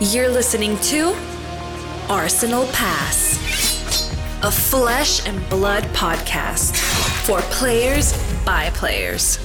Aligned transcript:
You're 0.00 0.28
listening 0.28 0.78
to 0.78 1.12
Arsenal 2.08 2.68
Pass, 2.68 3.36
a 4.44 4.50
flesh 4.52 5.26
and 5.26 5.50
blood 5.50 5.82
podcast 5.86 6.76
for 7.26 7.40
players 7.50 8.12
by 8.44 8.70
players. 8.74 9.40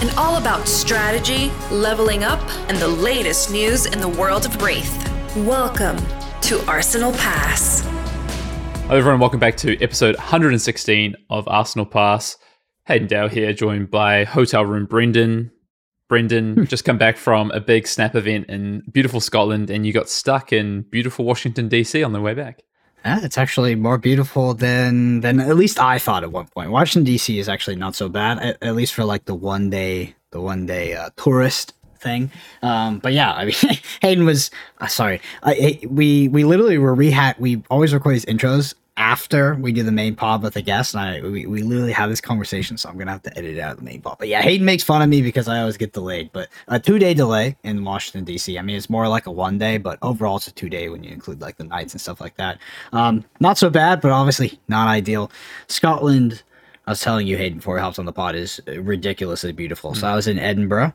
And 0.00 0.08
all 0.16 0.36
about 0.36 0.68
strategy, 0.68 1.50
leveling 1.72 2.22
up, 2.22 2.40
and 2.68 2.78
the 2.78 2.86
latest 2.86 3.50
news 3.50 3.86
in 3.86 4.00
the 4.00 4.08
world 4.08 4.46
of 4.46 4.52
Rathe. 4.58 5.44
Welcome 5.44 5.96
to 6.42 6.64
Arsenal 6.70 7.10
Pass. 7.14 7.80
Hello, 8.82 8.96
everyone. 8.96 9.18
Welcome 9.18 9.40
back 9.40 9.56
to 9.56 9.76
episode 9.82 10.14
116 10.18 11.16
of 11.30 11.48
Arsenal 11.48 11.84
Pass. 11.84 12.36
Hayden 12.84 13.08
Dale 13.08 13.26
here, 13.28 13.52
joined 13.52 13.90
by 13.90 14.22
Hotel 14.22 14.64
Room 14.64 14.86
Brendan. 14.86 15.50
Brendan, 16.10 16.66
just 16.66 16.84
come 16.84 16.98
back 16.98 17.16
from 17.16 17.52
a 17.52 17.60
big 17.60 17.86
snap 17.86 18.16
event 18.16 18.46
in 18.50 18.82
beautiful 18.90 19.20
Scotland, 19.20 19.70
and 19.70 19.86
you 19.86 19.92
got 19.92 20.08
stuck 20.08 20.52
in 20.52 20.82
beautiful 20.82 21.24
Washington 21.24 21.70
DC 21.70 22.04
on 22.04 22.12
the 22.12 22.20
way 22.20 22.34
back. 22.34 22.64
Yeah, 23.04 23.20
it's 23.22 23.38
actually 23.38 23.76
more 23.76 23.96
beautiful 23.96 24.52
than 24.52 25.20
than 25.20 25.38
at 25.38 25.56
least 25.56 25.78
I 25.78 26.00
thought 26.00 26.24
at 26.24 26.32
one 26.32 26.48
point. 26.48 26.72
Washington 26.72 27.10
DC 27.10 27.38
is 27.38 27.48
actually 27.48 27.76
not 27.76 27.94
so 27.94 28.08
bad, 28.08 28.40
at, 28.40 28.58
at 28.60 28.74
least 28.74 28.92
for 28.92 29.04
like 29.04 29.24
the 29.24 29.36
one 29.36 29.70
day 29.70 30.16
the 30.32 30.40
one 30.40 30.66
day 30.66 30.94
uh, 30.94 31.10
tourist 31.16 31.74
thing. 32.00 32.32
Um, 32.60 32.98
but 32.98 33.12
yeah, 33.12 33.32
I 33.32 33.44
mean, 33.44 33.54
Hayden 34.02 34.26
was 34.26 34.50
uh, 34.80 34.88
sorry. 34.88 35.20
I, 35.44 35.78
we 35.88 36.26
we 36.26 36.42
literally 36.42 36.76
were 36.78 36.94
rehat. 36.94 37.38
We 37.38 37.62
always 37.70 37.94
record 37.94 38.16
these 38.16 38.26
intros 38.26 38.74
after 39.00 39.54
we 39.54 39.72
do 39.72 39.82
the 39.82 39.90
main 39.90 40.14
pod 40.14 40.42
with 40.42 40.52
the 40.52 40.60
guest, 40.60 40.94
and 40.94 41.02
I 41.02 41.20
we, 41.22 41.46
we 41.46 41.62
literally 41.62 41.92
have 41.92 42.10
this 42.10 42.20
conversation, 42.20 42.76
so 42.76 42.88
I'm 42.88 42.98
gonna 42.98 43.10
have 43.10 43.22
to 43.22 43.36
edit 43.36 43.56
it 43.56 43.60
out 43.60 43.78
the 43.78 43.82
main 43.82 44.02
pod. 44.02 44.16
But 44.18 44.28
yeah, 44.28 44.42
Hayden 44.42 44.66
makes 44.66 44.84
fun 44.84 45.00
of 45.00 45.08
me 45.08 45.22
because 45.22 45.48
I 45.48 45.60
always 45.60 45.78
get 45.78 45.94
delayed. 45.94 46.30
But 46.32 46.50
a 46.68 46.78
two 46.78 46.98
day 46.98 47.14
delay 47.14 47.56
in 47.64 47.82
Washington 47.82 48.24
D.C. 48.24 48.58
I 48.58 48.62
mean, 48.62 48.76
it's 48.76 48.90
more 48.90 49.08
like 49.08 49.26
a 49.26 49.30
one 49.30 49.56
day, 49.56 49.78
but 49.78 49.98
overall 50.02 50.36
it's 50.36 50.48
a 50.48 50.52
two 50.52 50.68
day 50.68 50.90
when 50.90 51.02
you 51.02 51.10
include 51.10 51.40
like 51.40 51.56
the 51.56 51.64
nights 51.64 51.94
and 51.94 52.00
stuff 52.00 52.20
like 52.20 52.36
that. 52.36 52.58
Um, 52.92 53.24
not 53.40 53.56
so 53.56 53.70
bad, 53.70 54.02
but 54.02 54.12
obviously 54.12 54.60
not 54.68 54.86
ideal. 54.86 55.32
Scotland. 55.66 56.42
I 56.86 56.92
was 56.92 57.00
telling 57.02 57.26
you, 57.26 57.36
Hayden, 57.36 57.58
before 57.58 57.74
we 57.74 57.80
hopped 57.80 58.00
on 58.00 58.04
the 58.04 58.12
pod, 58.12 58.34
is 58.34 58.60
ridiculously 58.66 59.52
beautiful. 59.52 59.94
So 59.94 60.08
I 60.08 60.16
was 60.16 60.26
in 60.26 60.40
Edinburgh. 60.40 60.92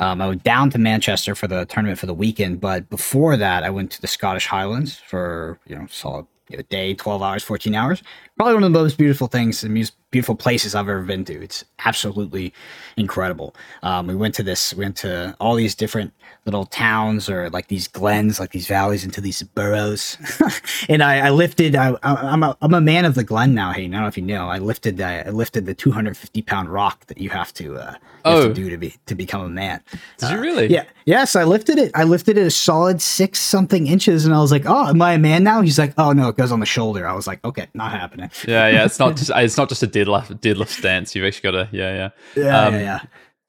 Um, 0.00 0.20
I 0.20 0.26
went 0.26 0.42
down 0.42 0.70
to 0.70 0.78
Manchester 0.78 1.36
for 1.36 1.46
the 1.46 1.66
tournament 1.66 2.00
for 2.00 2.06
the 2.06 2.14
weekend, 2.14 2.60
but 2.60 2.88
before 2.90 3.36
that, 3.36 3.62
I 3.62 3.70
went 3.70 3.92
to 3.92 4.00
the 4.00 4.08
Scottish 4.08 4.46
Highlands 4.46 4.96
for 4.96 5.60
you 5.66 5.76
know 5.76 5.86
solid 5.88 6.26
you 6.48 6.56
know, 6.56 6.62
day, 6.68 6.94
12 6.94 7.22
hours, 7.22 7.42
14 7.42 7.74
hours. 7.74 8.02
Probably 8.36 8.54
one 8.54 8.64
of 8.64 8.72
the 8.72 8.78
most 8.78 8.98
beautiful 8.98 9.26
things 9.26 9.64
and 9.64 9.74
most 9.74 9.94
beautiful 10.10 10.36
places 10.36 10.74
I've 10.74 10.88
ever 10.88 11.02
been 11.02 11.24
to. 11.24 11.42
It's 11.42 11.64
absolutely 11.84 12.52
incredible. 12.96 13.54
Um, 13.82 14.06
we 14.06 14.14
went 14.14 14.34
to 14.36 14.42
this, 14.42 14.74
we 14.74 14.84
went 14.84 14.96
to 14.98 15.36
all 15.40 15.54
these 15.54 15.74
different 15.74 16.12
little 16.46 16.64
towns 16.64 17.28
or 17.28 17.50
like 17.50 17.66
these 17.68 17.88
glens, 17.88 18.38
like 18.40 18.52
these 18.52 18.66
valleys 18.68 19.04
into 19.04 19.20
these 19.20 19.42
burrows. 19.42 20.16
and 20.88 21.02
I, 21.02 21.26
I 21.26 21.30
lifted, 21.30 21.74
I, 21.74 21.96
am 22.02 22.42
a, 22.44 22.56
I'm 22.62 22.72
a 22.72 22.80
man 22.80 23.04
of 23.04 23.14
the 23.16 23.24
glen 23.24 23.52
now. 23.54 23.72
Hey, 23.72 23.84
I 23.84 23.88
don't 23.88 24.00
know 24.00 24.06
if 24.06 24.16
you 24.16 24.22
know, 24.22 24.48
I 24.48 24.58
lifted, 24.58 25.00
I 25.00 25.28
lifted 25.30 25.66
the 25.66 25.74
250 25.74 26.42
pound 26.42 26.68
rock 26.68 27.04
that 27.06 27.18
you 27.18 27.30
have 27.30 27.52
to, 27.54 27.76
uh, 27.76 27.92
you 27.92 27.98
Oh. 28.24 28.40
have 28.42 28.48
to 28.48 28.54
do 28.54 28.70
to 28.70 28.76
be, 28.76 28.94
to 29.06 29.14
become 29.14 29.42
a 29.42 29.48
man. 29.48 29.80
Did 30.18 30.30
you 30.30 30.40
really? 30.40 30.66
Yeah. 30.68 30.84
Yes, 31.04 31.36
I 31.36 31.44
lifted 31.44 31.78
it. 31.78 31.92
I 31.94 32.02
lifted 32.04 32.36
it 32.36 32.46
a 32.46 32.50
solid 32.50 33.00
six 33.00 33.38
something 33.38 33.86
inches, 33.86 34.24
and 34.26 34.34
I 34.34 34.40
was 34.40 34.50
like, 34.50 34.64
"Oh, 34.66 34.88
am 34.88 35.00
I 35.00 35.12
a 35.12 35.18
man 35.18 35.44
now?" 35.44 35.62
He's 35.62 35.78
like, 35.78 35.94
"Oh 35.96 36.10
no, 36.10 36.28
it 36.30 36.36
goes 36.36 36.50
on 36.50 36.58
the 36.58 36.66
shoulder." 36.66 37.06
I 37.06 37.12
was 37.12 37.28
like, 37.28 37.44
"Okay, 37.44 37.68
not 37.74 37.92
happening." 37.92 38.28
Yeah, 38.48 38.66
yeah. 38.68 38.84
It's 38.84 38.98
not 38.98 39.14
just 39.16 39.30
it's 39.32 39.56
not 39.56 39.68
just 39.68 39.84
a 39.84 39.86
deadlift 39.86 40.40
deadlift 40.40 40.70
stance. 40.70 41.14
You've 41.14 41.24
actually 41.24 41.52
got 41.52 41.70
to 41.70 41.76
yeah, 41.76 41.94
yeah. 41.94 42.42
Yeah, 42.44 42.60
Um, 42.66 42.74
yeah, 42.74 42.80
yeah. 42.80 43.00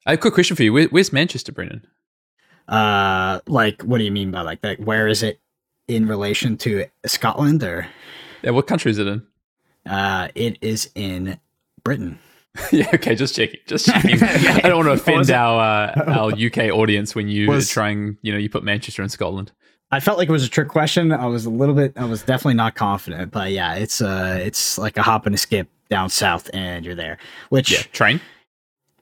I 0.05 0.11
have 0.11 0.19
a 0.19 0.21
quick 0.21 0.35
question 0.35 0.55
for 0.55 0.61
you. 0.61 0.71
Where, 0.71 0.85
where's 0.89 1.11
Manchester, 1.11 1.51
Brendan? 1.51 1.83
Uh, 2.67 3.39
like, 3.47 3.81
what 3.83 3.97
do 3.99 4.03
you 4.03 4.11
mean 4.11 4.31
by 4.31 4.41
like 4.41 4.61
that? 4.61 4.79
Where 4.79 5.07
is 5.07 5.23
it 5.23 5.39
in 5.87 6.07
relation 6.07 6.57
to 6.57 6.85
Scotland, 7.05 7.63
or 7.63 7.87
Yeah, 8.43 8.51
what 8.51 8.67
country 8.67 8.91
is 8.91 8.99
it 8.99 9.07
in? 9.07 9.23
uh, 9.89 10.27
it 10.35 10.57
is 10.61 10.89
in 10.95 11.39
Britain? 11.83 12.19
yeah, 12.71 12.89
okay, 12.95 13.15
just 13.15 13.35
checking. 13.35 13.59
Just 13.67 13.85
checking. 13.85 14.21
I 14.23 14.61
don't 14.61 14.85
want 14.85 14.87
to 14.87 14.91
offend 14.93 15.29
our 15.31 15.91
uh, 15.95 16.03
our 16.11 16.31
UK 16.33 16.71
audience 16.73 17.13
when 17.15 17.27
you 17.29 17.47
Was- 17.49 17.69
try 17.69 17.89
and 17.89 18.17
you 18.21 18.31
know 18.31 18.37
you 18.39 18.49
put 18.49 18.63
Manchester 18.63 19.03
in 19.03 19.09
Scotland. 19.09 19.51
I 19.89 20.01
felt 20.01 20.17
like 20.17 20.27
it 20.27 20.31
was 20.33 20.43
a 20.43 20.49
trick 20.49 20.67
question. 20.67 21.13
I 21.13 21.27
was 21.27 21.45
a 21.45 21.49
little 21.49 21.75
bit. 21.75 21.93
I 21.95 22.03
was 22.03 22.21
definitely 22.21 22.55
not 22.55 22.75
confident, 22.75 23.31
but 23.31 23.51
yeah, 23.51 23.75
it's 23.75 24.01
uh, 24.01 24.37
it's 24.41 24.77
like 24.77 24.97
a 24.97 25.01
hop 25.03 25.25
and 25.25 25.33
a 25.35 25.37
skip 25.37 25.69
down 25.89 26.09
south, 26.09 26.49
and 26.53 26.83
you're 26.83 26.95
there. 26.95 27.17
Which 27.49 27.71
Yeah, 27.71 27.83
train. 27.93 28.19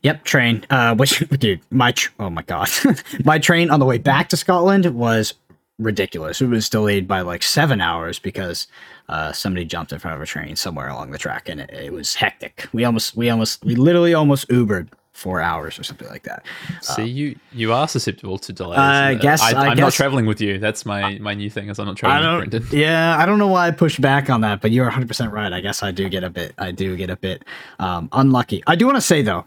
Yep, 0.05 0.23
train. 0.23 0.63
Uh, 0.69 0.93
which 0.95 1.17
dude, 1.39 1.61
my 1.71 1.91
tr- 1.91 2.11
oh 2.19 2.29
my 2.29 2.43
god, 2.43 2.69
my 3.25 3.39
train 3.39 3.71
on 3.71 3.79
the 3.79 3.85
way 3.87 3.97
back 3.97 4.29
to 4.29 4.37
Scotland 4.37 4.85
was 4.93 5.33
ridiculous. 5.79 6.41
It 6.41 6.47
was 6.47 6.69
delayed 6.69 7.07
by 7.07 7.21
like 7.21 7.41
seven 7.41 7.81
hours 7.81 8.19
because 8.19 8.67
uh, 9.09 9.31
somebody 9.31 9.65
jumped 9.65 9.91
in 9.91 9.97
front 9.97 10.15
of 10.15 10.21
a 10.21 10.27
train 10.27 10.55
somewhere 10.55 10.89
along 10.89 11.09
the 11.09 11.17
track, 11.17 11.49
and 11.49 11.59
it, 11.59 11.71
it 11.71 11.91
was 11.91 12.13
hectic. 12.13 12.67
We 12.71 12.85
almost, 12.85 13.17
we 13.17 13.31
almost, 13.31 13.65
we 13.65 13.73
literally 13.75 14.13
almost 14.13 14.47
Ubered 14.49 14.89
four 15.13 15.41
hours 15.41 15.79
or 15.79 15.83
something 15.83 16.07
like 16.09 16.21
that. 16.23 16.45
See, 16.81 17.05
you 17.05 17.35
you 17.51 17.73
are 17.73 17.87
susceptible 17.87 18.37
to 18.37 18.53
delays. 18.53 18.77
I 18.77 19.15
Uh, 19.15 19.17
guess- 19.17 19.41
I, 19.41 19.71
am 19.71 19.77
not 19.77 19.93
traveling 19.93 20.27
with 20.27 20.39
you. 20.39 20.59
That's 20.59 20.85
my 20.85 21.17
my 21.17 21.33
new 21.33 21.49
thing. 21.49 21.69
Is 21.69 21.79
I'm 21.79 21.87
not 21.87 21.97
traveling 21.97 22.41
with 22.41 22.51
don't. 22.51 22.59
Brendan. 22.69 22.79
Yeah, 22.79 23.17
I 23.17 23.25
don't 23.25 23.39
know 23.39 23.47
why 23.47 23.67
I 23.67 23.71
pushed 23.71 24.01
back 24.01 24.29
on 24.29 24.41
that, 24.41 24.61
but 24.61 24.69
you're 24.69 24.85
100 24.85 25.07
percent 25.07 25.31
right. 25.33 25.51
I 25.51 25.61
guess 25.61 25.81
I 25.81 25.89
do 25.89 26.09
get 26.09 26.23
a 26.23 26.29
bit. 26.29 26.53
I 26.59 26.71
do 26.71 26.95
get 26.95 27.09
a 27.09 27.15
bit 27.15 27.43
um, 27.79 28.07
unlucky. 28.11 28.61
I 28.67 28.75
do 28.75 28.85
want 28.85 28.97
to 28.97 29.01
say 29.01 29.21
though, 29.23 29.45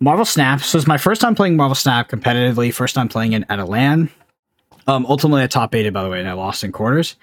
Marvel 0.00 0.24
Snap. 0.24 0.60
So 0.60 0.78
it's 0.78 0.86
my 0.86 0.98
first 0.98 1.20
time 1.20 1.34
playing 1.34 1.56
Marvel 1.56 1.74
Snap 1.74 2.08
competitively. 2.08 2.72
First 2.72 2.94
time 2.94 3.08
playing 3.08 3.34
it 3.34 3.44
at 3.48 3.58
a 3.58 3.64
LAN. 3.64 4.08
Um, 4.86 5.04
ultimately, 5.06 5.42
I 5.42 5.46
top 5.46 5.74
eighted 5.74 5.92
by 5.92 6.02
the 6.02 6.08
way, 6.08 6.18
and 6.20 6.28
I 6.28 6.32
lost 6.32 6.64
in 6.64 6.72
quarters. 6.72 7.16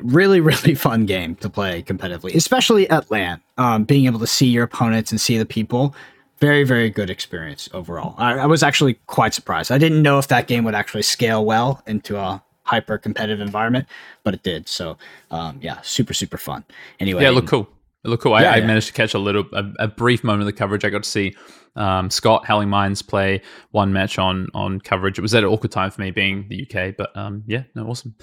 Really, 0.00 0.40
really 0.40 0.74
fun 0.74 1.06
game 1.06 1.34
to 1.36 1.48
play 1.48 1.82
competitively, 1.82 2.34
especially 2.34 2.88
at 2.90 3.10
LAN. 3.10 3.40
Um, 3.56 3.84
being 3.84 4.04
able 4.06 4.18
to 4.20 4.26
see 4.26 4.46
your 4.46 4.64
opponents 4.64 5.10
and 5.10 5.20
see 5.20 5.38
the 5.38 5.46
people. 5.46 5.94
Very, 6.40 6.64
very 6.64 6.90
good 6.90 7.10
experience 7.10 7.70
overall. 7.72 8.14
I, 8.18 8.40
I 8.40 8.46
was 8.46 8.62
actually 8.62 8.94
quite 9.06 9.32
surprised. 9.32 9.72
I 9.72 9.78
didn't 9.78 10.02
know 10.02 10.18
if 10.18 10.28
that 10.28 10.46
game 10.46 10.64
would 10.64 10.74
actually 10.74 11.02
scale 11.02 11.44
well 11.44 11.82
into 11.86 12.18
a 12.18 12.42
hyper 12.64 12.98
competitive 12.98 13.40
environment, 13.40 13.86
but 14.24 14.34
it 14.34 14.42
did. 14.42 14.68
So, 14.68 14.98
um, 15.30 15.58
yeah, 15.62 15.80
super, 15.82 16.12
super 16.12 16.36
fun. 16.36 16.64
Anyway, 16.98 17.22
Yeah, 17.22 17.30
look 17.30 17.46
cool. 17.46 17.68
It 18.04 18.08
looked 18.08 18.22
cool. 18.22 18.34
I, 18.34 18.42
Yeah, 18.42 18.50
I 18.50 18.60
managed 18.60 18.88
to 18.88 18.92
catch 18.92 19.14
a 19.14 19.18
little, 19.18 19.44
a, 19.52 19.64
a 19.78 19.88
brief 19.88 20.22
moment 20.22 20.42
of 20.42 20.46
the 20.46 20.52
coverage. 20.52 20.84
I 20.84 20.90
got 20.90 21.02
to 21.04 21.08
see 21.08 21.34
um, 21.76 22.10
Scott 22.10 22.44
Howling 22.44 22.68
Minds 22.68 23.02
play 23.02 23.40
one 23.70 23.92
match 23.92 24.18
on 24.18 24.48
on 24.54 24.80
coverage. 24.80 25.18
It 25.18 25.22
was 25.22 25.34
at 25.34 25.42
an 25.42 25.48
awkward 25.48 25.72
time 25.72 25.90
for 25.90 26.00
me, 26.00 26.10
being 26.10 26.46
the 26.48 26.68
UK, 26.68 26.96
but 26.96 27.16
um, 27.16 27.42
yeah, 27.46 27.64
no, 27.74 27.86
awesome. 27.88 28.14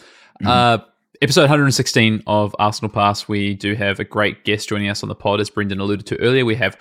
Mm-hmm. 0.41 0.47
Uh, 0.47 0.78
episode 1.22 1.41
116 1.41 2.24
of 2.28 2.56
Arsenal 2.59 2.91
Pass. 2.91 3.28
We 3.28 3.53
do 3.53 3.75
have 3.75 4.00
a 4.00 4.03
great 4.03 4.44
guest 4.44 4.70
joining 4.70 4.90
us 4.90 5.03
on 5.03 5.09
the 5.09 5.16
pod, 5.16 5.41
as 5.41 5.50
Brendan 5.50 5.80
alluded 5.80 6.06
to 6.08 6.20
earlier. 6.20 6.46
We 6.46 6.56
have 6.56 6.78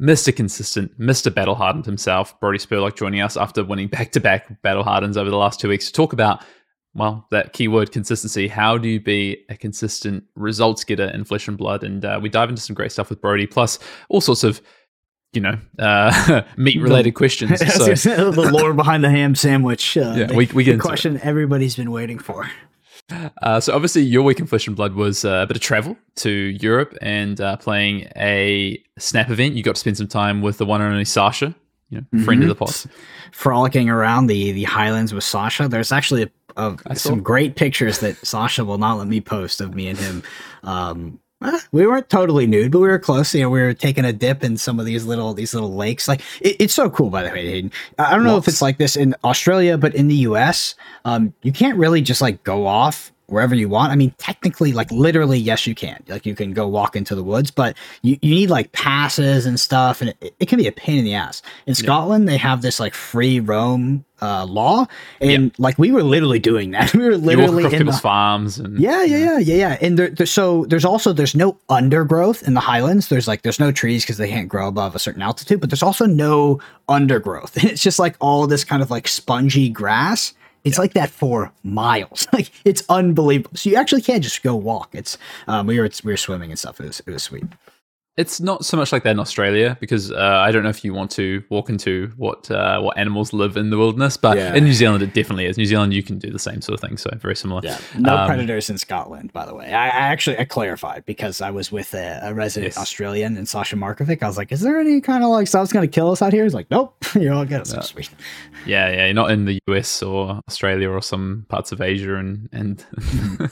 Mr. 0.00 0.34
Consistent, 0.34 0.98
Mr. 0.98 1.32
Battle 1.32 1.54
Hardened 1.54 1.86
himself, 1.86 2.38
Brodie 2.40 2.58
Spurlock, 2.58 2.96
joining 2.96 3.20
us 3.20 3.36
after 3.36 3.62
winning 3.62 3.88
back 3.88 4.12
to 4.12 4.20
back 4.20 4.62
Battle 4.62 4.82
Hardens 4.82 5.16
over 5.16 5.30
the 5.30 5.36
last 5.36 5.60
two 5.60 5.68
weeks 5.68 5.86
to 5.86 5.92
talk 5.92 6.12
about 6.12 6.44
well, 6.94 7.26
that 7.30 7.52
keyword 7.52 7.92
consistency. 7.92 8.48
How 8.48 8.76
do 8.78 8.88
you 8.88 9.00
be 9.00 9.44
a 9.48 9.56
consistent 9.56 10.24
results 10.34 10.82
getter 10.84 11.04
in 11.08 11.24
flesh 11.24 11.46
and 11.48 11.56
blood? 11.56 11.84
And 11.84 12.04
uh, 12.04 12.18
we 12.22 12.28
dive 12.28 12.48
into 12.48 12.60
some 12.62 12.74
great 12.74 12.90
stuff 12.92 13.10
with 13.10 13.20
Brodie, 13.20 13.46
plus 13.46 13.78
all 14.08 14.20
sorts 14.20 14.42
of, 14.44 14.60
you 15.32 15.40
know, 15.40 15.56
uh, 15.78 16.42
meat 16.56 16.80
related 16.80 17.12
questions. 17.12 17.60
So, 17.72 17.94
the 18.32 18.50
lore 18.52 18.74
behind 18.74 19.04
the 19.04 19.10
ham 19.10 19.34
sandwich. 19.36 19.96
Uh, 19.96 20.14
Yeah, 20.16 20.24
the- 20.26 20.34
we- 20.34 20.46
we 20.52 20.64
get 20.64 20.70
the 20.70 20.74
into 20.74 20.82
it. 20.84 20.88
question 20.88 21.20
everybody's 21.22 21.76
been 21.76 21.90
waiting 21.92 22.18
for. 22.18 22.50
uh, 23.42 23.58
so 23.60 23.74
obviously, 23.74 24.02
your 24.02 24.22
week 24.22 24.38
in 24.40 24.46
flesh 24.46 24.66
and 24.66 24.76
blood 24.76 24.94
was 24.94 25.24
uh, 25.24 25.40
a 25.42 25.46
bit 25.46 25.56
of 25.56 25.62
travel 25.62 25.96
to 26.16 26.30
Europe 26.30 26.96
and 27.02 27.40
uh, 27.40 27.56
playing 27.56 28.08
a 28.16 28.80
snap 28.98 29.30
event. 29.30 29.54
You 29.54 29.62
got 29.62 29.74
to 29.76 29.80
spend 29.80 29.96
some 29.96 30.06
time 30.08 30.42
with 30.42 30.58
the 30.58 30.66
one 30.66 30.80
and 30.80 30.90
only 30.92 31.04
Sasha, 31.04 31.54
you 31.88 32.00
know, 32.12 32.24
friend 32.24 32.42
of 32.42 32.48
the 32.48 32.54
pod. 32.54 32.72
Frolicking 33.32 33.88
around 33.88 34.26
the 34.28 34.52
the 34.52 34.62
Highlands 34.64 35.12
with 35.14 35.24
Sasha. 35.24 35.66
There's 35.68 35.90
actually 35.92 36.22
a, 36.24 36.30
a, 36.56 36.76
I 36.86 36.94
saw. 36.94 37.10
some 37.10 37.22
great 37.22 37.56
pictures 37.56 37.98
that 38.00 38.16
Sasha 38.26 38.64
will 38.64 38.78
not 38.78 38.98
let 38.98 39.08
me 39.08 39.20
post 39.20 39.60
of 39.60 39.74
me 39.74 39.88
and 39.88 39.98
him. 39.98 40.22
Um, 40.62 41.20
eh, 41.44 41.60
we 41.72 41.86
weren't 41.86 42.08
totally 42.08 42.46
nude, 42.46 42.72
but 42.72 42.80
we 42.80 42.88
were 42.88 42.98
close. 42.98 43.34
You 43.34 43.42
know, 43.42 43.50
we 43.50 43.60
were 43.60 43.74
taking 43.74 44.04
a 44.04 44.12
dip 44.12 44.42
in 44.44 44.56
some 44.56 44.80
of 44.80 44.86
these 44.86 45.04
little 45.04 45.34
these 45.34 45.54
little 45.54 45.74
lakes. 45.74 46.08
Like 46.08 46.22
it, 46.40 46.56
it's 46.58 46.74
so 46.74 46.90
cool, 46.90 47.10
by 47.10 47.22
the 47.22 47.30
way. 47.30 47.46
Hayden. 47.46 47.72
I 47.98 48.12
I 48.12 48.14
don't 48.14 48.24
know 48.24 48.36
if 48.36 48.48
it's 48.48 48.62
like 48.62 48.78
this 48.78 48.96
in 48.96 49.14
Australia, 49.24 49.78
but 49.78 49.94
in 49.94 50.08
the 50.08 50.16
U.S., 50.16 50.74
um, 51.04 51.32
you 51.42 51.52
can't 51.52 51.78
really 51.78 52.02
just 52.02 52.20
like 52.20 52.42
go 52.44 52.66
off 52.66 53.12
wherever 53.30 53.54
you 53.54 53.68
want. 53.68 53.92
I 53.92 53.96
mean, 53.96 54.14
technically, 54.18 54.72
like 54.72 54.90
literally, 54.90 55.38
yes, 55.38 55.66
you 55.66 55.74
can. 55.74 56.02
Like 56.08 56.26
you 56.26 56.34
can 56.34 56.52
go 56.52 56.66
walk 56.66 56.96
into 56.96 57.14
the 57.14 57.22
woods, 57.22 57.50
but 57.50 57.76
you, 58.02 58.18
you 58.22 58.34
need 58.34 58.50
like 58.50 58.72
passes 58.72 59.46
and 59.46 59.58
stuff, 59.58 60.00
and 60.00 60.10
it, 60.20 60.34
it 60.38 60.46
can 60.46 60.58
be 60.58 60.66
a 60.66 60.72
pain 60.72 60.98
in 60.98 61.04
the 61.04 61.14
ass. 61.14 61.42
In 61.66 61.74
Scotland, 61.74 62.28
they 62.28 62.36
have 62.36 62.62
this 62.62 62.80
like 62.80 62.94
free 62.94 63.40
roam 63.40 64.04
uh, 64.22 64.44
law, 64.44 64.86
and 65.20 65.52
like 65.58 65.78
we 65.78 65.92
were 65.92 66.02
literally 66.02 66.38
doing 66.38 66.72
that. 66.72 66.94
We 67.00 67.06
were 67.06 67.16
literally 67.16 67.74
in 67.74 67.86
the, 67.86 67.92
farms 67.92 68.58
and 68.58 68.78
yeah, 68.78 69.02
yeah, 69.04 69.16
yeah, 69.16 69.38
yeah, 69.38 69.54
yeah. 69.54 69.78
And 69.80 69.98
there, 69.98 70.10
there, 70.10 70.26
so 70.26 70.66
there's 70.66 70.84
also 70.84 71.12
there's 71.14 71.34
no 71.34 71.56
undergrowth 71.70 72.46
in 72.46 72.52
the 72.52 72.60
highlands. 72.60 73.08
There's 73.08 73.26
like 73.26 73.42
there's 73.42 73.58
no 73.58 73.72
trees 73.72 74.02
because 74.02 74.18
they 74.18 74.28
can't 74.28 74.48
grow 74.48 74.68
above 74.68 74.94
a 74.94 74.98
certain 74.98 75.22
altitude, 75.22 75.60
but 75.60 75.70
there's 75.70 75.82
also 75.82 76.04
no 76.04 76.60
undergrowth. 76.88 77.56
And 77.60 77.70
it's 77.70 77.82
just 77.82 77.98
like 77.98 78.16
all 78.20 78.46
this 78.46 78.64
kind 78.64 78.82
of 78.82 78.90
like 78.90 79.08
spongy 79.08 79.68
grass 79.68 80.34
it's 80.64 80.78
like 80.78 80.94
that 80.94 81.10
for 81.10 81.52
miles. 81.62 82.26
Like 82.32 82.50
it's 82.64 82.84
unbelievable. 82.88 83.56
So 83.56 83.70
you 83.70 83.76
actually 83.76 84.02
can't 84.02 84.22
just 84.22 84.42
go 84.42 84.54
walk. 84.54 84.90
It's 84.92 85.18
um, 85.48 85.66
we 85.66 85.78
were 85.80 85.90
we 86.04 86.12
were 86.12 86.16
swimming 86.16 86.50
and 86.50 86.58
stuff. 86.58 86.80
It 86.80 86.86
was 86.86 87.00
it 87.00 87.10
was 87.10 87.22
sweet. 87.22 87.44
It's 88.20 88.40
not 88.40 88.64
so 88.64 88.76
much 88.76 88.90
like 88.92 89.02
that 89.04 89.12
in 89.12 89.18
Australia 89.26 89.76
because 89.80 90.04
uh, 90.12 90.16
I 90.46 90.50
don't 90.52 90.62
know 90.62 90.68
if 90.76 90.84
you 90.84 90.92
want 90.94 91.10
to 91.12 91.42
walk 91.48 91.70
into 91.70 92.12
what 92.16 92.50
uh, 92.50 92.80
what 92.80 92.96
animals 92.98 93.32
live 93.32 93.56
in 93.56 93.70
the 93.70 93.78
wilderness, 93.78 94.16
but 94.16 94.36
Yeah. 94.36 94.54
in 94.54 94.64
New 94.64 94.72
Zealand 94.82 95.02
it 95.02 95.12
definitely 95.14 95.46
is. 95.46 95.56
New 95.56 95.66
Zealand 95.66 95.94
you 95.94 96.02
can 96.02 96.18
do 96.18 96.30
the 96.30 96.38
same 96.38 96.60
sort 96.60 96.74
of 96.78 96.80
thing, 96.86 96.96
so 96.98 97.10
very 97.26 97.36
similar. 97.36 97.60
Yeah, 97.64 97.78
no 97.98 98.16
Um, 98.16 98.26
predators 98.28 98.68
in 98.70 98.78
Scotland, 98.78 99.32
by 99.32 99.44
the 99.46 99.54
way. 99.54 99.66
I, 99.72 99.86
I 99.86 100.04
actually 100.14 100.38
I 100.38 100.44
clarified 100.44 101.04
because 101.06 101.40
I 101.40 101.50
was 101.50 101.72
with 101.72 101.94
a, 101.94 102.20
a 102.22 102.34
resident 102.34 102.74
Yes. 102.74 102.78
Australian 102.78 103.36
and 103.38 103.48
Sasha 103.48 103.76
Markovic. 103.76 104.22
I 104.22 104.26
was 104.28 104.36
like, 104.36 104.52
"Is 104.52 104.60
there 104.60 104.78
any 104.78 105.00
kind 105.00 105.24
of 105.24 105.30
like 105.30 105.46
stuff's 105.48 105.72
gonna 105.72 105.88
kill 105.88 106.10
us 106.10 106.20
out 106.22 106.32
here?" 106.32 106.44
He's 106.44 106.54
like, 106.60 106.70
"Nope, 106.70 106.94
you're 107.14 107.32
all 107.34 107.46
good." 107.46 107.66
So 107.66 107.80
sweet. 107.80 108.10
Yeah, 108.66 108.90
yeah, 108.90 109.04
you're 109.06 109.14
not 109.14 109.30
in 109.30 109.46
the 109.46 109.58
US 109.68 110.02
or 110.02 110.40
Australia 110.48 110.88
or 110.90 111.00
some 111.02 111.46
parts 111.48 111.72
of 111.72 111.80
Asia, 111.80 112.16
and 112.16 112.48
and 112.52 112.84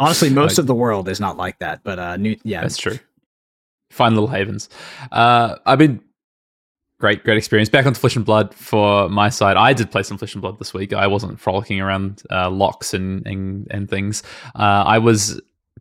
Honestly, 0.00 0.30
most 0.30 0.52
Like- 0.58 0.58
of 0.58 0.66
the 0.66 0.74
world 0.74 1.08
is 1.08 1.20
not 1.20 1.36
like 1.36 1.58
that, 1.60 1.82
but 1.84 1.98
uh, 1.98 2.16
new, 2.16 2.36
yeah, 2.44 2.60
that's 2.62 2.76
true. 2.76 2.98
Find 3.98 4.14
little 4.14 4.28
havens. 4.28 4.68
Uh, 5.10 5.56
I've 5.66 5.80
been 5.80 6.00
great, 7.00 7.24
great 7.24 7.36
experience. 7.36 7.68
Back 7.68 7.84
onto 7.84 7.98
Flesh 7.98 8.14
and 8.14 8.24
Blood 8.24 8.54
for 8.54 9.08
my 9.08 9.28
side. 9.28 9.56
I 9.56 9.72
did 9.72 9.90
play 9.90 10.04
some 10.04 10.18
Flesh 10.18 10.34
and 10.34 10.40
Blood 10.40 10.60
this 10.60 10.72
week. 10.72 10.92
I 10.92 11.08
wasn't 11.08 11.40
frolicking 11.40 11.80
around 11.80 12.22
uh, 12.30 12.48
locks 12.48 12.94
and 12.94 13.26
and, 13.26 13.66
and 13.72 13.90
things. 13.90 14.22
Uh, 14.54 14.84
I 14.86 14.98
was 14.98 15.40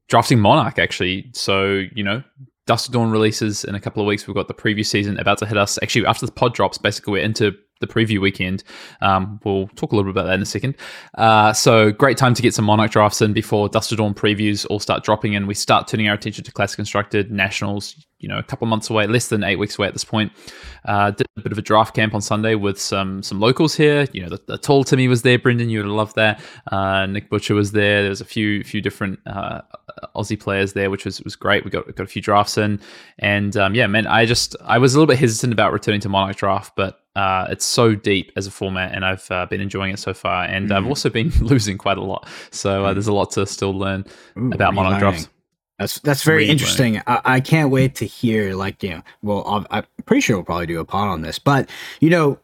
drafting 0.10 0.40
Monarch 0.40 0.80
actually. 0.80 1.30
So 1.34 1.84
you 1.94 2.04
know, 2.04 2.24
Dusk 2.66 2.92
Dawn 2.92 3.12
releases 3.12 3.64
in 3.64 3.76
a 3.76 3.80
couple 3.80 4.02
of 4.02 4.08
weeks. 4.08 4.26
We've 4.26 4.36
got 4.36 4.48
the 4.48 4.54
preview 4.56 4.86
season 4.86 5.20
about 5.20 5.38
to 5.40 5.46
hit 5.46 5.58
us. 5.58 5.78
Actually, 5.84 6.08
after 6.08 6.26
the 6.26 6.32
pod 6.32 6.56
drops, 6.56 6.80
basically 6.80 7.14
we're 7.14 7.24
into 7.24 7.56
the 7.80 7.88
preview 7.88 8.20
weekend. 8.20 8.64
Um, 9.02 9.40
we'll 9.44 9.68
talk 9.70 9.92
a 9.92 9.96
little 9.96 10.12
bit 10.12 10.20
about 10.20 10.28
that 10.28 10.36
in 10.36 10.42
a 10.42 10.46
second. 10.46 10.76
Uh, 11.16 11.54
so 11.54 11.92
great 11.92 12.18
time 12.18 12.34
to 12.34 12.42
get 12.42 12.54
some 12.54 12.66
Monarch 12.66 12.92
drafts 12.92 13.22
in 13.22 13.34
before 13.34 13.70
Dusk 13.70 13.96
Dawn 13.96 14.14
previews 14.14 14.66
all 14.70 14.80
start 14.80 15.04
dropping 15.04 15.34
in. 15.34 15.48
We 15.48 15.54
start 15.54 15.88
turning 15.88 16.08
our 16.08 16.16
attention 16.16 16.44
to 16.44 16.52
Classic 16.52 16.76
Constructed 16.76 17.32
Nationals. 17.32 18.07
You 18.20 18.28
know, 18.28 18.40
a 18.40 18.44
couple 18.44 18.66
months 18.66 18.90
away, 18.90 19.06
less 19.06 19.28
than 19.28 19.44
eight 19.44 19.58
weeks 19.58 19.78
away 19.78 19.88
at 19.88 19.94
this 19.94 20.04
point. 20.04 20.32
Uh, 20.86 21.12
did 21.12 21.28
a 21.38 21.42
bit 21.42 21.52
of 21.52 21.58
a 21.58 21.62
draft 21.62 21.96
camp 21.96 22.16
on 22.16 22.22
Sunday 22.22 22.56
with 22.56 22.80
some 22.80 23.22
some 23.22 23.40
locals 23.40 23.76
here. 23.76 24.08
You 24.12 24.24
know, 24.24 24.30
the, 24.30 24.42
the 24.48 24.58
tall 24.58 24.84
Timmy 24.84 25.08
was 25.08 25.22
there. 25.22 25.38
Brendan, 25.38 25.70
you 25.70 25.80
would 25.80 25.86
have 25.86 25.96
loved 25.96 26.16
that. 26.16 26.42
Uh, 26.72 27.06
Nick 27.06 27.30
Butcher 27.30 27.54
was 27.54 27.74
there. 27.74 28.02
There 28.02 28.10
was 28.10 28.22
a 28.22 28.26
few 28.26 28.64
few 28.64 28.82
different 28.82 29.20
uh, 29.28 29.62
Aussie 30.16 30.40
players 30.40 30.74
there, 30.74 30.90
which 30.90 31.06
was 31.06 31.22
was 31.22 31.36
great. 31.36 31.64
We 31.64 31.70
got 31.70 31.94
got 31.96 32.04
a 32.04 32.08
few 32.08 32.22
drafts 32.22 32.58
in, 32.58 32.80
and 33.20 33.56
um, 33.56 33.76
yeah, 33.76 33.88
man, 33.88 34.08
I 34.08 34.26
just 34.26 34.56
I 34.64 34.78
was 34.80 34.96
a 34.96 34.98
little 34.98 35.08
bit 35.08 35.20
hesitant 35.20 35.54
about 35.54 35.72
returning 35.72 36.02
to 36.02 36.10
Monarch 36.10 36.38
Draft, 36.38 36.76
but 36.76 37.02
uh, 37.16 37.48
it's 37.50 37.66
so 37.66 37.96
deep 37.96 38.32
as 38.36 38.46
a 38.48 38.52
format, 38.52 38.94
and 38.94 39.04
I've 39.04 39.30
uh, 39.32 39.46
been 39.48 39.62
enjoying 39.62 39.94
it 39.94 40.00
so 40.00 40.14
far. 40.14 40.46
And 40.46 40.72
I've 40.72 40.86
also 40.86 41.10
been 41.10 41.30
losing 41.42 41.78
quite 41.78 41.98
a 41.98 42.04
lot, 42.04 42.28
so 42.52 42.86
uh, 42.86 42.94
there's 42.94 43.08
a 43.08 43.14
lot 43.14 43.32
to 43.32 43.46
still 43.46 43.74
learn 43.74 44.06
Ooh, 44.38 44.52
about 44.52 44.74
Monarch 44.74 44.96
relearning. 44.96 45.00
drafts. 45.00 45.30
That's 45.80 46.00
that's 46.00 46.24
very 46.24 46.50
interesting. 46.50 46.98
I, 47.06 47.22
I 47.26 47.40
can't 47.40 47.70
wait 47.70 47.96
to 47.96 48.06
hear 48.06 48.56
like 48.56 48.82
you 48.82 48.90
know. 48.90 49.02
Well, 49.22 49.44
I'm, 49.48 49.68
I'm 49.70 49.84
pretty 50.06 50.22
sure 50.22 50.38
we'll 50.38 50.46
probably 50.46 50.66
do 50.66 50.80
a 50.80 50.86
pod 50.86 51.08
on 51.10 51.22
this, 51.22 51.38
but 51.38 51.70
you 52.00 52.10
know, 52.10 52.40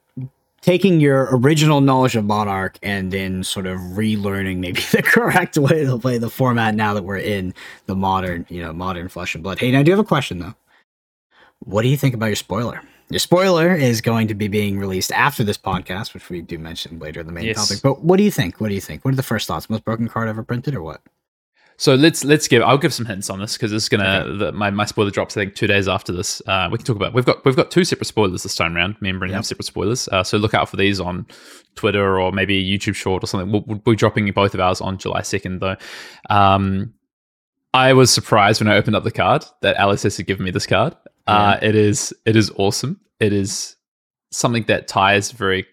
taking 0.62 1.00
your 1.00 1.30
original 1.32 1.82
knowledge 1.82 2.16
of 2.16 2.26
Monarch 2.26 2.78
and 2.84 3.12
then 3.12 3.44
sort 3.44 3.66
of 3.66 3.80
relearning 3.80 4.58
maybe 4.58 4.82
the 4.92 5.02
correct 5.02 5.58
way 5.58 5.84
to 5.84 5.98
play 5.98 6.20
the 6.20 6.30
format 6.30 6.76
now 6.76 6.94
that 6.94 7.04
we're 7.04 7.18
in 7.18 7.54
the 7.88 7.96
modern, 7.96 8.46
you 8.50 8.62
know, 8.62 8.72
modern 8.72 9.08
Flesh 9.10 9.34
and 9.34 9.44
Blood. 9.44 9.60
Hey, 9.60 9.72
now 9.72 9.80
I 9.80 9.84
do 9.84 9.92
have 9.92 10.00
a 10.00 10.04
question 10.04 10.38
though. 10.40 10.54
What 11.60 11.82
do 11.82 11.88
you 11.88 11.98
think 11.98 12.14
about 12.14 12.28
your 12.28 12.36
spoiler? 12.36 12.82
Your 13.10 13.20
spoiler 13.20 13.74
is 13.76 14.02
going 14.02 14.28
to 14.28 14.34
be 14.34 14.48
being 14.48 14.78
released 14.80 15.12
after 15.12 15.44
this 15.44 15.58
podcast, 15.58 16.14
which 16.14 16.30
we 16.30 16.42
do 16.42 16.58
mention 16.58 17.00
later 17.00 17.20
in 17.22 17.26
the 17.28 17.32
main 17.34 17.46
Yes. 17.46 17.68
topic. 17.68 17.82
But 17.84 18.04
what 18.04 18.18
do 18.18 18.24
you 18.24 18.32
think? 18.32 18.60
What 18.60 18.70
do 18.70 18.74
you 18.76 18.82
think? 18.82 19.04
What 19.06 19.14
are 19.14 19.18
the 19.18 19.24
first 19.24 19.48
thoughts? 19.48 19.70
Most 19.70 19.86
broken 19.86 20.08
card 20.08 20.30
ever 20.30 20.44
printed, 20.44 20.74
or 20.76 20.82
what? 20.82 21.02
So 21.84 21.96
let's 21.96 22.24
let's 22.24 22.48
give. 22.48 22.62
I'll 22.64 22.78
give 22.78 22.94
some 22.94 23.06
hints 23.06 23.30
on 23.30 23.40
this 23.42 23.58
because 23.58 23.74
it's 23.74 23.90
gonna 23.90 24.22
Okay. 24.26 24.38
the, 24.38 24.52
my 24.54 24.70
my 24.70 24.86
spoiler 24.86 25.12
drops. 25.12 25.36
I 25.36 25.42
think 25.42 25.56
two 25.56 25.68
days 25.68 25.90
after 25.90 26.14
this. 26.14 26.42
Uh, 26.48 26.70
we 26.72 26.78
can 26.78 26.86
talk 26.86 26.96
about. 26.96 27.14
We've 27.14 27.26
got 27.26 27.44
we've 27.44 27.58
got 27.58 27.72
two 27.72 27.84
separate 27.84 28.06
spoilers 28.06 28.44
this 28.44 28.56
time 28.56 28.78
around. 28.78 28.96
Me 29.02 29.10
and 29.10 29.20
Brendan 29.20 29.34
have 29.36 29.42
Yep. 29.44 29.48
separate 29.48 29.66
spoilers. 29.66 30.08
Uh, 30.08 30.24
so 30.24 30.38
look 30.38 30.54
out 30.54 30.70
for 30.70 30.78
these 30.78 31.02
on 31.02 31.28
Twitter 31.76 32.22
or 32.22 32.32
maybe 32.32 32.58
a 32.58 32.78
YouTube 32.78 32.96
short 32.96 33.22
or 33.22 33.28
something. 33.28 33.52
We'll, 33.52 33.66
we'll 33.68 33.80
be 33.80 33.98
dropping 33.98 34.32
both 34.32 34.54
of 34.54 34.62
ours 34.62 34.80
on 34.80 34.98
July 34.98 35.24
second 35.24 35.60
though. 35.60 35.76
Um, 36.30 36.94
I 37.74 37.92
was 37.92 38.10
surprised 38.12 38.62
when 38.62 38.70
I 38.70 38.78
opened 38.78 38.96
up 38.96 39.04
the 39.04 39.12
card 39.12 39.44
that 39.62 39.76
LSS 39.76 40.16
had 40.16 40.26
given 40.26 40.46
me 40.46 40.52
this 40.52 40.66
card. 40.66 40.96
Uh, 41.28 41.58
it 41.62 41.76
is 41.76 42.14
it 42.26 42.38
is 42.38 42.50
awesome. 42.56 43.02
It 43.20 43.34
is 43.34 43.76
something 44.32 44.64
that 44.70 44.88
ties 44.88 45.34
very 45.34 45.66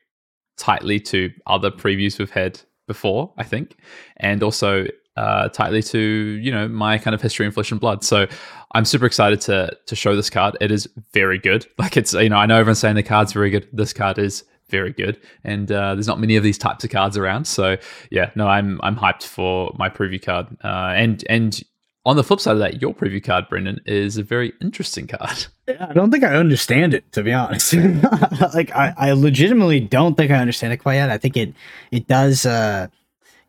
tightly 0.58 0.98
to 0.98 1.30
other 1.46 1.70
previews 1.70 2.18
we've 2.18 2.32
had 2.32 2.60
before, 2.88 3.32
I 3.38 3.44
think, 3.44 3.76
and 4.16 4.42
also 4.42 4.86
uh, 5.20 5.48
tightly 5.50 5.82
to 5.82 5.98
you 5.98 6.50
know 6.50 6.66
my 6.66 6.96
kind 6.96 7.14
of 7.14 7.20
history 7.20 7.44
in 7.44 7.52
flesh 7.52 7.70
and 7.70 7.80
blood. 7.80 8.02
So 8.02 8.26
I'm 8.72 8.86
super 8.86 9.04
excited 9.04 9.40
to 9.42 9.76
to 9.86 9.94
show 9.94 10.16
this 10.16 10.30
card. 10.30 10.56
It 10.60 10.72
is 10.72 10.88
very 11.12 11.38
good. 11.38 11.66
Like 11.78 11.96
it's 11.96 12.12
you 12.12 12.28
know 12.28 12.36
I 12.36 12.46
know 12.46 12.58
everyone's 12.58 12.78
saying 12.78 12.96
the 12.96 13.02
card's 13.02 13.32
very 13.32 13.50
good. 13.50 13.66
This 13.72 13.92
card 13.92 14.18
is 14.18 14.44
very 14.68 14.92
good, 14.92 15.18
and 15.44 15.70
uh, 15.72 15.94
there's 15.94 16.06
not 16.06 16.20
many 16.20 16.36
of 16.36 16.42
these 16.42 16.58
types 16.58 16.84
of 16.84 16.90
cards 16.90 17.16
around. 17.16 17.46
So 17.46 17.76
yeah, 18.10 18.30
no, 18.34 18.46
I'm 18.46 18.80
I'm 18.82 18.96
hyped 18.96 19.24
for 19.24 19.74
my 19.78 19.88
preview 19.88 20.22
card. 20.22 20.46
Uh, 20.62 20.92
and 20.94 21.24
and 21.28 21.62
on 22.06 22.16
the 22.16 22.24
flip 22.24 22.40
side 22.40 22.52
of 22.52 22.58
that, 22.60 22.80
your 22.80 22.94
preview 22.94 23.22
card, 23.22 23.46
Brendan, 23.48 23.80
is 23.86 24.16
a 24.16 24.22
very 24.22 24.52
interesting 24.60 25.06
card. 25.06 25.46
I 25.68 25.92
don't 25.92 26.10
think 26.10 26.24
I 26.24 26.34
understand 26.34 26.94
it, 26.94 27.10
to 27.12 27.22
be 27.22 27.32
honest. 27.32 27.74
like 28.54 28.74
I, 28.74 28.94
I 28.96 29.12
legitimately 29.12 29.80
don't 29.80 30.16
think 30.16 30.30
I 30.30 30.36
understand 30.36 30.72
it 30.72 30.78
quite 30.78 30.94
yet. 30.94 31.10
I 31.10 31.18
think 31.18 31.36
it 31.36 31.54
it 31.90 32.06
does 32.06 32.46
uh 32.46 32.88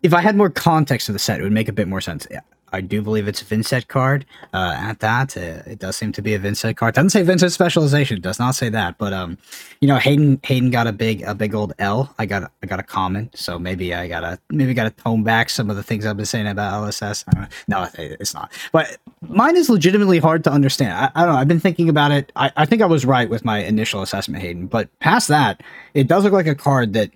if 0.03 0.13
I 0.13 0.21
had 0.21 0.35
more 0.35 0.49
context 0.49 1.05
to 1.07 1.11
the 1.11 1.19
set, 1.19 1.39
it 1.39 1.43
would 1.43 1.51
make 1.51 1.67
a 1.67 1.73
bit 1.73 1.87
more 1.87 2.01
sense. 2.01 2.27
Yeah, 2.29 2.41
I 2.73 2.81
do 2.81 3.01
believe 3.01 3.27
it's 3.27 3.41
a 3.41 3.45
Vincent 3.45 3.87
card. 3.87 4.25
Uh, 4.53 4.73
at 4.77 4.99
that, 4.99 5.35
uh, 5.35 5.61
it 5.65 5.79
does 5.79 5.97
seem 5.97 6.11
to 6.13 6.21
be 6.21 6.33
a 6.33 6.39
Vincent 6.39 6.77
card. 6.77 6.95
Doesn't 6.95 7.09
say 7.09 7.21
Vincent 7.21 7.51
specialization. 7.51 8.21
Does 8.21 8.39
not 8.39 8.55
say 8.55 8.69
that. 8.69 8.97
But 8.97 9.13
um, 9.13 9.37
you 9.81 9.87
know, 9.87 9.97
Hayden 9.97 10.39
Hayden 10.43 10.71
got 10.71 10.87
a 10.87 10.91
big 10.91 11.21
a 11.23 11.35
big 11.35 11.53
old 11.53 11.73
L. 11.79 12.13
I 12.17 12.25
got 12.25 12.43
a, 12.43 12.51
I 12.63 12.67
got 12.67 12.79
a 12.79 12.83
common. 12.83 13.29
So 13.33 13.59
maybe 13.59 13.93
I 13.93 14.07
gotta 14.07 14.39
maybe 14.49 14.73
gotta 14.73 14.91
tone 14.91 15.23
back 15.23 15.49
some 15.49 15.69
of 15.69 15.75
the 15.75 15.83
things 15.83 16.05
I've 16.05 16.17
been 16.17 16.25
saying 16.25 16.47
about 16.47 16.73
LSS. 16.83 17.25
No, 17.67 17.87
it's 17.97 18.33
not. 18.33 18.51
But 18.71 18.97
mine 19.21 19.57
is 19.57 19.69
legitimately 19.69 20.19
hard 20.19 20.43
to 20.45 20.51
understand. 20.51 20.93
I, 20.93 21.11
I 21.15 21.25
don't 21.25 21.35
know. 21.35 21.39
I've 21.39 21.47
been 21.47 21.59
thinking 21.59 21.89
about 21.89 22.11
it. 22.11 22.31
I, 22.35 22.51
I 22.55 22.65
think 22.65 22.81
I 22.81 22.85
was 22.85 23.05
right 23.05 23.29
with 23.29 23.43
my 23.43 23.59
initial 23.59 24.01
assessment, 24.01 24.41
Hayden. 24.41 24.67
But 24.67 24.87
past 24.99 25.27
that, 25.27 25.61
it 25.93 26.07
does 26.07 26.23
look 26.23 26.33
like 26.33 26.47
a 26.47 26.55
card 26.55 26.93
that 26.93 27.11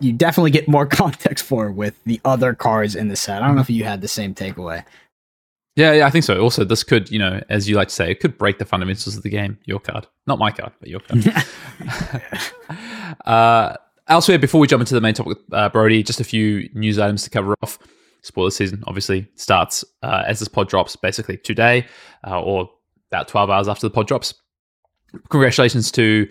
you 0.00 0.12
definitely 0.12 0.50
get 0.50 0.68
more 0.68 0.86
context 1.02 1.44
for 1.44 1.70
with 1.70 2.02
the 2.04 2.20
other 2.24 2.54
cards 2.54 2.94
in 2.94 3.08
the 3.08 3.16
set. 3.16 3.42
I 3.42 3.46
don't 3.46 3.56
know 3.56 3.62
if 3.62 3.70
you 3.70 3.84
had 3.84 4.00
the 4.00 4.08
same 4.08 4.34
takeaway. 4.34 4.84
Yeah, 5.76 5.92
yeah, 5.92 6.06
I 6.06 6.10
think 6.10 6.24
so. 6.24 6.40
Also, 6.40 6.64
this 6.64 6.84
could, 6.84 7.10
you 7.10 7.18
know, 7.18 7.42
as 7.48 7.68
you 7.68 7.74
like 7.74 7.88
to 7.88 7.94
say, 7.94 8.08
it 8.08 8.20
could 8.20 8.38
break 8.38 8.58
the 8.58 8.64
fundamentals 8.64 9.16
of 9.16 9.24
the 9.24 9.28
game. 9.28 9.58
Your 9.64 9.80
card, 9.80 10.06
not 10.26 10.38
my 10.38 10.52
card, 10.52 10.72
but 10.78 10.88
your 10.88 11.00
card. 11.00 11.26
uh, 13.24 13.76
elsewhere, 14.06 14.38
before 14.38 14.60
we 14.60 14.68
jump 14.68 14.80
into 14.82 14.94
the 14.94 15.00
main 15.00 15.14
topic, 15.14 15.38
uh, 15.52 15.68
Brodie, 15.68 16.04
just 16.04 16.20
a 16.20 16.24
few 16.24 16.68
news 16.74 16.98
items 17.00 17.24
to 17.24 17.30
cover 17.30 17.56
off. 17.60 17.80
Spoiler 18.22 18.50
season 18.50 18.82
obviously 18.86 19.28
starts 19.34 19.84
uh, 20.02 20.22
as 20.26 20.38
this 20.38 20.48
pod 20.48 20.68
drops, 20.68 20.96
basically 20.96 21.36
today 21.36 21.86
uh, 22.26 22.40
or 22.40 22.70
about 23.10 23.28
12 23.28 23.50
hours 23.50 23.68
after 23.68 23.86
the 23.86 23.92
pod 23.92 24.06
drops. 24.06 24.32
Congratulations 25.28 25.90
to 25.92 26.28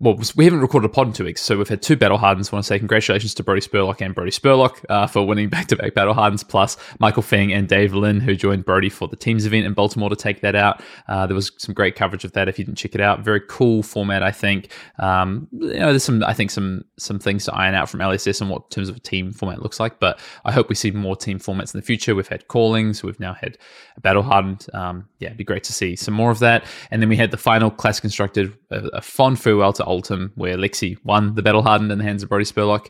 well, 0.00 0.16
we 0.36 0.44
haven't 0.44 0.60
recorded 0.60 0.86
a 0.86 0.88
pod 0.88 1.08
in 1.08 1.12
two 1.12 1.24
weeks, 1.24 1.42
so 1.42 1.58
we've 1.58 1.68
had 1.68 1.82
two 1.82 1.96
battle 1.96 2.18
hardens. 2.18 2.52
I 2.52 2.56
want 2.56 2.64
to 2.64 2.68
say 2.68 2.78
congratulations 2.78 3.34
to 3.34 3.42
Brodie 3.42 3.60
Spurlock 3.60 4.00
and 4.00 4.14
Brodie 4.14 4.30
Spurlock 4.30 4.84
uh, 4.88 5.08
for 5.08 5.26
winning 5.26 5.48
back-to-back 5.48 5.92
battle 5.94 6.14
hardens, 6.14 6.44
plus 6.44 6.76
Michael 7.00 7.22
Feng 7.22 7.52
and 7.52 7.66
Dave 7.66 7.92
Lynn, 7.92 8.20
who 8.20 8.36
joined 8.36 8.64
Brodie 8.64 8.90
for 8.90 9.08
the 9.08 9.16
teams 9.16 9.44
event 9.44 9.66
in 9.66 9.74
Baltimore 9.74 10.08
to 10.08 10.14
take 10.14 10.40
that 10.42 10.54
out. 10.54 10.82
Uh, 11.08 11.26
there 11.26 11.34
was 11.34 11.50
some 11.58 11.74
great 11.74 11.96
coverage 11.96 12.24
of 12.24 12.30
that. 12.32 12.48
If 12.48 12.60
you 12.60 12.64
didn't 12.64 12.78
check 12.78 12.94
it 12.94 13.00
out, 13.00 13.24
very 13.24 13.40
cool 13.48 13.82
format, 13.82 14.22
I 14.22 14.30
think. 14.30 14.72
Um, 15.00 15.48
you 15.50 15.80
know, 15.80 15.90
there's 15.90 16.04
some, 16.04 16.22
I 16.22 16.32
think, 16.32 16.52
some 16.52 16.84
some 16.96 17.18
things 17.18 17.44
to 17.46 17.54
iron 17.54 17.74
out 17.74 17.90
from 17.90 17.98
LSS 17.98 18.40
and 18.40 18.50
what 18.50 18.70
terms 18.70 18.88
of 18.88 18.96
a 18.96 19.00
team 19.00 19.32
format 19.32 19.62
looks 19.62 19.80
like. 19.80 19.98
But 19.98 20.20
I 20.44 20.52
hope 20.52 20.68
we 20.68 20.76
see 20.76 20.92
more 20.92 21.16
team 21.16 21.40
formats 21.40 21.74
in 21.74 21.80
the 21.80 21.84
future. 21.84 22.14
We've 22.14 22.28
had 22.28 22.46
callings, 22.46 23.02
we've 23.02 23.18
now 23.18 23.34
had 23.34 23.58
a 23.96 24.00
battle 24.00 24.22
hardened. 24.22 24.66
Um, 24.72 25.08
yeah, 25.18 25.28
it'd 25.28 25.38
be 25.38 25.44
great 25.44 25.64
to 25.64 25.72
see 25.72 25.96
some 25.96 26.14
more 26.14 26.30
of 26.30 26.38
that. 26.40 26.64
And 26.90 27.02
then 27.02 27.08
we 27.08 27.16
had 27.16 27.30
the 27.30 27.36
final 27.36 27.70
class 27.70 28.00
constructed, 28.00 28.52
a, 28.70 28.76
a 28.94 29.00
fond 29.00 29.40
farewell 29.40 29.72
to 29.74 29.84
Oldhim, 29.84 30.30
where 30.36 30.56
Lexi 30.56 30.96
won 31.04 31.34
the 31.34 31.42
battle 31.42 31.62
hardened 31.62 31.90
in 31.92 31.98
the 31.98 32.04
hands 32.04 32.22
of 32.22 32.28
Brodie 32.28 32.44
Spurlock. 32.44 32.88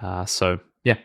Uh, 0.00 0.24
so 0.24 0.58
yeah, 0.84 0.96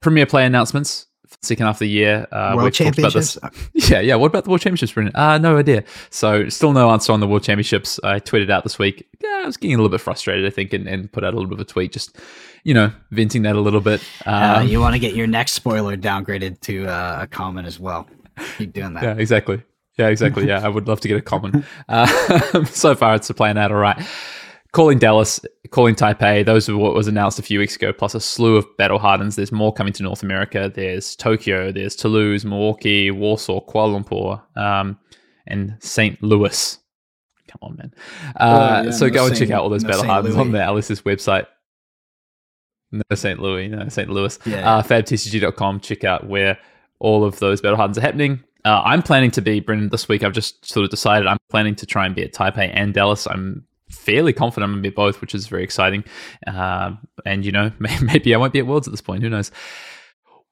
premier 0.00 0.26
play 0.26 0.44
announcements. 0.46 1.06
for 1.26 1.36
the 1.40 1.46
Second 1.46 1.66
half 1.66 1.76
of 1.76 1.80
the 1.80 1.88
year, 1.88 2.26
uh, 2.32 2.52
World 2.54 2.64
we've 2.64 2.76
talked 2.76 2.98
about 2.98 3.12
this. 3.12 3.34
Championships? 3.40 3.90
Yeah, 3.90 4.00
yeah. 4.00 4.14
What 4.14 4.28
about 4.28 4.44
the 4.44 4.50
World 4.50 4.60
Championships, 4.62 4.92
Brendan? 4.92 5.14
Uh, 5.16 5.36
no 5.38 5.58
idea. 5.58 5.84
So, 6.10 6.48
still 6.48 6.72
no 6.72 6.90
answer 6.90 7.12
on 7.12 7.20
the 7.20 7.26
World 7.28 7.42
Championships. 7.42 8.00
I 8.04 8.20
tweeted 8.20 8.50
out 8.50 8.62
this 8.62 8.78
week. 8.78 9.06
Yeah, 9.22 9.40
I 9.42 9.46
was 9.46 9.56
getting 9.56 9.74
a 9.74 9.78
little 9.78 9.90
bit 9.90 10.00
frustrated, 10.00 10.46
I 10.46 10.50
think, 10.50 10.72
and, 10.72 10.86
and 10.88 11.10
put 11.12 11.24
out 11.24 11.34
a 11.34 11.36
little 11.36 11.48
bit 11.50 11.54
of 11.60 11.60
a 11.60 11.64
tweet, 11.70 11.92
just, 11.92 12.18
you 12.62 12.72
know, 12.72 12.90
venting 13.10 13.42
that 13.42 13.56
a 13.56 13.60
little 13.60 13.80
bit. 13.82 14.02
Uh, 14.24 14.60
Um, 14.60 14.68
you 14.68 14.80
want 14.80 14.94
to 14.94 14.98
get 14.98 15.14
your 15.14 15.26
next 15.26 15.52
spoiler 15.52 15.96
downgraded 15.96 16.60
to 16.62 16.86
uh, 16.86 17.18
a 17.22 17.26
comment 17.26 17.66
as 17.66 17.78
well. 17.80 18.06
Keep 18.58 18.72
doing 18.72 18.94
that. 18.94 19.02
yeah, 19.02 19.14
exactly. 19.16 19.62
Yeah, 19.98 20.08
exactly. 20.08 20.46
Yeah, 20.46 20.64
I 20.64 20.68
would 20.68 20.88
love 20.88 21.00
to 21.00 21.08
get 21.08 21.16
a 21.16 21.22
common. 21.22 21.64
Uh, 21.88 22.64
so 22.64 22.94
far, 22.94 23.14
it's 23.14 23.30
playing 23.30 23.58
out 23.58 23.70
all 23.70 23.78
right. 23.78 23.96
calling 24.72 24.98
Dallas, 24.98 25.40
calling 25.70 25.94
Taipei. 25.94 26.44
Those 26.44 26.68
are 26.68 26.76
what 26.76 26.94
was 26.94 27.06
announced 27.06 27.38
a 27.38 27.42
few 27.42 27.60
weeks 27.60 27.76
ago. 27.76 27.92
Plus 27.92 28.14
a 28.14 28.20
slew 28.20 28.56
of 28.56 28.66
battle 28.76 28.98
hardens. 28.98 29.36
There's 29.36 29.52
more 29.52 29.72
coming 29.72 29.92
to 29.94 30.02
North 30.02 30.22
America. 30.22 30.70
There's 30.74 31.14
Tokyo. 31.14 31.70
There's 31.70 31.94
Toulouse, 31.94 32.44
Milwaukee, 32.44 33.10
Warsaw, 33.10 33.60
Kuala 33.60 34.02
Lumpur, 34.02 34.42
um, 34.60 34.98
and 35.46 35.76
St. 35.80 36.20
Louis. 36.22 36.78
Come 37.48 37.58
on, 37.62 37.76
man. 37.76 37.94
Uh, 38.36 38.82
oh, 38.82 38.84
yeah, 38.86 38.90
so 38.90 39.06
no 39.06 39.12
go 39.12 39.26
and 39.26 39.36
check 39.36 39.50
out 39.50 39.62
all 39.62 39.70
those 39.70 39.84
no 39.84 39.90
battle 39.90 40.06
hardens 40.06 40.34
on 40.34 40.50
the 40.50 40.58
LSS 40.58 41.02
website. 41.02 41.46
No 42.90 43.02
St. 43.14 43.40
Louis, 43.40 43.68
no 43.68 43.88
St. 43.88 44.08
Louis. 44.10 44.38
Yeah. 44.44 44.76
Uh, 44.76 44.82
fabtcg.com. 44.82 45.80
Check 45.80 46.02
out 46.04 46.28
where 46.28 46.58
all 46.98 47.24
of 47.24 47.38
those 47.38 47.60
battle 47.60 47.76
hardens 47.76 47.98
are 47.98 48.02
happening. 48.02 48.42
Uh, 48.64 48.80
I'm 48.84 49.02
planning 49.02 49.30
to 49.32 49.42
be 49.42 49.60
Brendan 49.60 49.90
this 49.90 50.08
week. 50.08 50.22
I've 50.22 50.32
just 50.32 50.64
sort 50.64 50.84
of 50.84 50.90
decided 50.90 51.26
I'm 51.26 51.36
planning 51.50 51.74
to 51.76 51.86
try 51.86 52.06
and 52.06 52.14
be 52.14 52.22
at 52.22 52.32
Taipei 52.32 52.70
and 52.72 52.94
Dallas. 52.94 53.26
I'm 53.26 53.66
fairly 53.90 54.32
confident 54.32 54.64
I'm 54.64 54.72
going 54.72 54.82
to 54.82 54.90
be 54.90 54.94
both, 54.94 55.20
which 55.20 55.34
is 55.34 55.46
very 55.46 55.62
exciting. 55.62 56.04
Uh, 56.46 56.92
and 57.26 57.44
you 57.44 57.52
know, 57.52 57.70
maybe 57.78 58.34
I 58.34 58.38
won't 58.38 58.52
be 58.52 58.58
at 58.58 58.66
Worlds 58.66 58.88
at 58.88 58.92
this 58.92 59.02
point. 59.02 59.22
Who 59.22 59.28
knows? 59.28 59.50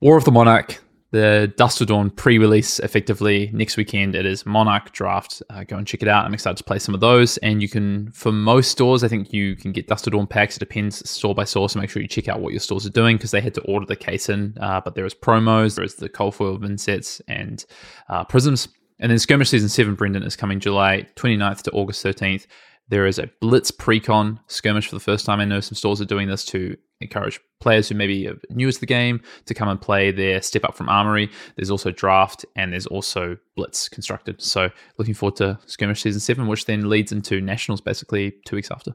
War 0.01 0.17
of 0.17 0.25
the 0.25 0.33
Monarch 0.33 0.83
the 1.13 1.53
Dusk 1.57 1.79
Till 1.79 1.87
Dawn 1.87 2.11
pre-release 2.11 2.79
effectively 2.81 3.51
next 3.53 3.77
weekend. 3.77 4.15
It 4.15 4.25
is 4.25 4.47
Monarch 4.47 4.93
Draft. 4.93 5.43
Uh, 5.51 5.63
go 5.63 5.77
and 5.77 5.87
check 5.87 6.03
it 6.03 6.09
out. 6.09 6.25
I'm 6.25 6.33
excited 6.33 6.57
to 6.57 6.65
play 6.65 6.79
some 6.79 6.95
of 6.95 7.01
those. 7.01 7.37
And 7.39 7.61
you 7.61 7.69
can, 7.69 8.11
for 8.13 8.33
most 8.33 8.71
stores, 8.71 9.05
I 9.05 9.09
think 9.09 9.31
you 9.31 9.55
can 9.55 9.73
get 9.73 9.87
Dusk 9.87 10.05
Till 10.05 10.13
Dawn 10.13 10.27
packs. 10.27 10.57
It 10.57 10.61
depends 10.61 11.09
store 11.09 11.35
by 11.35 11.45
store, 11.45 11.69
so 11.69 11.79
make 11.79 11.91
sure 11.91 12.01
you 12.01 12.09
check 12.09 12.29
out 12.29 12.41
what 12.41 12.55
your 12.55 12.61
stores 12.61 12.87
are 12.87 12.91
doing 12.91 13.19
because 13.19 13.31
they 13.31 13.43
had 13.43 13.55
to 13.55 13.61
order 13.63 13.85
the 13.85 13.95
case 13.95 14.31
in. 14.31 14.57
Uh, 14.59 14.81
but 14.81 14.95
there 14.95 15.05
is 15.05 15.15
promos, 15.15 15.77
there 15.77 15.85
is 15.85 15.97
the 15.97 16.09
cold 16.09 16.35
foil 16.35 16.57
bin 16.57 16.79
sets 16.79 17.21
and 17.29 17.67
uh, 18.09 18.25
prisms. 18.25 18.69
And 18.99 19.11
then 19.11 19.19
Skirmish 19.19 19.51
Season 19.51 19.69
7, 19.69 19.95
Brendan, 19.95 20.23
is 20.23 20.37
coming 20.37 20.61
July 20.61 21.07
29th 21.17 21.63
to 21.63 21.73
August 21.73 22.05
13th. 22.05 22.47
There 22.93 23.07
is 23.07 23.19
a 23.19 23.31
Blitz 23.41 23.71
Precon 23.71 24.39
skirmish 24.49 24.87
for 24.87 24.95
the 24.95 25.01
first 25.01 25.25
time. 25.25 25.41
I 25.41 25.47
know 25.47 25.61
some 25.61 25.77
stores 25.77 26.03
are 26.03 26.05
doing 26.05 26.29
this 26.29 26.45
to 26.45 26.77
encourage 27.01 27.41
players 27.59 27.89
who 27.89 27.95
maybe 27.95 28.29
are 28.29 28.39
new 28.51 28.71
to 28.71 28.79
the 28.79 28.85
game 28.85 29.23
to 29.47 29.55
come 29.55 29.67
and 29.71 29.81
play 29.81 30.11
their 30.11 30.43
step 30.43 30.63
up 30.63 30.77
from 30.77 30.91
Armory. 30.91 31.31
There's 31.57 31.71
also 31.71 31.91
Draft 31.91 32.45
and 32.55 32.71
there's 32.71 32.87
also 32.87 33.39
Blitz 33.57 33.89
constructed. 33.89 34.43
So 34.43 34.69
looking 34.99 35.15
forward 35.15 35.37
to 35.37 35.59
Skirmish 35.65 36.03
Season 36.03 36.21
7, 36.21 36.47
which 36.49 36.67
then 36.67 36.91
leads 36.91 37.13
into 37.13 37.41
Nationals 37.41 37.81
basically 37.81 38.35
two 38.45 38.57
weeks 38.57 38.71
after. 38.71 38.91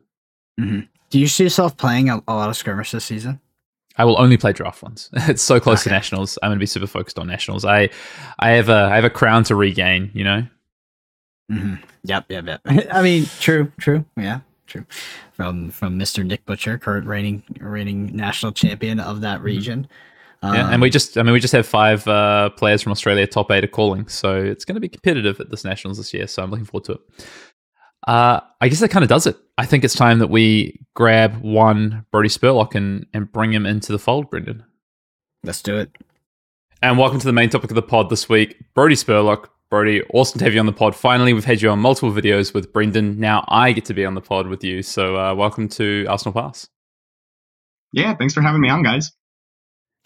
Mm-hmm. 0.62 0.82
Do 1.10 1.18
you 1.20 1.28
see 1.28 1.46
yourself 1.46 1.76
playing 1.76 2.12
a, 2.12 2.22
a, 2.28 2.36
lot 2.36 2.52
of 2.52 2.56
Skirmish 2.56 2.92
this 2.92 3.06
season? 3.06 3.42
I 3.96 4.06
will 4.06 4.22
only 4.22 4.38
play 4.38 4.54
draft 4.54 4.84
ones. 4.84 5.10
it's 5.14 5.42
so 5.42 5.60
close 5.60 5.82
okay. 5.82 5.90
to 5.90 5.96
nationals. 5.96 6.38
I'm 6.44 6.50
going 6.50 6.60
to 6.60 6.62
be 6.62 6.68
super 6.68 6.86
focused 6.86 7.18
on 7.18 7.26
nationals. 7.26 7.66
I, 7.66 7.90
I 8.38 8.52
have 8.52 8.70
a, 8.70 8.90
I 8.92 8.96
have 8.96 9.06
a 9.06 9.10
crown 9.10 9.44
to 9.46 9.56
regain. 9.56 10.12
You 10.14 10.24
know. 10.24 10.48
Mm-hmm. 11.52 11.76
Yep, 12.04 12.26
yep, 12.30 12.46
yep. 12.46 12.62
I 12.92 13.02
mean, 13.02 13.26
true, 13.40 13.72
true. 13.80 14.06
Yeah, 14.16 14.42
true. 14.66 14.86
From 15.34 15.72
from 15.72 15.98
Mr. 15.98 16.26
Nick 16.26 16.46
Butcher, 16.46 16.78
current 16.78 17.08
reigning 17.08 17.44
reigning 17.60 18.16
national 18.16 18.52
champion 18.52 19.00
of 19.00 19.22
that 19.22 19.38
mm-hmm. 19.38 19.46
region. 19.46 19.88
Um, 20.44 20.54
yeah, 20.54 20.72
and 20.72 20.82
we 20.82 20.90
just 20.90 21.18
I 21.18 21.24
mean 21.24 21.34
we 21.34 21.40
just 21.40 21.54
have 21.54 21.66
five 21.66 22.08
uh, 22.08 22.50
players 22.52 22.82
from 22.82 22.92
Australia 22.92 23.26
top 23.26 23.50
eight 23.52 23.64
are 23.64 23.68
calling, 23.68 24.08
so 24.08 24.36
it's 24.36 24.66
going 24.66 24.76
to 24.76 24.82
be 24.82 24.90
competitive 24.90 25.40
at 25.40 25.50
this 25.50 25.64
nationals 25.64 25.98
this 25.98 26.14
year. 26.14 26.28
So 26.28 26.44
I'm 26.44 26.52
looking 26.52 26.66
forward 26.66 26.86
to 26.86 26.92
it. 26.94 27.02
Uh, 28.08 28.42
I 28.62 28.70
guess 28.70 28.80
that 28.80 28.90
kind 28.90 29.04
of 29.04 29.10
does 29.10 29.26
it. 29.26 29.38
I 29.58 29.66
think 29.66 29.84
it's 29.84 29.96
time 29.96 30.20
that 30.20 30.30
we 30.30 30.80
grab 30.94 31.42
one 31.42 32.06
Brodie 32.12 32.30
Spurlock 32.30 32.76
and 32.76 33.06
and 33.14 33.32
bring 33.32 33.52
him 33.52 33.66
into 33.66 33.92
the 33.92 34.00
fold, 34.00 34.30
Brendan. 34.30 34.64
Let's 35.44 35.62
do 35.62 35.78
it. 35.78 35.96
And 36.82 36.98
welcome 36.98 37.20
to 37.20 37.26
the 37.26 37.34
main 37.34 37.50
topic 37.50 37.72
of 37.72 37.76
the 37.76 37.82
pod 37.82 38.10
this 38.10 38.30
week, 38.30 38.64
Brodie 38.76 38.96
Spurlock, 38.96 39.48
Brodie, 39.70 40.02
awesome 40.14 40.40
to 40.40 40.46
have 40.46 40.54
you 40.54 40.62
on 40.62 40.66
the 40.66 40.72
pod. 40.72 40.96
Finally, 40.96 41.34
we've 41.34 41.44
had 41.44 41.62
you 41.62 41.70
on 41.70 41.80
multiple 41.80 42.12
videos 42.12 42.54
with 42.54 42.72
Brendan. 42.72 43.20
Now 43.20 43.44
I 43.50 43.74
get 43.74 43.84
to 43.86 43.94
be 43.94 44.06
on 44.06 44.14
the 44.14 44.22
pod 44.22 44.48
with 44.48 44.64
you. 44.64 44.82
So, 44.82 45.18
uh, 45.18 45.36
welcome 45.36 45.68
to 45.70 46.06
Arsenal 46.08 46.32
Pass. 46.32 46.70
Yeah, 47.92 48.16
thanks 48.16 48.34
for 48.34 48.42
having 48.42 48.62
me 48.62 48.70
on, 48.70 48.82
guys. 48.82 49.12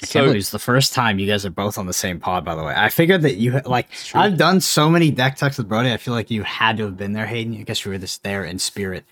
I 0.02 0.08
so, 0.08 0.26
can't 0.26 0.36
it's 0.36 0.50
the 0.50 0.58
first 0.58 0.94
time 0.94 1.20
you 1.20 1.28
guys 1.28 1.46
are 1.46 1.52
both 1.52 1.78
on 1.78 1.86
the 1.86 1.94
same 1.94 2.20
pod. 2.20 2.44
By 2.44 2.56
the 2.56 2.64
way, 2.64 2.74
I 2.76 2.90
figured 2.90 3.22
that 3.22 3.36
you 3.36 3.62
like. 3.66 3.88
I've 4.16 4.36
done 4.36 4.62
so 4.62 4.90
many 4.90 5.12
deck 5.12 5.36
techs 5.36 5.60
with 5.60 5.70
Brodie. 5.70 5.94
I 5.94 5.98
feel 5.98 6.16
like 6.16 6.32
you 6.32 6.42
had 6.42 6.78
to 6.78 6.86
have 6.86 6.98
been 6.98 7.14
there, 7.14 7.28
Hayden. 7.28 7.54
I 7.54 7.62
guess 7.62 7.86
you 7.86 7.92
were 7.92 8.00
just 8.00 8.24
there 8.24 8.44
in 8.44 8.58
spirit. 8.58 9.06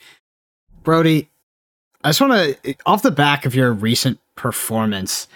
Brodie, 0.82 1.30
I 2.04 2.10
just 2.10 2.22
want 2.22 2.58
to, 2.64 2.76
off 2.88 3.04
the 3.04 3.12
back 3.12 3.46
of 3.46 3.54
your 3.54 3.72
recent 3.72 4.20
performance, 4.36 5.28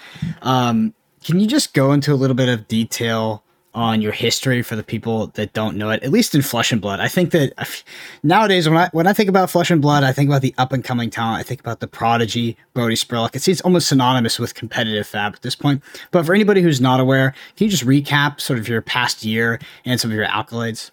um, 0.41 0.95
can 1.23 1.39
you 1.39 1.45
just 1.45 1.75
go 1.75 1.91
into 1.91 2.13
a 2.13 2.15
little 2.15 2.35
bit 2.35 2.49
of 2.49 2.67
detail 2.67 3.43
on 3.75 4.01
your 4.01 4.11
history 4.11 4.61
for 4.61 4.75
the 4.75 4.83
people 4.83 5.27
that 5.27 5.53
don't 5.53 5.77
know 5.77 5.89
it, 5.89 6.03
at 6.03 6.11
least 6.11 6.35
in 6.35 6.41
Flesh 6.41 6.71
and 6.71 6.81
Blood. 6.81 6.99
I 6.99 7.07
think 7.07 7.31
that 7.31 7.83
nowadays, 8.21 8.69
when 8.69 8.77
I 8.77 8.89
when 8.91 9.07
I 9.07 9.13
think 9.13 9.29
about 9.29 9.49
Flesh 9.49 9.71
and 9.71 9.81
Blood, 9.81 10.03
I 10.03 10.11
think 10.11 10.29
about 10.29 10.41
the 10.41 10.53
up 10.57 10.71
and 10.71 10.83
coming 10.83 11.09
talent. 11.09 11.39
I 11.39 11.43
think 11.43 11.59
about 11.59 11.79
the 11.79 11.87
prodigy 11.87 12.57
Brodie 12.73 12.95
Spurlock. 12.95 13.35
It 13.35 13.41
seems 13.41 13.61
almost 13.61 13.87
synonymous 13.87 14.39
with 14.39 14.53
competitive 14.53 15.07
fab 15.07 15.33
at 15.33 15.41
this 15.41 15.55
point. 15.55 15.81
But 16.11 16.25
for 16.25 16.33
anybody 16.33 16.61
who's 16.61 16.81
not 16.81 16.99
aware, 16.99 17.33
can 17.55 17.65
you 17.65 17.71
just 17.71 17.85
recap 17.85 18.39
sort 18.39 18.59
of 18.59 18.67
your 18.67 18.81
past 18.81 19.23
year 19.23 19.59
and 19.85 19.99
some 19.99 20.11
of 20.11 20.15
your 20.15 20.27
accolades? 20.27 20.91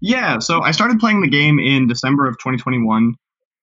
Yeah, 0.00 0.38
so 0.38 0.62
I 0.62 0.70
started 0.70 0.98
playing 0.98 1.20
the 1.20 1.28
game 1.28 1.58
in 1.58 1.86
December 1.86 2.26
of 2.26 2.38
2021, 2.38 3.14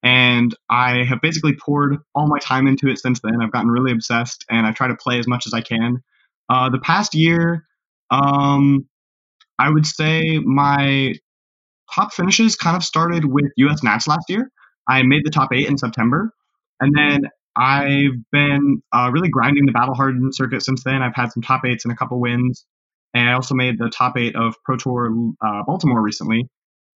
and 0.04 0.56
I 0.70 1.04
have 1.04 1.20
basically 1.20 1.54
poured 1.54 1.98
all 2.13 2.27
my 2.27 2.38
time 2.38 2.68
into 2.68 2.88
it 2.89 3.00
since 3.00 3.20
then. 3.22 3.42
I've 3.42 3.51
gotten 3.51 3.72
really 3.72 3.92
obsessed, 3.92 4.46
and 4.50 4.68
I 4.68 4.72
try 4.72 4.88
to 4.88 4.96
play 4.96 5.18
as 5.18 5.27
much 5.27 5.48
as 5.48 5.54
I 5.54 5.62
can. 5.62 6.04
Uh, 6.50 6.70
the 6.70 6.80
past 6.80 7.16
year 7.16 7.66
um, 8.10 8.88
I 9.60 9.70
would 9.70 9.86
say 9.86 10.40
my 10.40 11.14
top 11.94 12.14
finishes 12.14 12.56
kind 12.56 12.76
of 12.76 12.84
started 12.84 13.26
with 13.26 13.46
US 13.58 13.84
Nats 13.84 14.08
last 14.08 14.30
year. 14.30 14.52
I 14.88 15.04
made 15.04 15.26
the 15.26 15.32
top 15.32 15.50
eight 15.54 15.68
in 15.68 15.78
September. 15.78 16.32
And 16.80 16.94
then 16.96 17.30
I've 17.56 18.14
been 18.32 18.84
uh, 18.94 19.10
really 19.12 19.30
grinding 19.30 19.66
the 19.66 19.72
battle 19.72 19.96
hardened 19.96 20.36
circuit 20.36 20.64
since 20.64 20.84
then. 20.84 21.02
I've 21.02 21.16
had 21.16 21.32
some 21.32 21.42
top 21.42 21.62
eights 21.66 21.86
and 21.86 21.92
a 21.92 21.96
couple 21.96 22.20
wins. 22.20 22.66
And 23.14 23.30
I 23.30 23.34
also 23.34 23.56
made 23.56 23.80
the 23.80 23.90
top 23.90 24.18
eight 24.18 24.36
of 24.36 24.56
Pro 24.64 24.78
Tour 24.78 25.12
uh, 25.44 25.64
Baltimore 25.66 26.02
recently. 26.02 26.48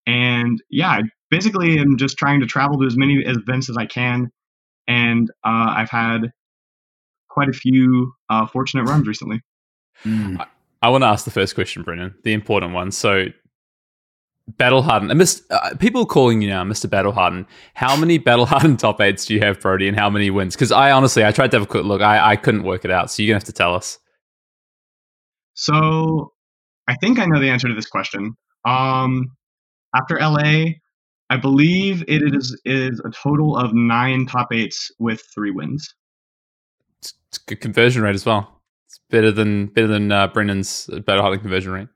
And 0.05 0.61
yeah, 0.69 0.89
I 0.89 1.01
basically 1.29 1.79
am 1.79 1.97
just 1.97 2.17
trying 2.17 2.41
to 2.41 2.45
travel 2.45 2.79
to 2.79 2.85
as 2.85 2.97
many 2.97 3.15
events 3.25 3.69
as 3.69 3.77
I 3.77 3.85
can. 3.85 4.29
And 4.87 5.29
uh, 5.43 5.73
I've 5.77 5.89
had 5.89 6.31
quite 7.29 7.49
a 7.49 7.53
few 7.53 8.13
uh, 8.29 8.45
fortunate 8.45 8.83
runs 8.83 9.07
recently. 9.07 9.41
Mm. 10.03 10.45
I 10.81 10.89
want 10.89 11.03
to 11.03 11.07
ask 11.07 11.25
the 11.25 11.31
first 11.31 11.55
question, 11.55 11.83
Brennan, 11.83 12.15
the 12.23 12.33
important 12.33 12.73
one. 12.73 12.91
So, 12.91 13.27
Battle 14.47 14.81
Harden, 14.81 15.09
Mr. 15.09 15.43
Uh, 15.51 15.75
people 15.75 16.05
calling 16.05 16.41
you 16.41 16.49
now 16.49 16.63
Mr. 16.63 16.89
Battle 16.89 17.11
Harden. 17.11 17.45
How 17.75 17.95
many 17.95 18.17
Battle 18.17 18.45
Harden 18.47 18.77
top 18.77 18.99
eights 18.99 19.25
do 19.25 19.33
you 19.33 19.39
have, 19.41 19.59
Brodie, 19.59 19.87
and 19.87 19.97
how 19.97 20.09
many 20.09 20.29
wins? 20.29 20.55
Because 20.55 20.71
I 20.71 20.91
honestly, 20.91 21.23
I 21.23 21.31
tried 21.31 21.51
to 21.51 21.57
have 21.57 21.63
a 21.63 21.69
quick 21.69 21.85
look. 21.85 22.01
I, 22.01 22.31
I 22.31 22.35
couldn't 22.35 22.63
work 22.63 22.83
it 22.83 22.91
out. 22.91 23.11
So, 23.11 23.21
you're 23.21 23.33
going 23.33 23.39
to 23.39 23.45
have 23.45 23.53
to 23.53 23.57
tell 23.57 23.75
us. 23.75 23.99
So, 25.53 26.33
I 26.87 26.95
think 26.95 27.19
I 27.19 27.25
know 27.25 27.39
the 27.39 27.49
answer 27.49 27.67
to 27.67 27.75
this 27.75 27.87
question. 27.87 28.35
Um, 28.65 29.31
after 29.95 30.19
LA, 30.19 30.65
I 31.29 31.37
believe 31.37 32.03
it 32.07 32.21
is 32.35 32.59
is 32.65 32.99
a 33.05 33.09
total 33.09 33.55
of 33.55 33.73
nine 33.73 34.25
top 34.25 34.47
eights 34.51 34.91
with 34.99 35.21
three 35.33 35.51
wins. 35.51 35.93
It's, 36.99 37.13
it's 37.29 37.37
good 37.37 37.61
conversion 37.61 38.01
rate 38.01 38.15
as 38.15 38.25
well. 38.25 38.60
It's 38.91 38.99
better 39.09 39.31
than 39.31 39.67
better 39.67 39.87
than 39.87 40.11
uh, 40.11 40.27
Brennan's 40.27 40.89
battle 41.05 41.21
hardened 41.21 41.43
conversion 41.43 41.71
rate. 41.71 41.87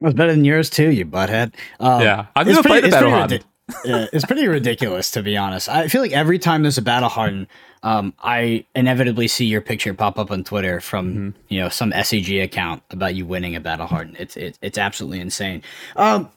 It 0.00 0.04
was 0.04 0.14
better 0.14 0.30
than 0.30 0.44
yours 0.44 0.70
too, 0.70 0.92
you 0.92 1.04
butthead. 1.04 1.52
Um, 1.80 2.00
yeah, 2.00 2.26
I've 2.36 2.46
never 2.46 2.62
pretty, 2.62 2.82
played 2.82 2.92
a 2.92 2.96
battle 2.96 3.10
hardened. 3.10 3.44
yeah, 3.84 4.06
it's 4.12 4.24
pretty 4.24 4.46
ridiculous 4.46 5.10
to 5.12 5.22
be 5.24 5.36
honest. 5.36 5.68
I 5.68 5.88
feel 5.88 6.00
like 6.00 6.12
every 6.12 6.38
time 6.38 6.62
there's 6.62 6.78
a 6.78 6.82
battle 6.82 7.08
hardened, 7.08 7.48
um, 7.82 8.14
I 8.22 8.64
inevitably 8.76 9.26
see 9.26 9.46
your 9.46 9.60
picture 9.60 9.92
pop 9.94 10.16
up 10.16 10.30
on 10.30 10.44
Twitter 10.44 10.80
from 10.80 11.10
mm-hmm. 11.10 11.30
you 11.48 11.58
know 11.58 11.70
some 11.70 11.90
SCG 11.90 12.40
account 12.40 12.84
about 12.90 13.16
you 13.16 13.26
winning 13.26 13.56
a 13.56 13.60
battle 13.60 13.88
hardened. 13.88 14.18
It's 14.20 14.36
it, 14.36 14.60
it's 14.62 14.78
absolutely 14.78 15.18
insane. 15.18 15.64
Um, 15.96 16.30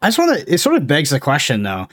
I 0.00 0.06
just 0.06 0.20
want 0.20 0.38
to. 0.38 0.54
It 0.54 0.58
sort 0.58 0.76
of 0.76 0.86
begs 0.86 1.10
the 1.10 1.18
question 1.18 1.64
though 1.64 1.88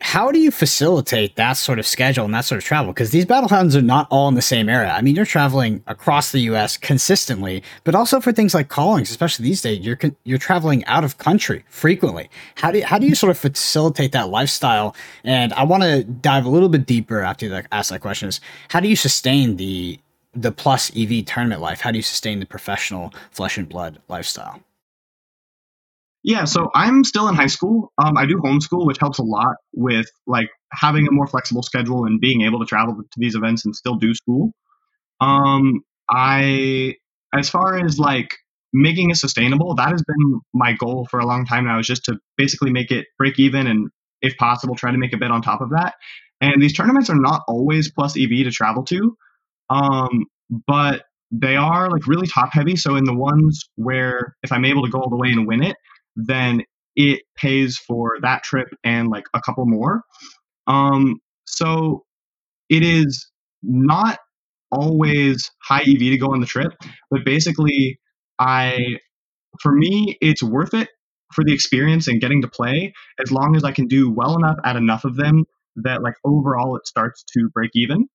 how 0.00 0.30
do 0.30 0.38
you 0.38 0.50
facilitate 0.50 1.36
that 1.36 1.54
sort 1.54 1.78
of 1.78 1.86
schedule 1.86 2.24
and 2.24 2.34
that 2.34 2.44
sort 2.44 2.58
of 2.58 2.64
travel? 2.64 2.92
Because 2.92 3.10
these 3.10 3.24
battle 3.24 3.48
hounds 3.48 3.74
are 3.74 3.82
not 3.82 4.06
all 4.10 4.28
in 4.28 4.34
the 4.34 4.42
same 4.42 4.68
area. 4.68 4.90
I 4.90 5.00
mean, 5.00 5.16
you're 5.16 5.24
traveling 5.24 5.82
across 5.86 6.30
the 6.30 6.40
U.S. 6.40 6.76
consistently, 6.76 7.62
but 7.84 7.94
also 7.94 8.20
for 8.20 8.32
things 8.32 8.54
like 8.54 8.68
callings, 8.68 9.10
especially 9.10 9.44
these 9.44 9.62
days, 9.62 9.80
you're 9.80 9.98
you're 10.24 10.38
traveling 10.38 10.84
out 10.86 11.04
of 11.04 11.18
country 11.18 11.64
frequently. 11.68 12.28
How 12.56 12.70
do 12.70 12.78
you, 12.78 12.84
how 12.84 12.98
do 12.98 13.06
you 13.06 13.14
sort 13.14 13.30
of 13.30 13.38
facilitate 13.38 14.12
that 14.12 14.28
lifestyle? 14.28 14.94
And 15.24 15.52
I 15.54 15.64
want 15.64 15.82
to 15.82 16.04
dive 16.04 16.44
a 16.44 16.50
little 16.50 16.68
bit 16.68 16.86
deeper 16.86 17.20
after 17.20 17.46
you 17.46 17.62
ask 17.72 17.90
that 17.90 18.00
question: 18.00 18.28
is 18.28 18.40
how 18.68 18.80
do 18.80 18.88
you 18.88 18.96
sustain 18.96 19.56
the 19.56 19.98
the 20.34 20.52
plus 20.52 20.90
EV 20.96 21.24
tournament 21.24 21.60
life? 21.60 21.80
How 21.80 21.90
do 21.90 21.98
you 21.98 22.02
sustain 22.02 22.40
the 22.40 22.46
professional 22.46 23.14
flesh 23.30 23.56
and 23.56 23.68
blood 23.68 24.00
lifestyle? 24.08 24.60
Yeah, 26.26 26.44
so 26.44 26.70
I'm 26.74 27.04
still 27.04 27.28
in 27.28 27.34
high 27.34 27.48
school. 27.48 27.92
Um, 28.02 28.16
I 28.16 28.24
do 28.24 28.36
homeschool, 28.38 28.86
which 28.86 28.96
helps 28.98 29.18
a 29.18 29.22
lot 29.22 29.56
with 29.74 30.06
like 30.26 30.48
having 30.72 31.06
a 31.06 31.10
more 31.12 31.26
flexible 31.26 31.62
schedule 31.62 32.06
and 32.06 32.18
being 32.18 32.40
able 32.42 32.60
to 32.60 32.64
travel 32.64 32.94
to 32.96 33.18
these 33.18 33.34
events 33.34 33.66
and 33.66 33.76
still 33.76 33.96
do 33.96 34.14
school. 34.14 34.52
Um, 35.20 35.82
I, 36.10 36.96
as 37.34 37.50
far 37.50 37.78
as 37.84 37.98
like 37.98 38.30
making 38.72 39.10
it 39.10 39.16
sustainable, 39.16 39.74
that 39.76 39.90
has 39.90 40.02
been 40.04 40.40
my 40.54 40.72
goal 40.74 41.06
for 41.10 41.20
a 41.20 41.26
long 41.26 41.46
time 41.46 41.66
now. 41.66 41.78
Is 41.78 41.86
just 41.86 42.04
to 42.06 42.18
basically 42.38 42.72
make 42.72 42.90
it 42.90 43.06
break 43.18 43.38
even 43.38 43.66
and, 43.66 43.90
if 44.22 44.36
possible, 44.38 44.74
try 44.74 44.90
to 44.92 44.98
make 44.98 45.12
a 45.14 45.18
bit 45.18 45.30
on 45.30 45.42
top 45.42 45.60
of 45.60 45.70
that. 45.70 45.94
And 46.40 46.62
these 46.62 46.74
tournaments 46.74 47.10
are 47.10 47.16
not 47.20 47.42
always 47.48 47.90
plus 47.92 48.16
EV 48.18 48.44
to 48.44 48.50
travel 48.50 48.84
to, 48.84 49.16
um, 49.70 50.26
but 50.66 51.04
they 51.30 51.56
are 51.56 51.90
like 51.90 52.06
really 52.06 52.26
top 52.26 52.50
heavy. 52.52 52.76
So 52.76 52.96
in 52.96 53.04
the 53.04 53.14
ones 53.14 53.68
where 53.76 54.36
if 54.42 54.52
I'm 54.52 54.64
able 54.64 54.84
to 54.84 54.90
go 54.90 55.00
all 55.00 55.10
the 55.10 55.16
way 55.16 55.30
and 55.30 55.46
win 55.46 55.62
it, 55.62 55.76
then 56.16 56.62
it 56.96 57.22
pays 57.36 57.76
for 57.76 58.16
that 58.22 58.42
trip 58.42 58.68
and 58.84 59.08
like 59.08 59.24
a 59.34 59.40
couple 59.40 59.66
more. 59.66 60.02
Um, 60.66 61.20
so 61.46 62.04
it 62.68 62.82
is 62.82 63.30
not 63.62 64.18
always 64.70 65.50
high 65.62 65.82
EV 65.82 65.98
to 65.98 66.18
go 66.18 66.32
on 66.32 66.40
the 66.40 66.46
trip, 66.46 66.72
but 67.10 67.24
basically, 67.24 67.98
I 68.38 68.98
for 69.60 69.72
me 69.72 70.18
it's 70.20 70.42
worth 70.42 70.74
it 70.74 70.88
for 71.32 71.44
the 71.44 71.52
experience 71.52 72.08
and 72.08 72.20
getting 72.20 72.42
to 72.42 72.48
play 72.48 72.92
as 73.22 73.30
long 73.30 73.56
as 73.56 73.64
I 73.64 73.72
can 73.72 73.86
do 73.86 74.10
well 74.10 74.36
enough 74.36 74.56
at 74.64 74.76
enough 74.76 75.04
of 75.04 75.16
them 75.16 75.44
that 75.76 76.02
like 76.02 76.14
overall 76.24 76.76
it 76.76 76.86
starts 76.86 77.24
to 77.34 77.48
break 77.52 77.70
even. 77.74 78.08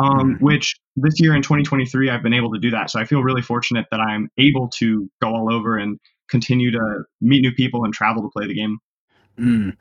Um, 0.00 0.34
mm-hmm. 0.34 0.44
which 0.44 0.76
this 0.94 1.14
year 1.18 1.34
in 1.34 1.42
2023 1.42 2.08
I've 2.08 2.22
been 2.22 2.32
able 2.32 2.52
to 2.52 2.60
do 2.60 2.70
that. 2.70 2.88
So 2.88 3.00
I 3.00 3.04
feel 3.04 3.20
really 3.20 3.42
fortunate 3.42 3.86
that 3.90 3.98
I'm 3.98 4.28
able 4.38 4.68
to 4.78 5.10
go 5.20 5.28
all 5.34 5.52
over 5.52 5.76
and 5.76 5.98
continue 6.28 6.70
to 6.70 7.04
meet 7.20 7.40
new 7.40 7.52
people 7.52 7.84
and 7.84 7.92
travel 7.92 8.22
to 8.22 8.30
play 8.30 8.46
the 8.46 8.54
game. 8.54 8.78
Mm 9.38 9.76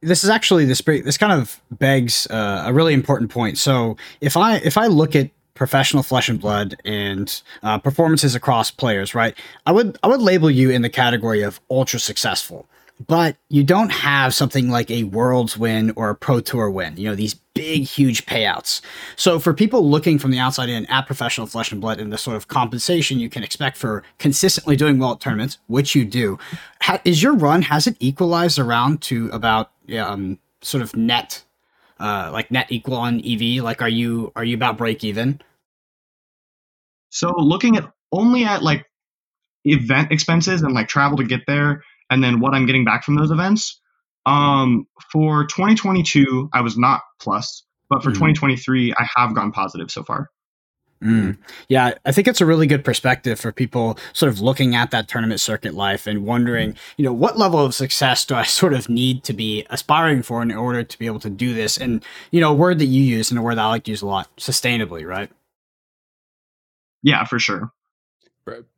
this 0.00 0.22
is 0.22 0.30
actually 0.30 0.64
this 0.64 0.80
this 0.80 1.18
kind 1.18 1.32
of 1.32 1.60
begs 1.72 2.26
uh, 2.30 2.64
a 2.66 2.72
really 2.72 2.94
important 2.94 3.30
point. 3.30 3.58
So 3.58 3.96
if 4.20 4.36
I 4.36 4.56
if 4.58 4.78
I 4.78 4.86
look 4.86 5.16
at 5.16 5.30
professional 5.54 6.02
flesh 6.02 6.28
and 6.28 6.40
blood 6.40 6.76
and 6.84 7.42
uh, 7.62 7.78
performances 7.78 8.34
across 8.34 8.70
players, 8.70 9.14
right? 9.14 9.36
I 9.66 9.72
would 9.72 9.98
I 10.02 10.08
would 10.08 10.22
label 10.22 10.50
you 10.50 10.70
in 10.70 10.82
the 10.82 10.88
category 10.88 11.42
of 11.42 11.60
ultra 11.70 11.98
successful 11.98 12.68
but 13.06 13.36
you 13.48 13.62
don't 13.62 13.90
have 13.90 14.34
something 14.34 14.70
like 14.70 14.90
a 14.90 15.04
world's 15.04 15.56
win 15.56 15.92
or 15.96 16.10
a 16.10 16.14
pro 16.14 16.40
tour 16.40 16.70
win 16.70 16.96
you 16.96 17.08
know 17.08 17.14
these 17.14 17.34
big 17.58 17.82
huge 17.82 18.24
payouts. 18.24 18.80
So 19.16 19.40
for 19.40 19.52
people 19.52 19.90
looking 19.90 20.20
from 20.20 20.30
the 20.30 20.38
outside 20.38 20.68
in 20.68 20.86
at 20.86 21.06
professional 21.06 21.48
flesh 21.48 21.72
and 21.72 21.80
blood 21.80 21.98
and 21.98 22.12
the 22.12 22.18
sort 22.18 22.36
of 22.36 22.46
compensation 22.46 23.18
you 23.18 23.28
can 23.28 23.42
expect 23.42 23.76
for 23.76 24.04
consistently 24.18 24.76
doing 24.76 24.98
well 24.98 25.12
at 25.12 25.20
tournaments 25.20 25.58
which 25.66 25.94
you 25.96 26.04
do 26.04 26.38
ha- 26.80 27.00
is 27.04 27.20
your 27.20 27.34
run 27.34 27.62
has 27.62 27.88
it 27.88 27.96
equalized 27.98 28.60
around 28.60 29.02
to 29.02 29.28
about 29.32 29.70
um, 29.98 30.38
sort 30.62 30.82
of 30.82 30.94
net 30.96 31.42
uh, 31.98 32.30
like 32.32 32.50
net 32.50 32.66
equal 32.70 32.94
on 32.94 33.20
ev 33.26 33.42
like 33.64 33.82
are 33.82 33.88
you 33.88 34.32
are 34.36 34.44
you 34.44 34.54
about 34.54 34.78
break 34.78 35.02
even? 35.02 35.40
So 37.10 37.32
looking 37.36 37.76
at 37.76 37.90
only 38.12 38.44
at 38.44 38.62
like 38.62 38.86
event 39.64 40.12
expenses 40.12 40.62
and 40.62 40.74
like 40.74 40.88
travel 40.88 41.18
to 41.18 41.24
get 41.24 41.40
there 41.46 41.82
and 42.10 42.22
then 42.22 42.40
what 42.40 42.54
I'm 42.54 42.66
getting 42.66 42.84
back 42.84 43.04
from 43.04 43.16
those 43.16 43.30
events. 43.30 43.80
Um, 44.26 44.86
for 45.10 45.44
2022, 45.46 46.50
I 46.52 46.60
was 46.60 46.76
not 46.76 47.00
plus, 47.20 47.64
but 47.88 48.02
for 48.02 48.10
mm. 48.10 48.14
2023, 48.14 48.92
I 48.92 49.08
have 49.16 49.34
gone 49.34 49.52
positive 49.52 49.90
so 49.90 50.02
far. 50.02 50.30
Mm. 51.02 51.38
Yeah, 51.68 51.94
I 52.04 52.12
think 52.12 52.26
it's 52.26 52.40
a 52.40 52.46
really 52.46 52.66
good 52.66 52.84
perspective 52.84 53.38
for 53.38 53.52
people 53.52 53.96
sort 54.12 54.32
of 54.32 54.40
looking 54.40 54.74
at 54.74 54.90
that 54.90 55.06
tournament 55.06 55.40
circuit 55.40 55.74
life 55.74 56.08
and 56.08 56.26
wondering, 56.26 56.74
you 56.96 57.04
know, 57.04 57.12
what 57.12 57.38
level 57.38 57.64
of 57.64 57.74
success 57.74 58.24
do 58.24 58.34
I 58.34 58.42
sort 58.44 58.72
of 58.72 58.88
need 58.88 59.22
to 59.24 59.32
be 59.32 59.64
aspiring 59.70 60.22
for 60.22 60.42
in 60.42 60.50
order 60.50 60.82
to 60.82 60.98
be 60.98 61.06
able 61.06 61.20
to 61.20 61.30
do 61.30 61.54
this? 61.54 61.76
And, 61.76 62.04
you 62.30 62.40
know, 62.40 62.50
a 62.50 62.54
word 62.54 62.80
that 62.80 62.86
you 62.86 63.02
use 63.02 63.30
and 63.30 63.38
a 63.38 63.42
word 63.42 63.56
that 63.56 63.64
I 63.64 63.68
like 63.68 63.84
to 63.84 63.92
use 63.92 64.02
a 64.02 64.06
lot 64.06 64.28
sustainably, 64.36 65.06
right? 65.06 65.30
Yeah, 67.02 67.24
for 67.24 67.38
sure. 67.38 67.70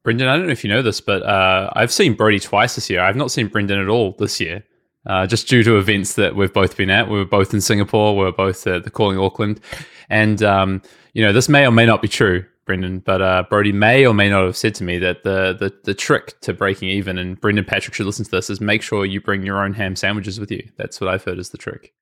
Brendan, 0.02 0.28
I 0.28 0.36
don't 0.36 0.46
know 0.46 0.52
if 0.52 0.64
you 0.64 0.70
know 0.70 0.82
this, 0.82 1.00
but 1.00 1.22
uh, 1.22 1.70
I've 1.74 1.92
seen 1.92 2.14
Brodie 2.14 2.40
twice 2.40 2.74
this 2.74 2.90
year. 2.90 3.00
I've 3.00 3.16
not 3.16 3.30
seen 3.30 3.48
Brendan 3.48 3.80
at 3.80 3.88
all 3.88 4.14
this 4.18 4.40
year, 4.40 4.64
uh, 5.06 5.26
just 5.26 5.48
due 5.48 5.62
to 5.62 5.78
events 5.78 6.14
that 6.14 6.34
we've 6.36 6.52
both 6.52 6.76
been 6.76 6.90
at. 6.90 7.08
We 7.08 7.18
were 7.18 7.24
both 7.24 7.54
in 7.54 7.60
Singapore. 7.60 8.16
We 8.16 8.24
were 8.24 8.32
both 8.32 8.66
at 8.66 8.84
the 8.84 8.90
Calling 8.90 9.18
Auckland, 9.18 9.60
and 10.08 10.42
um, 10.42 10.82
you 11.12 11.24
know 11.24 11.32
this 11.32 11.48
may 11.48 11.66
or 11.66 11.72
may 11.72 11.86
not 11.86 12.02
be 12.02 12.08
true, 12.08 12.44
Brendan. 12.66 13.00
But 13.00 13.22
uh, 13.22 13.44
Brodie 13.48 13.72
may 13.72 14.06
or 14.06 14.14
may 14.14 14.30
not 14.30 14.44
have 14.44 14.56
said 14.56 14.74
to 14.76 14.84
me 14.84 14.98
that 14.98 15.22
the, 15.22 15.56
the 15.58 15.72
the 15.84 15.94
trick 15.94 16.40
to 16.42 16.52
breaking 16.52 16.88
even, 16.88 17.18
and 17.18 17.40
Brendan 17.40 17.64
Patrick 17.64 17.94
should 17.94 18.06
listen 18.06 18.24
to 18.24 18.30
this, 18.30 18.50
is 18.50 18.60
make 18.60 18.82
sure 18.82 19.04
you 19.04 19.20
bring 19.20 19.44
your 19.44 19.62
own 19.62 19.74
ham 19.74 19.96
sandwiches 19.96 20.40
with 20.40 20.50
you. 20.50 20.68
That's 20.76 21.00
what 21.00 21.08
I've 21.08 21.24
heard 21.24 21.38
is 21.38 21.50
the 21.50 21.58
trick. 21.58 21.92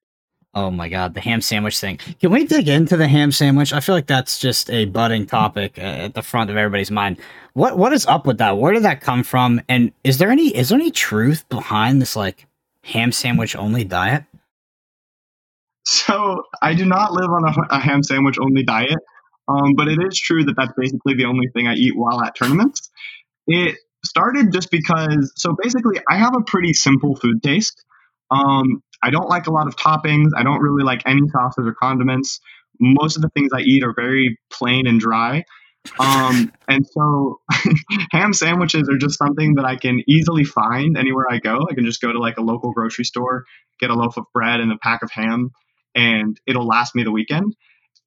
Oh 0.55 0.71
my 0.71 0.89
god, 0.89 1.15
the 1.15 1.21
ham 1.21 1.41
sandwich 1.41 1.79
thing. 1.79 1.99
Can 2.21 2.31
we 2.33 2.47
dig 2.47 2.69
into 2.69 2.97
the 2.97 3.07
ham 3.07 3.33
sandwich? 3.33 3.73
I 3.73 3.81
feel 3.81 3.95
like 3.95 4.07
that's 4.07 4.39
just 4.39 4.71
a 4.71 4.87
budding 4.87 5.27
topic 5.27 5.79
uh, 5.79 5.83
at 5.83 6.15
the 6.15 6.23
front 6.23 6.51
of 6.51 6.57
everybody's 6.57 6.91
mind. 6.91 7.19
What 7.53 7.77
what 7.77 7.93
is 7.93 8.07
up 8.07 8.27
with 8.27 8.39
that? 8.39 8.57
Where 8.57 8.73
did 8.73 8.83
that 8.85 9.01
come 9.01 9.23
from? 9.23 9.61
And 9.69 9.93
is 10.05 10.19
there 10.19 10.31
any 10.31 10.49
is 10.57 10.71
there 10.71 10.79
any 10.79 10.91
truth 10.91 11.47
behind 11.49 12.01
this 12.01 12.17
like 12.17 12.47
ham 12.83 13.13
sandwich 13.13 13.55
only 13.57 13.85
diet? 13.85 14.25
So 15.85 16.45
I 16.63 16.75
do 16.75 16.87
not 16.87 17.13
live 17.13 17.31
on 17.31 17.49
a, 17.49 17.77
a 17.77 17.79
ham 17.79 18.03
sandwich 18.03 18.39
only 18.41 18.63
diet, 18.63 18.99
um, 19.49 19.75
but 19.75 19.89
it 19.89 19.99
is 20.03 20.19
true 20.19 20.45
that 20.45 20.55
that's 20.57 20.73
basically 20.77 21.15
the 21.15 21.27
only 21.27 21.49
thing 21.49 21.69
I 21.69 21.75
eat 21.75 21.97
while 21.97 22.23
at 22.23 22.35
tournaments. 22.35 22.91
It 23.47 23.77
started 24.05 24.53
just 24.53 24.71
because. 24.71 25.33
So 25.37 25.55
basically, 25.63 26.01
I 26.09 26.17
have 26.17 26.35
a 26.35 26.43
pretty 26.43 26.73
simple 26.73 27.17
food 27.17 27.43
taste. 27.43 27.85
Um, 28.31 28.83
I 29.03 29.11
don't 29.11 29.29
like 29.29 29.47
a 29.47 29.53
lot 29.53 29.67
of 29.67 29.77
toppings. 29.77 30.31
I 30.37 30.43
don't 30.43 30.61
really 30.61 30.85
like 30.85 31.03
any 31.07 31.23
sauces 31.29 31.67
or 31.67 31.75
condiments. 31.75 32.41
Most 32.81 33.17
of 33.17 33.23
the 33.23 33.31
things 33.31 33.51
I 33.53 33.61
eat 33.61 33.85
are 33.85 33.95
very 33.95 34.39
plain 34.51 34.87
and 34.87 35.01
dry. 35.01 35.45
Um, 35.99 36.53
and 36.69 36.87
so 36.87 37.41
ham 38.13 38.33
sandwiches 38.33 38.89
are 38.89 38.99
just 38.99 39.19
something 39.19 39.55
that 39.55 39.65
I 39.65 39.77
can 39.77 40.03
easily 40.09 40.45
find 40.45 40.97
anywhere 40.97 41.27
I 41.31 41.39
go. 41.39 41.67
I 41.71 41.75
can 41.75 41.85
just 41.85 42.01
go 42.01 42.13
to 42.13 42.19
like 42.19 42.39
a 42.39 42.43
local 42.43 42.73
grocery 42.73 43.05
store, 43.05 43.45
get 43.81 43.91
a 43.91 43.95
loaf 43.95 44.17
of 44.17 44.25
bread 44.35 44.61
and 44.61 44.73
a 44.73 44.79
pack 44.83 45.03
of 45.03 45.11
ham, 45.11 45.51
and 45.95 46.39
it'll 46.47 46.67
last 46.67 46.95
me 46.95 47.05
the 47.05 47.13
weekend. 47.13 47.57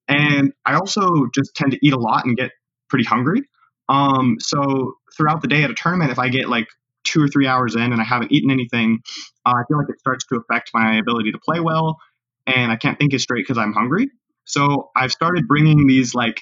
And 0.08 0.51
I 0.65 0.73
also 0.75 1.27
just 1.34 1.56
tend 1.56 1.71
to 1.71 1.80
eat 1.86 1.93
a 1.93 1.99
lot 1.99 2.25
and 2.25 2.36
get 2.36 2.51
pretty 2.89 3.06
hungry. 3.06 3.43
Um, 3.88 4.38
so 4.39 4.95
throughout 5.15 5.41
the 5.41 5.47
day 5.47 5.63
at 5.63 5.71
a 5.71 5.73
tournament, 5.73 6.12
if 6.12 6.19
I 6.19 6.30
get 6.30 6.49
like 6.49 6.67
two 7.04 7.24
or 7.24 7.28
three 7.28 7.48
hours 7.48 7.76
in 7.76 7.92
and 7.94 8.02
I 8.02 8.04
haven't 8.04 8.32
eaten 8.32 8.52
anything, 8.52 9.00
uh, 9.46 9.54
I 9.56 9.64
feel 9.68 9.78
like 9.78 9.90
it 9.90 10.00
starts 10.00 10.26
to 10.28 10.36
affect 10.36 10.72
my 10.74 10.98
ability 10.98 11.32
to 11.32 11.40
play 11.40 11.60
well, 11.60 12.00
and 12.48 12.72
I 12.72 12.76
can't 12.76 12.98
think 13.00 13.14
as 13.14 13.24
straight 13.24 13.46
because 13.46 13.58
I'm 13.58 13.74
hungry. 13.74 14.10
So 14.46 14.92
I've 14.96 15.12
started 15.12 15.48
bringing 15.48 15.88
these 15.88 16.14
like 16.14 16.42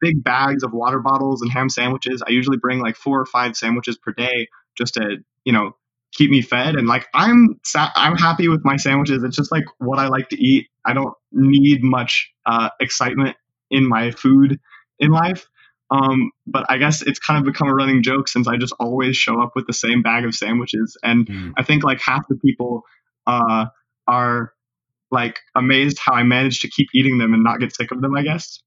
big 0.00 0.22
bags 0.24 0.62
of 0.62 0.72
water 0.72 0.98
bottles 0.98 1.42
and 1.42 1.50
ham 1.52 1.68
sandwiches. 1.68 2.22
I 2.26 2.30
usually 2.30 2.56
bring 2.58 2.80
like 2.80 2.96
four 2.96 3.20
or 3.20 3.26
five 3.26 3.56
sandwiches 3.56 3.98
per 3.98 4.12
day 4.12 4.48
just 4.76 4.94
to 4.94 5.18
you 5.44 5.52
know 5.52 5.72
keep 6.14 6.30
me 6.30 6.40
fed 6.42 6.76
and 6.76 6.86
like 6.86 7.06
i'm 7.12 7.60
i'm 7.76 8.16
happy 8.16 8.48
with 8.48 8.64
my 8.64 8.76
sandwiches 8.76 9.22
it's 9.22 9.36
just 9.36 9.50
like 9.50 9.64
what 9.78 9.98
i 9.98 10.06
like 10.06 10.28
to 10.28 10.40
eat 10.40 10.68
i 10.84 10.92
don't 10.92 11.14
need 11.32 11.82
much 11.82 12.30
uh, 12.46 12.68
excitement 12.80 13.36
in 13.70 13.88
my 13.88 14.10
food 14.12 14.60
in 15.00 15.10
life 15.10 15.48
um, 15.94 16.32
but 16.46 16.66
I 16.68 16.78
guess 16.78 17.02
it's 17.02 17.20
kind 17.20 17.38
of 17.38 17.44
become 17.44 17.68
a 17.68 17.74
running 17.74 18.02
joke 18.02 18.26
since 18.26 18.48
I 18.48 18.56
just 18.56 18.74
always 18.80 19.16
show 19.16 19.40
up 19.40 19.52
with 19.54 19.68
the 19.68 19.72
same 19.72 20.02
bag 20.02 20.24
of 20.24 20.34
sandwiches. 20.34 20.96
And 21.04 21.26
mm. 21.26 21.52
I 21.56 21.62
think 21.62 21.84
like 21.84 22.00
half 22.00 22.26
the 22.28 22.36
people 22.36 22.82
uh, 23.28 23.66
are 24.08 24.52
like 25.12 25.38
amazed 25.54 25.98
how 26.04 26.14
I 26.14 26.24
managed 26.24 26.62
to 26.62 26.68
keep 26.68 26.88
eating 26.94 27.18
them 27.18 27.32
and 27.32 27.44
not 27.44 27.60
get 27.60 27.74
sick 27.76 27.92
of 27.92 28.00
them, 28.00 28.16
I 28.16 28.22
guess. 28.22 28.60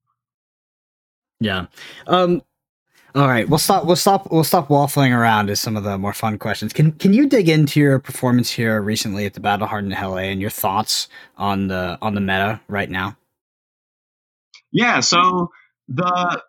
Yeah. 1.42 1.66
Um, 2.08 2.42
all 3.14 3.28
right, 3.28 3.50
we'll 3.50 3.60
stop. 3.60 3.86
We'll 3.86 3.96
stop. 3.96 4.32
We'll 4.32 4.44
stop 4.44 4.70
waffling 4.70 5.12
around 5.12 5.50
as 5.50 5.60
some 5.60 5.76
of 5.76 5.84
the 5.84 5.98
more 5.98 6.14
fun 6.14 6.38
questions. 6.38 6.72
Can 6.72 6.92
Can 6.94 7.14
you 7.14 7.28
dig 7.28 7.50
into 7.50 7.80
your 7.80 8.00
performance 8.00 8.52
here 8.52 8.82
recently 8.82 9.26
at 9.26 9.34
the 9.34 9.40
Battle 9.40 9.68
Hardened 9.68 9.94
LA 9.94 10.18
and 10.18 10.40
your 10.40 10.50
thoughts 10.50 11.08
on 11.36 11.68
the 11.68 11.98
on 12.02 12.16
the 12.16 12.22
meta 12.22 12.62
right 12.68 12.90
now? 12.90 13.18
Yeah. 14.72 15.00
So 15.00 15.50
the 15.88 16.42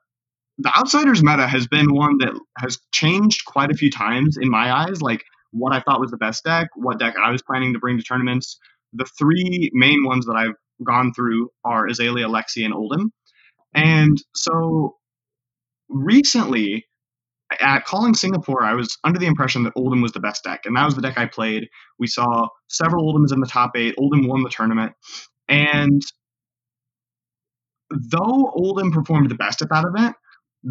the 0.59 0.77
Outsiders 0.77 1.23
meta 1.23 1.47
has 1.47 1.67
been 1.67 1.95
one 1.95 2.19
that 2.19 2.39
has 2.59 2.79
changed 2.93 3.45
quite 3.45 3.71
a 3.71 3.77
few 3.77 3.91
times 3.91 4.37
in 4.41 4.51
my 4.51 4.73
eyes. 4.73 5.01
Like 5.01 5.25
what 5.53 5.73
I 5.73 5.81
thought 5.81 6.01
was 6.01 6.11
the 6.11 6.17
best 6.17 6.45
deck, 6.45 6.69
what 6.75 6.99
deck 6.99 7.15
I 7.23 7.31
was 7.31 7.43
planning 7.43 7.73
to 7.73 7.79
bring 7.79 7.97
to 7.97 8.03
tournaments. 8.03 8.59
The 8.93 9.07
three 9.19 9.71
main 9.73 10.05
ones 10.05 10.27
that 10.27 10.35
I've 10.35 10.55
gone 10.85 11.13
through 11.15 11.51
are 11.65 11.87
Azalea, 11.87 12.27
Lexi, 12.27 12.65
and 12.65 12.75
Oldhim. 12.75 13.11
And 13.75 14.19
so 14.35 14.97
recently 15.89 16.87
at 17.61 17.85
Calling 17.85 18.15
Singapore, 18.15 18.63
I 18.63 18.75
was 18.75 18.99
under 19.05 19.19
the 19.19 19.27
impression 19.27 19.63
that 19.65 19.75
Oldhim 19.75 20.03
was 20.03 20.13
the 20.13 20.21
best 20.21 20.45
deck, 20.45 20.63
and 20.65 20.77
that 20.77 20.85
was 20.85 20.97
the 20.97 21.03
deck 21.03 21.17
I 21.17 21.27
played. 21.27 21.69
We 21.99 22.07
saw 22.07 22.49
several 22.69 23.13
Oldhims 23.13 23.33
in 23.33 23.41
the 23.41 23.47
top 23.47 23.73
eight. 23.77 23.95
Oldhim 23.97 24.27
won 24.27 24.43
the 24.43 24.51
tournament, 24.51 24.93
and 25.49 26.03
though 27.91 28.53
Oldhim 28.57 28.93
performed 28.93 29.31
the 29.31 29.35
best 29.35 29.63
at 29.63 29.71
that 29.71 29.85
event, 29.85 30.15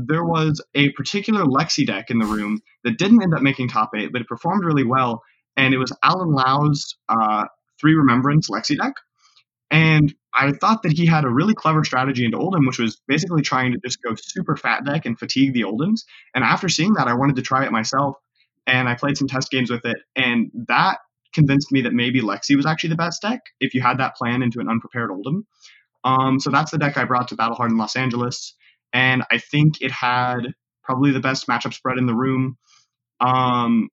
there 0.06 0.24
was 0.24 0.62
a 0.76 0.92
particular 0.92 1.44
Lexi 1.46 1.86
deck 1.86 2.12
in 2.12 2.20
the 2.20 2.26
room 2.26 2.62
that 2.84 3.00
didn't 3.00 3.24
end 3.24 3.34
up 3.34 3.42
making 3.42 3.70
top 3.70 3.92
eight, 3.96 4.12
but 4.12 4.22
it 4.22 4.28
performed 4.28 4.64
really 4.64 4.84
well. 4.84 5.24
And 5.56 5.74
it 5.74 5.80
was 5.80 5.92
Alan 6.04 6.32
Lau's 6.32 6.96
uh, 7.10 7.46
Three 7.80 7.96
Remembrance 7.96 8.48
Lexi 8.50 8.78
deck. 8.78 8.94
And 9.72 10.14
I 10.36 10.52
thought 10.52 10.84
that 10.84 10.94
he 10.94 11.08
had 11.08 11.26
a 11.26 11.30
really 11.30 11.56
clever 11.56 11.84
strategy 11.84 12.24
into 12.24 12.38
Oldhim, 12.38 12.68
which 12.68 12.78
was 12.78 13.02
basically 13.08 13.42
trying 13.42 13.74
to 13.74 13.80
just 13.84 14.02
go 14.04 14.14
super 14.16 14.56
fat 14.56 14.86
deck 14.86 15.06
and 15.06 15.18
fatigue 15.18 15.54
the 15.54 15.64
Oldhims. 15.64 16.02
And 16.36 16.44
after 16.44 16.70
seeing 16.70 16.94
that, 16.94 17.08
I 17.08 17.16
wanted 17.16 17.36
to 17.38 17.42
try 17.42 17.66
it 17.66 17.72
myself. 17.72 18.18
And 18.68 18.88
I 18.88 18.96
played 18.96 19.18
some 19.18 19.28
test 19.28 19.50
games 19.50 19.72
with 19.72 19.84
it. 19.84 19.98
And 20.16 20.52
that 20.68 21.00
convinced 21.34 21.72
me 21.72 21.82
that 21.82 21.94
maybe 21.94 22.22
Lexi 22.22 22.56
was 22.56 22.68
actually 22.68 22.92
the 22.92 22.98
best 22.98 23.24
deck 23.24 23.42
if 23.60 23.74
you 23.74 23.82
had 23.82 23.98
that 23.98 24.16
plan 24.16 24.44
into 24.44 24.60
an 24.60 24.70
unprepared 24.70 25.10
Oldhim. 25.10 25.42
Um, 26.04 26.40
so 26.40 26.52
that's 26.52 26.72
the 26.72 26.78
deck 26.78 26.98
I 26.98 27.06
brought 27.06 27.28
to 27.30 27.36
Battle 27.36 27.56
Hard 27.56 27.72
in 27.72 27.78
Los 27.78 27.96
Angeles, 27.96 28.54
and 28.94 29.24
I 29.32 29.38
think 29.38 29.82
it 29.82 29.92
had 29.92 30.54
probably 30.84 31.12
the 31.12 31.20
best 31.20 31.48
matchup 31.48 31.74
spread 31.74 31.98
in 31.98 32.06
the 32.06 32.16
room. 32.16 32.58
Um, 33.20 33.90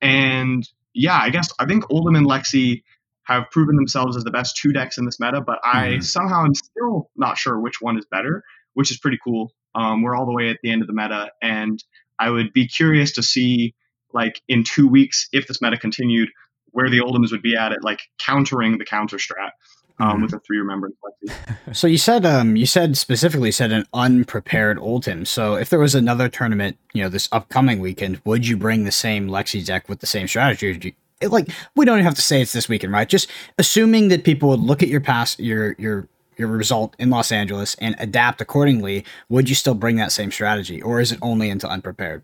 and 0.00 0.68
yeah, 0.94 1.18
I 1.18 1.30
guess 1.30 1.50
I 1.58 1.66
think 1.66 1.84
Oldhim 1.84 2.16
and 2.16 2.26
Lexi 2.26 2.82
have 3.24 3.50
proven 3.50 3.76
themselves 3.76 4.16
as 4.16 4.24
the 4.24 4.30
best 4.30 4.56
two 4.56 4.72
decks 4.72 4.98
in 4.98 5.04
this 5.04 5.20
meta, 5.20 5.40
but 5.40 5.58
I 5.64 5.86
mm-hmm. 5.86 6.00
somehow 6.00 6.44
am 6.44 6.54
still 6.54 7.10
not 7.16 7.38
sure 7.38 7.58
which 7.58 7.80
one 7.80 7.98
is 7.98 8.04
better, 8.06 8.42
which 8.74 8.90
is 8.90 8.98
pretty 8.98 9.18
cool. 9.22 9.52
Um, 9.74 10.02
we're 10.02 10.16
all 10.16 10.26
the 10.26 10.32
way 10.32 10.50
at 10.50 10.58
the 10.62 10.70
end 10.70 10.82
of 10.82 10.88
the 10.88 10.94
meta, 10.94 11.30
and 11.40 11.82
I 12.18 12.30
would 12.30 12.52
be 12.52 12.66
curious 12.66 13.12
to 13.12 13.22
see, 13.22 13.74
like, 14.12 14.42
in 14.48 14.64
two 14.64 14.88
weeks, 14.88 15.28
if 15.32 15.46
this 15.46 15.62
meta 15.62 15.78
continued, 15.78 16.30
where 16.72 16.90
the 16.90 17.00
Oldhims 17.00 17.32
would 17.32 17.42
be 17.42 17.56
at 17.56 17.72
it, 17.72 17.82
like 17.82 18.00
countering 18.18 18.78
the 18.78 18.84
counter 18.84 19.16
strat. 19.16 19.50
Um, 19.98 20.08
mm-hmm. 20.08 20.22
with 20.22 20.32
a 20.32 20.40
three 20.40 20.58
remembrance 20.58 20.96
so 21.72 21.86
you 21.86 21.98
said 21.98 22.26
um 22.26 22.56
you 22.56 22.66
said 22.66 22.96
specifically 22.96 23.52
said 23.52 23.72
an 23.72 23.86
unprepared 23.92 24.78
Oldhim. 24.78 25.26
So 25.26 25.54
if 25.54 25.70
there 25.70 25.78
was 25.78 25.94
another 25.94 26.28
tournament, 26.28 26.76
you 26.92 27.02
know, 27.02 27.08
this 27.08 27.28
upcoming 27.30 27.78
weekend, 27.78 28.20
would 28.24 28.46
you 28.46 28.56
bring 28.56 28.84
the 28.84 28.92
same 28.92 29.28
Lexi 29.28 29.64
deck 29.64 29.88
with 29.88 30.00
the 30.00 30.06
same 30.06 30.26
strategy? 30.26 30.96
like 31.30 31.48
we 31.76 31.84
don't 31.84 31.98
even 31.98 32.04
have 32.04 32.14
to 32.14 32.22
say 32.22 32.40
it's 32.40 32.52
this 32.52 32.68
weekend, 32.68 32.92
right? 32.92 33.08
Just 33.08 33.30
assuming 33.58 34.08
that 34.08 34.24
people 34.24 34.48
would 34.48 34.60
look 34.60 34.82
at 34.82 34.88
your 34.88 35.00
past 35.00 35.38
your 35.38 35.74
your 35.78 36.08
your 36.36 36.48
result 36.48 36.96
in 36.98 37.10
Los 37.10 37.30
Angeles 37.30 37.76
and 37.76 37.94
adapt 37.98 38.40
accordingly, 38.40 39.04
would 39.28 39.48
you 39.48 39.54
still 39.54 39.74
bring 39.74 39.96
that 39.96 40.12
same 40.12 40.30
strategy 40.30 40.80
or 40.82 41.00
is 41.00 41.12
it 41.12 41.18
only 41.22 41.50
into 41.50 41.68
unprepared? 41.68 42.22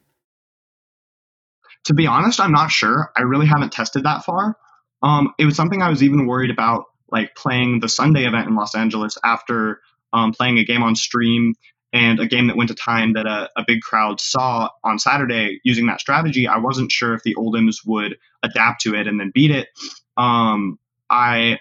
To 1.84 1.94
be 1.94 2.06
honest, 2.06 2.40
I'm 2.40 2.52
not 2.52 2.70
sure. 2.70 3.12
I 3.16 3.22
really 3.22 3.46
haven't 3.46 3.72
tested 3.72 4.04
that 4.04 4.24
far. 4.24 4.56
Um, 5.02 5.32
it 5.38 5.44
was 5.44 5.56
something 5.56 5.80
I 5.80 5.90
was 5.90 6.02
even 6.02 6.26
worried 6.26 6.50
about, 6.50 6.86
like 7.10 7.34
playing 7.34 7.80
the 7.80 7.88
Sunday 7.88 8.26
event 8.26 8.48
in 8.48 8.54
Los 8.54 8.74
Angeles 8.74 9.18
after 9.24 9.80
um, 10.12 10.32
playing 10.32 10.58
a 10.58 10.64
game 10.64 10.82
on 10.82 10.96
stream 10.96 11.54
and 11.92 12.20
a 12.20 12.26
game 12.26 12.48
that 12.48 12.56
went 12.56 12.68
to 12.68 12.74
time 12.74 13.14
that 13.14 13.26
a, 13.26 13.48
a, 13.56 13.64
big 13.66 13.80
crowd 13.80 14.20
saw 14.20 14.68
on 14.84 14.98
Saturday 14.98 15.58
using 15.64 15.86
that 15.86 16.00
strategy, 16.00 16.46
I 16.46 16.58
wasn't 16.58 16.92
sure 16.92 17.14
if 17.14 17.22
the 17.22 17.34
Oldhims 17.34 17.76
would 17.86 18.16
adapt 18.42 18.82
to 18.82 18.94
it 18.94 19.06
and 19.06 19.18
then 19.18 19.32
beat 19.34 19.50
it. 19.50 19.68
Um, 20.16 20.78
I 21.08 21.58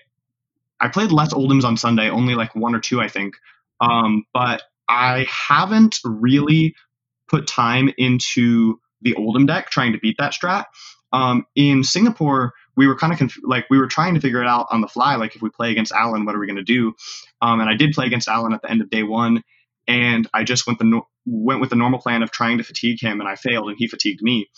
I 0.79 0.89
played 0.89 1.11
less 1.11 1.33
Oldhims 1.33 1.63
on 1.63 1.77
Sunday, 1.77 2.09
only 2.09 2.35
like 2.35 2.55
one 2.55 2.75
or 2.75 2.79
two, 2.79 2.99
I 2.99 3.07
think. 3.07 3.35
Um, 3.79 4.25
but 4.33 4.63
I 4.87 5.27
haven't 5.29 5.99
really 6.03 6.75
put 7.27 7.47
time 7.47 7.89
into 7.97 8.79
the 9.01 9.13
Oldhim 9.13 9.47
deck 9.47 9.69
trying 9.69 9.93
to 9.93 9.99
beat 9.99 10.17
that 10.19 10.33
strat. 10.33 10.65
Um, 11.13 11.45
in 11.55 11.83
Singapore, 11.83 12.53
we 12.77 12.87
were 12.87 12.95
kind 12.95 13.11
of 13.11 13.19
conf- 13.19 13.39
like 13.43 13.65
we 13.69 13.77
were 13.77 13.87
trying 13.87 14.13
to 14.13 14.21
figure 14.21 14.41
it 14.41 14.47
out 14.47 14.67
on 14.71 14.81
the 14.81 14.87
fly. 14.87 15.15
Like 15.15 15.35
if 15.35 15.41
we 15.41 15.49
play 15.49 15.71
against 15.71 15.91
Alan, 15.91 16.23
what 16.25 16.35
are 16.35 16.39
we 16.39 16.45
going 16.47 16.57
to 16.57 16.63
do? 16.63 16.93
Um, 17.41 17.59
and 17.59 17.69
I 17.69 17.75
did 17.75 17.91
play 17.91 18.05
against 18.05 18.27
Alan 18.29 18.53
at 18.53 18.61
the 18.61 18.69
end 18.69 18.81
of 18.81 18.89
day 18.89 19.03
one, 19.03 19.43
and 19.87 20.27
I 20.33 20.43
just 20.43 20.67
went 20.67 20.79
the 20.79 20.85
no- 20.85 21.07
went 21.25 21.59
with 21.59 21.71
the 21.71 21.75
normal 21.75 21.99
plan 21.99 22.23
of 22.23 22.31
trying 22.31 22.59
to 22.59 22.63
fatigue 22.63 23.01
him, 23.01 23.19
and 23.19 23.27
I 23.27 23.35
failed, 23.35 23.67
and 23.67 23.77
he 23.77 23.87
fatigued 23.87 24.21
me. 24.21 24.49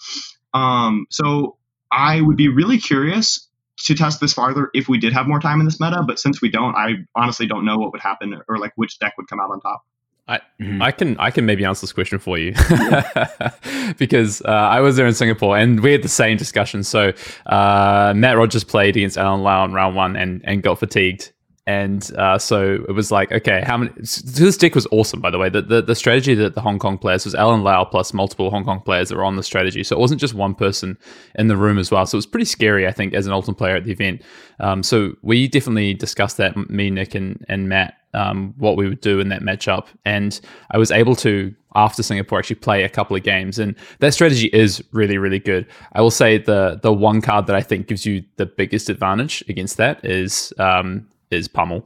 Um, 0.53 1.08
so 1.10 1.58
I 1.91 2.21
would 2.21 2.38
be 2.38 2.49
really 2.49 2.77
curious 2.77 3.47
to 3.86 3.95
test 3.95 4.19
this 4.19 4.34
farther 4.34 4.69
if 4.73 4.89
we 4.89 4.99
did 4.99 5.13
have 5.13 5.27
more 5.27 5.39
time 5.39 5.62
in 5.62 5.65
this 5.65 5.79
meta, 5.79 6.03
but 6.05 6.19
since 6.19 6.41
we 6.41 6.49
don't, 6.49 6.75
I 6.75 7.05
honestly 7.15 7.47
don't 7.47 7.65
know 7.65 7.77
what 7.77 7.93
would 7.93 8.01
happen 8.01 8.41
or 8.47 8.58
like 8.58 8.73
which 8.75 8.99
deck 8.99 9.13
would 9.17 9.29
come 9.29 9.39
out 9.39 9.51
on 9.51 9.62
top. 9.62 9.84
I, 10.30 10.39
mm-hmm. 10.62 10.82
I 10.82 10.92
can 10.92 11.18
I 11.18 11.32
can 11.32 11.48
maybe 11.48 11.65
answer 11.65 11.82
this 11.82 11.92
question 11.92 12.20
for 12.20 12.38
you 12.38 12.54
because 13.98 14.44
uh, 14.44 14.50
I 14.50 14.80
was 14.80 14.96
there 14.96 15.08
in 15.08 15.15
Singapore 15.15 15.58
and 15.58 15.80
we 15.80 15.92
had 15.92 16.04
the 16.04 16.08
same 16.08 16.38
discussion. 16.38 16.84
So 16.84 17.13
uh, 17.48 18.13
Matt 18.15 18.38
Rogers 18.38 18.63
played 18.63 18.96
against 18.96 19.18
Alan 19.18 19.42
Lau 19.42 19.65
in 19.65 19.74
round 19.74 19.96
one 19.96 20.15
and, 20.15 20.42
and 20.44 20.62
got 20.62 20.78
fatigued 20.78 21.32
and 21.69 22.12
uh, 22.17 22.39
so 22.39 22.84
it 22.88 22.93
was 22.93 23.12
like, 23.12 23.32
okay, 23.32 23.62
how 23.63 23.77
many? 23.77 23.91
This 23.95 24.58
deck 24.58 24.73
was 24.73 24.88
awesome, 24.91 25.21
by 25.21 25.29
the 25.29 25.38
way. 25.38 25.49
The, 25.49 25.62
the, 25.62 25.84
the 25.84 25.93
strategy 25.93 26.34
that 26.34 26.55
the 26.55 26.62
Hong 26.62 26.79
Kong 26.79 26.97
players 26.97 27.25
was 27.25 27.36
Alan 27.36 27.62
Lau 27.62 27.86
plus 27.86 28.12
multiple 28.12 28.49
Hong 28.49 28.65
Kong 28.65 28.82
players 28.82 29.10
that 29.10 29.17
were 29.17 29.23
on 29.23 29.36
the 29.36 29.43
strategy. 29.43 29.84
So 29.84 29.95
it 29.95 29.99
wasn't 29.99 30.19
just 30.19 30.34
one 30.34 30.55
person 30.55 30.97
in 31.36 31.47
the 31.47 31.55
room 31.55 31.77
as 31.77 31.91
well. 31.91 32.08
So 32.08 32.15
it 32.15 32.17
was 32.17 32.25
pretty 32.25 32.45
scary, 32.45 32.88
I 32.88 32.91
think, 32.91 33.13
as 33.13 33.27
an 33.27 33.34
Oldhim 33.34 33.55
player 33.55 33.75
at 33.75 33.84
the 33.84 33.91
event. 33.91 34.23
Um, 34.60 34.82
so 34.82 35.13
we 35.21 35.47
definitely 35.47 35.93
discussed 35.93 36.38
that, 36.38 36.58
me, 36.71 36.89
Nick, 36.89 37.13
and, 37.13 37.45
and 37.47 37.69
Matt, 37.69 37.99
um, 38.15 38.55
what 38.58 38.75
we 38.75 38.89
would 38.89 39.01
do 39.01 39.19
in 39.19 39.29
that 39.29 39.43
matchup. 39.43 39.86
And 40.05 40.41
I 40.71 40.79
was 40.79 40.89
able 40.89 41.15
to, 41.17 41.53
after 41.75 42.01
Singapore, 42.01 42.39
actually 42.39 42.55
play 42.55 42.84
a 42.84 42.89
couple 42.89 43.15
of 43.15 43.21
games. 43.21 43.60
And 43.60 43.75
that 43.99 44.15
strategy 44.15 44.47
is 44.53 44.84
really, 44.91 45.19
really 45.19 45.38
good. 45.38 45.67
I 45.93 46.01
will 46.01 46.10
say 46.10 46.39
the 46.39 46.79
the 46.82 46.91
one 46.91 47.21
card 47.21 47.45
that 47.45 47.55
I 47.55 47.62
think 47.62 47.86
gives 47.86 48.08
you 48.08 48.23
the 48.38 48.47
biggest 48.47 48.89
advantage 48.89 49.43
against 49.47 49.77
that 49.77 50.03
is 50.03 50.51
um, 50.58 51.05
is 51.32 51.48
pummel. 51.48 51.84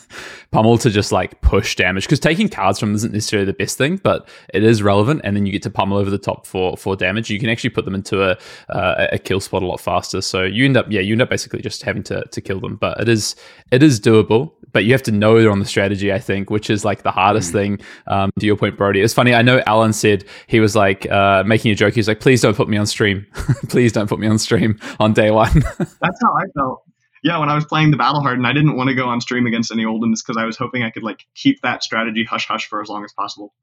pummel 0.52 0.78
to 0.78 0.90
just 0.90 1.10
like 1.10 1.40
push 1.40 1.76
damage 1.76 2.04
because 2.04 2.20
taking 2.20 2.48
cards 2.48 2.78
from 2.78 2.90
them 2.90 2.96
isn't 2.96 3.12
necessarily 3.12 3.46
the 3.46 3.52
best 3.52 3.76
thing, 3.76 3.96
but 3.96 4.28
it 4.52 4.62
is 4.62 4.82
relevant. 4.82 5.20
And 5.24 5.36
then 5.36 5.46
you 5.46 5.52
get 5.52 5.62
to 5.62 5.70
pummel 5.70 5.98
over 5.98 6.10
the 6.10 6.18
top 6.18 6.46
for 6.46 6.76
for 6.76 6.96
damage. 6.96 7.30
You 7.30 7.40
can 7.40 7.48
actually 7.48 7.70
put 7.70 7.84
them 7.84 7.94
into 7.94 8.22
a 8.22 8.38
uh, 8.68 9.08
a 9.12 9.18
kill 9.18 9.40
spot 9.40 9.62
a 9.62 9.66
lot 9.66 9.80
faster. 9.80 10.20
So 10.20 10.44
you 10.44 10.64
end 10.64 10.76
up 10.76 10.86
yeah 10.90 11.00
you 11.00 11.12
end 11.12 11.22
up 11.22 11.30
basically 11.30 11.60
just 11.60 11.82
having 11.82 12.02
to 12.04 12.24
to 12.24 12.40
kill 12.40 12.60
them. 12.60 12.76
But 12.76 13.00
it 13.00 13.08
is 13.08 13.34
it 13.70 13.82
is 13.82 14.00
doable. 14.00 14.52
But 14.72 14.84
you 14.84 14.92
have 14.92 15.04
to 15.04 15.12
know 15.12 15.40
they're 15.40 15.52
on 15.52 15.60
the 15.60 15.66
strategy, 15.66 16.12
I 16.12 16.18
think, 16.18 16.50
which 16.50 16.68
is 16.68 16.84
like 16.84 17.04
the 17.04 17.12
hardest 17.12 17.50
mm. 17.50 17.52
thing. 17.52 17.80
Um, 18.08 18.32
to 18.40 18.46
your 18.46 18.56
point, 18.56 18.76
Brodie, 18.76 19.02
it's 19.02 19.14
funny. 19.14 19.32
I 19.32 19.40
know 19.40 19.62
Alan 19.68 19.92
said 19.92 20.24
he 20.48 20.58
was 20.58 20.74
like 20.74 21.08
uh, 21.12 21.44
making 21.44 21.70
a 21.70 21.76
joke. 21.76 21.94
He's 21.94 22.08
like, 22.08 22.18
"Please 22.18 22.40
don't 22.40 22.56
put 22.56 22.68
me 22.68 22.76
on 22.76 22.86
stream. 22.86 23.24
Please 23.68 23.92
don't 23.92 24.08
put 24.08 24.18
me 24.18 24.26
on 24.26 24.38
stream 24.38 24.78
on 24.98 25.12
day 25.12 25.30
one." 25.30 25.52
That's 25.78 26.20
how 26.20 26.34
I 26.34 26.46
felt 26.56 26.82
yeah, 27.24 27.38
when 27.38 27.48
I 27.48 27.54
was 27.54 27.64
playing 27.64 27.90
the 27.90 27.96
Battle 27.96 28.20
Hardened, 28.20 28.46
I 28.46 28.52
didn't 28.52 28.76
want 28.76 28.90
to 28.90 28.94
go 28.94 29.08
on 29.08 29.18
stream 29.18 29.46
against 29.46 29.72
any 29.72 29.84
Oldhims 29.84 30.18
because 30.24 30.36
I 30.38 30.44
was 30.44 30.58
hoping 30.58 30.82
I 30.82 30.90
could 30.90 31.02
like 31.02 31.24
keep 31.34 31.62
that 31.62 31.82
strategy 31.82 32.22
hush 32.22 32.46
hush 32.46 32.68
for 32.68 32.82
as 32.82 32.88
long 32.88 33.02
as 33.02 33.14
possible. 33.14 33.54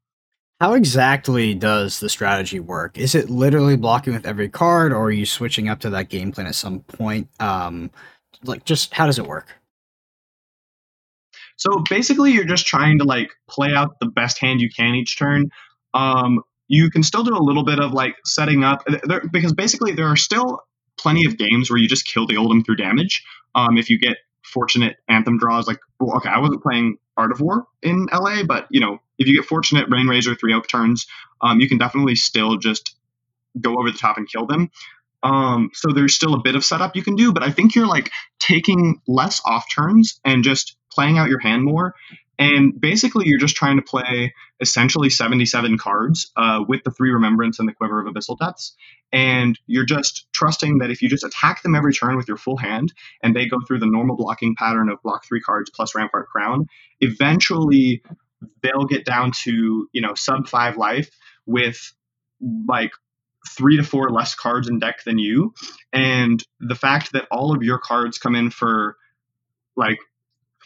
How 0.60 0.74
exactly 0.74 1.54
does 1.54 2.00
the 2.00 2.08
strategy 2.08 2.58
work? 2.58 2.98
Is 2.98 3.14
it 3.14 3.30
literally 3.30 3.76
blocking 3.76 4.14
with 4.14 4.26
every 4.26 4.48
card, 4.48 4.92
or 4.92 5.04
are 5.04 5.10
you 5.12 5.24
switching 5.24 5.68
up 5.68 5.78
to 5.80 5.90
that 5.90 6.08
game 6.08 6.32
plan 6.32 6.48
at 6.48 6.56
some 6.56 6.80
point? 6.80 7.28
Um, 7.38 7.92
like, 8.42 8.64
just 8.64 8.92
how 8.92 9.06
does 9.06 9.20
it 9.20 9.28
work? 9.28 9.48
So 11.56 11.84
basically, 11.88 12.32
you're 12.32 12.44
just 12.44 12.66
trying 12.66 12.98
to 12.98 13.04
like 13.04 13.30
play 13.48 13.72
out 13.72 14.00
the 14.00 14.06
best 14.06 14.40
hand 14.40 14.60
you 14.60 14.70
can 14.70 14.96
each 14.96 15.16
turn. 15.16 15.50
Um, 15.94 16.42
you 16.66 16.90
can 16.90 17.04
still 17.04 17.22
do 17.22 17.36
a 17.36 17.38
little 17.38 17.64
bit 17.64 17.78
of 17.78 17.92
like 17.92 18.16
setting 18.24 18.64
up 18.64 18.84
there, 19.04 19.22
because 19.30 19.52
basically 19.52 19.92
there 19.92 20.06
are 20.06 20.16
still 20.16 20.60
plenty 21.02 21.26
of 21.26 21.36
games 21.36 21.70
where 21.70 21.78
you 21.78 21.88
just 21.88 22.06
kill 22.06 22.26
the 22.26 22.34
Oldhim 22.34 22.64
through 22.64 22.76
damage. 22.76 23.24
Um, 23.54 23.76
if 23.76 23.90
you 23.90 23.98
get 23.98 24.18
fortunate 24.42 24.96
anthem 25.08 25.38
draws, 25.38 25.66
like 25.66 25.78
well, 26.00 26.16
okay, 26.16 26.28
I 26.28 26.38
wasn't 26.38 26.62
playing 26.62 26.98
Art 27.16 27.32
of 27.32 27.40
War 27.40 27.66
in 27.82 28.08
LA, 28.12 28.44
but 28.44 28.66
you 28.70 28.80
know, 28.80 28.98
if 29.18 29.26
you 29.26 29.36
get 29.36 29.46
fortunate 29.46 29.88
Rainrazor 29.90 30.38
three 30.38 30.54
oak 30.54 30.68
turns, 30.68 31.06
um, 31.40 31.60
you 31.60 31.68
can 31.68 31.78
definitely 31.78 32.14
still 32.14 32.56
just 32.56 32.94
go 33.60 33.78
over 33.78 33.90
the 33.90 33.98
top 33.98 34.16
and 34.16 34.28
kill 34.28 34.46
them. 34.46 34.70
Um, 35.22 35.70
so 35.72 35.92
there's 35.92 36.14
still 36.14 36.34
a 36.34 36.42
bit 36.42 36.56
of 36.56 36.64
setup 36.64 36.96
you 36.96 37.02
can 37.02 37.14
do, 37.14 37.32
but 37.32 37.42
I 37.42 37.50
think 37.50 37.74
you're 37.74 37.86
like 37.86 38.10
taking 38.40 39.00
less 39.06 39.40
off 39.44 39.66
turns 39.70 40.20
and 40.24 40.42
just 40.42 40.76
playing 40.90 41.18
out 41.18 41.28
your 41.28 41.38
hand 41.38 41.64
more. 41.64 41.94
And 42.38 42.80
basically, 42.80 43.24
you're 43.26 43.38
just 43.38 43.56
trying 43.56 43.76
to 43.76 43.82
play 43.82 44.34
essentially 44.60 45.10
77 45.10 45.78
cards 45.78 46.32
uh, 46.36 46.60
with 46.66 46.82
the 46.84 46.90
three 46.90 47.10
Remembrance 47.10 47.58
and 47.58 47.68
the 47.68 47.72
Quiver 47.72 48.00
of 48.00 48.12
Abyssal 48.12 48.38
Depths. 48.38 48.74
And 49.12 49.58
you're 49.66 49.84
just 49.84 50.26
trusting 50.32 50.78
that 50.78 50.90
if 50.90 51.02
you 51.02 51.08
just 51.08 51.24
attack 51.24 51.62
them 51.62 51.74
every 51.74 51.92
turn 51.92 52.16
with 52.16 52.28
your 52.28 52.38
full 52.38 52.56
hand 52.56 52.92
and 53.22 53.36
they 53.36 53.46
go 53.46 53.58
through 53.66 53.80
the 53.80 53.86
normal 53.86 54.16
blocking 54.16 54.54
pattern 54.56 54.88
of 54.88 55.02
block 55.02 55.26
three 55.26 55.40
cards 55.40 55.70
plus 55.70 55.94
Rampart 55.94 56.28
Crown, 56.28 56.66
eventually 57.00 58.02
they'll 58.62 58.86
get 58.86 59.04
down 59.04 59.32
to, 59.44 59.88
you 59.92 60.00
know, 60.00 60.14
sub 60.14 60.48
five 60.48 60.76
life 60.78 61.10
with 61.46 61.92
like 62.66 62.92
three 63.56 63.76
to 63.76 63.82
four 63.82 64.10
less 64.10 64.34
cards 64.34 64.68
in 64.68 64.78
deck 64.78 65.04
than 65.04 65.18
you. 65.18 65.52
And 65.92 66.42
the 66.60 66.74
fact 66.74 67.12
that 67.12 67.26
all 67.30 67.54
of 67.54 67.62
your 67.62 67.78
cards 67.78 68.18
come 68.18 68.34
in 68.34 68.50
for 68.50 68.96
like 69.76 69.98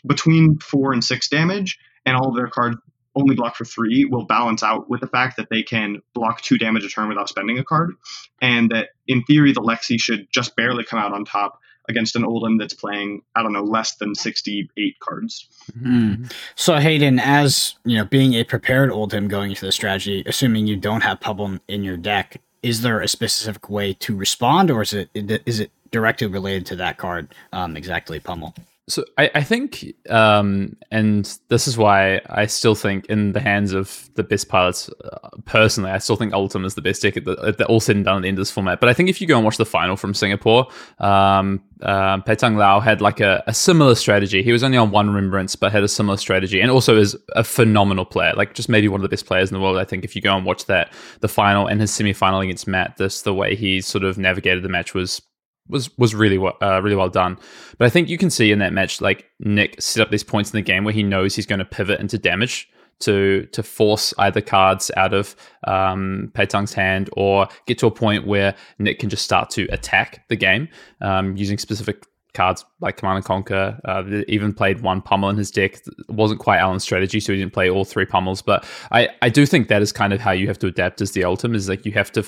between 0.06 0.58
four 0.58 0.92
and 0.92 1.02
six 1.02 1.28
damage, 1.28 1.78
and 2.04 2.16
all 2.16 2.28
of 2.28 2.36
their 2.36 2.48
cards 2.48 2.76
only 3.14 3.34
block 3.34 3.56
for 3.56 3.64
three 3.64 4.04
will 4.04 4.26
balance 4.26 4.62
out 4.62 4.88
with 4.90 5.00
the 5.00 5.06
fact 5.06 5.38
that 5.38 5.48
they 5.50 5.62
can 5.62 6.02
block 6.14 6.42
two 6.42 6.58
damage 6.58 6.84
a 6.84 6.88
turn 6.88 7.08
without 7.08 7.28
spending 7.28 7.58
a 7.58 7.64
card, 7.64 7.92
and 8.40 8.70
that 8.70 8.90
in 9.08 9.22
theory 9.24 9.52
the 9.52 9.60
Lexi 9.60 9.98
should 9.98 10.28
just 10.30 10.54
barely 10.54 10.84
come 10.84 10.98
out 10.98 11.12
on 11.12 11.24
top 11.24 11.58
against 11.88 12.16
an 12.16 12.22
Oldhim 12.22 12.58
that's 12.58 12.74
playing 12.74 13.22
I 13.34 13.42
don't 13.42 13.52
know 13.52 13.62
less 13.62 13.96
than 13.96 14.14
sixty 14.14 14.68
eight 14.76 14.98
cards. 15.00 15.48
Mm. 15.80 16.32
So 16.54 16.76
Hayden, 16.76 17.18
as 17.18 17.74
you 17.84 17.96
know, 17.96 18.04
being 18.04 18.34
a 18.34 18.44
prepared 18.44 18.90
Oldhim 18.90 19.28
going 19.28 19.50
into 19.50 19.64
the 19.64 19.72
strategy, 19.72 20.22
assuming 20.26 20.66
you 20.66 20.76
don't 20.76 21.02
have 21.02 21.20
Pummel 21.20 21.58
in 21.68 21.84
your 21.84 21.96
deck, 21.96 22.40
is 22.62 22.82
there 22.82 23.00
a 23.00 23.08
specific 23.08 23.70
way 23.70 23.94
to 23.94 24.16
respond, 24.16 24.70
or 24.70 24.82
is 24.82 24.92
it 24.92 25.10
is 25.14 25.60
it 25.60 25.70
directly 25.90 26.26
related 26.26 26.66
to 26.66 26.76
that 26.76 26.98
card 26.98 27.32
um, 27.52 27.76
exactly 27.76 28.20
Pummel? 28.20 28.54
So 28.88 29.04
I, 29.18 29.30
I 29.34 29.42
think, 29.42 29.84
um, 30.08 30.76
and 30.92 31.38
this 31.48 31.66
is 31.66 31.76
why 31.76 32.20
I 32.30 32.46
still 32.46 32.76
think, 32.76 33.06
in 33.06 33.32
the 33.32 33.40
hands 33.40 33.72
of 33.72 34.08
the 34.14 34.22
best 34.22 34.48
pilots, 34.48 34.88
uh, 35.04 35.28
personally, 35.44 35.90
I 35.90 35.98
still 35.98 36.14
think 36.14 36.32
Oldhim 36.32 36.64
is 36.64 36.76
the 36.76 36.82
best 36.82 37.02
deck 37.02 37.16
at 37.16 37.24
the, 37.24 37.32
at 37.44 37.58
the, 37.58 37.66
all 37.66 37.80
said 37.80 37.96
and 37.96 38.04
done 38.04 38.18
at 38.18 38.22
the 38.22 38.28
end 38.28 38.38
of 38.38 38.42
this 38.42 38.52
format. 38.52 38.78
But 38.78 38.88
I 38.88 38.92
think 38.92 39.08
if 39.08 39.20
you 39.20 39.26
go 39.26 39.34
and 39.34 39.44
watch 39.44 39.56
the 39.56 39.66
final 39.66 39.96
from 39.96 40.14
Singapore, 40.14 40.68
um, 41.00 41.64
uh, 41.82 42.18
Patang 42.18 42.56
Lau 42.56 42.78
had 42.78 43.00
like 43.00 43.18
a, 43.18 43.42
a, 43.48 43.54
similar 43.54 43.96
strategy. 43.96 44.40
He 44.44 44.52
was 44.52 44.62
only 44.62 44.78
on 44.78 44.92
one 44.92 45.08
remembrance, 45.08 45.56
but 45.56 45.72
had 45.72 45.82
a 45.82 45.88
similar 45.88 46.16
strategy, 46.16 46.60
and 46.60 46.70
also 46.70 46.96
is 46.96 47.16
a 47.34 47.42
phenomenal 47.42 48.04
player. 48.04 48.34
Like 48.34 48.54
just 48.54 48.68
maybe 48.68 48.86
one 48.86 49.00
of 49.00 49.02
the 49.02 49.08
best 49.08 49.26
players 49.26 49.50
in 49.50 49.54
the 49.54 49.60
world. 49.60 49.78
I 49.78 49.84
think 49.84 50.04
if 50.04 50.14
you 50.14 50.22
go 50.22 50.36
and 50.36 50.46
watch 50.46 50.66
that, 50.66 50.92
the 51.20 51.28
final 51.28 51.66
and 51.66 51.80
his 51.80 51.92
semi 51.92 52.12
final 52.12 52.38
against 52.38 52.68
Matt, 52.68 52.98
this 52.98 53.22
the 53.22 53.34
way 53.34 53.56
he 53.56 53.80
sort 53.80 54.04
of 54.04 54.16
navigated 54.16 54.62
the 54.62 54.68
match 54.68 54.94
was 54.94 55.20
was 55.68 55.96
was 55.98 56.14
really 56.14 56.38
uh, 56.38 56.80
really 56.82 56.96
well 56.96 57.08
done. 57.08 57.38
But 57.78 57.86
I 57.86 57.90
think 57.90 58.08
you 58.08 58.18
can 58.18 58.30
see 58.30 58.52
in 58.52 58.58
that 58.60 58.72
match, 58.72 59.00
like 59.00 59.30
Nick 59.40 59.80
set 59.80 60.02
up 60.02 60.10
these 60.10 60.24
points 60.24 60.50
in 60.50 60.56
the 60.56 60.62
game 60.62 60.84
where 60.84 60.94
he 60.94 61.02
knows 61.02 61.34
he's 61.34 61.46
going 61.46 61.58
to 61.58 61.64
pivot 61.64 62.00
into 62.00 62.18
damage 62.18 62.68
to 63.00 63.46
to 63.52 63.62
force 63.62 64.14
either 64.18 64.40
cards 64.40 64.90
out 64.96 65.12
of 65.12 65.36
um, 65.66 66.32
hand 66.74 67.10
or 67.12 67.48
get 67.66 67.78
to 67.78 67.86
a 67.86 67.90
point 67.90 68.26
where 68.26 68.54
Nick 68.78 68.98
can 68.98 69.10
just 69.10 69.24
start 69.24 69.50
to 69.50 69.66
attack 69.70 70.26
the 70.28 70.36
game 70.36 70.68
um, 71.00 71.36
using 71.36 71.58
specific 71.58 72.04
cards 72.36 72.64
like 72.80 72.98
Command 72.98 73.16
and 73.16 73.24
Conquer. 73.24 73.80
Uh, 73.84 74.04
even 74.28 74.52
played 74.52 74.82
one 74.82 75.00
pummel 75.00 75.30
in 75.30 75.36
his 75.36 75.50
deck. 75.50 75.74
It 75.74 76.10
wasn't 76.10 76.38
quite 76.38 76.58
Alan's 76.58 76.82
strategy, 76.82 77.18
so 77.18 77.32
he 77.32 77.38
didn't 77.38 77.54
play 77.54 77.70
all 77.70 77.84
three 77.84 78.04
pummels. 78.04 78.42
But 78.42 78.64
I, 78.92 79.08
I 79.22 79.28
do 79.28 79.46
think 79.46 79.68
that 79.68 79.82
is 79.82 79.92
kind 79.92 80.12
of 80.12 80.20
how 80.20 80.32
you 80.32 80.46
have 80.46 80.58
to 80.60 80.66
adapt 80.66 81.00
as 81.00 81.12
the 81.12 81.22
Oldhim. 81.22 81.54
Is 81.56 81.68
like 81.68 81.86
you 81.86 81.92
have 81.92 82.12
to 82.12 82.24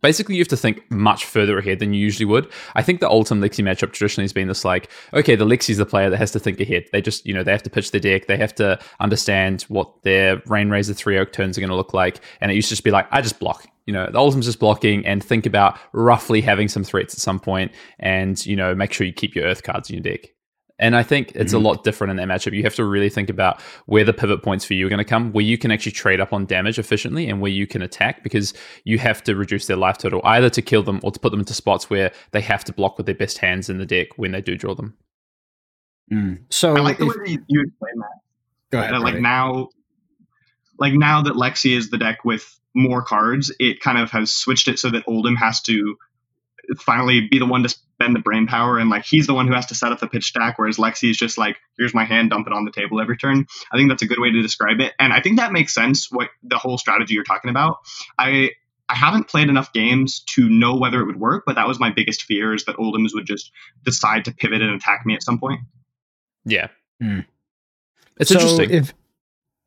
basically 0.00 0.36
you 0.36 0.40
have 0.40 0.48
to 0.48 0.56
think 0.56 0.90
much 0.90 1.26
further 1.26 1.58
ahead 1.58 1.78
than 1.78 1.92
you 1.92 2.00
usually 2.00 2.24
would. 2.24 2.50
I 2.74 2.82
think 2.82 3.00
the 3.00 3.08
Oldhim 3.08 3.40
Lexi 3.40 3.62
matchup 3.62 3.92
traditionally 3.92 4.24
has 4.24 4.32
been 4.32 4.48
this 4.48 4.64
like 4.64 4.90
okay, 5.12 5.36
the 5.36 5.46
Lexi's 5.46 5.76
the 5.76 5.86
player 5.86 6.10
that 6.10 6.16
has 6.16 6.32
to 6.32 6.40
think 6.40 6.58
ahead. 6.58 6.86
They 6.92 7.02
just 7.02 7.26
you 7.26 7.34
know 7.34 7.44
they 7.44 7.52
have 7.52 7.62
to 7.64 7.70
pitch 7.70 7.90
their 7.90 8.00
deck. 8.00 8.26
They 8.26 8.38
have 8.38 8.54
to 8.56 8.78
understand 8.98 9.62
what 9.68 10.02
their 10.02 10.38
Rainrazor 10.40 10.96
three 10.96 11.18
oak 11.18 11.32
turns 11.32 11.58
are 11.58 11.60
going 11.60 11.70
to 11.70 11.76
look 11.76 11.94
like. 11.94 12.20
And 12.40 12.50
it 12.50 12.54
used 12.54 12.68
to 12.68 12.72
just 12.72 12.84
be 12.84 12.90
like 12.90 13.06
I 13.10 13.20
just 13.20 13.38
block 13.38 13.66
you 13.86 13.92
know, 13.92 14.08
the 14.10 14.18
Oldhim's 14.18 14.46
just 14.46 14.58
blocking 14.58 15.06
and 15.06 15.22
think 15.22 15.46
about 15.46 15.78
roughly 15.92 16.40
having 16.40 16.68
some 16.68 16.84
threats 16.84 17.14
at 17.14 17.20
some 17.20 17.40
point 17.40 17.72
and, 17.98 18.44
you 18.46 18.56
know, 18.56 18.74
make 18.74 18.92
sure 18.92 19.06
you 19.06 19.12
keep 19.12 19.34
your 19.34 19.44
earth 19.44 19.62
cards 19.62 19.90
in 19.90 19.96
your 19.96 20.02
deck. 20.02 20.30
And 20.80 20.96
I 20.96 21.02
think 21.02 21.32
it's 21.34 21.52
mm-hmm. 21.52 21.64
a 21.64 21.68
lot 21.68 21.84
different 21.84 22.10
in 22.10 22.16
that 22.16 22.26
matchup. 22.26 22.54
You 22.54 22.62
have 22.62 22.74
to 22.76 22.84
really 22.84 23.10
think 23.10 23.28
about 23.28 23.60
where 23.84 24.02
the 24.02 24.14
pivot 24.14 24.42
points 24.42 24.64
for 24.64 24.72
you 24.72 24.86
are 24.86 24.88
going 24.88 24.98
to 24.98 25.04
come, 25.04 25.30
where 25.32 25.44
you 25.44 25.58
can 25.58 25.70
actually 25.70 25.92
trade 25.92 26.20
up 26.20 26.32
on 26.32 26.46
damage 26.46 26.78
efficiently 26.78 27.28
and 27.28 27.40
where 27.40 27.50
you 27.50 27.66
can 27.66 27.82
attack 27.82 28.22
because 28.22 28.54
you 28.84 28.98
have 28.98 29.22
to 29.24 29.36
reduce 29.36 29.66
their 29.66 29.76
life 29.76 29.98
total 29.98 30.22
either 30.24 30.48
to 30.48 30.62
kill 30.62 30.82
them 30.82 30.98
or 31.02 31.12
to 31.12 31.20
put 31.20 31.32
them 31.32 31.40
into 31.40 31.52
spots 31.52 31.90
where 31.90 32.10
they 32.30 32.40
have 32.40 32.64
to 32.64 32.72
block 32.72 32.96
with 32.96 33.04
their 33.04 33.14
best 33.14 33.38
hands 33.38 33.68
in 33.68 33.76
the 33.76 33.84
deck 33.84 34.08
when 34.16 34.32
they 34.32 34.40
do 34.40 34.56
draw 34.56 34.74
them. 34.74 34.96
Mm. 36.10 36.40
So 36.48 36.74
I 36.74 36.80
like 36.80 36.98
the 36.98 37.06
way 37.06 37.38
you 37.46 37.60
explain 37.60 37.98
that. 37.98 38.20
Go 38.70 38.78
ahead. 38.78 38.94
That, 38.94 39.00
like 39.02 39.20
now, 39.20 39.68
like 40.78 40.94
now 40.94 41.22
that 41.22 41.34
Lexi 41.34 41.76
is 41.76 41.90
the 41.90 41.98
deck 41.98 42.24
with 42.24 42.58
more 42.74 43.02
cards, 43.02 43.52
it 43.58 43.80
kind 43.80 43.98
of 43.98 44.10
has 44.10 44.32
switched 44.32 44.68
it 44.68 44.78
so 44.78 44.90
that 44.90 45.06
Oldhim 45.06 45.36
has 45.36 45.60
to 45.62 45.96
finally 46.78 47.26
be 47.28 47.38
the 47.38 47.46
one 47.46 47.62
to 47.62 47.68
spend 47.68 48.14
the 48.14 48.20
brain 48.20 48.46
power 48.46 48.78
and 48.78 48.90
like 48.90 49.04
he's 49.04 49.26
the 49.26 49.34
one 49.34 49.48
who 49.48 49.54
has 49.54 49.66
to 49.66 49.74
set 49.74 49.92
up 49.92 50.00
the 50.00 50.06
pitch 50.06 50.26
stack 50.26 50.58
whereas 50.58 50.76
lexi 50.76 51.10
is 51.10 51.16
just 51.16 51.36
like 51.36 51.56
here's 51.76 51.94
my 51.94 52.04
hand 52.04 52.30
dump 52.30 52.46
it 52.46 52.52
on 52.52 52.64
the 52.64 52.70
table 52.70 53.00
every 53.00 53.16
turn. 53.16 53.46
I 53.72 53.76
think 53.76 53.90
that's 53.90 54.02
a 54.02 54.06
good 54.06 54.20
way 54.20 54.30
to 54.30 54.42
describe 54.42 54.80
it 54.80 54.92
and 54.98 55.12
i 55.12 55.20
think 55.20 55.38
that 55.38 55.52
makes 55.52 55.74
sense 55.74 56.10
what 56.10 56.28
the 56.42 56.58
whole 56.58 56.78
strategy 56.78 57.14
you're 57.14 57.24
talking 57.24 57.50
about. 57.50 57.78
I 58.18 58.50
i 58.88 58.94
haven't 58.94 59.28
played 59.28 59.48
enough 59.48 59.72
games 59.72 60.20
to 60.30 60.48
know 60.48 60.76
whether 60.76 61.00
it 61.00 61.06
would 61.06 61.18
work 61.20 61.44
but 61.46 61.56
that 61.56 61.66
was 61.66 61.80
my 61.80 61.90
biggest 61.90 62.22
fear 62.22 62.54
is 62.54 62.64
that 62.64 62.76
oldhim's 62.76 63.14
would 63.14 63.26
just 63.26 63.50
decide 63.84 64.24
to 64.26 64.32
pivot 64.32 64.62
and 64.62 64.74
attack 64.74 65.02
me 65.04 65.14
at 65.14 65.22
some 65.22 65.38
point. 65.38 65.60
Yeah. 66.44 66.68
Mm. 67.02 67.24
it's 68.18 68.30
so 68.30 68.34
interesting. 68.36 68.70
if 68.70 68.94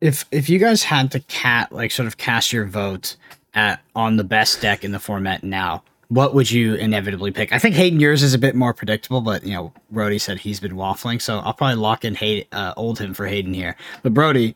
if 0.04 0.26
if 0.32 0.50
you 0.50 0.60
guys 0.60 0.84
had 0.84 1.12
to 1.12 1.22
cat 1.22 1.72
like 1.72 1.90
sort 1.90 2.08
of 2.08 2.18
cast 2.18 2.52
your 2.52 2.66
vote 2.66 3.16
at 3.54 3.82
on 3.96 4.18
the 4.18 4.24
best 4.26 4.60
deck 4.60 4.84
in 4.84 4.92
the 4.92 5.00
format 5.00 5.46
now, 5.46 5.82
what 6.10 6.34
would 6.34 6.52
you 6.52 6.76
inevitably 6.76 7.32
pick? 7.32 7.54
I 7.54 7.58
think 7.58 7.76
Hayden 7.76 8.02
yours 8.02 8.22
is 8.22 8.34
a 8.34 8.38
bit 8.38 8.54
more 8.54 8.74
predictable, 8.74 9.22
but 9.22 9.46
you 9.46 9.54
know 9.54 9.72
Brodie 9.90 10.20
said 10.20 10.40
he's 10.40 10.60
been 10.60 10.74
waffling, 10.74 11.22
so 11.22 11.40
I'll 11.40 11.54
probably 11.54 11.76
lock 11.76 12.04
in 12.04 12.16
Hayden, 12.16 12.46
uh, 12.52 12.74
Oldhim 12.76 13.16
for 13.16 13.28
Hayden 13.28 13.54
here. 13.54 13.78
But 14.02 14.14
Brodie, 14.14 14.56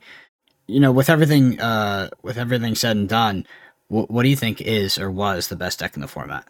you 0.66 0.80
know, 0.80 0.92
with 0.92 1.08
everything 1.08 1.58
uh, 1.58 2.10
with 2.22 2.36
everything 2.36 2.74
said 2.74 2.98
and 2.98 3.08
done, 3.08 3.46
wh- 3.88 4.10
what 4.10 4.24
do 4.24 4.28
you 4.28 4.36
think 4.36 4.60
is 4.60 4.98
or 4.98 5.10
was 5.10 5.48
the 5.48 5.56
best 5.56 5.78
deck 5.78 5.94
in 5.94 6.02
the 6.02 6.08
format? 6.08 6.46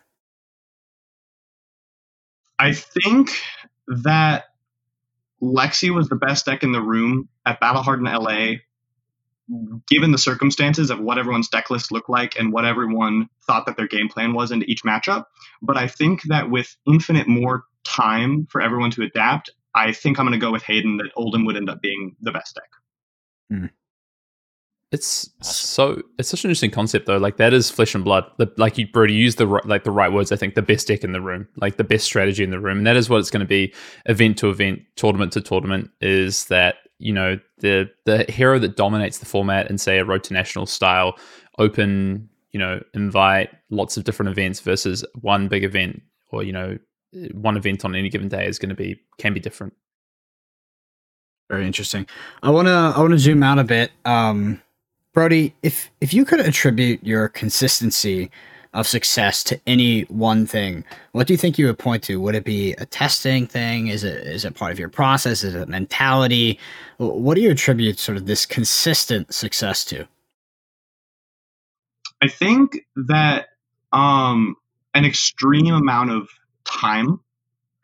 I 2.59 2.73
think 2.73 3.31
that 3.87 4.47
Lexi 5.41 5.95
was 5.95 6.09
the 6.09 6.17
best 6.17 6.47
deck 6.47 6.65
in 6.65 6.73
the 6.73 6.83
room 6.83 7.29
at 7.47 7.61
Battle 7.61 7.83
Hardened 7.83 8.13
LA 8.13 8.57
given 9.89 10.13
the 10.13 10.19
circumstances 10.19 10.91
of 10.91 11.01
what 11.01 11.19
everyone's 11.19 11.49
deck 11.49 11.71
list 11.71 11.91
looked 11.91 12.11
like 12.11 12.39
and 12.39 12.53
what 12.53 12.65
everyone 12.65 13.29
thought 13.47 13.67
that 13.67 13.77
their 13.77 13.87
game 13.87 14.09
plan 14.09 14.35
was 14.35 14.51
into 14.51 14.67
each 14.67 14.83
matchup. 14.83 15.25
But 15.63 15.77
I 15.77 15.89
think 15.89 16.23
that 16.25 16.51
with 16.51 16.77
infinite 16.87 17.29
more 17.29 17.65
time 17.85 18.47
for 18.51 18.61
everyone 18.61 18.91
to 18.93 19.03
adapt, 19.03 19.51
I 19.75 19.93
think 19.93 20.19
I'm 20.19 20.27
going 20.27 20.39
to 20.39 20.45
go 20.45 20.53
with 20.53 20.63
Hayden 20.65 20.99
that 20.99 21.15
Oldhim 21.17 21.47
would 21.47 21.57
end 21.57 21.71
up 21.71 21.81
being 21.81 22.17
the 22.21 22.33
best 22.33 22.55
deck. 22.55 22.71
Hmm. 23.51 23.67
It's 24.91 25.29
so 25.43 26.01
it's 26.19 26.31
such 26.31 26.45
an 26.45 26.49
interesting 26.49 26.71
concept 26.71 27.07
though. 27.07 27.19
Like 27.19 27.37
that 27.37 27.53
is 27.53 27.71
flesh 27.71 27.95
and 27.95 28.03
blood. 28.03 28.25
The, 28.39 28.51
like 28.57 28.79
you, 28.79 28.89
Brodie, 28.89 29.13
use 29.13 29.35
the 29.35 29.45
like 29.67 29.85
the 29.85 29.91
right 29.91 30.11
words. 30.11 30.33
I 30.33 30.37
think 30.37 30.55
the 30.55 30.63
best 30.63 30.89
deck 30.89 31.05
in 31.05 31.13
the 31.13 31.21
room, 31.21 31.47
like 31.57 31.77
the 31.77 31.85
best 31.85 32.07
strategy 32.07 32.43
in 32.43 32.51
the 32.51 32.59
room, 32.59 32.79
and 32.79 32.87
that 32.87 32.97
is 32.97 33.11
what 33.11 33.19
it's 33.19 33.31
going 33.31 33.41
to 33.41 33.47
be. 33.47 33.75
Event 34.07 34.39
to 34.39 34.49
event, 34.49 34.81
tournament 34.97 35.33
to 35.33 35.43
tournament, 35.43 35.91
is 36.01 36.47
that 36.47 36.77
you 36.99 37.13
know 37.13 37.39
the 37.59 37.89
the 38.05 38.25
hero 38.29 38.59
that 38.59 38.77
dominates 38.77 39.19
the 39.19 39.27
format 39.27 39.71
in 39.71 39.79
say 39.79 39.99
a 39.99 40.05
road 40.05 40.25
to 40.25 40.35
national 40.35 40.67
style 40.67 41.17
open 41.59 42.29
you 42.51 42.59
know 42.59 42.83
invite 42.95 43.51
lots 43.71 43.97
of 43.97 44.05
different 44.05 44.31
events 44.31 44.61
versus 44.61 45.05
one 45.21 45.49
big 45.49 45.65
event 45.65 46.03
or 46.31 46.43
you 46.43 46.53
know 46.53 46.79
one 47.33 47.57
event 47.57 47.85
on 47.85 47.95
any 47.95 48.09
given 48.09 48.29
day 48.29 48.47
is 48.47 48.59
going 48.59 48.69
to 48.69 48.75
be 48.75 49.01
can 49.19 49.33
be 49.33 49.41
different. 49.41 49.75
Very 51.49 51.67
interesting. 51.67 52.07
I 52.43 52.51
want 52.51 52.69
to 52.69 52.93
i 52.95 52.99
want 52.99 53.13
to 53.13 53.19
zoom 53.19 53.43
out 53.43 53.59
a 53.59 53.65
bit. 53.65 53.91
Um 54.05 54.63
brodie 55.15 55.55
if 55.63 55.91
if 56.01 56.13
you 56.13 56.25
could 56.25 56.41
attribute 56.41 57.03
your 57.03 57.29
consistency 57.29 58.31
of 58.79 58.87
success 58.87 59.43
to 59.43 59.61
any 59.67 60.03
one 60.03 60.47
thing, 60.47 60.85
what 61.13 61.27
do 61.27 61.33
you 61.33 61.37
think 61.37 61.59
you 61.59 61.67
would 61.67 61.79
point 61.79 62.05
to? 62.05 62.21
Would 62.21 62.37
it 62.37 62.45
be 62.45 62.73
a 62.75 62.87
testing 62.87 63.47
thing? 63.47 63.89
Is 63.89 64.05
it 64.05 64.27
is 64.27 64.45
it 64.45 64.55
part 64.55 64.71
of 64.71 64.79
your 64.79 64.89
process? 64.89 65.43
Is 65.43 65.55
it 65.55 65.69
mentality? 65.69 66.59
What 66.99 67.35
do 67.35 67.41
you 67.41 67.51
attribute 67.51 67.99
sort 67.99 68.17
of 68.17 68.27
this 68.27 68.47
consistent 68.47 69.35
success 69.35 69.85
to? 69.87 70.07
I 72.23 72.29
think 72.29 72.79
that 73.09 73.47
um, 73.93 74.55
an 74.95 75.05
extreme 75.05 75.75
amount 75.75 76.11
of 76.11 76.29
time 76.65 77.21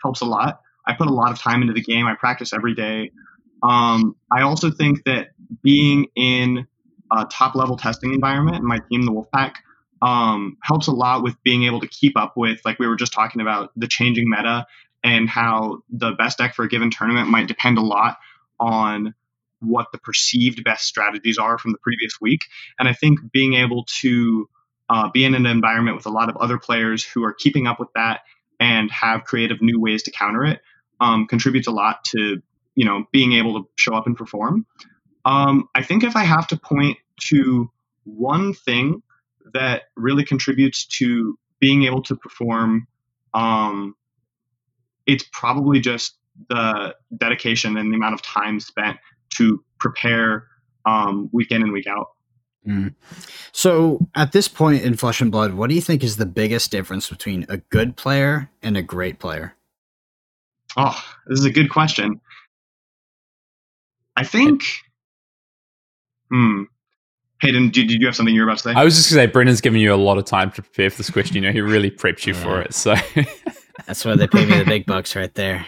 helps 0.00 0.20
a 0.20 0.26
lot. 0.26 0.60
I 0.86 0.92
put 0.92 1.08
a 1.08 1.12
lot 1.12 1.32
of 1.32 1.40
time 1.40 1.62
into 1.62 1.72
the 1.72 1.82
game. 1.82 2.06
I 2.06 2.14
practice 2.14 2.52
every 2.52 2.74
day. 2.74 3.10
Um, 3.62 4.14
I 4.30 4.42
also 4.42 4.70
think 4.70 5.04
that 5.04 5.30
being 5.62 6.06
in 6.14 6.66
a 7.10 7.24
top 7.24 7.54
level 7.54 7.76
testing 7.76 8.12
environment, 8.12 8.62
my 8.62 8.78
team, 8.90 9.02
the 9.02 9.12
Wolfpack, 9.12 9.54
um, 10.02 10.56
helps 10.62 10.86
a 10.86 10.92
lot 10.92 11.22
with 11.22 11.42
being 11.42 11.64
able 11.64 11.80
to 11.80 11.88
keep 11.88 12.16
up 12.16 12.34
with, 12.36 12.60
like 12.64 12.78
we 12.78 12.86
were 12.86 12.96
just 12.96 13.12
talking 13.12 13.40
about, 13.40 13.70
the 13.76 13.86
changing 13.86 14.28
meta 14.28 14.66
and 15.02 15.28
how 15.28 15.82
the 15.90 16.12
best 16.12 16.38
deck 16.38 16.54
for 16.54 16.64
a 16.64 16.68
given 16.68 16.90
tournament 16.90 17.28
might 17.28 17.48
depend 17.48 17.78
a 17.78 17.82
lot 17.82 18.16
on 18.58 19.14
what 19.60 19.86
the 19.92 19.98
perceived 19.98 20.62
best 20.64 20.86
strategies 20.86 21.38
are 21.38 21.58
from 21.58 21.72
the 21.72 21.78
previous 21.78 22.20
week. 22.20 22.42
And 22.78 22.88
I 22.88 22.92
think 22.92 23.20
being 23.32 23.54
able 23.54 23.84
to 24.00 24.48
uh, 24.88 25.10
be 25.10 25.24
in 25.24 25.34
an 25.34 25.46
environment 25.46 25.96
with 25.96 26.06
a 26.06 26.10
lot 26.10 26.28
of 26.28 26.36
other 26.36 26.58
players 26.58 27.04
who 27.04 27.24
are 27.24 27.32
keeping 27.32 27.66
up 27.66 27.80
with 27.80 27.88
that 27.94 28.20
and 28.60 28.90
have 28.90 29.24
creative 29.24 29.62
new 29.62 29.80
ways 29.80 30.02
to 30.04 30.10
counter 30.10 30.44
it 30.44 30.60
um, 31.00 31.26
contributes 31.26 31.66
a 31.66 31.72
lot 31.72 32.04
to 32.04 32.42
you 32.74 32.84
know 32.84 33.04
being 33.12 33.32
able 33.32 33.62
to 33.62 33.68
show 33.76 33.94
up 33.94 34.06
and 34.06 34.16
perform. 34.16 34.66
Um, 35.24 35.68
I 35.74 35.82
think 35.82 36.04
if 36.04 36.16
I 36.16 36.24
have 36.24 36.48
to 36.48 36.56
point 36.56 36.98
to 37.28 37.70
one 38.04 38.52
thing 38.52 39.02
that 39.54 39.84
really 39.96 40.24
contributes 40.24 40.84
to 40.86 41.38
being 41.60 41.84
able 41.84 42.02
to 42.02 42.14
perform 42.16 42.86
um, 43.32 43.94
it's 45.06 45.24
probably 45.32 45.80
just 45.80 46.16
the 46.48 46.94
dedication 47.16 47.76
and 47.76 47.92
the 47.92 47.96
amount 47.96 48.14
of 48.14 48.22
time 48.22 48.60
spent 48.60 48.96
to 49.30 49.62
prepare 49.78 50.46
um, 50.86 51.28
week 51.32 51.50
in 51.50 51.62
and 51.62 51.72
week 51.72 51.86
out. 51.86 52.08
Mm. 52.66 52.94
So, 53.52 54.08
at 54.14 54.32
this 54.32 54.48
point 54.48 54.82
in 54.82 54.96
Flesh 54.96 55.20
and 55.20 55.30
Blood, 55.30 55.54
what 55.54 55.68
do 55.68 55.74
you 55.74 55.82
think 55.82 56.02
is 56.02 56.16
the 56.16 56.26
biggest 56.26 56.70
difference 56.70 57.10
between 57.10 57.44
a 57.48 57.58
good 57.58 57.96
player 57.96 58.50
and 58.62 58.76
a 58.76 58.82
great 58.82 59.18
player? 59.18 59.54
Oh, 60.76 60.98
this 61.26 61.40
is 61.40 61.44
a 61.44 61.50
good 61.50 61.68
question. 61.68 62.20
I 64.16 64.24
think, 64.24 64.62
hmm, 66.30 66.62
Hayden, 67.44 67.70
did, 67.70 67.88
did 67.88 68.00
you 68.00 68.06
have 68.06 68.16
something 68.16 68.34
you 68.34 68.40
were 68.40 68.48
about 68.48 68.58
to 68.58 68.62
say? 68.64 68.72
I 68.74 68.84
was 68.84 68.96
just 68.96 69.10
going 69.10 69.22
to 69.22 69.28
say, 69.28 69.32
Brendan's 69.32 69.60
giving 69.60 69.80
you 69.80 69.92
a 69.92 69.96
lot 69.96 70.18
of 70.18 70.24
time 70.24 70.50
to 70.52 70.62
prepare 70.62 70.90
for 70.90 70.96
this 70.96 71.10
question. 71.10 71.36
You 71.36 71.42
know, 71.42 71.52
he 71.52 71.60
really 71.60 71.90
prepped 71.90 72.26
you 72.26 72.34
yeah. 72.34 72.42
for 72.42 72.60
it. 72.62 72.74
So 72.74 72.94
that's 73.86 74.04
why 74.04 74.16
they 74.16 74.26
pay 74.26 74.46
me 74.46 74.58
the 74.58 74.64
big 74.64 74.86
bucks 74.86 75.14
right 75.14 75.32
there. 75.34 75.66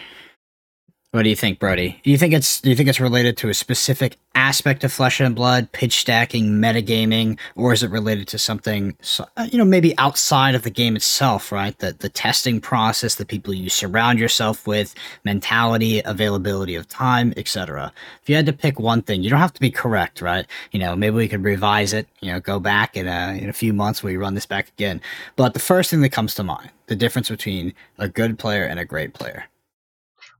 What 1.17 1.23
do 1.23 1.31
you 1.31 1.35
think, 1.35 1.57
Brodie? 1.57 1.99
Do 2.03 2.11
you 2.11 2.17
think 2.19 2.35
it's 2.35 2.61
do 2.61 2.69
you 2.69 2.75
think 2.75 2.89
it's 2.89 2.99
related 2.99 3.37
to 3.37 3.49
a 3.49 3.53
specific 3.55 4.17
aspect 4.35 4.83
of 4.83 4.93
Flesh 4.93 5.19
and 5.19 5.35
Blood, 5.35 5.71
pitch 5.71 5.99
stacking, 5.99 6.61
metagaming, 6.61 7.39
or 7.55 7.73
is 7.73 7.81
it 7.81 7.89
related 7.89 8.27
to 8.27 8.37
something 8.37 8.95
uh, 9.35 9.47
you 9.51 9.57
know 9.57 9.65
maybe 9.65 9.97
outside 9.97 10.53
of 10.53 10.61
the 10.61 10.69
game 10.69 10.95
itself? 10.95 11.51
Right, 11.51 11.75
the 11.79 11.93
the 11.93 12.07
testing 12.07 12.61
process, 12.61 13.15
the 13.15 13.25
people 13.25 13.51
you 13.51 13.67
surround 13.67 14.19
yourself 14.19 14.67
with, 14.67 14.93
mentality, 15.23 16.03
availability 16.05 16.75
of 16.75 16.87
time, 16.87 17.33
etc. 17.35 17.91
If 18.21 18.29
you 18.29 18.35
had 18.35 18.45
to 18.45 18.53
pick 18.53 18.79
one 18.79 19.01
thing, 19.01 19.23
you 19.23 19.31
don't 19.31 19.39
have 19.39 19.53
to 19.53 19.59
be 19.59 19.71
correct, 19.71 20.21
right? 20.21 20.45
You 20.71 20.79
know, 20.79 20.95
maybe 20.95 21.15
we 21.15 21.27
could 21.27 21.43
revise 21.43 21.93
it. 21.93 22.07
You 22.21 22.31
know, 22.31 22.39
go 22.39 22.59
back 22.59 22.95
in 22.95 23.07
a 23.07 23.35
in 23.41 23.49
a 23.49 23.53
few 23.53 23.73
months 23.73 24.03
we 24.03 24.17
run 24.17 24.35
this 24.35 24.45
back 24.45 24.67
again. 24.67 25.01
But 25.35 25.55
the 25.55 25.59
first 25.59 25.89
thing 25.89 26.01
that 26.01 26.11
comes 26.11 26.35
to 26.35 26.43
mind, 26.43 26.69
the 26.85 26.95
difference 26.95 27.29
between 27.29 27.73
a 27.97 28.07
good 28.07 28.37
player 28.37 28.65
and 28.65 28.79
a 28.79 28.85
great 28.85 29.15
player. 29.15 29.45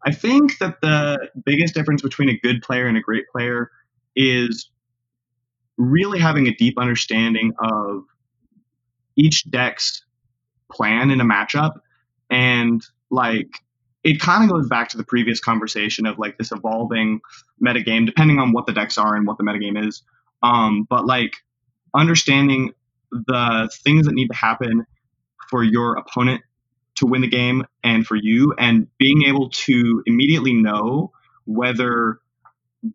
I 0.06 0.12
think 0.12 0.58
that 0.60 0.80
the 0.82 1.30
biggest 1.46 1.74
difference 1.74 2.02
between 2.02 2.30
a 2.30 2.38
good 2.38 2.62
player 2.62 2.88
and 2.88 2.98
a 2.98 3.02
great 3.02 3.26
player 3.32 3.72
is 4.16 4.70
really 5.78 6.20
having 6.20 6.48
a 6.48 6.56
deep 6.56 6.78
understanding 6.78 7.54
of 7.60 8.04
each 9.16 9.50
deck's 9.50 10.04
plan 10.72 11.12
in 11.12 11.22
a 11.22 11.26
matchup. 11.26 11.80
And 12.30 12.82
like 13.10 13.50
it 14.04 14.20
kind 14.20 14.44
of 14.44 14.50
goes 14.50 14.68
back 14.70 14.90
to 14.90 14.98
the 14.98 15.04
previous 15.04 15.40
conversation 15.40 16.06
of 16.06 16.18
like 16.20 16.38
this 16.38 16.52
evolving 16.52 17.20
metagame 17.64 18.06
depending 18.06 18.40
on 18.40 18.54
what 18.54 18.66
the 18.66 18.74
decks 18.74 18.98
are 18.98 19.16
and 19.16 19.26
what 19.28 19.38
the 19.38 19.44
metagame 19.44 19.88
is. 19.88 20.04
Um, 20.44 20.88
but 20.90 21.06
like 21.06 21.34
understanding 21.96 22.74
the 23.12 23.70
things 23.84 24.06
that 24.06 24.14
need 24.14 24.28
to 24.28 24.36
happen 24.36 24.86
for 25.50 25.64
your 25.64 25.96
opponent 25.96 26.42
to 26.98 27.06
win 27.06 27.22
the 27.22 27.28
game 27.28 27.66
and 27.84 28.06
for 28.06 28.16
you, 28.16 28.54
and 28.58 28.88
being 28.98 29.24
able 29.24 29.50
to 29.50 30.04
immediately 30.06 30.54
know 30.54 31.12
whether 31.46 32.20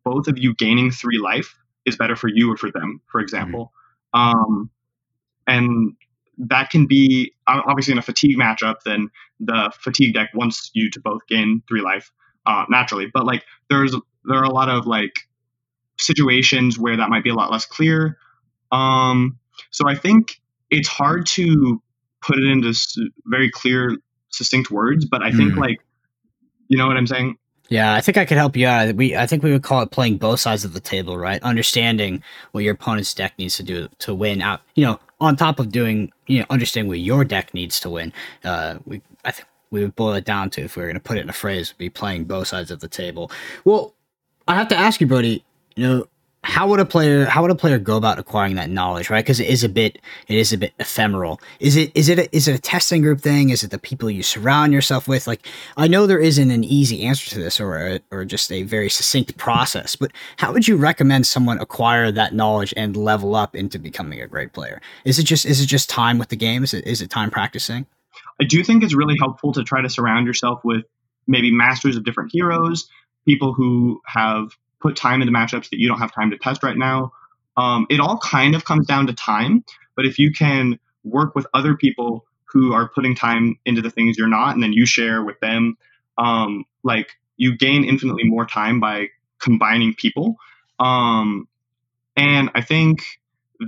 both 0.05 0.29
of 0.29 0.38
you 0.38 0.55
gaining 0.55 0.91
three 0.91 1.19
life 1.19 1.57
is 1.85 1.97
better 1.97 2.17
for 2.17 2.29
you 2.29 2.53
or 2.53 2.57
for 2.57 2.71
them, 2.71 3.01
for 3.11 3.21
example. 3.21 3.73
Mm-hmm. 4.15 4.38
Um, 4.38 4.71
and 5.47 5.97
that 6.38 6.71
can 6.71 6.87
be 6.87 7.35
obviously 7.47 7.93
in 7.93 7.99
a 7.99 8.03
fatigue 8.03 8.37
matchup, 8.38 8.77
then 8.85 9.09
the 9.41 9.73
fatigue 9.79 10.15
deck 10.15 10.31
wants 10.35 10.71
you 10.75 10.91
to 10.91 11.01
both 11.01 11.27
gain 11.29 11.62
three 11.69 11.81
life 11.81 12.12
uh, 12.47 12.65
naturally. 12.69 13.07
But 13.12 13.27
like 13.27 13.45
there's 13.69 13.95
there 14.25 14.38
are 14.38 14.45
a 14.45 14.53
lot 14.53 14.69
of 14.69 14.87
like 14.87 15.21
situations 15.99 16.79
where 16.79 16.97
that 16.97 17.09
might 17.11 17.25
be 17.25 17.31
a 17.31 17.35
lot 17.35 17.51
less 17.51 17.67
clear. 17.67 18.19
Um, 18.71 19.38
so 19.71 19.88
I 19.88 19.95
think 19.95 20.41
it's 20.71 20.88
hard 20.88 21.27
to 21.27 21.83
put 22.22 22.38
it 22.38 22.44
into 22.44 22.72
very 23.26 23.50
clear, 23.50 23.96
succinct 24.30 24.70
words. 24.70 25.04
But 25.04 25.22
I 25.22 25.30
think 25.30 25.52
mm. 25.52 25.58
like, 25.58 25.80
you 26.68 26.78
know 26.78 26.87
what 26.87 26.96
I'm 26.96 27.06
saying? 27.06 27.37
Yeah, 27.68 27.94
I 27.94 28.02
think 28.02 28.18
I 28.18 28.26
could 28.26 28.37
help 28.37 28.56
you 28.56 28.66
out. 28.66 28.94
We, 28.96 29.16
I 29.16 29.26
think 29.26 29.42
we 29.42 29.50
would 29.50 29.62
call 29.62 29.80
it 29.82 29.90
playing 29.90 30.18
both 30.18 30.40
sides 30.40 30.64
of 30.64 30.74
the 30.74 30.80
table, 30.80 31.16
right? 31.16 31.42
Understanding 31.42 32.22
what 32.50 32.64
your 32.64 32.74
opponent's 32.74 33.14
deck 33.14 33.32
needs 33.38 33.56
to 33.56 33.62
do 33.62 33.88
to 34.00 34.14
win 34.14 34.42
out. 34.42 34.61
You 34.74 34.85
know, 34.85 35.00
on 35.20 35.37
top 35.37 35.58
of 35.58 35.70
doing, 35.70 36.12
you 36.26 36.40
know, 36.40 36.46
understanding 36.50 36.88
what 36.88 36.98
your 36.98 37.24
deck 37.24 37.54
needs 37.54 37.80
to 37.80 37.88
win. 37.88 38.12
Uh, 38.44 38.78
we, 38.85 39.00
I 39.24 39.30
think 39.30 39.48
we 39.70 39.80
would 39.80 39.96
boil 39.96 40.12
it 40.14 40.24
down 40.24 40.50
to 40.50 40.62
if 40.62 40.76
we 40.76 40.82
were 40.82 40.88
going 40.88 40.96
to 40.96 41.00
put 41.00 41.16
it 41.16 41.20
in 41.20 41.30
a 41.30 41.32
phrase, 41.32 41.70
would 41.70 41.78
be 41.78 41.88
playing 41.88 42.24
both 42.24 42.48
sides 42.48 42.70
of 42.70 42.80
the 42.80 42.88
table. 42.88 43.30
Well, 43.64 43.94
I 44.46 44.54
have 44.54 44.68
to 44.68 44.76
ask 44.76 45.00
you, 45.00 45.06
Brodie. 45.06 45.44
You 45.74 45.88
know, 45.88 46.06
how 46.44 46.66
would 46.66 46.81
a 46.81 46.85
player 46.85 47.24
how 47.24 47.40
would 47.42 47.50
a 47.50 47.55
player 47.55 47.78
go 47.78 47.96
about 47.96 48.18
acquiring 48.18 48.57
that 48.57 48.68
knowledge 48.68 49.11
right? 49.11 49.24
Because 49.24 49.38
it 49.38 49.48
is 49.48 49.62
a 49.62 49.68
bit 49.68 49.98
it 50.28 50.37
is 50.37 50.52
a 50.52 50.59
bit 50.59 50.72
ephemeral. 50.81 51.40
Is 51.61 51.76
it 51.76 51.92
is 51.94 52.09
it 52.09 52.18
a, 52.18 52.37
is 52.37 52.48
it 52.48 52.55
a 52.55 52.61
testing 52.61 53.02
group 53.02 53.20
thing? 53.20 53.50
Is 53.50 53.62
it 53.62 53.70
the 53.70 53.78
people 53.78 54.11
you 54.11 54.22
surround 54.22 54.72
yourself 54.72 55.07
with? 55.07 55.26
Like 55.26 55.46
i 55.76 55.87
know 55.87 56.07
there 56.07 56.18
isn't 56.18 56.50
an 56.50 56.64
easy 56.64 57.05
answer 57.05 57.31
to 57.31 57.38
this 57.38 57.61
or 57.61 57.76
a, 57.76 58.00
or 58.11 58.24
just 58.24 58.50
a 58.50 58.62
very 58.64 58.90
succinct 58.90 59.37
process 59.37 59.94
but 59.94 60.11
how 60.37 60.52
would 60.52 60.66
you 60.66 60.76
recommend 60.76 61.26
someone 61.26 61.59
acquire 61.61 62.11
that 62.11 62.35
knowledge 62.35 62.74
and 62.76 62.96
level 62.96 63.35
up 63.37 63.55
into 63.55 63.78
becoming 63.78 64.20
a 64.20 64.26
great 64.26 64.52
player? 64.52 64.81
Is 65.05 65.18
it 65.18 65.24
just 65.24 65.46
is 65.46 65.61
it 65.61 65.66
just 65.66 65.88
time 65.88 66.18
with 66.18 66.28
the 66.28 66.37
game? 66.37 66.64
Is 66.64 66.74
it 66.74 66.87
is 66.87 67.00
it 67.00 67.11
time 67.11 67.31
practicing? 67.31 67.87
I 68.40 68.44
do 68.44 68.64
think 68.64 68.83
it's 68.83 68.94
really 68.94 69.16
helpful 69.18 69.52
to 69.52 69.62
try 69.62 69.81
to 69.81 69.88
surround 69.88 70.26
yourself 70.26 70.61
with 70.64 70.85
maybe 71.28 71.52
masters 71.52 71.96
of 71.96 72.05
different 72.05 72.31
heroes 72.33 72.88
people 73.24 73.52
who 73.52 74.00
have 74.07 74.57
put 74.83 74.97
time 74.97 75.23
into 75.23 75.33
matchups 75.33 75.71
that 75.71 75.79
you 75.79 75.88
don't 75.88 75.99
have 75.99 76.12
time 76.12 76.31
to 76.31 76.38
test 76.38 76.62
right 76.62 76.77
now. 76.77 77.12
Um, 77.57 77.87
it 77.88 78.01
all 78.01 78.18
kind 78.18 78.55
of 78.55 78.64
comes 78.64 78.87
down 78.87 79.07
to 79.07 79.12
time, 79.12 79.64
but 79.97 80.05
if 80.07 80.18
you 80.18 80.33
can 80.33 80.79
work 81.05 81.35
with 81.35 81.47
other 81.55 81.77
people 81.77 82.27
who 82.45 82.73
are 82.73 82.88
putting 82.88 83.14
time 83.14 83.59
into 83.64 83.81
the 83.81 83.90
things 83.90 84.18
you're 84.18 84.29
not, 84.29 84.55
and 84.55 84.62
then 84.62 84.73
you 84.73 84.85
share 84.85 85.23
with 85.23 85.38
them, 85.40 85.77
um, 86.18 86.64
like 86.83 87.11
you 87.37 87.57
gain 87.57 87.85
infinitely 87.85 88.25
more 88.25 88.45
time 88.45 88.81
by 88.81 89.09
combining 89.40 89.95
people. 89.95 90.37
Um, 90.79 91.49
and 92.16 92.51
I 92.55 92.61
think 92.61 93.05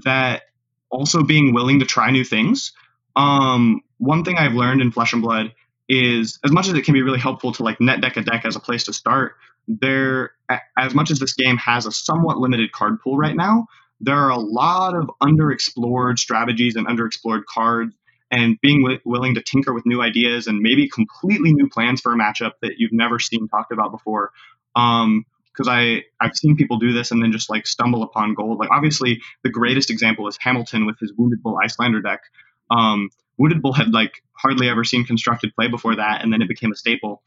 that 0.04 0.42
also 0.90 1.22
being 1.22 1.54
willing 1.54 1.80
to 1.80 1.86
try 1.86 2.10
new 2.10 2.24
things. 2.24 2.72
Um, 3.16 3.80
one 3.98 4.24
thing 4.24 4.36
I've 4.36 4.54
learned 4.54 4.80
in 4.80 4.90
Flesh 4.90 5.12
and 5.12 5.22
Blood 5.22 5.52
is 5.88 6.38
as 6.44 6.52
much 6.52 6.68
as 6.68 6.74
it 6.74 6.84
can 6.84 6.94
be 6.94 7.02
really 7.02 7.18
helpful 7.18 7.52
to 7.52 7.62
like 7.62 7.80
net 7.80 8.00
deck 8.00 8.16
a 8.16 8.22
deck 8.22 8.44
as 8.44 8.56
a 8.56 8.60
place 8.60 8.84
to 8.84 8.92
start, 8.92 9.34
there 9.68 10.32
as 10.76 10.94
much 10.94 11.10
as 11.10 11.18
this 11.18 11.34
game 11.34 11.56
has 11.56 11.86
a 11.86 11.92
somewhat 11.92 12.38
limited 12.38 12.72
card 12.72 13.00
pool 13.00 13.16
right 13.16 13.36
now, 13.36 13.66
there 14.00 14.16
are 14.16 14.30
a 14.30 14.38
lot 14.38 14.94
of 14.94 15.10
underexplored 15.22 16.18
strategies 16.18 16.76
and 16.76 16.86
underexplored 16.86 17.44
cards 17.46 17.94
and 18.30 18.60
being 18.60 18.82
w- 18.82 19.00
willing 19.04 19.34
to 19.34 19.42
tinker 19.42 19.72
with 19.72 19.86
new 19.86 20.02
ideas 20.02 20.46
and 20.46 20.60
maybe 20.60 20.88
completely 20.88 21.52
new 21.52 21.68
plans 21.68 22.00
for 22.00 22.12
a 22.12 22.16
matchup 22.16 22.52
that 22.62 22.72
you've 22.78 22.92
never 22.92 23.18
seen 23.18 23.48
talked 23.48 23.72
about 23.72 23.92
before. 23.92 24.30
Um, 24.76 25.24
because 25.52 25.68
I 25.68 26.02
I've 26.20 26.34
seen 26.34 26.56
people 26.56 26.78
do 26.78 26.92
this 26.92 27.12
and 27.12 27.22
then 27.22 27.30
just 27.30 27.48
like 27.48 27.66
stumble 27.66 28.02
upon 28.02 28.34
gold. 28.34 28.58
Like 28.58 28.70
obviously 28.72 29.22
the 29.44 29.50
greatest 29.50 29.88
example 29.88 30.26
is 30.26 30.36
Hamilton 30.40 30.84
with 30.84 30.98
his 30.98 31.12
Wounded 31.16 31.42
Bull 31.44 31.58
Icelander 31.62 32.00
deck. 32.00 32.22
Um, 32.70 33.10
Wounded 33.38 33.62
Bull 33.62 33.72
had 33.72 33.92
like 33.92 34.22
hardly 34.32 34.68
ever 34.68 34.84
seen 34.84 35.04
constructed 35.04 35.54
play 35.54 35.68
before 35.68 35.96
that, 35.96 36.22
and 36.22 36.32
then 36.32 36.42
it 36.42 36.48
became 36.48 36.72
a 36.72 36.76
staple. 36.76 37.22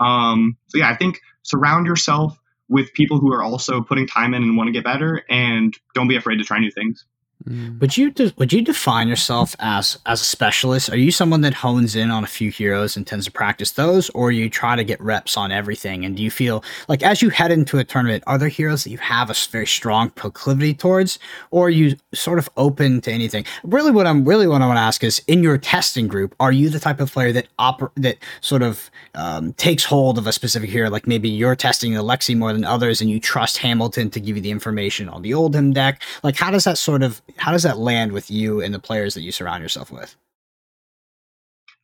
Um, 0.00 0.56
so 0.68 0.78
yeah, 0.78 0.90
I 0.90 0.96
think 0.96 1.20
surround 1.42 1.86
yourself 1.86 2.38
with 2.68 2.92
people 2.92 3.18
who 3.18 3.32
are 3.32 3.42
also 3.42 3.80
putting 3.80 4.06
time 4.06 4.34
in 4.34 4.42
and 4.42 4.56
want 4.56 4.68
to 4.68 4.72
get 4.72 4.84
better, 4.84 5.22
and 5.28 5.74
don't 5.94 6.08
be 6.08 6.16
afraid 6.16 6.36
to 6.38 6.44
try 6.44 6.58
new 6.58 6.70
things. 6.70 7.04
Mm. 7.44 7.78
Would 7.80 7.96
you 7.96 8.10
de- 8.10 8.32
would 8.38 8.52
you 8.52 8.62
define 8.62 9.08
yourself 9.08 9.54
as 9.58 9.98
as 10.06 10.20
a 10.20 10.24
specialist? 10.24 10.90
Are 10.90 10.96
you 10.96 11.12
someone 11.12 11.42
that 11.42 11.54
hones 11.54 11.94
in 11.94 12.10
on 12.10 12.24
a 12.24 12.26
few 12.26 12.50
heroes 12.50 12.96
and 12.96 13.06
tends 13.06 13.26
to 13.26 13.30
practice 13.30 13.72
those, 13.72 14.08
or 14.10 14.32
you 14.32 14.48
try 14.48 14.74
to 14.74 14.82
get 14.82 15.00
reps 15.00 15.36
on 15.36 15.52
everything? 15.52 16.04
And 16.04 16.16
do 16.16 16.22
you 16.22 16.30
feel 16.30 16.64
like 16.88 17.02
as 17.02 17.20
you 17.20 17.28
head 17.28 17.52
into 17.52 17.78
a 17.78 17.84
tournament, 17.84 18.24
are 18.26 18.38
there 18.38 18.48
heroes 18.48 18.84
that 18.84 18.90
you 18.90 18.98
have 18.98 19.30
a 19.30 19.34
very 19.50 19.66
strong 19.66 20.10
proclivity 20.10 20.72
towards, 20.72 21.18
or 21.50 21.66
are 21.66 21.70
you 21.70 21.96
sort 22.14 22.38
of 22.38 22.48
open 22.56 23.00
to 23.02 23.12
anything? 23.12 23.44
Really, 23.64 23.90
what 23.90 24.06
I'm 24.06 24.24
really 24.24 24.46
what 24.48 24.62
I 24.62 24.66
want 24.66 24.78
to 24.78 24.82
ask 24.82 25.04
is, 25.04 25.22
in 25.28 25.42
your 25.42 25.58
testing 25.58 26.08
group, 26.08 26.34
are 26.40 26.52
you 26.52 26.70
the 26.70 26.80
type 26.80 27.00
of 27.00 27.12
player 27.12 27.32
that 27.32 27.48
oper- 27.58 27.92
that 27.96 28.16
sort 28.40 28.62
of 28.62 28.90
um, 29.14 29.52
takes 29.52 29.84
hold 29.84 30.16
of 30.16 30.26
a 30.26 30.32
specific 30.32 30.70
hero? 30.70 30.88
Like 30.88 31.06
maybe 31.06 31.28
you're 31.28 31.54
testing 31.54 31.92
Alexi 31.92 32.36
more 32.36 32.54
than 32.54 32.64
others, 32.64 33.02
and 33.02 33.10
you 33.10 33.20
trust 33.20 33.58
Hamilton 33.58 34.10
to 34.10 34.20
give 34.20 34.36
you 34.36 34.42
the 34.42 34.50
information 34.50 35.08
on 35.10 35.20
the 35.22 35.32
Oldhim 35.32 35.74
deck. 35.74 36.02
Like, 36.22 36.36
how 36.36 36.50
does 36.50 36.64
that 36.64 36.78
sort 36.78 37.02
of 37.02 37.20
how 37.36 37.52
does 37.52 37.64
that 37.64 37.78
land 37.78 38.12
with 38.12 38.30
you 38.30 38.60
and 38.60 38.72
the 38.72 38.78
players 38.78 39.14
that 39.14 39.22
you 39.22 39.32
surround 39.32 39.62
yourself 39.62 39.90
with? 39.90 40.16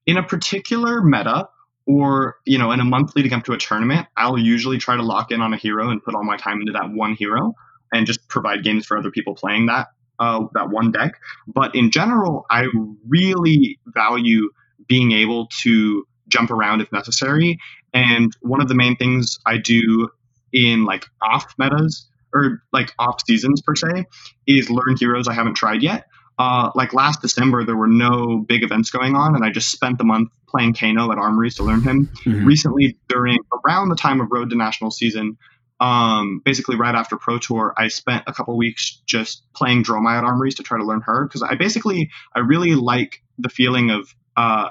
In 0.07 0.17
a 0.17 0.23
particular 0.23 1.03
meta, 1.03 1.49
or 1.87 2.37
you 2.45 2.59
know, 2.59 2.71
in 2.73 2.81
a 2.81 2.85
month 2.85 3.15
leading 3.17 3.33
up 3.33 3.45
to 3.45 3.53
a 3.53 3.59
tournament, 3.59 4.07
I'll 4.17 4.39
usually 4.39 4.79
try 4.79 4.97
to 4.97 5.03
lock 5.03 5.31
in 5.31 5.41
on 5.41 5.53
a 5.53 5.57
hero 5.57 5.91
and 5.91 6.03
put 6.03 6.15
all 6.15 6.25
my 6.25 6.37
time 6.37 6.61
into 6.61 6.73
that 6.73 6.91
one 6.91 7.15
hero, 7.15 7.55
and 7.93 8.07
just 8.07 8.29
provide 8.29 8.65
games 8.65 8.87
for 8.87 8.97
other 8.97 9.11
people 9.11 9.35
playing 9.35 9.67
that 9.67 9.89
uh, 10.19 10.47
that 10.55 10.71
one 10.71 10.93
deck. 10.93 11.15
But 11.47 11.75
in 11.75 11.91
general, 11.91 12.47
I 12.51 12.67
really 13.09 13.79
value 13.87 14.51
being 14.87 15.13
able 15.13 15.49
to 15.63 16.05
jump 16.29 16.51
around 16.51 16.81
if 16.81 16.91
necessary. 16.93 17.59
And 17.93 18.35
one 18.41 18.61
of 18.61 18.69
the 18.69 18.75
main 18.75 18.97
things 18.97 19.39
I 19.45 19.59
do 19.59 20.09
in 20.53 20.85
like 20.85 21.07
off 21.21 21.55
metas 21.59 22.09
or 22.33 22.63
like 22.73 22.93
off 22.99 23.21
seasons 23.27 23.63
per 23.63 23.75
se 23.75 24.07
is 24.47 24.71
learn 24.71 24.97
heroes 24.99 25.29
I 25.29 25.35
haven't 25.35 25.55
tried 25.55 25.83
yet. 25.83 26.07
Uh, 26.39 26.71
like 26.75 26.95
last 26.95 27.21
December, 27.21 27.65
there 27.65 27.77
were 27.77 27.87
no 27.87 28.39
big 28.39 28.65
events 28.65 28.91
going 28.91 29.15
on, 29.15 29.37
and 29.37 29.45
I 29.45 29.51
just 29.51 29.71
spent 29.71 29.99
the 29.99 30.05
month 30.05 30.31
playing 30.49 30.75
Kano 30.75 31.13
at 31.13 31.19
Armories 31.19 31.57
to 31.57 31.63
learn 31.63 31.83
him. 31.83 32.09
Mm-hmm. 32.25 32.45
Recently, 32.47 32.97
during 33.09 33.39
around 33.65 33.91
the 33.91 33.97
time 33.97 34.21
of 34.21 34.29
Road 34.31 34.51
to 34.51 34.57
National 34.57 34.91
season, 34.91 35.37
um, 35.79 36.41
basically 36.45 36.77
right 36.77 36.95
after 36.95 37.17
Pro 37.17 37.39
Tour, 37.39 37.75
I 37.77 37.89
spent 37.89 38.25
a 38.27 38.33
couple 38.33 38.57
weeks 38.57 39.03
just 39.05 39.45
playing 39.55 39.85
Dromai 39.85 40.19
at 40.19 40.25
Armories 40.25 40.55
to 40.57 40.63
try 40.63 40.79
to 40.79 40.85
learn 40.85 41.03
her 41.03 41.25
because 41.27 41.43
I 41.43 41.55
basically 41.55 42.11
I 42.35 42.41
really 42.41 42.75
like 42.75 43.23
the 43.39 43.49
feeling 43.49 43.91
of 43.91 44.15
uh, 44.37 44.71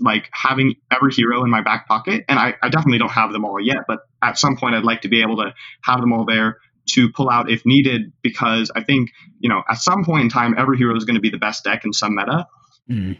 like 0.00 0.28
having 0.32 0.74
every 0.90 1.12
hero 1.12 1.44
in 1.44 1.50
my 1.50 1.60
back 1.60 1.86
pocket, 1.86 2.24
and 2.28 2.38
I, 2.38 2.54
I 2.62 2.70
definitely 2.70 2.98
don't 2.98 3.10
have 3.10 3.32
them 3.32 3.44
all 3.44 3.60
yet, 3.60 3.84
but 3.86 4.00
at 4.22 4.38
some 4.38 4.56
point 4.56 4.74
I'd 4.74 4.84
like 4.84 5.02
to 5.02 5.08
be 5.08 5.22
able 5.22 5.36
to 5.36 5.54
have 5.82 6.00
them 6.00 6.12
all 6.12 6.24
there 6.24 6.58
to 6.92 7.10
pull 7.10 7.30
out 7.30 7.50
if 7.50 7.64
needed 7.64 8.12
because 8.22 8.70
I 8.74 8.82
think, 8.82 9.10
you 9.40 9.48
know, 9.48 9.62
at 9.68 9.78
some 9.78 10.04
point 10.04 10.22
in 10.22 10.28
time, 10.28 10.54
every 10.56 10.78
hero 10.78 10.96
is 10.96 11.04
going 11.04 11.16
to 11.16 11.20
be 11.20 11.30
the 11.30 11.38
best 11.38 11.64
deck 11.64 11.84
in 11.84 11.92
some 11.92 12.14
meta. 12.14 12.46
Mm. 12.90 13.18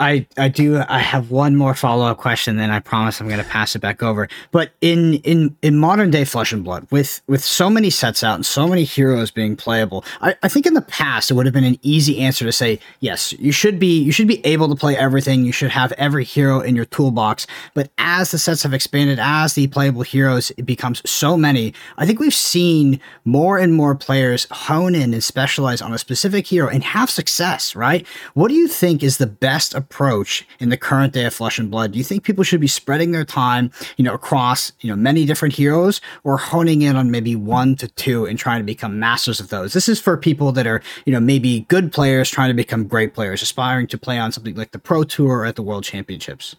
I, 0.00 0.26
I 0.36 0.48
do 0.48 0.82
I 0.88 0.98
have 0.98 1.30
one 1.30 1.54
more 1.54 1.74
follow 1.74 2.06
up 2.06 2.18
question, 2.18 2.56
then 2.56 2.70
I 2.70 2.80
promise 2.80 3.20
I'm 3.20 3.28
going 3.28 3.42
to 3.42 3.48
pass 3.48 3.76
it 3.76 3.78
back 3.78 4.02
over. 4.02 4.28
But 4.50 4.72
in 4.80 5.14
in 5.14 5.56
in 5.62 5.76
modern 5.76 6.10
day 6.10 6.24
Flesh 6.24 6.52
and 6.52 6.64
Blood, 6.64 6.88
with 6.90 7.22
with 7.28 7.42
so 7.42 7.70
many 7.70 7.88
sets 7.88 8.24
out 8.24 8.34
and 8.34 8.44
so 8.44 8.66
many 8.66 8.82
heroes 8.82 9.30
being 9.30 9.54
playable, 9.54 10.04
I, 10.20 10.34
I 10.42 10.48
think 10.48 10.66
in 10.66 10.74
the 10.74 10.82
past 10.82 11.30
it 11.30 11.34
would 11.34 11.46
have 11.46 11.52
been 11.52 11.64
an 11.64 11.78
easy 11.82 12.18
answer 12.18 12.44
to 12.44 12.52
say 12.52 12.80
yes, 12.98 13.32
you 13.34 13.52
should 13.52 13.78
be 13.78 14.02
you 14.02 14.10
should 14.10 14.26
be 14.26 14.44
able 14.44 14.68
to 14.68 14.74
play 14.74 14.96
everything. 14.96 15.44
You 15.44 15.52
should 15.52 15.70
have 15.70 15.92
every 15.92 16.24
hero 16.24 16.60
in 16.60 16.74
your 16.74 16.86
toolbox. 16.86 17.46
But 17.72 17.90
as 17.98 18.32
the 18.32 18.38
sets 18.38 18.64
have 18.64 18.74
expanded, 18.74 19.20
as 19.20 19.54
the 19.54 19.68
playable 19.68 20.02
heroes 20.02 20.50
it 20.56 20.66
becomes 20.66 21.00
so 21.08 21.36
many, 21.36 21.74
I 21.96 22.06
think 22.06 22.18
we've 22.18 22.34
seen 22.34 23.00
more 23.24 23.56
and 23.56 23.72
more 23.72 23.94
players 23.94 24.48
hone 24.50 24.96
in 24.96 25.14
and 25.14 25.22
specialize 25.22 25.80
on 25.80 25.92
a 25.92 25.98
specific 25.98 26.48
hero 26.48 26.68
and 26.68 26.82
have 26.82 27.08
success. 27.08 27.76
Right? 27.76 28.04
What 28.34 28.48
do 28.48 28.54
you 28.54 28.66
think 28.66 29.04
is 29.04 29.18
the 29.18 29.28
best 29.28 29.49
best 29.50 29.74
approach 29.74 30.46
in 30.60 30.68
the 30.68 30.76
current 30.76 31.12
day 31.12 31.24
of 31.24 31.34
Flesh 31.34 31.58
and 31.58 31.72
Blood? 31.72 31.90
Do 31.90 31.98
you 31.98 32.04
think 32.04 32.22
people 32.22 32.44
should 32.44 32.60
be 32.60 32.68
spreading 32.68 33.10
their 33.10 33.24
time, 33.24 33.72
you 33.96 34.04
know, 34.04 34.14
across 34.14 34.70
you 34.78 34.88
know 34.88 34.94
many 34.94 35.24
different 35.24 35.56
heroes, 35.56 36.00
or 36.22 36.36
honing 36.36 36.82
in 36.82 36.94
on 36.94 37.10
maybe 37.10 37.34
one 37.34 37.74
to 37.74 37.88
two 37.88 38.26
and 38.26 38.38
trying 38.38 38.60
to 38.60 38.64
become 38.64 39.00
masters 39.00 39.40
of 39.40 39.48
those? 39.48 39.72
This 39.72 39.88
is 39.88 39.98
for 40.00 40.16
people 40.16 40.52
that 40.52 40.68
are 40.68 40.80
you 41.04 41.12
know 41.12 41.18
maybe 41.18 41.66
good 41.68 41.92
players 41.92 42.30
trying 42.30 42.50
to 42.50 42.54
become 42.54 42.86
great 42.86 43.12
players, 43.12 43.42
aspiring 43.42 43.88
to 43.88 43.98
play 43.98 44.20
on 44.20 44.30
something 44.30 44.54
like 44.54 44.70
the 44.70 44.78
Pro 44.78 45.02
Tour 45.02 45.38
or 45.38 45.46
at 45.46 45.56
the 45.56 45.64
World 45.64 45.82
Championships. 45.82 46.54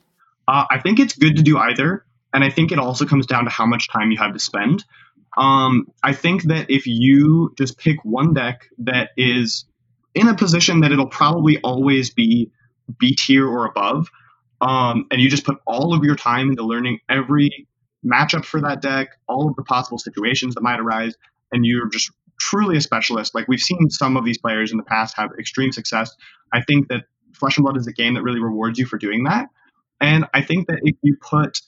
Uh, 0.50 0.66
I 0.70 0.80
think 0.80 1.00
it's 1.00 1.16
good 1.16 1.38
to 1.38 1.44
do 1.44 1.58
either, 1.58 2.04
and 2.34 2.44
I 2.44 2.50
think 2.50 2.74
it 2.74 2.78
also 2.78 3.06
comes 3.06 3.26
down 3.26 3.46
to 3.46 3.50
how 3.50 3.66
much 3.66 3.88
time 3.88 4.12
you 4.12 4.18
have 4.18 4.34
to 4.34 4.40
spend. 4.40 4.84
Um, 5.38 5.88
I 6.04 6.12
think 6.12 6.44
that 6.52 6.70
if 6.70 6.88
you 6.88 7.54
just 7.58 7.78
pick 7.78 8.04
one 8.04 8.34
deck 8.34 8.68
that 8.80 9.12
is 9.16 9.64
in 10.14 10.28
a 10.28 10.36
position 10.36 10.82
that 10.82 10.92
it'll 10.92 11.08
probably 11.08 11.58
always 11.60 12.10
be 12.10 12.52
B 12.98 13.16
tier 13.16 13.48
or 13.48 13.66
above. 13.66 14.10
Um, 14.62 15.08
and 15.10 15.20
you 15.20 15.30
just 15.30 15.46
put 15.46 15.58
all 15.66 15.94
of 15.94 16.04
your 16.04 16.16
time 16.16 16.50
into 16.50 16.64
learning 16.64 17.00
every 17.10 17.68
matchup 18.06 18.46
for 18.46 18.62
that 18.62 18.82
deck, 18.82 19.10
all 19.28 19.50
of 19.50 19.56
the 19.56 19.64
possible 19.64 19.98
situations 19.98 20.56
that 20.56 20.62
might 20.62 20.80
arise, 20.80 21.16
and 21.52 21.66
you're 21.66 21.90
just 21.90 22.12
truly 22.40 22.78
a 22.78 22.82
specialist. 22.82 23.36
Like 23.36 23.48
we've 23.48 23.60
seen 23.60 23.90
some 23.90 24.18
of 24.18 24.26
these 24.26 24.38
players 24.38 24.72
in 24.72 24.78
the 24.78 24.84
past 24.84 25.16
have 25.18 25.32
extreme 25.40 25.72
success. 25.72 26.16
I 26.54 26.62
think 26.62 26.90
that 26.90 27.04
Flesh 27.34 27.58
and 27.58 27.64
Blood 27.64 27.78
is 27.78 27.88
a 27.88 27.94
game 27.94 28.16
that 28.16 28.24
really 28.24 28.42
rewards 28.42 28.78
you 28.78 28.86
for 28.86 28.98
doing 28.98 29.24
that. 29.26 29.48
And 30.00 30.26
I 30.34 30.42
think 30.42 30.68
that 30.68 30.80
if 30.84 30.96
you 31.02 31.18
put 31.22 31.60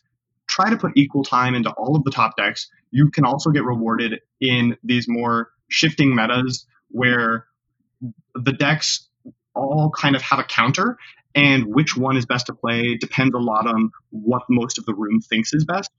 try 0.47 0.69
to 0.69 0.77
put 0.77 0.91
equal 0.95 1.23
time 1.23 1.55
into 1.55 1.71
all 1.71 1.95
of 1.95 2.03
the 2.03 2.11
top 2.11 2.35
decks, 2.37 2.69
you 2.91 3.09
can 3.09 3.25
also 3.25 3.49
get 3.49 3.63
rewarded 3.63 4.19
in 4.39 4.77
these 4.83 5.07
more 5.07 5.49
shifting 5.69 6.13
metas 6.13 6.67
where 6.89 7.47
the 8.35 8.51
decks 8.51 9.07
all 9.55 9.91
kind 9.91 10.15
of 10.15 10.21
have 10.21 10.39
a 10.39 10.43
counter, 10.43 10.97
and 11.35 11.65
which 11.65 11.95
one 11.95 12.17
is 12.17 12.25
best 12.25 12.47
to 12.47 12.53
play 12.53 12.95
depends 12.95 13.33
a 13.35 13.39
lot 13.39 13.67
on 13.67 13.91
what 14.11 14.43
most 14.49 14.77
of 14.77 14.85
the 14.85 14.93
room 14.93 15.19
thinks 15.21 15.53
is 15.53 15.65
best. 15.65 15.91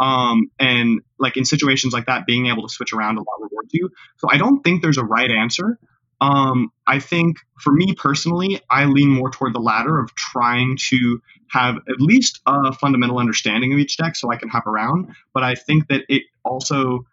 Um, 0.00 0.50
and 0.58 1.00
like 1.18 1.36
in 1.36 1.44
situations 1.44 1.92
like 1.92 2.06
that, 2.06 2.26
being 2.26 2.46
able 2.46 2.66
to 2.66 2.72
switch 2.72 2.92
around 2.92 3.16
a 3.16 3.20
lot 3.20 3.40
rewards 3.40 3.70
you. 3.72 3.90
So 4.16 4.28
I 4.30 4.36
don't 4.36 4.62
think 4.62 4.80
there's 4.80 4.98
a 4.98 5.04
right 5.04 5.30
answer. 5.30 5.78
Um, 6.20 6.72
I 6.86 6.98
think 6.98 7.38
for 7.60 7.72
me 7.72 7.94
personally, 7.94 8.60
I 8.70 8.86
lean 8.86 9.10
more 9.10 9.30
toward 9.30 9.54
the 9.54 9.60
latter 9.60 9.98
of 9.98 10.14
trying 10.14 10.76
to 10.88 11.20
have 11.50 11.76
at 11.76 12.00
least 12.00 12.40
a 12.46 12.72
fundamental 12.72 13.18
understanding 13.18 13.72
of 13.72 13.78
each 13.78 13.96
deck 13.96 14.16
so 14.16 14.30
I 14.30 14.36
can 14.36 14.48
hop 14.48 14.66
around. 14.66 15.14
But 15.32 15.44
I 15.44 15.54
think 15.54 15.88
that 15.88 16.02
it 16.08 16.24
also 16.44 17.06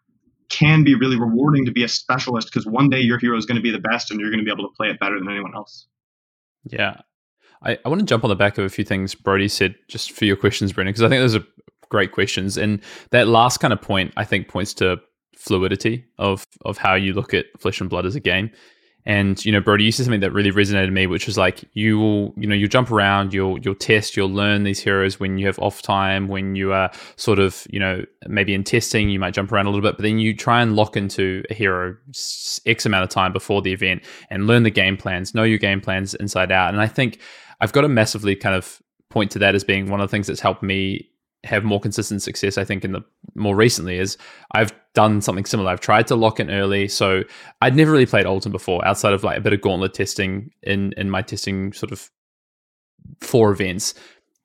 can 0.55 0.83
be 0.83 0.95
really 0.95 1.19
rewarding 1.19 1.65
to 1.65 1.71
be 1.71 1.83
a 1.83 1.87
specialist 1.87 2.47
because 2.47 2.65
one 2.65 2.89
day 2.89 2.99
your 2.99 3.19
hero 3.19 3.37
is 3.37 3.45
going 3.45 3.57
to 3.57 3.61
be 3.61 3.71
the 3.71 3.79
best 3.79 4.11
and 4.11 4.19
you're 4.19 4.29
going 4.29 4.39
to 4.39 4.45
be 4.45 4.51
able 4.51 4.67
to 4.67 4.75
play 4.75 4.89
it 4.89 4.99
better 4.99 5.19
than 5.19 5.29
anyone 5.29 5.53
else. 5.55 5.87
Yeah. 6.65 7.01
I, 7.63 7.77
I 7.83 7.89
want 7.89 7.99
to 7.99 8.05
jump 8.05 8.23
on 8.23 8.29
the 8.29 8.35
back 8.35 8.57
of 8.57 8.65
a 8.65 8.69
few 8.69 8.83
things 8.83 9.15
Brodie 9.15 9.47
said 9.47 9.75
just 9.87 10.11
for 10.11 10.25
your 10.25 10.35
questions, 10.35 10.71
Brendan, 10.73 10.93
because 10.93 11.03
I 11.03 11.09
think 11.09 11.21
those 11.21 11.35
are 11.35 11.45
great 11.89 12.11
questions. 12.11 12.57
And 12.57 12.81
that 13.11 13.27
last 13.27 13.57
kind 13.57 13.73
of 13.73 13.81
point, 13.81 14.13
I 14.17 14.23
think, 14.23 14.47
points 14.47 14.73
to 14.75 14.97
fluidity 15.35 16.05
of 16.17 16.45
of 16.63 16.77
how 16.77 16.95
you 16.95 17.13
look 17.13 17.33
at 17.33 17.45
Flesh 17.59 17.81
and 17.81 17.89
Blood 17.89 18.05
as 18.05 18.15
a 18.15 18.19
game. 18.19 18.49
And 19.07 19.43
you 19.45 19.51
know, 19.51 19.61
Brodie, 19.61 19.83
you 19.83 19.91
said 19.91 20.05
something 20.05 20.21
that 20.21 20.31
really 20.31 20.51
resonated 20.51 20.85
with 20.85 20.93
me, 20.93 21.05
which 21.05 21.27
was 21.27 21.37
like 21.37 21.63
you 21.73 21.99
will, 21.99 22.33
you 22.37 22.47
know, 22.47 22.55
you'll 22.55 22.69
jump 22.69 22.89
around, 22.89 23.33
you'll 23.33 23.59
you'll 23.59 23.75
test, 23.75 24.17
you'll 24.17 24.29
learn 24.29 24.63
these 24.63 24.79
heroes 24.79 25.19
when 25.19 25.37
you 25.37 25.45
have 25.45 25.59
off 25.59 25.81
time, 25.81 26.27
when 26.27 26.55
you 26.55 26.73
are 26.73 26.91
sort 27.15 27.37
of, 27.37 27.67
you 27.69 27.79
know, 27.79 28.03
maybe 28.27 28.53
in 28.53 28.63
testing, 28.63 29.09
you 29.09 29.19
might 29.19 29.33
jump 29.33 29.51
around 29.51 29.67
a 29.67 29.69
little 29.69 29.87
bit, 29.87 29.97
but 29.97 30.03
then 30.03 30.17
you 30.17 30.35
try 30.35 30.61
and 30.61 30.75
lock 30.75 30.97
into 30.97 31.43
a 31.51 31.53
hero 31.53 31.95
X 32.65 32.85
amount 32.85 33.03
of 33.03 33.09
time 33.09 33.31
before 33.31 33.61
the 33.61 33.73
event 33.73 34.03
and 34.31 34.47
learn 34.47 34.63
the 34.63 34.71
game 34.71 34.97
plans, 34.97 35.35
know 35.35 35.43
your 35.43 35.59
game 35.59 35.81
plans 35.81 36.15
inside 36.15 36.51
out. 36.51 36.73
And 36.73 36.81
I 36.81 36.87
think 36.87 37.19
I've 37.61 37.73
got 37.73 37.81
to 37.81 37.87
massively 37.87 38.35
kind 38.35 38.55
of 38.55 38.81
point 39.09 39.31
to 39.31 39.39
that 39.39 39.53
as 39.53 39.63
being 39.63 39.89
one 39.89 40.01
of 40.01 40.09
the 40.09 40.11
things 40.11 40.27
that's 40.27 40.41
helped 40.41 40.63
me 40.63 41.09
have 41.45 41.63
more 41.63 41.79
consistent 41.79 42.21
success, 42.21 42.57
I 42.57 42.65
think, 42.65 42.83
in 42.83 42.91
the 42.91 43.01
more 43.35 43.55
recently 43.55 43.97
is 43.97 44.17
I've 44.51 44.73
done 44.93 45.21
something 45.21 45.45
similar. 45.45 45.71
I've 45.71 45.79
tried 45.79 46.07
to 46.07 46.15
lock 46.15 46.39
in 46.39 46.49
early. 46.49 46.87
So 46.87 47.23
I'd 47.61 47.75
never 47.75 47.91
really 47.91 48.05
played 48.05 48.25
Oldhim 48.25 48.51
before 48.51 48.85
outside 48.85 49.13
of 49.13 49.23
like 49.23 49.37
a 49.37 49.41
bit 49.41 49.53
of 49.53 49.61
gauntlet 49.61 49.93
testing 49.93 50.51
in 50.63 50.93
in 50.97 51.09
my 51.09 51.21
testing 51.21 51.73
sort 51.73 51.91
of 51.91 52.09
four 53.21 53.51
events 53.51 53.93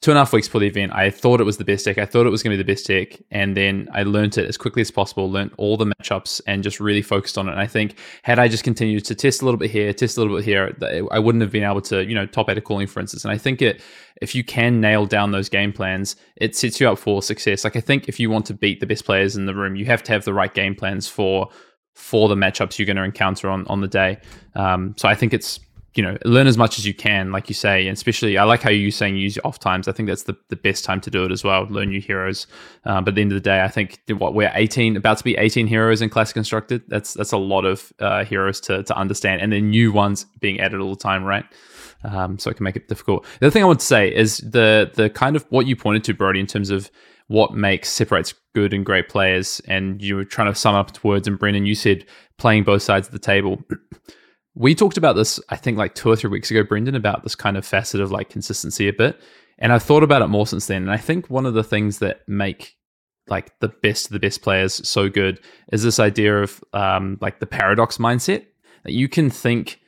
two 0.00 0.10
and 0.10 0.16
a 0.16 0.20
half 0.22 0.32
weeks 0.32 0.48
before 0.48 0.62
the 0.62 0.66
event, 0.66 0.92
I 0.94 1.10
thought 1.10 1.40
it 1.42 1.44
was 1.44 1.58
the 1.58 1.64
best 1.64 1.84
deck. 1.84 1.98
I 1.98 2.06
thought 2.06 2.26
it 2.26 2.30
was 2.30 2.42
going 2.42 2.56
to 2.56 2.62
be 2.62 2.62
the 2.62 2.72
best 2.72 2.86
deck. 2.86 3.20
And 3.30 3.54
then 3.54 3.86
I 3.92 4.02
learned 4.02 4.38
it 4.38 4.48
as 4.48 4.56
quickly 4.56 4.80
as 4.80 4.90
possible, 4.90 5.30
learned 5.30 5.52
all 5.58 5.76
the 5.76 5.84
matchups 5.84 6.40
and 6.46 6.62
just 6.62 6.80
really 6.80 7.02
focused 7.02 7.36
on 7.36 7.48
it. 7.48 7.52
And 7.52 7.60
I 7.60 7.66
think 7.66 7.98
had 8.22 8.38
I 8.38 8.48
just 8.48 8.64
continued 8.64 9.04
to 9.06 9.14
test 9.14 9.42
a 9.42 9.44
little 9.44 9.58
bit 9.58 9.70
here, 9.70 9.92
test 9.92 10.16
a 10.16 10.20
little 10.20 10.36
bit 10.36 10.44
here, 10.44 10.74
I 11.12 11.18
wouldn't 11.18 11.42
have 11.42 11.52
been 11.52 11.64
able 11.64 11.82
to, 11.82 12.02
you 12.04 12.14
know, 12.14 12.24
top 12.24 12.48
eight 12.48 12.56
of 12.56 12.64
calling, 12.64 12.86
for 12.86 13.00
instance. 13.00 13.24
And 13.24 13.32
I 13.32 13.36
think 13.36 13.60
it, 13.60 13.82
if 14.22 14.34
you 14.34 14.42
can 14.42 14.80
nail 14.80 15.04
down 15.04 15.32
those 15.32 15.50
game 15.50 15.72
plans, 15.72 16.16
it 16.36 16.56
sets 16.56 16.80
you 16.80 16.88
up 16.88 16.98
for 16.98 17.20
success. 17.22 17.64
Like 17.64 17.76
I 17.76 17.80
think 17.80 18.08
if 18.08 18.18
you 18.18 18.30
want 18.30 18.46
to 18.46 18.54
beat 18.54 18.80
the 18.80 18.86
best 18.86 19.04
players 19.04 19.36
in 19.36 19.44
the 19.44 19.54
room, 19.54 19.76
you 19.76 19.84
have 19.84 20.02
to 20.04 20.12
have 20.12 20.24
the 20.24 20.34
right 20.34 20.52
game 20.52 20.74
plans 20.74 21.08
for 21.08 21.48
for 21.94 22.28
the 22.30 22.34
matchups 22.34 22.78
you're 22.78 22.86
going 22.86 22.96
to 22.96 23.02
encounter 23.02 23.50
on 23.50 23.66
on 23.66 23.82
the 23.82 23.88
day. 23.88 24.18
Um, 24.54 24.94
so 24.96 25.08
I 25.08 25.14
think 25.14 25.34
it's 25.34 25.60
you 25.94 26.02
know 26.02 26.16
learn 26.24 26.46
as 26.46 26.56
much 26.56 26.78
as 26.78 26.86
you 26.86 26.94
can 26.94 27.32
like 27.32 27.48
you 27.48 27.54
say 27.54 27.88
and 27.88 27.96
especially 27.96 28.38
i 28.38 28.44
like 28.44 28.62
how 28.62 28.70
you 28.70 28.90
saying 28.90 29.16
use 29.16 29.36
your 29.36 29.46
off 29.46 29.58
times. 29.58 29.88
I 29.88 29.92
think 29.92 30.08
that's 30.08 30.24
the, 30.24 30.36
the 30.48 30.56
best 30.56 30.84
time 30.84 31.00
to 31.00 31.10
do 31.10 31.24
it 31.24 31.32
as 31.32 31.42
well 31.42 31.66
learn 31.68 31.88
new 31.88 32.00
heroes. 32.00 32.46
Uh, 32.84 33.00
but 33.00 33.10
at 33.10 33.14
the 33.16 33.22
end 33.22 33.32
of 33.32 33.36
the 33.36 33.40
day 33.40 33.62
i 33.62 33.68
think 33.68 34.00
what 34.08 34.34
we're 34.34 34.52
18 34.54 34.96
about 34.96 35.18
to 35.18 35.24
be 35.24 35.36
18 35.36 35.66
heroes 35.66 36.00
in 36.00 36.08
classic 36.08 36.34
constructed 36.34 36.82
that's 36.88 37.14
that's 37.14 37.32
a 37.32 37.38
lot 37.38 37.64
of 37.64 37.92
uh, 37.98 38.24
heroes 38.24 38.60
to, 38.60 38.82
to 38.84 38.96
understand 38.96 39.40
and 39.40 39.52
then 39.52 39.70
new 39.70 39.92
ones 39.92 40.26
being 40.40 40.60
added 40.60 40.80
all 40.80 40.90
the 40.90 41.00
time 41.00 41.24
right? 41.24 41.44
Um, 42.02 42.38
so 42.38 42.48
it 42.50 42.56
can 42.56 42.64
make 42.64 42.76
it 42.76 42.88
difficult. 42.88 43.26
The 43.40 43.46
other 43.46 43.50
thing 43.50 43.62
i 43.62 43.66
want 43.66 43.80
to 43.80 43.86
say 43.86 44.14
is 44.14 44.38
the 44.38 44.90
the 44.94 45.10
kind 45.10 45.36
of 45.36 45.44
what 45.50 45.66
you 45.66 45.76
pointed 45.76 46.04
to 46.04 46.14
brodie 46.14 46.40
in 46.40 46.46
terms 46.46 46.70
of 46.70 46.90
what 47.26 47.54
makes 47.54 47.88
separates 47.88 48.34
good 48.54 48.72
and 48.72 48.84
great 48.84 49.08
players 49.08 49.60
and 49.68 50.02
you 50.02 50.16
were 50.16 50.24
trying 50.24 50.52
to 50.52 50.58
sum 50.58 50.74
up 50.74 51.02
words 51.04 51.28
and 51.28 51.38
brendan 51.38 51.64
you 51.64 51.74
said 51.74 52.04
playing 52.38 52.64
both 52.64 52.82
sides 52.82 53.06
of 53.06 53.12
the 53.12 53.18
table 53.18 53.62
we 54.54 54.74
talked 54.74 54.96
about 54.96 55.14
this, 55.14 55.40
I 55.48 55.56
think, 55.56 55.78
like 55.78 55.94
two 55.94 56.10
or 56.10 56.16
three 56.16 56.30
weeks 56.30 56.50
ago, 56.50 56.64
Brendan, 56.64 56.94
about 56.94 57.22
this 57.22 57.34
kind 57.34 57.56
of 57.56 57.64
facet 57.64 58.00
of 58.00 58.10
like 58.10 58.28
consistency 58.28 58.88
a 58.88 58.92
bit. 58.92 59.20
And 59.58 59.72
I've 59.72 59.82
thought 59.82 60.02
about 60.02 60.22
it 60.22 60.28
more 60.28 60.46
since 60.46 60.66
then. 60.66 60.82
And 60.82 60.90
I 60.90 60.96
think 60.96 61.28
one 61.28 61.46
of 61.46 61.54
the 61.54 61.64
things 61.64 61.98
that 61.98 62.26
make 62.28 62.76
like 63.28 63.58
the 63.60 63.68
best 63.68 64.06
of 64.06 64.12
the 64.12 64.18
best 64.18 64.42
players 64.42 64.86
so 64.88 65.08
good 65.08 65.40
is 65.72 65.82
this 65.82 66.00
idea 66.00 66.42
of 66.42 66.62
um, 66.72 67.18
like 67.20 67.38
the 67.38 67.46
paradox 67.46 67.98
mindset 67.98 68.46
that 68.84 68.92
you 68.92 69.08
can 69.08 69.30
think 69.30 69.78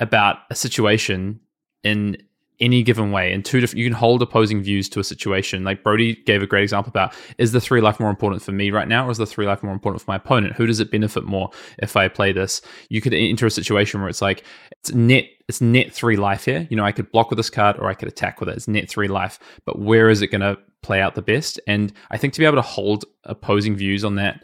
about 0.00 0.38
a 0.50 0.54
situation 0.54 1.40
in 1.84 2.16
any 2.60 2.82
given 2.82 3.10
way 3.12 3.32
in 3.32 3.42
two 3.42 3.60
different 3.60 3.78
you 3.78 3.84
can 3.84 3.92
hold 3.92 4.22
opposing 4.22 4.62
views 4.62 4.88
to 4.88 5.00
a 5.00 5.04
situation. 5.04 5.64
Like 5.64 5.82
brodie 5.82 6.16
gave 6.16 6.42
a 6.42 6.46
great 6.46 6.62
example 6.62 6.90
about 6.90 7.14
is 7.38 7.52
the 7.52 7.60
three 7.60 7.80
life 7.80 8.00
more 8.00 8.10
important 8.10 8.42
for 8.42 8.52
me 8.52 8.70
right 8.70 8.88
now 8.88 9.06
or 9.06 9.10
is 9.10 9.18
the 9.18 9.26
three 9.26 9.46
life 9.46 9.62
more 9.62 9.72
important 9.72 10.02
for 10.02 10.10
my 10.10 10.16
opponent? 10.16 10.54
Who 10.54 10.66
does 10.66 10.80
it 10.80 10.90
benefit 10.90 11.24
more 11.24 11.50
if 11.78 11.96
i 11.96 12.08
play 12.08 12.32
this? 12.32 12.60
You 12.88 13.00
could 13.00 13.14
enter 13.14 13.46
a 13.46 13.50
situation 13.50 14.00
where 14.00 14.08
it's 14.08 14.22
like 14.22 14.44
it's 14.72 14.92
net 14.92 15.26
it's 15.48 15.60
net 15.60 15.92
three 15.92 16.16
life 16.16 16.44
here. 16.44 16.66
You 16.70 16.76
know 16.76 16.84
i 16.84 16.92
could 16.92 17.10
block 17.12 17.30
with 17.30 17.36
this 17.36 17.50
card 17.50 17.78
or 17.78 17.88
i 17.88 17.94
could 17.94 18.08
attack 18.08 18.40
with 18.40 18.48
it. 18.48 18.56
It's 18.56 18.68
net 18.68 18.88
three 18.88 19.08
life 19.08 19.38
but 19.64 19.78
where 19.78 20.10
is 20.10 20.22
it 20.22 20.28
going 20.28 20.40
to 20.40 20.58
play 20.82 21.00
out 21.00 21.14
the 21.14 21.22
best? 21.22 21.60
And 21.66 21.92
i 22.10 22.16
think 22.16 22.32
to 22.34 22.40
be 22.40 22.46
able 22.46 22.56
to 22.56 22.62
hold 22.62 23.04
opposing 23.24 23.76
views 23.76 24.04
on 24.04 24.16
that 24.16 24.42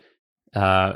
uh, 0.54 0.94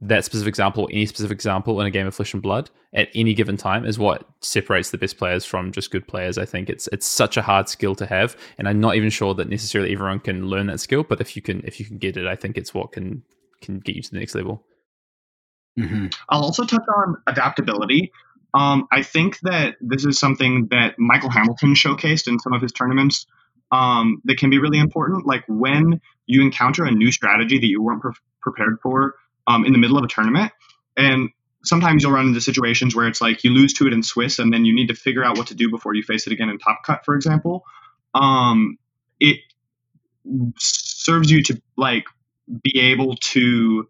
that 0.00 0.24
specific 0.24 0.48
example, 0.48 0.88
any 0.92 1.06
specific 1.06 1.34
example 1.34 1.80
in 1.80 1.86
a 1.86 1.90
game 1.90 2.06
of 2.06 2.14
Flesh 2.14 2.32
and 2.32 2.42
Blood 2.42 2.70
at 2.92 3.08
any 3.14 3.34
given 3.34 3.56
time 3.56 3.84
is 3.84 3.98
what 3.98 4.28
separates 4.40 4.90
the 4.90 4.98
best 4.98 5.18
players 5.18 5.44
from 5.44 5.72
just 5.72 5.90
good 5.90 6.06
players. 6.06 6.38
I 6.38 6.44
think 6.44 6.70
it's 6.70 6.88
it's 6.92 7.06
such 7.06 7.36
a 7.36 7.42
hard 7.42 7.68
skill 7.68 7.94
to 7.96 8.06
have, 8.06 8.36
and 8.56 8.68
I'm 8.68 8.80
not 8.80 8.94
even 8.94 9.10
sure 9.10 9.34
that 9.34 9.48
necessarily 9.48 9.92
everyone 9.92 10.20
can 10.20 10.46
learn 10.46 10.66
that 10.68 10.80
skill. 10.80 11.02
But 11.02 11.20
if 11.20 11.34
you 11.34 11.42
can, 11.42 11.62
if 11.64 11.80
you 11.80 11.86
can 11.86 11.98
get 11.98 12.16
it, 12.16 12.26
I 12.26 12.36
think 12.36 12.56
it's 12.56 12.72
what 12.72 12.92
can 12.92 13.22
can 13.60 13.80
get 13.80 13.96
you 13.96 14.02
to 14.02 14.10
the 14.10 14.18
next 14.18 14.34
level. 14.34 14.64
Mm-hmm. 15.78 16.06
I'll 16.28 16.42
also 16.42 16.64
touch 16.64 16.84
on 16.96 17.16
adaptability. 17.26 18.12
Um, 18.54 18.86
I 18.92 19.02
think 19.02 19.40
that 19.40 19.74
this 19.80 20.04
is 20.04 20.18
something 20.18 20.68
that 20.70 20.94
Michael 20.98 21.30
Hamilton 21.30 21.74
showcased 21.74 22.28
in 22.28 22.38
some 22.38 22.52
of 22.52 22.62
his 22.62 22.70
tournaments 22.70 23.26
um, 23.72 24.22
that 24.24 24.38
can 24.38 24.50
be 24.50 24.58
really 24.58 24.78
important. 24.78 25.26
Like 25.26 25.42
when 25.48 26.00
you 26.26 26.42
encounter 26.42 26.84
a 26.84 26.90
new 26.90 27.10
strategy 27.12 27.58
that 27.58 27.66
you 27.66 27.82
weren't 27.82 28.00
pre- 28.00 28.12
prepared 28.40 28.78
for 28.82 29.14
um, 29.46 29.64
in 29.64 29.72
the 29.72 29.78
middle 29.78 29.98
of 29.98 30.04
a 30.04 30.08
tournament, 30.08 30.52
and 30.96 31.30
sometimes 31.64 32.02
you'll 32.02 32.12
run 32.12 32.28
into 32.28 32.40
situations 32.40 32.94
where 32.94 33.08
it's 33.08 33.20
like 33.20 33.42
you 33.42 33.50
lose 33.50 33.72
to 33.74 33.86
it 33.86 33.92
in 33.92 34.02
Swiss 34.02 34.38
and 34.38 34.52
then 34.52 34.64
you 34.64 34.74
need 34.74 34.88
to 34.88 34.94
figure 34.94 35.24
out 35.24 35.36
what 35.36 35.48
to 35.48 35.54
do 35.54 35.70
before 35.70 35.94
you 35.94 36.02
face 36.02 36.26
it 36.26 36.32
again 36.32 36.48
in 36.48 36.58
Top 36.58 36.80
Cut, 36.84 37.04
for 37.04 37.14
example. 37.14 37.64
Um, 38.14 38.78
it 39.18 39.38
serves 40.58 41.30
you 41.30 41.42
to 41.44 41.60
like 41.76 42.04
be 42.62 42.78
able 42.80 43.16
to, 43.16 43.88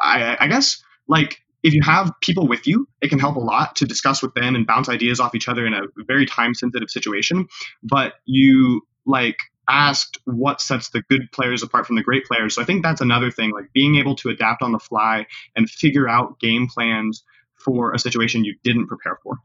I, 0.00 0.36
I 0.40 0.46
guess, 0.48 0.82
like 1.08 1.40
if 1.62 1.74
you 1.74 1.82
have 1.82 2.12
people 2.20 2.46
with 2.46 2.66
you, 2.66 2.88
it 3.00 3.08
can 3.08 3.18
help 3.18 3.36
a 3.36 3.40
lot 3.40 3.76
to 3.76 3.86
discuss 3.86 4.22
with 4.22 4.34
them 4.34 4.54
and 4.54 4.66
bounce 4.66 4.88
ideas 4.88 5.18
off 5.20 5.34
each 5.34 5.48
other 5.48 5.66
in 5.66 5.74
a 5.74 5.82
very 6.06 6.26
time 6.26 6.54
sensitive 6.54 6.90
situation. 6.90 7.48
But 7.82 8.14
you 8.24 8.82
like 9.06 9.38
asked 9.68 10.18
what 10.24 10.60
sets 10.60 10.90
the 10.90 11.02
good 11.02 11.30
players 11.32 11.62
apart 11.62 11.86
from 11.86 11.96
the 11.96 12.02
great 12.02 12.24
players. 12.26 12.54
So 12.54 12.62
I 12.62 12.64
think 12.64 12.82
that's 12.82 13.00
another 13.00 13.30
thing, 13.30 13.52
like 13.52 13.72
being 13.72 13.96
able 13.96 14.16
to 14.16 14.28
adapt 14.28 14.62
on 14.62 14.72
the 14.72 14.78
fly 14.78 15.26
and 15.56 15.68
figure 15.68 16.08
out 16.08 16.38
game 16.40 16.68
plans 16.68 17.24
for 17.54 17.92
a 17.92 17.98
situation 17.98 18.44
you 18.44 18.54
didn't 18.62 18.86
prepare 18.86 19.18
for. 19.22 19.36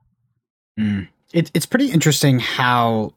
Mm. 0.80 1.08
It, 1.34 1.52
it's 1.54 1.66
pretty 1.66 1.92
interesting 1.92 2.40
how 2.40 3.14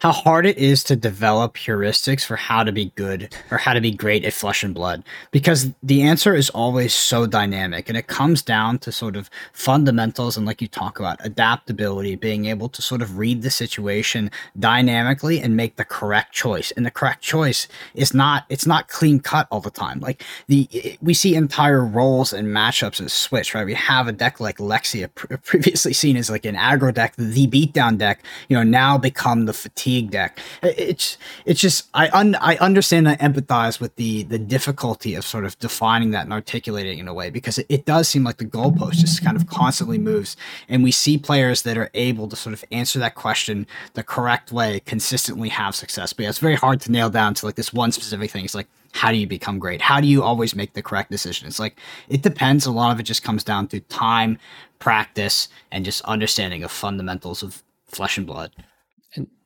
how 0.00 0.12
hard 0.12 0.46
it 0.46 0.56
is 0.58 0.84
to 0.84 0.96
develop 0.96 1.56
heuristics 1.56 2.24
for 2.24 2.36
how 2.36 2.62
to 2.62 2.70
be 2.70 2.92
good 2.94 3.34
or 3.50 3.58
how 3.58 3.72
to 3.72 3.80
be 3.80 3.90
great 3.90 4.24
at 4.24 4.32
flesh 4.32 4.62
and 4.62 4.74
blood 4.74 5.02
because 5.32 5.72
the 5.82 6.02
answer 6.02 6.34
is 6.34 6.50
always 6.50 6.94
so 6.94 7.26
dynamic 7.26 7.88
and 7.88 7.98
it 7.98 8.06
comes 8.06 8.42
down 8.42 8.78
to 8.78 8.92
sort 8.92 9.16
of 9.16 9.28
fundamentals 9.52 10.36
and 10.36 10.46
like 10.46 10.62
you 10.62 10.68
talk 10.68 10.98
about 10.98 11.18
adaptability 11.24 12.16
being 12.16 12.46
able 12.46 12.68
to 12.68 12.80
sort 12.82 13.02
of 13.02 13.18
read 13.18 13.42
the 13.42 13.50
situation 13.50 14.30
dynamically 14.58 15.40
and 15.40 15.56
make 15.56 15.76
the 15.76 15.84
correct 15.84 16.32
choice. 16.32 16.70
And 16.72 16.86
the 16.86 16.90
correct 16.90 17.22
choice 17.22 17.68
is 17.94 18.14
not 18.14 18.44
it's 18.48 18.66
not 18.66 18.88
clean 18.88 19.20
cut 19.20 19.48
all 19.50 19.60
the 19.60 19.70
time. 19.70 20.00
Like 20.00 20.24
the 20.46 20.98
we 21.02 21.14
see 21.14 21.34
entire 21.34 21.84
roles 21.84 22.32
and 22.32 22.48
matchups 22.48 23.04
as 23.04 23.12
switch 23.12 23.54
right? 23.54 23.66
We 23.66 23.74
have 23.74 24.08
a 24.08 24.12
deck 24.12 24.40
like 24.40 24.58
lexia 24.58 25.12
previously 25.44 25.92
seen 25.92 26.16
as 26.16 26.30
like 26.30 26.44
an 26.44 26.54
aggro 26.54 26.92
deck 26.92 27.14
the 27.16 27.46
beatdown 27.48 27.98
deck 27.98 28.22
you 28.48 28.56
know 28.56 28.62
now 28.62 28.96
become 29.10 29.46
the 29.46 29.52
fatigue 29.52 30.10
deck. 30.10 30.38
It's 30.62 31.16
it's 31.46 31.60
just 31.60 31.88
I 31.94 32.08
un, 32.10 32.34
I 32.36 32.56
understand 32.56 33.08
and 33.08 33.08
I 33.08 33.28
empathize 33.28 33.80
with 33.80 33.96
the 33.96 34.24
the 34.24 34.38
difficulty 34.38 35.14
of 35.14 35.24
sort 35.24 35.44
of 35.44 35.58
defining 35.58 36.10
that 36.10 36.24
and 36.24 36.32
articulating 36.32 36.98
in 36.98 37.08
a 37.08 37.14
way 37.14 37.30
because 37.30 37.56
it, 37.58 37.66
it 37.68 37.84
does 37.86 38.08
seem 38.08 38.24
like 38.24 38.36
the 38.36 38.44
goalpost 38.44 38.96
just 39.06 39.24
kind 39.24 39.36
of 39.36 39.46
constantly 39.46 39.98
moves, 39.98 40.36
and 40.68 40.82
we 40.82 40.92
see 40.92 41.16
players 41.16 41.62
that 41.62 41.78
are 41.78 41.90
able 41.94 42.28
to 42.28 42.36
sort 42.36 42.52
of 42.52 42.64
answer 42.70 42.98
that 42.98 43.14
question 43.14 43.66
the 43.94 44.02
correct 44.02 44.52
way, 44.52 44.80
consistently 44.80 45.48
have 45.48 45.74
success. 45.74 46.12
But 46.12 46.24
yeah, 46.24 46.28
it's 46.28 46.38
very 46.38 46.56
hard 46.56 46.80
to 46.82 46.92
nail 46.92 47.10
down 47.10 47.34
to 47.34 47.46
like 47.46 47.56
this 47.56 47.72
one 47.72 47.92
specific 47.92 48.30
thing. 48.30 48.44
It's 48.44 48.54
like 48.54 48.68
how 48.92 49.10
do 49.12 49.18
you 49.18 49.26
become 49.26 49.58
great? 49.58 49.80
How 49.80 50.00
do 50.00 50.06
you 50.06 50.22
always 50.22 50.54
make 50.54 50.72
the 50.72 50.82
correct 50.82 51.10
decision? 51.10 51.46
It's 51.46 51.58
like 51.58 51.78
it 52.08 52.22
depends. 52.22 52.66
A 52.66 52.70
lot 52.70 52.92
of 52.92 53.00
it 53.00 53.04
just 53.04 53.22
comes 53.22 53.44
down 53.44 53.68
to 53.68 53.80
time, 53.80 54.38
practice, 54.78 55.48
and 55.70 55.84
just 55.84 56.02
understanding 56.02 56.62
of 56.62 56.70
fundamentals 56.70 57.42
of 57.42 57.62
flesh 57.86 58.18
and 58.18 58.26
blood 58.26 58.50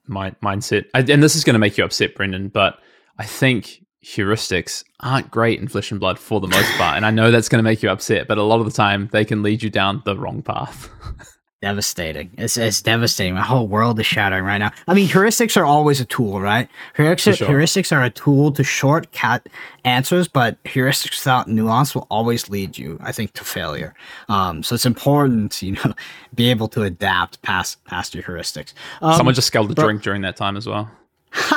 my 0.07 0.31
mindset. 0.43 0.87
I, 0.95 1.01
and 1.01 1.23
this 1.23 1.37
is 1.37 1.45
going 1.45 1.55
to 1.55 1.61
make 1.61 1.79
you 1.79 1.85
upset, 1.85 2.15
Brendan, 2.15 2.49
but 2.49 2.79
I 3.19 3.25
think 3.25 3.85
heuristics 4.05 4.85
aren't 5.01 5.31
great 5.31 5.61
in 5.61 5.69
Flesh 5.69 5.91
and 5.91 6.01
Blood 6.01 6.19
for 6.19 6.41
the 6.41 6.49
most 6.49 6.71
part. 6.73 6.97
and 6.97 7.07
I 7.07 7.11
know 7.11 7.31
that's 7.31 7.49
going 7.49 7.61
to 7.61 7.69
make 7.69 7.83
you 7.83 7.91
upset, 7.91 8.27
but 8.27 8.39
a 8.39 8.43
lot 8.43 8.61
of 8.61 8.67
the 8.67 8.73
time 8.73 9.09
they 9.13 9.25
can 9.25 9.43
lead 9.43 9.63
you 9.63 9.71
down 9.71 10.03
the 10.05 10.17
wrong 10.17 10.43
path. 10.43 10.91
devastating. 11.63 12.31
It's, 12.37 12.57
it's 12.57 12.83
devastating. 12.83 13.35
My 13.35 13.41
whole 13.41 13.67
world 13.67 13.99
is 13.99 14.05
shattering 14.05 14.45
right 14.45 14.59
now. 14.59 14.73
I 14.89 14.95
mean, 14.95 15.09
heuristics 15.09 15.57
are 15.57 15.65
always 15.65 16.01
a 16.01 16.05
tool, 16.05 16.41
right? 16.41 16.69
Heuristics, 16.97 17.39
sure. 17.39 17.49
heuristics 17.49 17.97
are 17.97 18.03
a 18.03 18.11
tool 18.11 18.53
to 18.53 18.65
shortcut 18.65 19.49
answers, 19.85 20.29
but 20.29 20.63
heuristics 20.65 21.21
without 21.21 21.49
nuance 21.49 21.95
will 21.95 22.07
always 22.11 22.51
lead 22.51 22.77
you, 22.77 22.99
I 23.01 23.13
think, 23.13 23.33
to 23.35 23.45
failure. 23.45 23.95
Um, 24.29 24.63
so 24.63 24.75
it's 24.75 24.85
important 24.85 25.53
to, 25.53 25.67
you 25.69 25.73
know, 25.73 25.95
be 26.35 26.51
able 26.51 26.69
to 26.69 26.83
adapt 26.83 27.41
past 27.43 27.83
past 27.85 28.15
your 28.15 28.25
heuristics. 28.25 28.75
Um, 29.01 29.17
Someone 29.17 29.35
just 29.35 29.47
scalded 29.47 29.79
a 29.79 29.81
drink 29.81 30.03
during 30.03 30.23
that 30.23 30.37
time 30.37 30.57
as 30.57 30.67
well. 30.67 30.91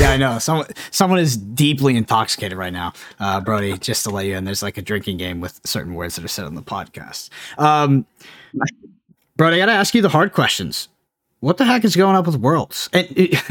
yeah, 0.00 0.10
I 0.10 0.16
know. 0.16 0.38
Someone 0.40 0.66
someone 0.90 1.20
is 1.20 1.36
deeply 1.36 1.96
intoxicated 1.96 2.58
right 2.58 2.72
now, 2.72 2.94
uh, 3.20 3.40
Brodie. 3.40 3.78
Just 3.78 4.02
to 4.04 4.10
let 4.10 4.26
you 4.26 4.36
in, 4.36 4.44
there's 4.44 4.62
like 4.62 4.76
a 4.76 4.82
drinking 4.82 5.18
game 5.18 5.40
with 5.40 5.60
certain 5.64 5.94
words 5.94 6.16
that 6.16 6.24
are 6.24 6.28
said 6.28 6.46
on 6.46 6.56
the 6.56 6.62
podcast. 6.62 7.30
Um, 7.58 8.06
Bro, 9.36 9.48
I 9.48 9.58
gotta 9.58 9.72
ask 9.72 9.94
you 9.94 10.02
the 10.02 10.08
hard 10.08 10.32
questions. 10.32 10.88
What 11.40 11.58
the 11.58 11.64
heck 11.64 11.84
is 11.84 11.96
going 11.96 12.16
up 12.16 12.24
with 12.24 12.36
worlds? 12.36 12.88
And 12.92 13.06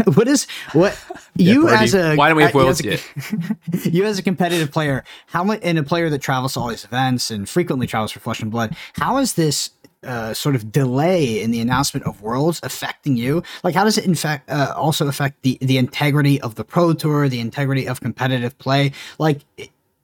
what 0.16 0.28
is 0.28 0.48
what 0.72 1.00
yeah, 1.36 1.54
you 1.54 1.70
as 1.70 1.94
a 1.94 2.16
why 2.16 2.30
don't 2.30 2.38
we 2.38 2.44
have 2.44 2.54
worlds 2.54 2.80
a, 2.82 2.92
yet? 2.92 3.12
you 3.86 4.06
as 4.06 4.18
a 4.18 4.24
competitive 4.24 4.72
player, 4.72 5.04
how 5.28 5.44
much 5.44 5.60
and 5.62 5.78
a 5.78 5.84
player 5.84 6.10
that 6.10 6.20
travels 6.20 6.54
to 6.54 6.62
all 6.62 6.70
these 6.70 6.86
events 6.86 7.30
and 7.30 7.48
frequently 7.48 7.86
travels 7.86 8.12
for 8.12 8.20
Flesh 8.20 8.42
and 8.42 8.50
Blood, 8.50 8.76
how 8.94 9.18
is 9.18 9.34
this 9.34 9.72
uh, 10.04 10.34
sort 10.34 10.56
of 10.56 10.72
delay 10.72 11.42
in 11.42 11.52
the 11.52 11.60
announcement 11.60 12.06
of 12.06 12.22
worlds 12.22 12.60
affecting 12.64 13.16
you? 13.16 13.44
Like, 13.64 13.76
how 13.76 13.84
does 13.84 13.98
it 13.98 14.06
in 14.06 14.16
fact 14.16 14.50
uh, 14.50 14.74
also 14.76 15.08
affect 15.08 15.42
the 15.44 15.58
the 15.62 15.78
integrity 15.78 16.42
of 16.42 16.56
the 16.56 16.64
pro 16.64 16.94
tour, 16.94 17.28
the 17.28 17.42
integrity 17.42 17.88
of 17.88 18.00
competitive 18.00 18.58
play? 18.58 18.94
Like, 19.20 19.42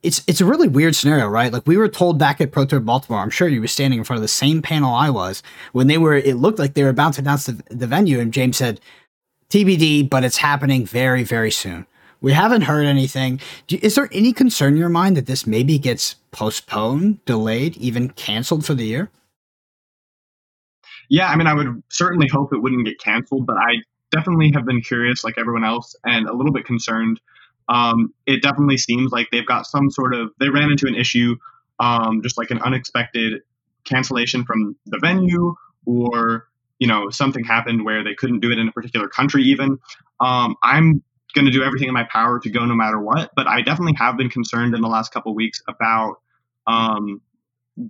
it's 0.02 0.24
it's 0.28 0.42
a 0.42 0.46
really 0.46 0.68
weird 0.68 0.96
scenario, 0.96 1.28
right? 1.28 1.52
Like 1.52 1.68
we 1.68 1.78
were 1.78 1.90
told 1.90 2.18
back 2.18 2.40
at 2.40 2.52
Pro 2.52 2.66
Tour 2.66 2.80
Baltimore, 2.80 3.22
I'm 3.22 3.30
sure 3.30 3.48
you 3.48 3.62
were 3.62 3.68
standing 3.68 4.00
in 4.00 4.06
front 4.06 4.18
of 4.18 4.22
the 4.22 4.28
same 4.28 4.62
panel 4.62 4.94
I 4.94 5.10
was 5.10 5.44
when 5.74 5.88
they 5.88 5.98
were. 5.98 6.16
It 6.16 6.38
looked 6.38 6.60
like 6.60 6.74
they 6.74 6.84
were 6.84 6.90
about 6.90 7.14
to 7.14 7.22
announce 7.22 7.46
the, 7.46 7.62
the 7.70 7.88
venue, 7.88 8.20
and 8.20 8.34
James 8.34 8.58
said, 8.58 8.80
"TBD, 9.50 10.10
but 10.10 10.24
it's 10.24 10.38
happening 10.38 10.86
very 10.86 11.24
very 11.24 11.52
soon." 11.52 11.86
We 12.22 12.34
haven't 12.34 12.64
heard 12.64 12.86
anything. 12.86 13.40
Is 13.70 13.96
there 13.96 14.10
any 14.12 14.34
concern 14.34 14.74
in 14.74 14.80
your 14.80 14.90
mind 14.90 15.16
that 15.16 15.26
this 15.26 15.48
maybe 15.48 15.78
gets 15.80 16.16
postponed, 16.32 17.24
delayed, 17.26 17.78
even 17.78 18.10
canceled 18.10 18.66
for 18.66 18.74
the 18.74 18.86
year? 18.86 19.10
Yeah, 21.10 21.30
I 21.30 21.38
mean, 21.38 21.48
I 21.48 21.54
would 21.54 21.82
certainly 21.90 22.28
hope 22.28 22.54
it 22.54 22.62
wouldn't 22.62 22.86
get 22.86 23.00
canceled, 23.00 23.46
but 23.46 23.56
I 23.56 23.78
definitely 24.12 24.52
have 24.54 24.66
been 24.66 24.82
curious, 24.82 25.24
like 25.24 25.36
everyone 25.38 25.64
else, 25.64 25.96
and 26.04 26.28
a 26.28 26.34
little 26.34 26.52
bit 26.52 26.66
concerned 26.66 27.22
um, 27.70 28.14
it 28.26 28.42
definitely 28.42 28.78
seems 28.78 29.12
like 29.12 29.28
they've 29.32 29.46
got 29.46 29.66
some 29.66 29.92
sort 29.92 30.14
of 30.16 30.32
they 30.40 30.50
ran 30.50 30.72
into 30.72 30.88
an 30.88 30.96
issue, 30.96 31.36
um, 31.80 32.22
just 32.24 32.38
like 32.38 32.50
an 32.50 32.60
unexpected 32.62 33.44
cancellation 33.86 34.44
from 34.44 34.76
the 34.88 34.98
venue, 35.00 35.54
or 35.86 36.48
you 36.80 36.88
know 36.88 37.10
something 37.12 37.44
happened 37.44 37.86
where 37.86 38.04
they 38.04 38.16
couldn't 38.16 38.40
do 38.40 38.52
it 38.52 38.58
in 38.58 38.68
a 38.68 38.72
particular 38.72 39.08
country. 39.08 39.44
Even 39.44 39.78
um, 40.20 40.56
I'm 40.64 41.04
going 41.36 41.46
to 41.46 41.52
do 41.52 41.64
everything 41.64 41.88
in 41.88 41.94
my 41.94 42.08
power 42.12 42.40
to 42.40 42.50
go 42.50 42.66
no 42.66 42.74
matter 42.74 43.00
what, 43.00 43.30
but 43.36 43.48
I 43.48 43.62
definitely 43.62 43.94
have 44.00 44.18
been 44.18 44.32
concerned 44.32 44.74
in 44.74 44.82
the 44.82 44.88
last 44.88 45.14
couple 45.14 45.36
weeks 45.36 45.62
about 45.68 46.16
um, 46.66 47.22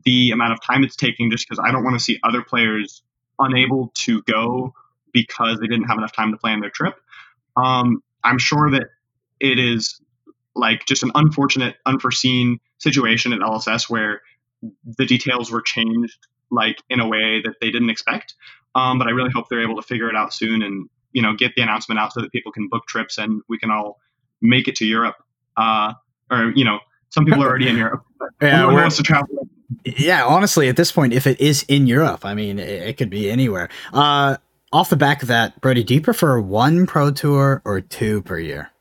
the 0.04 0.32
amount 0.32 0.52
of 0.52 0.62
time 0.62 0.84
it's 0.84 0.98
taking, 0.98 1.32
just 1.32 1.48
because 1.48 1.64
I 1.66 1.72
don't 1.72 1.86
want 1.86 1.98
to 1.98 2.04
see 2.04 2.20
other 2.22 2.44
players 2.44 3.02
unable 3.40 3.94
to 3.96 4.22
go 4.24 4.74
because 5.14 5.60
they 5.62 5.68
didn't 5.68 5.86
have 5.86 5.98
enough 5.98 6.12
time 6.12 6.32
to 6.32 6.38
plan 6.38 6.60
their 6.60 6.70
trip. 6.70 6.96
Um, 7.56 8.04
I'm 8.26 8.38
sure 8.38 8.72
that 8.72 8.88
it 9.40 9.60
is 9.60 10.02
like 10.56 10.86
just 10.86 11.04
an 11.04 11.12
unfortunate, 11.16 11.76
unforeseen 11.86 12.60
situation 12.78 13.34
at 13.34 13.40
LSS 13.40 13.90
where 13.90 14.22
the 14.98 15.06
details 15.06 15.52
were 15.52 15.62
changed 15.62 16.18
like 16.52 16.82
in 16.90 17.00
a 17.00 17.08
way 17.08 17.42
that 17.44 17.56
they 17.62 17.72
didn't 17.72 17.90
expect. 17.90 18.36
Um, 18.76 19.00
but 19.00 19.08
I 19.08 19.12
really 19.12 19.32
hope 19.34 19.48
they're 19.50 19.62
able 19.62 19.76
to 19.76 19.82
figure 19.82 20.10
it 20.10 20.16
out 20.16 20.34
soon 20.34 20.62
and 20.62 20.90
you 21.12 21.22
know 21.22 21.34
get 21.36 21.54
the 21.56 21.62
announcement 21.62 22.00
out 22.00 22.14
so 22.14 22.22
that 22.22 22.32
people 22.32 22.52
can 22.52 22.68
book 22.68 22.86
trips 22.88 23.18
and 23.18 23.42
we 23.48 23.58
can 23.58 23.72
all 23.72 24.00
make 24.42 24.68
it 24.68 24.76
to 24.78 24.86
Europe. 24.86 25.16
Uh, 25.58 25.94
or 26.32 26.52
you 26.56 26.66
know, 26.66 26.80
some 27.10 27.26
people 27.26 27.44
are 27.44 27.48
already 27.48 27.68
in 27.68 27.78
Europe. 27.78 28.04
yeah, 28.42 28.66
wants 28.66 28.98
to 28.98 29.04
travel. 29.04 29.48
Yeah, 29.86 30.26
honestly, 30.26 30.68
at 30.68 30.76
this 30.76 30.92
point, 30.92 31.14
if 31.14 31.28
it 31.28 31.40
is 31.40 31.64
in 31.68 31.88
Europe, 31.88 32.26
I 32.26 32.34
mean, 32.34 32.60
it, 32.60 32.90
it 32.90 32.98
could 32.98 33.10
be 33.10 33.30
anywhere. 33.30 33.70
Uh, 33.94 34.38
off 34.72 34.90
the 34.90 34.96
back 34.96 35.22
of 35.22 35.28
that, 35.30 35.60
Brodie, 35.62 35.84
do 35.84 35.96
you 35.96 36.02
prefer 36.02 36.40
one 36.40 36.86
pro 36.86 37.12
tour 37.12 37.62
or 37.66 37.82
two 37.82 38.22
per 38.24 38.40
year? 38.40 38.72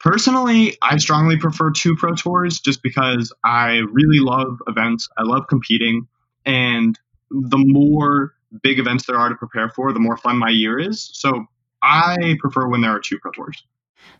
Personally, 0.00 0.76
I 0.80 0.96
strongly 0.96 1.36
prefer 1.36 1.70
two 1.70 1.94
pro 1.94 2.14
tours 2.14 2.58
just 2.58 2.82
because 2.82 3.32
I 3.44 3.82
really 3.92 4.18
love 4.18 4.60
events. 4.66 5.08
I 5.18 5.22
love 5.24 5.46
competing. 5.46 6.08
And 6.46 6.98
the 7.30 7.58
more 7.58 8.34
big 8.62 8.78
events 8.78 9.06
there 9.06 9.16
are 9.16 9.28
to 9.28 9.34
prepare 9.34 9.68
for, 9.68 9.92
the 9.92 10.00
more 10.00 10.16
fun 10.16 10.38
my 10.38 10.48
year 10.48 10.78
is. 10.78 11.10
So 11.12 11.44
I 11.82 12.36
prefer 12.40 12.66
when 12.66 12.80
there 12.80 12.90
are 12.90 13.00
two 13.00 13.18
pro 13.18 13.30
tours. 13.32 13.62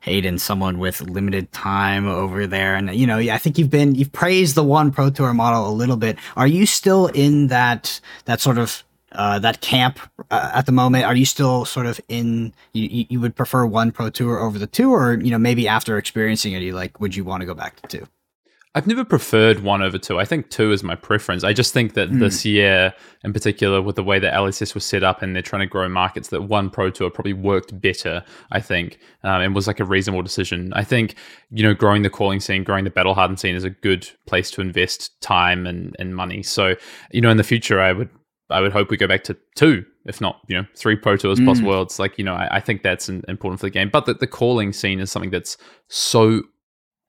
Hayden, 0.01 0.39
someone 0.39 0.79
with 0.79 1.01
limited 1.01 1.51
time 1.53 2.07
over 2.07 2.47
there, 2.47 2.75
and 2.75 2.95
you 2.95 3.07
know, 3.07 3.19
I 3.19 3.39
think 3.39 3.59
you've 3.59 3.71
been 3.71 3.95
you've 3.95 4.13
praised 4.13 4.55
the 4.55 4.63
one 4.63 4.93
pro 4.93 5.11
tour 5.11 5.33
model 5.33 5.69
a 5.69 5.73
little 5.73 5.97
bit. 5.97 6.19
Are 6.37 6.47
you 6.47 6.67
still 6.67 7.07
in 7.09 7.49
that 7.49 8.01
that 8.27 8.41
sort 8.41 8.59
of 8.59 8.83
uh, 9.13 9.39
that 9.39 9.61
camp 9.61 9.99
uh, 10.31 10.51
at 10.55 10.67
the 10.67 10.73
moment? 10.73 11.05
Are 11.05 11.17
you 11.17 11.25
still 11.25 11.65
sort 11.65 11.87
of 11.87 12.01
in? 12.09 12.53
You, 12.73 13.07
you 13.09 13.21
would 13.21 13.37
prefer 13.37 13.67
one 13.67 13.93
pro 13.93 14.11
tour 14.11 14.39
over 14.39 14.59
the 14.59 14.67
two, 14.67 14.93
or 14.93 15.15
you 15.21 15.31
know 15.31 15.39
maybe 15.39 15.69
after 15.69 15.99
experiencing 15.99 16.53
it, 16.53 16.63
you 16.63 16.75
like 16.75 17.01
would 17.01 17.17
you 17.17 17.25
want 17.25 17.41
to 17.43 17.47
go 17.47 17.55
back 17.55 17.81
to 17.83 17.99
two? 17.99 18.07
I've 18.73 18.87
never 18.87 19.05
preferred 19.05 19.61
one 19.61 19.83
over 19.83 19.99
two. 19.99 20.21
I 20.21 20.25
think 20.25 20.49
two 20.49 20.71
is 20.71 20.85
my 20.85 20.95
preference. 20.95 21.43
I 21.43 21.53
just 21.53 21.75
think 21.75 21.95
that 21.95 22.09
mm. 22.09 22.21
this 22.21 22.45
year, 22.45 22.95
in 23.25 23.33
particular, 23.33 23.83
with 23.83 23.97
the 23.97 24.05
way 24.05 24.21
that 24.21 24.33
LSS 24.33 24.75
was 24.75 24.85
set 24.85 25.03
up 25.03 25.23
and 25.23 25.35
they're 25.35 25.43
trying 25.43 25.63
to 25.63 25.67
grow 25.67 25.89
markets, 25.89 26.29
that 26.29 26.43
one 26.43 26.71
Pro 26.71 26.89
Tour 26.89 27.11
probably 27.11 27.33
worked 27.33 27.81
better. 27.81 28.23
I 28.53 28.61
think, 28.61 29.01
um, 29.25 29.41
and 29.41 29.57
was 29.57 29.67
like 29.67 29.81
a 29.81 29.85
reasonable 29.85 30.23
decision. 30.23 30.73
I 30.75 30.85
think 30.85 31.17
you 31.51 31.65
know, 31.65 31.75
growing 31.75 32.03
the 32.03 32.11
calling 32.11 32.39
scene, 32.39 32.63
growing 32.63 32.85
the 32.85 32.91
battle 32.91 33.15
hardened 33.15 33.41
scene 33.41 33.57
is 33.57 33.65
a 33.65 33.71
good 33.71 34.09
place 34.27 34.53
to 34.53 34.61
invest 34.61 35.21
time 35.21 35.67
and 35.67 35.97
and 35.99 36.15
money. 36.15 36.45
So 36.45 36.77
you 37.11 37.21
know, 37.21 37.31
in 37.31 37.39
the 37.39 37.45
future, 37.45 37.81
I 37.81 37.93
would 37.93 38.09
I 38.51 38.61
would 38.61 38.73
hope 38.73 38.91
we 38.91 38.97
go 38.97 39.07
back 39.07 39.25
to 39.25 39.37
two, 39.55 39.85
if 40.07 40.21
not, 40.21 40.41
you 40.49 40.57
know, 40.57 40.67
three 40.77 40.97
Pro 40.97 41.17
Tours 41.17 41.39
mm. 41.39 41.45
plus 41.45 41.61
Worlds. 41.61 41.99
Like, 41.99 42.19
you 42.19 42.25
know, 42.25 42.35
I, 42.35 42.57
I 42.57 42.61
think 42.61 42.83
that's 42.83 43.09
an, 43.09 43.25
important 43.29 43.61
for 43.61 43.67
the 43.67 43.71
game. 43.71 43.91
But 43.91 44.07
the, 44.07 44.15
the 44.15 44.27
calling 44.27 44.73
scene 44.73 45.01
is 45.01 45.11
something 45.11 45.31
that's 45.31 45.57
so 45.89 46.43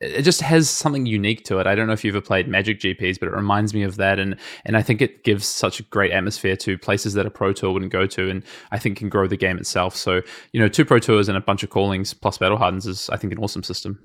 it 0.02 0.24
just 0.24 0.42
has 0.42 0.70
something 0.70 1.06
unique 1.06 1.46
to 1.46 1.60
it. 1.60 1.68
I 1.68 1.76
don't 1.76 1.86
know 1.86 1.94
if 1.94 2.04
you've 2.04 2.16
ever 2.16 2.26
played 2.26 2.48
Magic 2.48 2.80
GPs, 2.80 3.20
but 3.20 3.28
it 3.28 3.36
reminds 3.36 3.74
me 3.74 3.84
of 3.84 3.98
that, 3.98 4.18
and 4.18 4.36
and 4.66 4.76
I 4.76 4.82
think 4.82 5.02
it 5.02 5.24
gives 5.24 5.46
such 5.46 5.80
a 5.80 5.84
great 5.84 6.12
atmosphere 6.12 6.56
to 6.58 6.78
places 6.78 7.14
that 7.14 7.28
a 7.28 7.30
pro 7.30 7.54
tour 7.54 7.72
wouldn't 7.72 7.92
go 7.92 8.08
to, 8.08 8.30
and 8.30 8.44
I 8.72 8.80
think 8.80 8.98
can 8.98 9.10
grow 9.10 9.28
the 9.28 9.38
game 9.38 9.58
itself. 9.58 9.96
So 9.96 10.22
you 10.54 10.60
know, 10.60 10.68
two 10.68 10.86
pro 10.86 10.98
tours 10.98 11.30
and 11.30 11.38
a 11.38 11.42
bunch 11.42 11.62
of 11.62 11.70
callings 11.70 12.14
plus 12.14 12.40
battle 12.40 12.58
hardens 12.58 12.88
is 12.88 13.10
I 13.12 13.18
think 13.18 13.32
an 13.32 13.40
awesome 13.40 13.64
system. 13.64 14.00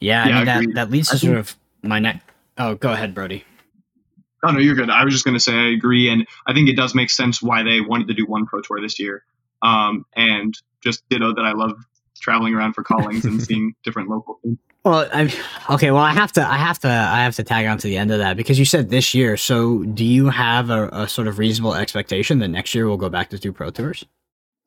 Yeah, 0.00 0.28
yeah 0.28 0.34
I 0.34 0.36
mean 0.36 0.46
that 0.46 0.74
that 0.74 0.90
leads 0.90 1.08
to 1.10 1.18
sort 1.18 1.38
of 1.38 1.56
my 1.82 2.00
next. 2.00 2.24
Oh, 2.58 2.74
go 2.74 2.92
ahead, 2.92 3.14
Brodie. 3.14 3.44
Oh 4.44 4.50
no, 4.50 4.58
you're 4.58 4.74
good. 4.74 4.90
I 4.90 5.04
was 5.04 5.14
just 5.14 5.24
going 5.24 5.34
to 5.34 5.40
say 5.40 5.54
I 5.54 5.68
agree, 5.72 6.08
and 6.08 6.26
I 6.46 6.52
think 6.52 6.68
it 6.68 6.76
does 6.76 6.94
make 6.94 7.10
sense 7.10 7.42
why 7.42 7.62
they 7.62 7.80
wanted 7.80 8.08
to 8.08 8.14
do 8.14 8.26
one 8.26 8.46
pro 8.46 8.60
tour 8.60 8.80
this 8.80 8.98
year. 8.98 9.24
Um, 9.62 10.04
and 10.14 10.54
just 10.82 11.08
ditto 11.08 11.34
that 11.34 11.44
I 11.44 11.52
love 11.52 11.72
traveling 12.20 12.54
around 12.54 12.74
for 12.74 12.82
callings 12.82 13.24
and 13.24 13.42
seeing 13.46 13.74
different 13.82 14.08
local 14.08 14.38
things. 14.42 14.58
Well, 14.84 15.08
I 15.12 15.32
okay. 15.70 15.90
Well, 15.90 16.02
I 16.02 16.12
have 16.12 16.32
to, 16.32 16.46
I 16.46 16.56
have 16.58 16.78
to, 16.80 16.88
I 16.88 17.24
have 17.24 17.34
to 17.36 17.42
tag 17.42 17.66
on 17.66 17.78
to 17.78 17.88
the 17.88 17.96
end 17.96 18.12
of 18.12 18.18
that 18.18 18.36
because 18.36 18.56
you 18.58 18.64
said 18.64 18.88
this 18.88 19.14
year. 19.14 19.36
So, 19.36 19.82
do 19.82 20.04
you 20.04 20.28
have 20.28 20.70
a, 20.70 20.88
a 20.92 21.08
sort 21.08 21.26
of 21.26 21.40
reasonable 21.40 21.74
expectation 21.74 22.38
that 22.38 22.48
next 22.48 22.72
year 22.72 22.86
we'll 22.86 22.96
go 22.96 23.08
back 23.08 23.30
to 23.30 23.38
two 23.38 23.52
pro 23.52 23.70
tours? 23.70 24.04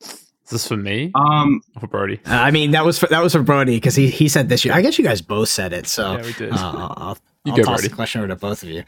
Is 0.01 0.49
this 0.49 0.67
for 0.67 0.75
me? 0.75 1.11
Um, 1.13 1.61
for 1.79 1.87
Brodie? 1.87 2.19
Uh, 2.25 2.31
I 2.31 2.51
mean, 2.51 2.71
that 2.71 2.83
was 2.83 2.97
for, 2.97 3.05
that 3.07 3.21
was 3.21 3.33
for 3.33 3.43
Brodie 3.43 3.77
because 3.77 3.95
he 3.95 4.09
he 4.09 4.27
said 4.27 4.49
this 4.49 4.65
year. 4.65 4.73
I 4.73 4.81
guess 4.81 4.97
you 4.97 5.05
guys 5.05 5.21
both 5.21 5.47
said 5.47 5.71
it. 5.71 5.87
So 5.87 6.17
yeah, 6.17 6.25
we 6.25 6.33
did. 6.33 6.51
Uh, 6.51 6.55
I'll, 6.57 7.17
I'll 7.45 7.55
go, 7.55 7.63
toss 7.63 7.81
Brodie. 7.81 7.87
the 7.87 7.95
question 7.95 8.19
over 8.19 8.27
to 8.27 8.35
both 8.35 8.63
of 8.63 8.69
you. 8.69 8.83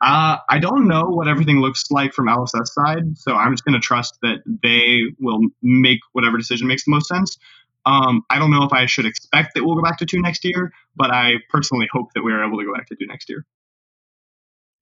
Uh, 0.00 0.36
I 0.48 0.58
don't 0.58 0.86
know 0.86 1.04
what 1.04 1.26
everything 1.26 1.60
looks 1.60 1.90
like 1.90 2.12
from 2.12 2.26
LSS 2.26 2.68
side, 2.68 3.16
so 3.16 3.34
I'm 3.34 3.52
just 3.52 3.64
going 3.64 3.80
to 3.80 3.80
trust 3.80 4.18
that 4.22 4.38
they 4.62 5.00
will 5.18 5.40
make 5.62 6.00
whatever 6.12 6.36
decision 6.36 6.68
makes 6.68 6.84
the 6.84 6.90
most 6.90 7.08
sense. 7.08 7.38
Um, 7.86 8.22
I 8.30 8.38
don't 8.38 8.50
know 8.50 8.64
if 8.64 8.72
I 8.72 8.86
should 8.86 9.06
expect 9.06 9.54
that 9.54 9.64
we'll 9.64 9.76
go 9.76 9.82
back 9.82 9.98
to 9.98 10.06
two 10.06 10.20
next 10.20 10.44
year, 10.44 10.72
but 10.96 11.10
I 11.12 11.34
personally 11.48 11.88
hope 11.90 12.08
that 12.14 12.24
we're 12.24 12.44
able 12.44 12.58
to 12.58 12.64
go 12.64 12.74
back 12.74 12.88
to 12.88 12.96
two 12.96 13.06
next 13.06 13.28
year. 13.28 13.46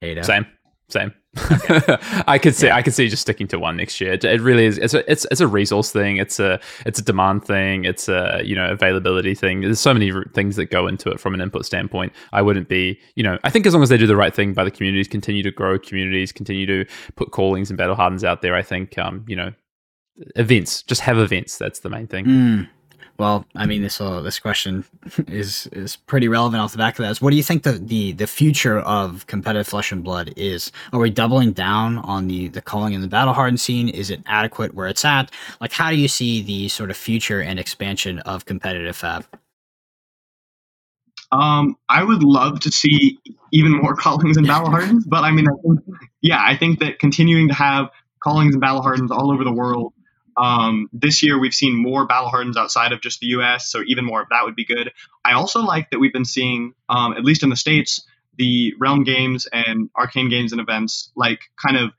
Ada. 0.02 0.24
Same 0.24 0.46
same. 0.89 1.12
I 2.28 2.39
could 2.41 2.55
see. 2.55 2.66
Yeah. 2.66 2.76
I 2.76 2.82
could 2.82 2.95
see 2.95 3.09
just 3.09 3.22
sticking 3.22 3.49
to 3.49 3.59
one 3.59 3.76
next 3.76 4.01
year. 4.01 4.12
It, 4.12 4.24
it, 4.24 4.41
really 4.41 4.66
is. 4.66 4.78
It's 4.78 4.95
a 4.95 5.11
it's 5.11 5.26
it's 5.32 5.41
a 5.41 5.49
resource 5.49 5.91
thing. 5.91 6.18
It's 6.18 6.39
a 6.39 6.61
it's 6.87 6.99
a 6.99 7.03
demand 7.03 7.45
thing. 7.45 7.85
It's 7.85 8.09
a 8.09 8.43
you 8.45 8.55
know 8.55 8.70
availability 8.70 9.35
thing. 9.35 9.62
There's 9.62 9.80
so 9.80 9.93
many 9.93 10.12
things 10.32 10.57
that 10.57 10.66
go 10.66 10.87
into 10.87 11.11
it 11.11 11.18
from 11.18 11.35
an 11.35 11.41
input 11.41 11.66
standpoint. 11.66 12.12
I 12.32 12.43
wouldn't 12.43 12.68
be 12.68 13.01
you 13.16 13.24
know. 13.24 13.39
I 13.43 13.51
think 13.51 13.66
as 13.66 13.74
long 13.74 13.82
as 13.82 13.89
they 13.89 13.97
do 13.97 14.07
the 14.07 14.16
right 14.16 14.35
thing 14.35 14.53
by 14.53 14.62
the 14.62 14.70
communities, 14.70 15.09
continue 15.09 15.43
to 15.43 15.51
grow 15.51 15.78
communities, 15.78 16.30
continue 16.30 16.66
to 16.66 16.85
put 17.16 17.32
callings 17.32 17.68
and 17.70 17.76
battle 17.76 17.97
hardens 17.97 18.22
out 18.22 18.43
there. 18.43 18.55
I 18.55 18.62
think 18.62 18.97
um 18.99 19.24
you 19.26 19.35
know 19.35 19.53
events 20.37 20.82
just 20.82 21.01
have 21.01 21.18
events. 21.18 21.59
That's 21.59 21.80
the 21.80 21.91
main 21.91 22.07
thing. 22.07 22.26
Mm. 22.26 22.68
Well, 23.16 23.46
I 23.55 23.66
mean, 23.66 23.82
this 23.82 24.00
uh, 24.00 24.22
this 24.22 24.40
question 24.40 24.84
is 25.28 25.68
is 25.68 25.96
pretty 25.96 26.26
relevant 26.26 26.61
off 26.61 26.72
the 26.72 26.78
back 26.78 26.98
of 26.98 27.05
that. 27.05 27.11
Is 27.12 27.22
what 27.22 27.30
do 27.30 27.36
you 27.36 27.42
think 27.42 27.62
the, 27.62 27.72
the 27.72 28.12
the 28.12 28.26
future 28.26 28.80
of 28.80 29.26
competitive 29.28 29.68
Flesh 29.68 29.92
and 29.92 30.02
Blood 30.02 30.32
is? 30.36 30.72
Are 30.92 30.98
we 30.98 31.11
doubling 31.11 31.52
down 31.52 31.98
on 31.98 32.26
the 32.26 32.48
the 32.48 32.61
calling 32.61 32.94
and 32.94 33.05
the 33.05 33.09
battle 33.09 33.32
hardened 33.32 33.61
scene? 33.61 33.88
Is 33.88 34.11
it 34.11 34.20
adequate 34.26 34.74
where 34.74 34.88
it's 34.88 35.05
at? 35.05 35.30
Like, 35.61 35.72
how 35.72 35.90
do 35.90 35.96
you 35.96 36.09
see 36.09 36.42
the 36.42 36.68
sort 36.68 36.90
of 36.90 36.96
future 36.96 37.40
and 37.40 37.59
expansion 37.61 38.18
of 38.20 38.46
competitive 38.46 38.96
Fab? 38.96 39.26
Um, 41.32 41.76
I 41.88 42.05
would 42.05 42.22
love 42.22 42.61
to 42.61 42.70
see 42.70 43.18
even 43.52 43.72
more 43.72 43.94
callings 43.96 44.36
and 44.36 44.46
battle 44.46 44.70
hardens, 44.70 45.07
but 45.07 45.24
I 45.24 45.30
mean, 45.30 45.46
I 45.48 45.55
think, 45.62 45.80
yeah, 46.20 46.42
I 46.44 46.57
think 46.57 46.80
that 46.80 46.98
continuing 46.98 47.48
to 47.48 47.55
have 47.55 47.90
callings 48.22 48.55
and 48.55 48.61
battle 48.61 48.82
hardens 48.82 49.11
all 49.11 49.30
over 49.32 49.44
the 49.44 49.52
world 49.52 49.92
um, 50.37 50.89
this 50.93 51.22
year, 51.22 51.39
we've 51.39 51.55
seen 51.55 51.76
more 51.76 52.07
battle 52.07 52.28
hardens 52.28 52.57
outside 52.57 52.93
of 52.93 53.01
just 53.01 53.20
the 53.20 53.26
US, 53.28 53.68
so 53.70 53.82
even 53.87 54.05
more 54.05 54.22
of 54.22 54.28
that 54.30 54.45
would 54.45 54.57
be 54.57 54.64
good. 54.64 54.93
I 55.24 55.32
also 55.32 55.61
like 55.61 55.91
that 55.91 55.99
we've 55.99 56.12
been 56.12 56.24
seeing, 56.24 56.74
um, 56.89 57.12
at 57.12 57.24
least 57.24 57.43
in 57.43 57.51
the 57.51 57.57
States, 57.57 58.05
the 58.37 58.74
Realm 58.78 59.05
games 59.05 59.47
and 59.53 59.91
Arcane 59.97 60.28
games 60.28 60.53
and 60.53 60.61
events, 60.61 61.12
like 61.14 61.41
kind 61.57 61.76
of 61.76 61.91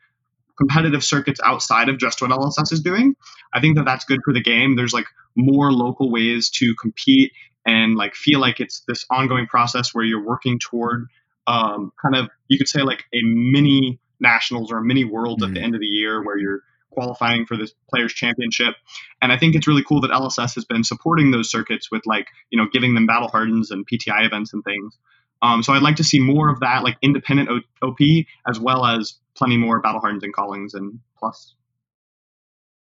competitive 0.58 1.04
circuits 1.04 1.40
outside 1.44 1.90
of 1.90 1.98
just 1.98 2.22
what 2.22 2.32
LSS 2.32 2.72
is 2.72 2.82
doing. 2.82 3.16
I 3.54 3.62
think 3.62 3.78
that 3.78 3.86
that's 3.86 4.06
good 4.06 4.22
for 4.24 4.34
the 4.34 4.42
game. 4.42 4.76
There's 4.76 4.94
like 4.94 5.08
more 5.36 5.72
local 5.72 6.12
ways 6.12 6.50
to 6.52 6.76
compete 6.82 7.32
and 7.66 7.96
like 7.96 8.16
feel 8.16 8.40
like 8.40 8.60
it's 8.60 8.82
this 8.88 9.06
ongoing 9.10 9.48
process 9.48 9.94
where 9.94 10.06
you're 10.06 10.24
working 10.24 10.60
toward 10.60 11.08
um, 11.48 11.92
kind 12.02 12.16
of, 12.16 12.30
you 12.48 12.58
could 12.58 12.68
say 12.68 12.82
like 12.82 13.04
a 13.14 13.22
mini 13.22 14.00
nationals 14.20 14.72
or 14.72 14.78
a 14.78 14.84
mini 14.84 15.04
world 15.04 15.42
mm-hmm. 15.42 15.50
at 15.50 15.54
the 15.54 15.60
mm-hmm. 15.60 15.66
end 15.66 15.76
of 15.76 15.82
the 15.82 15.88
year 15.88 16.24
where 16.24 16.38
you're 16.38 16.62
qualifying 16.96 17.46
for 17.46 17.56
this 17.56 17.74
players 17.89 18.14
championship. 18.14 18.76
And 19.22 19.32
i 19.32 19.38
think 19.38 19.56
it's 19.56 19.68
really 19.68 19.84
cool 19.84 20.02
that 20.02 20.12
lss 20.12 20.56
has 20.56 20.66
been 20.66 20.84
supporting 20.84 21.32
those 21.32 21.52
circuits 21.52 21.91
with 21.91 22.02
like 22.06 22.28
you 22.50 22.58
know 22.58 22.68
giving 22.72 22.96
them 22.96 23.06
battle 23.06 23.28
hardens 23.28 23.70
and 23.72 23.86
pti 23.88 24.26
events 24.26 24.54
and 24.54 24.64
things. 24.64 24.98
Um, 25.41 25.62
so 25.62 25.74
i'd 25.74 25.84
like 25.84 25.98
to 25.98 26.04
see 26.04 26.20
more 26.20 26.50
of 26.50 26.60
that 26.62 26.84
like 26.84 26.98
independent 27.04 27.50
op 27.84 28.00
as 28.48 28.60
well 28.60 28.86
as 28.86 29.20
plenty 29.36 29.58
more 29.58 29.80
battle 29.82 30.00
hardens 30.00 30.24
and 30.24 30.34
callings 30.34 30.74
and 30.74 31.00
plus. 31.18 31.54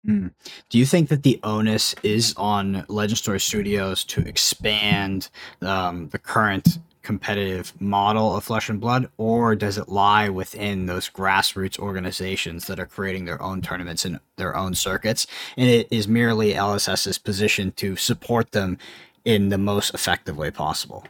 Mm. 0.06 0.32
Do 0.68 0.78
you 0.78 0.86
think 0.86 1.08
that 1.10 1.22
the 1.22 1.38
onus 1.44 1.94
is 2.02 2.34
on 2.36 2.84
Legend 2.88 3.18
Story 3.18 3.40
Studios 3.40 4.04
to 4.04 4.20
expand 4.20 5.28
um, 5.60 6.08
the 6.08 6.18
current 6.18 6.78
competitive 7.03 7.80
model 7.80 8.36
of 8.36 8.44
flesh 8.44 8.68
and 8.68 8.80
blood 8.80 9.09
or 9.16 9.55
does 9.55 9.76
it 9.76 9.88
lie 9.88 10.28
within 10.28 10.86
those 10.86 11.11
grassroots 11.11 11.78
organizations 11.78 12.66
that 12.66 12.78
are 12.78 12.86
creating 12.86 13.24
their 13.24 13.42
own 13.42 13.61
tournaments 13.61 14.05
and 14.05 14.20
their 14.36 14.57
own 14.57 14.74
circuits? 14.74 15.26
And 15.57 15.68
it 15.68 15.88
is 15.90 16.07
merely 16.07 16.55
lss's 16.55 17.18
position 17.18 17.72
to 17.72 17.96
support 17.96 18.53
them 18.53 18.78
in 19.24 19.48
the 19.48 19.59
most 19.59 19.94
effective 19.94 20.36
way 20.36 20.50
possible. 20.50 21.05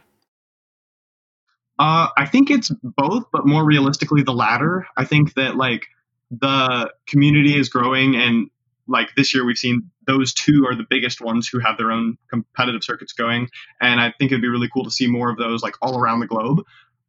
Uh, 1.79 2.07
i 2.17 2.25
think 2.25 2.51
it's 2.51 2.69
both 2.83 3.25
but 3.31 3.47
more 3.47 3.65
realistically 3.65 4.23
the 4.23 4.33
latter. 4.33 4.85
I 4.97 5.05
think 5.05 5.33
that 5.35 5.55
like 5.55 5.87
the 6.31 6.91
community 7.07 7.57
is 7.57 7.69
growing 7.69 8.15
and 8.15 8.49
like 8.87 9.09
this 9.15 9.33
year 9.33 9.45
we've 9.45 9.57
seen 9.57 9.89
those 10.05 10.33
two 10.33 10.65
are 10.67 10.75
the 10.75 10.85
biggest 10.89 11.21
ones 11.21 11.47
who 11.47 11.59
have 11.59 11.77
their 11.77 11.91
own 11.91 12.17
competitive 12.29 12.83
circuits 12.83 13.13
going 13.13 13.49
and 13.81 13.99
i 13.99 14.11
think 14.17 14.31
it'd 14.31 14.41
be 14.41 14.47
really 14.47 14.69
cool 14.73 14.83
to 14.83 14.91
see 14.91 15.07
more 15.07 15.29
of 15.29 15.37
those 15.37 15.63
like 15.63 15.75
all 15.81 15.99
around 15.99 16.19
the 16.19 16.27
globe 16.27 16.61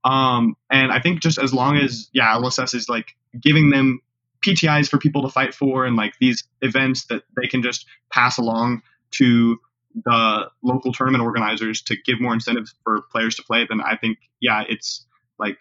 um, 0.04 0.54
and 0.70 0.92
i 0.92 1.00
think 1.00 1.20
just 1.20 1.38
as 1.38 1.52
long 1.52 1.76
as 1.76 2.08
yeah 2.12 2.34
lss 2.36 2.74
is 2.74 2.88
like 2.88 3.16
giving 3.40 3.70
them 3.70 4.00
ptis 4.44 4.88
for 4.88 4.98
people 4.98 5.22
to 5.22 5.28
fight 5.28 5.54
for 5.54 5.84
and 5.86 5.96
like 5.96 6.14
these 6.20 6.44
events 6.62 7.06
that 7.06 7.22
they 7.40 7.48
can 7.48 7.62
just 7.62 7.86
pass 8.12 8.38
along 8.38 8.82
to 9.10 9.58
the 10.04 10.50
local 10.62 10.92
tournament 10.92 11.22
organizers 11.22 11.80
to 11.82 11.96
give 12.04 12.20
more 12.20 12.34
incentives 12.34 12.74
for 12.82 13.02
players 13.10 13.34
to 13.36 13.42
play 13.42 13.66
then 13.68 13.80
i 13.80 13.96
think 13.96 14.18
yeah 14.40 14.62
it's 14.68 15.06
like 15.38 15.58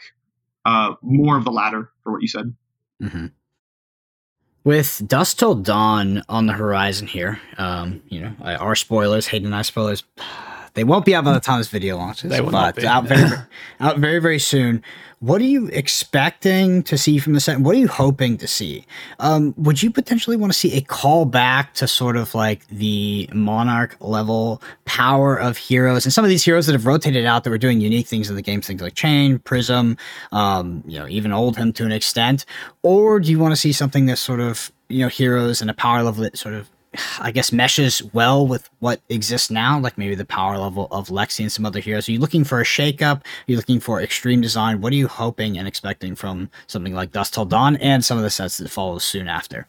uh, 0.66 0.94
more 1.02 1.38
of 1.38 1.44
the 1.44 1.52
latter 1.52 1.92
for 2.04 2.14
what 2.14 2.22
you 2.22 2.28
said 2.28 2.56
mm-hmm. 3.02 3.28
With 4.64 5.04
Dusk 5.06 5.38
Till 5.38 5.56
Dawn 5.56 6.24
on 6.30 6.46
the 6.46 6.54
horizon 6.54 7.06
here, 7.06 7.42
um, 7.58 8.02
you 8.08 8.22
know, 8.22 8.34
our 8.42 8.76
spoilers, 8.76 9.28
Hayden 9.28 9.48
and 9.48 9.56
I 9.56 9.62
spoilers, 9.62 10.06
they 10.74 10.84
won't 10.84 11.06
be 11.06 11.14
out 11.14 11.24
by 11.24 11.34
the 11.34 11.40
time 11.40 11.60
this 11.60 11.68
video 11.68 11.98
launches. 11.98 12.32
They 12.32 12.42
will 12.42 12.52
but 12.52 12.84
out 12.84 13.06
very, 13.06 13.30
out 13.80 14.00
very, 14.00 14.20
very 14.20 14.40
soon. 14.40 14.84
What 15.20 15.40
are 15.40 15.46
you 15.46 15.68
expecting 15.68 16.84
to 16.84 16.98
see 16.98 17.18
from 17.18 17.32
the 17.32 17.40
set? 17.40 17.60
What 17.60 17.76
are 17.76 17.80
you 17.80 17.88
hoping 17.88 18.38
to 18.40 18.48
see? 18.48 18.86
Um, 19.20 19.54
would 19.56 19.82
you 19.82 19.90
potentially 19.90 20.36
want 20.36 20.52
to 20.52 20.58
see 20.58 20.76
a 20.76 20.82
callback 20.82 21.72
to 21.76 21.88
sort 21.88 22.18
of 22.18 22.36
like 22.36 22.68
the 22.68 23.30
Monarch 23.34 23.96
level 24.02 24.62
power 24.84 25.38
of 25.38 25.56
heroes 25.56 26.06
and 26.06 26.12
some 26.12 26.26
of 26.26 26.30
these 26.30 26.44
heroes 26.44 26.66
that 26.66 26.74
have 26.74 26.86
rotated 26.86 27.26
out 27.26 27.46
that 27.46 27.52
were 27.52 27.58
doing 27.58 27.80
unique 27.80 28.08
things 28.08 28.30
in 28.30 28.36
the 28.36 28.42
game, 28.42 28.60
things 28.62 28.82
like 28.82 28.96
Chain, 28.96 29.40
Prism, 29.40 29.96
um, 30.34 30.84
you 30.86 31.00
know, 31.00 31.08
even 31.08 31.32
Oldhim 31.32 31.74
to 31.76 31.86
an 31.86 31.94
extent? 31.94 32.46
Or 32.82 33.22
do 33.22 33.32
you 33.32 33.40
want 33.40 33.54
to 33.54 33.58
see 33.58 33.72
something 33.72 34.08
that's 34.08 34.20
sort 34.20 34.42
of, 34.42 34.74
you 34.90 35.00
know, 35.00 35.08
heroes 35.08 35.62
and 35.62 35.70
a 35.70 35.74
power 35.74 36.04
level 36.04 36.24
that 36.24 36.38
sort 36.38 36.56
of 36.56 36.70
I 37.20 37.32
guess 37.32 37.52
meshes 37.52 38.04
well 38.14 38.46
with 38.46 38.70
what 38.80 39.02
exists 39.10 39.50
now, 39.50 39.80
like 39.80 39.98
maybe 39.98 40.16
the 40.16 40.26
power 40.26 40.58
level 40.58 40.88
of 40.92 41.08
Lexi 41.10 41.42
and 41.42 41.52
some 41.52 41.66
other 41.66 41.80
heroes. 41.80 42.08
Are 42.08 42.12
you 42.12 42.20
looking 42.20 42.44
for 42.44 42.60
a 42.62 42.64
shakeup? 42.64 43.18
Are 43.18 43.24
you 43.48 43.56
looking 43.56 43.80
for 43.80 44.02
extreme 44.02 44.42
design? 44.42 44.82
What 44.82 44.94
are 44.94 44.98
you 44.98 45.08
hoping 45.08 45.58
and 45.58 45.68
expecting 45.68 46.16
from 46.16 46.50
something 46.68 46.94
like 46.94 47.12
Dusk 47.12 47.34
Till 47.34 47.46
Dawn 47.46 47.78
and 47.78 48.04
some 48.06 48.18
of 48.18 48.24
the 48.24 48.30
sets 48.30 48.58
that 48.58 48.70
follow 48.70 49.00
soon 49.00 49.28
after? 49.28 49.68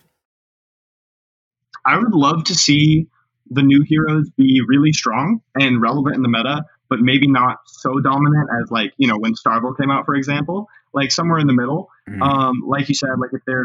I 1.86 1.98
would 1.98 2.12
love 2.12 2.44
to 2.44 2.54
see 2.54 3.06
the 3.50 3.62
new 3.62 3.82
heroes 3.86 4.30
be 4.36 4.62
really 4.66 4.92
strong 4.92 5.40
and 5.54 5.80
relevant 5.80 6.16
in 6.16 6.22
the 6.22 6.28
meta. 6.28 6.64
but 6.90 7.00
maybe 7.00 7.26
not 7.26 7.56
so 7.66 7.98
dominant 8.00 8.48
as 8.62 8.70
like 8.70 8.92
you 8.98 9.08
know 9.08 9.16
when 9.18 9.32
Starvo 9.34 9.76
came 9.76 9.90
out, 9.90 10.04
for 10.04 10.14
example. 10.14 10.68
Like 10.92 11.10
somewhere 11.10 11.38
in 11.38 11.46
the 11.46 11.52
middle. 11.54 11.88
Mhm. 12.08 12.20
Um, 12.22 12.62
like 12.66 12.88
you 12.88 12.94
said, 12.94 13.08
like 13.18 13.30
if 13.32 13.40
they're 13.46 13.64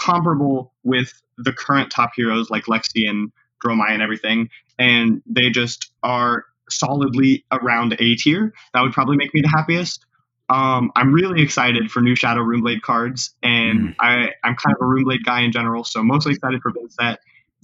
comparable 0.00 0.72
with 0.82 1.12
the 1.36 1.52
current 1.52 1.90
top 1.90 2.12
heroes 2.16 2.50
like 2.50 2.64
Lexi 2.64 3.08
and 3.08 3.30
Dromai 3.64 3.90
and 3.90 4.02
everything, 4.02 4.48
and 4.78 5.22
they 5.26 5.50
just 5.50 5.92
are 6.02 6.44
solidly 6.70 7.44
around 7.52 7.94
A 7.98 8.16
tier, 8.16 8.54
that 8.72 8.80
would 8.80 8.92
probably 8.92 9.16
make 9.16 9.34
me 9.34 9.42
the 9.42 9.48
happiest. 9.48 10.06
Um, 10.48 10.90
I'm 10.96 11.12
really 11.12 11.42
excited 11.42 11.90
for 11.90 12.00
new 12.00 12.16
Shadow 12.16 12.40
Runeblade 12.40 12.80
cards, 12.80 13.34
and 13.42 13.94
I, 14.00 14.30
I'm 14.42 14.56
kind 14.56 14.74
of 14.74 14.80
a 14.80 14.84
Runeblade 14.84 15.24
guy 15.24 15.42
in 15.42 15.52
general, 15.52 15.84
so 15.84 16.02
mostly 16.02 16.32
excited 16.32 16.60
for 16.62 16.72
Vynnset. 16.72 17.18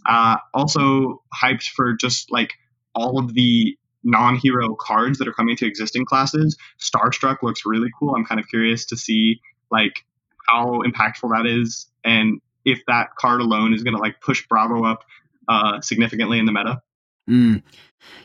Uh, 0.08 0.36
also 0.54 1.22
hyped 1.34 1.68
for 1.74 1.94
just 1.94 2.30
like 2.30 2.52
all 2.94 3.18
of 3.18 3.34
the 3.34 3.76
non-hero 4.04 4.76
cards 4.78 5.18
that 5.18 5.26
are 5.26 5.32
coming 5.32 5.56
to 5.56 5.66
existing 5.66 6.04
classes. 6.04 6.56
Starstruck 6.80 7.42
looks 7.42 7.62
really 7.66 7.88
cool. 7.98 8.14
I'm 8.14 8.24
kind 8.24 8.40
of 8.40 8.46
curious 8.48 8.86
to 8.86 8.96
see 8.96 9.40
like 9.70 10.04
how 10.48 10.82
impactful 10.82 11.30
that 11.34 11.44
is, 11.44 11.86
and 12.06 12.40
if 12.64 12.80
that 12.86 13.14
card 13.16 13.40
alone 13.40 13.74
is 13.74 13.82
going 13.82 13.94
to 13.94 14.00
like 14.00 14.20
push 14.20 14.46
Bravo 14.46 14.84
up 14.84 15.04
uh, 15.48 15.80
significantly 15.80 16.38
in 16.38 16.46
the 16.46 16.52
meta. 16.52 16.82
Mm. 17.28 17.62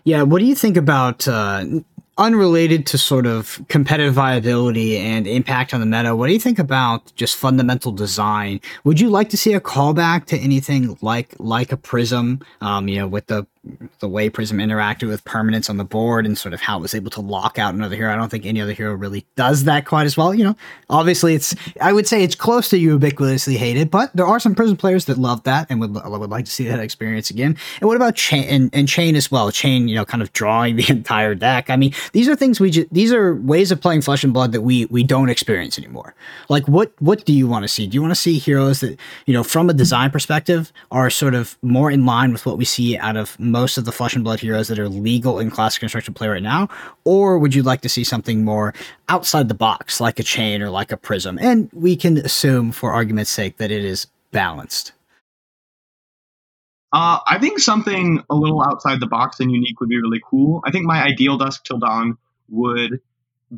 Yeah, 0.03 0.23
what 0.23 0.39
do 0.39 0.45
you 0.45 0.55
think 0.55 0.77
about 0.77 1.27
uh, 1.27 1.65
unrelated 2.17 2.85
to 2.87 2.97
sort 2.97 3.25
of 3.25 3.63
competitive 3.67 4.13
viability 4.13 4.97
and 4.97 5.27
impact 5.27 5.73
on 5.73 5.79
the 5.79 5.85
meta? 5.85 6.15
What 6.15 6.27
do 6.27 6.33
you 6.33 6.39
think 6.39 6.59
about 6.59 7.13
just 7.15 7.35
fundamental 7.35 7.91
design? 7.91 8.61
Would 8.83 8.99
you 8.99 9.09
like 9.09 9.29
to 9.29 9.37
see 9.37 9.53
a 9.53 9.59
callback 9.59 10.25
to 10.25 10.37
anything 10.37 10.97
like 11.01 11.35
like 11.39 11.71
a 11.71 11.77
Prism? 11.77 12.41
Um, 12.61 12.87
you 12.87 12.97
know, 12.97 13.07
with 13.07 13.27
the 13.27 13.47
the 13.99 14.09
way 14.09 14.29
Prism 14.29 14.57
interacted 14.57 15.07
with 15.07 15.23
permanence 15.23 15.69
on 15.69 15.77
the 15.77 15.83
board 15.83 16.25
and 16.25 16.35
sort 16.35 16.53
of 16.53 16.61
how 16.61 16.79
it 16.79 16.81
was 16.81 16.95
able 16.95 17.11
to 17.11 17.21
lock 17.21 17.59
out 17.59 17.75
another 17.75 17.95
hero. 17.95 18.11
I 18.11 18.15
don't 18.15 18.29
think 18.29 18.45
any 18.45 18.59
other 18.59 18.73
hero 18.73 18.95
really 18.95 19.25
does 19.35 19.65
that 19.65 19.85
quite 19.85 20.05
as 20.05 20.17
well. 20.17 20.33
You 20.33 20.45
know, 20.45 20.55
obviously 20.89 21.35
it's 21.35 21.55
I 21.79 21.93
would 21.93 22.07
say 22.07 22.23
it's 22.23 22.33
close 22.33 22.69
to 22.69 22.77
ubiquitously 22.77 23.57
hated, 23.57 23.91
but 23.91 24.15
there 24.15 24.25
are 24.25 24.39
some 24.39 24.55
Prism 24.55 24.77
players 24.77 25.05
that 25.05 25.17
love 25.17 25.43
that 25.43 25.67
and 25.69 25.79
would 25.79 25.93
would 25.93 26.29
like 26.29 26.45
to 26.45 26.51
see 26.51 26.67
that 26.67 26.79
experience 26.79 27.29
again. 27.29 27.55
And 27.79 27.87
what 27.87 27.95
about 27.95 28.15
chain 28.15 28.45
and, 28.45 28.69
and 28.73 28.87
chain 28.87 29.15
as 29.15 29.29
well? 29.29 29.51
Chain, 29.51 29.87
you 29.87 29.95
know, 29.95 30.05
kind 30.05 30.23
of 30.23 30.33
drawing 30.33 30.75
the 30.77 30.89
entire 30.89 31.35
deck. 31.35 31.69
I 31.69 31.75
mean, 31.75 31.93
these 32.13 32.27
are 32.27 32.35
things 32.35 32.59
we 32.59 32.71
just 32.71 32.91
these 32.91 33.13
are 33.13 33.35
ways 33.35 33.71
of 33.71 33.79
playing 33.79 34.01
Flesh 34.01 34.23
and 34.23 34.33
Blood 34.33 34.53
that 34.53 34.61
we 34.61 34.85
we 34.85 35.03
don't 35.03 35.29
experience 35.29 35.77
anymore. 35.77 36.15
Like 36.49 36.67
what 36.67 36.93
what 36.99 37.25
do 37.25 37.33
you 37.33 37.47
want 37.47 37.63
to 37.63 37.67
see? 37.67 37.85
Do 37.85 37.93
you 37.93 38.01
want 38.01 38.11
to 38.11 38.19
see 38.19 38.39
heroes 38.39 38.79
that 38.79 38.97
you 39.27 39.33
know 39.33 39.43
from 39.43 39.69
a 39.69 39.73
design 39.73 40.09
perspective 40.09 40.73
are 40.89 41.11
sort 41.11 41.35
of 41.35 41.59
more 41.61 41.91
in 41.91 42.07
line 42.07 42.31
with 42.31 42.47
what 42.47 42.57
we 42.57 42.65
see 42.65 42.97
out 42.97 43.17
of 43.17 43.39
most 43.51 43.77
of 43.77 43.85
the 43.85 43.91
Flesh 43.91 44.15
and 44.15 44.23
Blood 44.23 44.39
heroes 44.39 44.67
that 44.69 44.79
are 44.79 44.89
legal 44.89 45.39
in 45.39 45.51
classic 45.51 45.79
construction 45.79 46.13
play 46.13 46.27
right 46.27 46.43
now, 46.43 46.69
or 47.03 47.37
would 47.37 47.53
you 47.53 47.63
like 47.63 47.81
to 47.81 47.89
see 47.89 48.03
something 48.03 48.43
more 48.43 48.73
outside 49.09 49.47
the 49.47 49.53
box, 49.53 49.99
like 49.99 50.19
a 50.19 50.23
chain 50.23 50.61
or 50.61 50.69
like 50.69 50.91
a 50.91 50.97
prism? 50.97 51.37
And 51.39 51.69
we 51.73 51.95
can 51.95 52.17
assume, 52.17 52.71
for 52.71 52.91
argument's 52.91 53.31
sake, 53.31 53.57
that 53.57 53.71
it 53.71 53.83
is 53.83 54.07
balanced. 54.31 54.93
Uh, 56.93 57.19
I 57.27 57.37
think 57.39 57.59
something 57.59 58.21
a 58.29 58.35
little 58.35 58.61
outside 58.61 58.99
the 58.99 59.07
box 59.07 59.39
and 59.39 59.51
unique 59.51 59.79
would 59.79 59.89
be 59.89 60.01
really 60.01 60.21
cool. 60.29 60.61
I 60.65 60.71
think 60.71 60.85
my 60.85 61.01
ideal 61.01 61.37
Dusk 61.37 61.63
Till 61.63 61.77
Dawn 61.77 62.17
would 62.49 62.99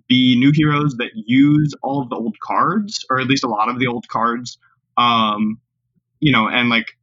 be 0.07 0.37
new 0.37 0.51
heroes 0.53 0.95
that 0.97 1.11
use 1.15 1.73
all 1.81 2.01
of 2.01 2.09
the 2.09 2.15
old 2.15 2.39
cards, 2.39 3.05
or 3.09 3.19
at 3.19 3.27
least 3.27 3.43
a 3.43 3.47
lot 3.47 3.69
of 3.69 3.79
the 3.79 3.87
old 3.87 4.07
cards, 4.07 4.57
um, 4.97 5.59
you 6.19 6.31
know, 6.31 6.47
and 6.47 6.69
like 6.69 6.95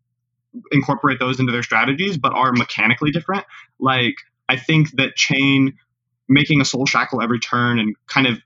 incorporate 0.73 1.19
those 1.19 1.41
into 1.41 1.53
their 1.53 1.63
strategies, 1.63 2.19
but 2.19 2.33
are 2.33 2.53
mechanically 2.53 3.11
different. 3.11 3.45
Like 3.79 4.17
I 4.49 4.57
think 4.57 4.93
that 4.97 5.17
Chain 5.17 5.75
making 6.29 6.61
a 6.61 6.65
Soul 6.65 6.87
Shackle 6.87 7.23
every 7.23 7.41
turn 7.41 7.79
and 7.79 7.97
kind 8.07 8.27
of 8.27 8.39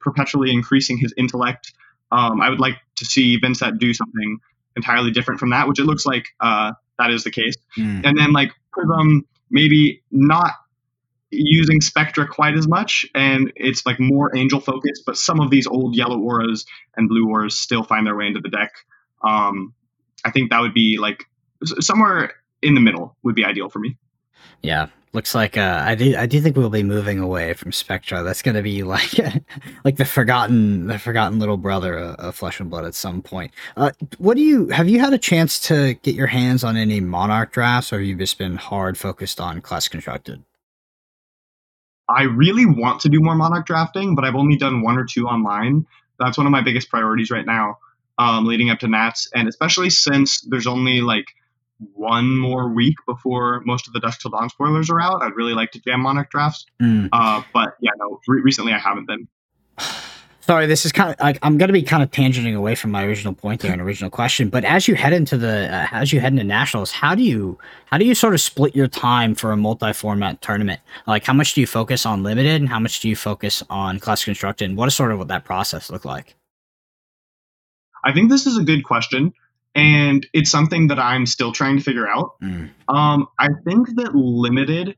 perpetually 0.00 0.52
increasing 0.52 0.98
his 0.98 1.12
intellect. 1.16 1.72
Um, 2.12 2.40
I 2.40 2.50
would 2.50 2.60
like 2.60 2.76
to 2.96 3.04
see 3.04 3.40
Vynnset 3.40 3.78
do 3.78 3.92
something 3.92 4.38
entirely 4.76 5.10
different 5.10 5.40
from 5.40 5.50
that, 5.50 5.66
which 5.66 5.80
it 5.80 5.84
looks 5.84 6.06
like 6.06 6.28
uh, 6.40 6.72
that 6.98 7.10
is 7.10 7.24
the 7.24 7.30
case. 7.30 7.56
Mm. 7.76 8.06
And 8.06 8.18
then 8.18 8.32
like 8.32 8.52
Prism, 8.72 9.26
maybe 9.50 10.02
not 10.10 10.52
using 11.30 11.80
Spectra 11.80 12.28
quite 12.28 12.54
as 12.54 12.68
much, 12.68 13.06
and 13.14 13.52
it's 13.56 13.84
like 13.84 13.98
more 13.98 14.36
Angel 14.36 14.60
focused, 14.60 15.02
but 15.04 15.16
some 15.16 15.40
of 15.40 15.50
these 15.50 15.66
old 15.66 15.96
yellow 15.96 16.20
auras 16.20 16.64
and 16.96 17.08
blue 17.08 17.28
auras 17.28 17.58
still 17.58 17.82
find 17.82 18.06
their 18.06 18.16
way 18.16 18.26
into 18.26 18.40
the 18.40 18.48
deck. 18.48 18.72
Um, 19.26 19.74
I 20.24 20.30
think 20.30 20.50
that 20.50 20.60
would 20.60 20.74
be 20.74 20.98
like 20.98 21.24
somewhere 21.64 22.34
in 22.62 22.74
the 22.74 22.80
middle 22.80 23.16
would 23.22 23.34
be 23.34 23.44
ideal 23.44 23.68
for 23.68 23.78
me. 23.78 23.96
Yeah, 24.62 24.88
looks 25.12 25.34
like 25.34 25.56
uh, 25.56 25.82
I 25.84 25.94
do. 25.94 26.16
I 26.16 26.26
do 26.26 26.40
think 26.40 26.56
we'll 26.56 26.70
be 26.70 26.82
moving 26.82 27.18
away 27.18 27.54
from 27.54 27.72
Spectra. 27.72 28.22
That's 28.22 28.42
going 28.42 28.54
to 28.54 28.62
be 28.62 28.82
like, 28.84 29.18
like 29.84 29.96
the 29.96 30.04
forgotten, 30.04 30.86
the 30.86 30.98
forgotten 30.98 31.38
little 31.38 31.56
brother 31.56 31.98
of, 31.98 32.34
Flesh 32.36 32.60
and 32.60 32.70
Blood 32.70 32.84
at 32.84 32.94
some 32.94 33.22
point. 33.22 33.52
Uh, 33.76 33.90
what 34.18 34.36
do 34.36 34.42
you 34.42 34.68
have? 34.68 34.88
You 34.88 35.00
had 35.00 35.12
a 35.12 35.18
chance 35.18 35.58
to 35.68 35.94
get 36.02 36.14
your 36.14 36.26
hands 36.28 36.62
on 36.64 36.76
any 36.76 37.00
Monarch 37.00 37.52
drafts, 37.52 37.92
or 37.92 37.98
have 37.98 38.06
you 38.06 38.14
just 38.14 38.38
been 38.38 38.56
hard 38.56 38.98
focused 38.98 39.40
on 39.40 39.60
class 39.60 39.88
constructed? 39.88 40.44
I 42.08 42.22
really 42.22 42.66
want 42.66 43.00
to 43.00 43.08
do 43.08 43.20
more 43.20 43.34
Monarch 43.34 43.66
drafting, 43.66 44.14
but 44.14 44.24
I've 44.24 44.36
only 44.36 44.56
done 44.56 44.82
one 44.82 44.96
or 44.96 45.04
two 45.04 45.26
online. 45.26 45.86
That's 46.20 46.38
one 46.38 46.46
of 46.46 46.52
my 46.52 46.62
biggest 46.62 46.88
priorities 46.88 47.30
right 47.30 47.44
now, 47.44 47.78
um, 48.18 48.46
leading 48.46 48.70
up 48.70 48.78
to 48.80 48.88
Nats, 48.88 49.28
and 49.34 49.48
especially 49.48 49.90
since 49.90 50.40
there's 50.42 50.66
only 50.66 51.00
like 51.00 51.26
one 51.78 52.36
more 52.38 52.68
week 52.68 52.94
before 53.06 53.60
most 53.66 53.86
of 53.86 53.92
the 53.92 54.00
Dusk 54.00 54.20
Till 54.20 54.30
Dawn 54.30 54.48
spoilers 54.48 54.88
are 54.90 55.00
out. 55.00 55.22
I'd 55.22 55.34
really 55.36 55.54
like 55.54 55.70
to 55.72 55.80
jam 55.80 56.00
Monarch 56.00 56.30
drafts, 56.30 56.64
Mm. 56.80 57.08
uh, 57.12 57.42
but 57.52 57.76
yeah, 57.80 57.90
no, 57.98 58.18
re- 58.28 58.40
recently 58.42 58.72
I 58.72 58.78
haven't 58.78 59.06
been. 59.06 59.28
Sorry, 60.40 60.66
this 60.66 60.86
is 60.86 60.92
kind 60.92 61.10
of 61.12 61.18
like 61.18 61.40
I'm 61.42 61.58
going 61.58 61.66
to 61.66 61.72
be 61.72 61.82
kind 61.82 62.04
of 62.04 62.12
tangenting 62.12 62.56
away 62.56 62.76
from 62.76 62.92
my 62.92 63.04
original 63.04 63.34
point 63.34 63.62
there 63.62 63.72
and 63.72 63.82
original 63.88 64.10
question. 64.10 64.48
But 64.48 64.64
as 64.64 64.86
you 64.86 64.94
head 64.94 65.12
into 65.12 65.36
the 65.36 65.66
uh, 65.74 65.88
as 65.90 66.12
you 66.12 66.20
head 66.20 66.30
into 66.32 66.44
nationals, 66.44 66.92
how 66.92 67.16
do 67.16 67.22
you 67.24 67.58
how 67.86 67.98
do 67.98 68.04
you 68.04 68.14
sort 68.14 68.32
of 68.32 68.40
split 68.40 68.76
your 68.76 68.86
time 68.86 69.34
for 69.34 69.50
a 69.50 69.56
multi-format 69.56 70.40
tournament? 70.42 70.80
Like, 71.08 71.24
how 71.24 71.32
much 71.32 71.54
do 71.54 71.60
you 71.60 71.66
focus 71.66 72.06
on 72.06 72.22
limited, 72.22 72.60
and 72.60 72.68
how 72.68 72.78
much 72.78 73.00
do 73.00 73.08
you 73.08 73.16
focus 73.16 73.62
on 73.68 73.98
class 73.98 74.24
constructed? 74.24 74.66
And 74.68 74.78
what 74.78 74.86
does 74.86 74.94
sort 74.94 75.10
of 75.10 75.18
what 75.18 75.26
that 75.28 75.44
process 75.44 75.90
look 75.90 76.04
like? 76.04 76.36
I 78.04 78.12
think 78.12 78.30
this 78.30 78.46
is 78.46 78.56
a 78.56 78.62
good 78.62 78.84
question, 78.84 79.32
and 79.76 80.26
it's 80.32 80.50
something 80.50 80.88
that 80.88 80.98
I'm 80.98 81.26
still 81.26 81.52
trying 81.52 81.76
to 81.76 81.82
figure 81.82 82.08
out. 82.08 82.40
Mm. 82.42 82.70
Um, 82.88 83.28
I 83.38 83.48
think 83.64 83.94
that 83.96 84.14
limited 84.14 84.96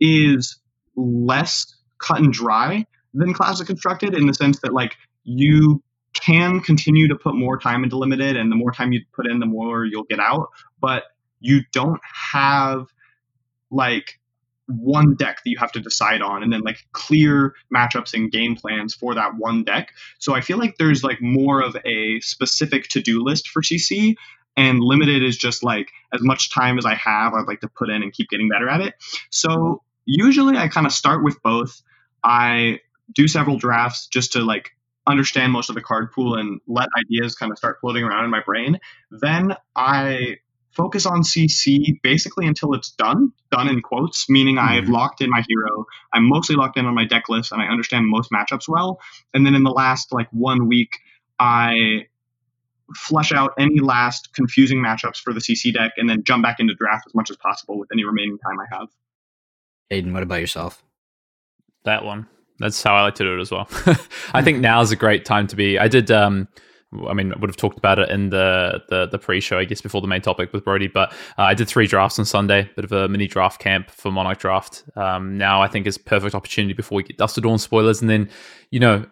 is 0.00 0.58
less 0.96 1.76
cut 1.98 2.20
and 2.20 2.32
dry 2.32 2.86
than 3.12 3.34
classic 3.34 3.66
constructed 3.66 4.14
in 4.14 4.26
the 4.26 4.32
sense 4.32 4.60
that 4.60 4.72
like 4.72 4.96
you 5.24 5.82
can 6.14 6.60
continue 6.60 7.08
to 7.08 7.16
put 7.16 7.34
more 7.34 7.58
time 7.58 7.84
into 7.84 7.98
limited 7.98 8.36
and 8.36 8.50
the 8.50 8.56
more 8.56 8.72
time 8.72 8.92
you 8.92 9.00
put 9.12 9.26
in 9.26 9.40
the 9.40 9.46
more 9.46 9.84
you'll 9.84 10.04
get 10.04 10.20
out 10.20 10.48
but 10.80 11.04
you 11.40 11.60
don't 11.72 12.00
have 12.32 12.86
like 13.70 14.18
one 14.66 15.14
deck 15.14 15.40
that 15.44 15.50
you 15.50 15.58
have 15.58 15.72
to 15.72 15.80
decide 15.80 16.22
on 16.22 16.42
and 16.42 16.52
then 16.52 16.62
like 16.62 16.78
clear 16.92 17.54
matchups 17.74 18.14
and 18.14 18.32
game 18.32 18.56
plans 18.56 18.94
for 18.94 19.14
that 19.14 19.36
one 19.36 19.64
deck. 19.64 19.90
So 20.18 20.34
i 20.34 20.40
feel 20.40 20.58
like 20.58 20.76
there's 20.78 21.04
like 21.04 21.20
more 21.20 21.60
of 21.60 21.76
a 21.84 22.20
specific 22.20 22.88
to-do 22.88 23.22
list 23.22 23.48
for 23.48 23.62
cc 23.62 24.14
and 24.56 24.80
limited 24.80 25.22
is 25.22 25.36
just 25.36 25.62
like 25.62 25.90
as 26.12 26.22
much 26.22 26.50
time 26.50 26.78
as 26.78 26.86
i 26.86 26.94
have 26.94 27.34
i'd 27.34 27.46
like 27.46 27.60
to 27.60 27.68
put 27.68 27.90
in 27.90 28.02
and 28.02 28.12
keep 28.12 28.28
getting 28.28 28.48
better 28.48 28.68
at 28.68 28.80
it. 28.80 28.94
So 29.30 29.82
usually 30.06 30.56
i 30.56 30.68
kind 30.68 30.86
of 30.86 30.92
start 30.92 31.22
with 31.24 31.42
both. 31.42 31.82
I 32.22 32.80
do 33.14 33.28
several 33.28 33.58
drafts 33.58 34.06
just 34.06 34.32
to 34.32 34.40
like 34.40 34.70
understand 35.06 35.52
most 35.52 35.68
of 35.68 35.74
the 35.74 35.82
card 35.82 36.10
pool 36.12 36.36
and 36.36 36.60
let 36.66 36.88
ideas 36.98 37.34
kind 37.34 37.52
of 37.52 37.58
start 37.58 37.78
floating 37.80 38.04
around 38.04 38.24
in 38.24 38.30
my 38.30 38.40
brain. 38.44 38.78
Then 39.10 39.56
i 39.76 40.38
focus 40.74 41.06
on 41.06 41.22
cc 41.22 42.00
basically 42.02 42.46
until 42.46 42.74
it's 42.74 42.90
done 42.92 43.32
done 43.50 43.68
in 43.68 43.80
quotes 43.80 44.28
meaning 44.28 44.58
i've 44.58 44.84
Mhm. 44.84 44.92
locked 44.92 45.20
in 45.20 45.30
my 45.30 45.42
hero 45.48 45.86
i'm 46.12 46.28
mostly 46.28 46.56
locked 46.56 46.76
in 46.76 46.84
on 46.86 46.94
my 46.94 47.04
deck 47.04 47.28
list 47.28 47.52
and 47.52 47.62
i 47.62 47.66
understand 47.66 48.06
most 48.08 48.30
matchups 48.30 48.68
well 48.68 49.00
and 49.32 49.46
then 49.46 49.54
in 49.54 49.62
the 49.62 49.70
last 49.70 50.12
like 50.12 50.28
one 50.32 50.66
week 50.68 50.98
i 51.38 52.06
flush 52.94 53.32
out 53.32 53.52
any 53.58 53.80
last 53.80 54.34
confusing 54.34 54.78
matchups 54.82 55.16
for 55.18 55.32
the 55.32 55.40
cc 55.40 55.72
deck 55.72 55.92
and 55.96 56.08
then 56.10 56.22
jump 56.24 56.42
back 56.42 56.60
into 56.60 56.74
draft 56.74 57.04
as 57.06 57.14
much 57.14 57.30
as 57.30 57.36
possible 57.36 57.78
with 57.78 57.88
any 57.92 58.04
remaining 58.04 58.36
time 58.38 58.58
i 58.60 58.76
have 58.76 58.88
Hayden, 59.90 60.12
what 60.12 60.22
about 60.22 60.40
yourself? 60.40 60.82
that 61.84 62.04
one. 62.04 62.26
That's 62.58 62.82
how 62.82 62.94
I 62.94 63.02
like 63.02 63.16
to 63.16 63.24
do 63.24 63.36
it 63.36 63.40
as 63.40 63.50
well. 63.50 63.68
I 64.32 64.40
think 64.42 64.60
now 64.60 64.80
is 64.80 64.90
a 64.90 64.96
great 64.96 65.24
time 65.26 65.46
to 65.48 65.56
be. 65.56 65.78
I 65.78 65.88
did. 65.88 66.10
Um, 66.10 66.48
I 67.08 67.14
mean, 67.14 67.32
I 67.32 67.38
would 67.38 67.50
have 67.50 67.56
talked 67.56 67.78
about 67.78 67.98
it 67.98 68.10
in 68.10 68.30
the 68.30 68.82
the, 68.88 69.06
the 69.06 69.18
pre-show, 69.18 69.58
I 69.58 69.64
guess, 69.64 69.80
before 69.80 70.00
the 70.00 70.06
main 70.06 70.22
topic 70.22 70.52
with 70.52 70.64
Brodie. 70.64 70.88
But 70.88 71.12
uh, 71.38 71.42
I 71.42 71.54
did 71.54 71.68
three 71.68 71.86
drafts 71.86 72.18
on 72.18 72.24
Sunday, 72.24 72.70
bit 72.76 72.84
of 72.84 72.92
a 72.92 73.08
mini 73.08 73.26
draft 73.26 73.60
camp 73.60 73.90
for 73.90 74.10
Monarch 74.10 74.38
Draft. 74.38 74.84
Um, 74.96 75.38
now 75.38 75.62
I 75.62 75.68
think 75.68 75.86
is 75.86 75.98
perfect 75.98 76.34
opportunity 76.34 76.74
before 76.74 76.96
we 76.96 77.02
get 77.02 77.16
Dusk 77.16 77.34
to 77.36 77.40
Dawn 77.40 77.58
spoilers, 77.58 78.00
and 78.00 78.10
then 78.10 78.28
you 78.70 78.80
know 78.80 79.04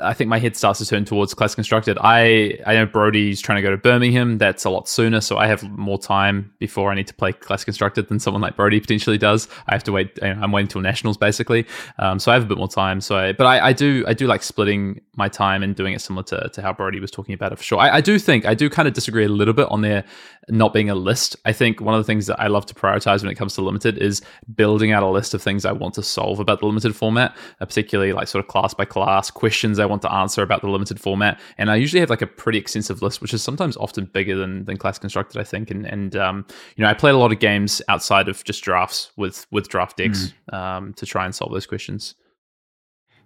I 0.00 0.14
think 0.14 0.28
my 0.28 0.38
head 0.38 0.56
starts 0.56 0.78
to 0.78 0.86
turn 0.86 1.04
towards 1.04 1.34
class 1.34 1.54
constructed. 1.54 1.98
I 2.00 2.58
I 2.66 2.74
know 2.74 2.86
Brodie's 2.86 3.40
trying 3.40 3.56
to 3.56 3.62
go 3.62 3.70
to 3.70 3.76
Birmingham. 3.76 4.38
That's 4.38 4.64
a 4.64 4.70
lot 4.70 4.88
sooner, 4.88 5.20
so 5.20 5.38
I 5.38 5.46
have 5.46 5.62
more 5.70 5.98
time 5.98 6.52
before 6.58 6.90
I 6.90 6.94
need 6.94 7.06
to 7.08 7.14
play 7.14 7.32
class 7.32 7.64
constructed 7.64 8.08
than 8.08 8.18
someone 8.18 8.40
like 8.40 8.56
Brodie 8.56 8.80
potentially 8.80 9.18
does. 9.18 9.48
I 9.66 9.74
have 9.74 9.84
to 9.84 9.92
wait. 9.92 10.18
I'm 10.22 10.52
waiting 10.52 10.68
till 10.68 10.80
nationals 10.80 11.16
basically, 11.16 11.66
um, 11.98 12.18
so 12.18 12.30
I 12.30 12.34
have 12.34 12.44
a 12.44 12.46
bit 12.46 12.58
more 12.58 12.68
time. 12.68 13.00
So, 13.00 13.16
I, 13.16 13.32
but 13.32 13.46
I, 13.46 13.68
I, 13.68 13.72
do 13.72 14.04
I 14.06 14.14
do 14.14 14.26
like 14.26 14.42
splitting 14.42 15.00
my 15.16 15.28
time 15.28 15.62
and 15.62 15.74
doing 15.74 15.92
it 15.92 16.00
similar 16.00 16.24
to, 16.24 16.48
to 16.52 16.62
how 16.62 16.72
Brodie 16.72 17.00
was 17.00 17.10
talking 17.10 17.34
about 17.34 17.52
it 17.52 17.56
for 17.56 17.64
sure. 17.64 17.78
I, 17.78 17.96
I 17.96 18.00
do 18.00 18.18
think 18.18 18.46
I 18.46 18.54
do 18.54 18.70
kind 18.70 18.88
of 18.88 18.94
disagree 18.94 19.24
a 19.24 19.28
little 19.28 19.54
bit 19.54 19.68
on 19.68 19.82
there 19.82 20.04
not 20.48 20.72
being 20.72 20.90
a 20.90 20.94
list. 20.94 21.36
I 21.44 21.52
think 21.52 21.80
one 21.80 21.94
of 21.94 22.00
the 22.00 22.04
things 22.04 22.26
that 22.26 22.40
I 22.40 22.48
love 22.48 22.66
to 22.66 22.74
prioritize 22.74 23.22
when 23.22 23.30
it 23.30 23.36
comes 23.36 23.54
to 23.54 23.62
limited 23.62 23.98
is 23.98 24.22
building 24.54 24.90
out 24.90 25.02
a 25.02 25.08
list 25.08 25.34
of 25.34 25.42
things 25.42 25.64
I 25.64 25.72
want 25.72 25.94
to 25.94 26.02
solve 26.02 26.40
about 26.40 26.60
the 26.60 26.66
limited 26.66 26.96
format, 26.96 27.36
uh, 27.60 27.66
particularly 27.66 28.12
like 28.12 28.28
sort 28.28 28.44
of 28.44 28.48
class 28.48 28.74
by 28.74 28.84
class 28.84 29.30
questions 29.30 29.78
I 29.82 29.86
want 29.86 30.02
to 30.02 30.12
answer 30.12 30.42
about 30.42 30.62
the 30.62 30.68
limited 30.68 31.00
format. 31.00 31.40
And 31.58 31.70
I 31.70 31.76
usually 31.76 32.00
have 32.00 32.10
like 32.10 32.22
a 32.22 32.26
pretty 32.26 32.58
extensive 32.58 33.02
list, 33.02 33.20
which 33.20 33.34
is 33.34 33.42
sometimes 33.42 33.76
often 33.76 34.06
bigger 34.06 34.36
than 34.36 34.64
than 34.64 34.76
class 34.76 34.98
constructed. 34.98 35.40
I 35.40 35.44
think, 35.44 35.70
and 35.70 35.86
and 35.86 36.16
um, 36.16 36.46
you 36.76 36.82
know, 36.82 36.90
I 36.90 36.94
played 36.94 37.14
a 37.14 37.18
lot 37.18 37.32
of 37.32 37.38
games 37.38 37.82
outside 37.88 38.28
of 38.28 38.42
just 38.44 38.62
drafts 38.62 39.12
with 39.16 39.46
with 39.50 39.68
draft 39.68 39.96
decks 39.96 40.32
mm. 40.50 40.56
um, 40.56 40.94
to 40.94 41.06
try 41.06 41.24
and 41.24 41.34
solve 41.34 41.52
those 41.52 41.66
questions. 41.66 42.14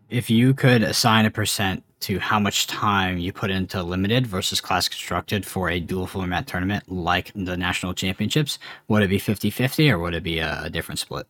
If 0.09 0.31
you 0.31 0.55
could 0.55 0.83
assign 0.83 1.27
a 1.27 1.31
percent 1.31 1.83
to 2.01 2.19
how 2.19 2.39
much 2.39 2.67
time 2.67 3.19
you 3.19 3.33
put 3.33 3.51
into 3.51 3.83
limited 3.83 4.27
versus 4.27 4.61
class 4.61 4.89
constructed 4.89 5.45
for 5.45 5.69
a 5.69 5.81
dual 5.81 6.07
format 6.07 6.47
tournament 6.47 6.85
like 6.89 7.33
the 7.35 7.57
national 7.57 7.95
championships, 7.95 8.59
would 8.87 9.03
it 9.03 9.09
be 9.09 9.19
50 9.19 9.51
50 9.51 9.91
or 9.91 9.99
would 9.99 10.15
it 10.15 10.23
be 10.23 10.39
a, 10.39 10.65
a 10.65 10.71
different 10.71 10.99
split? 10.99 11.27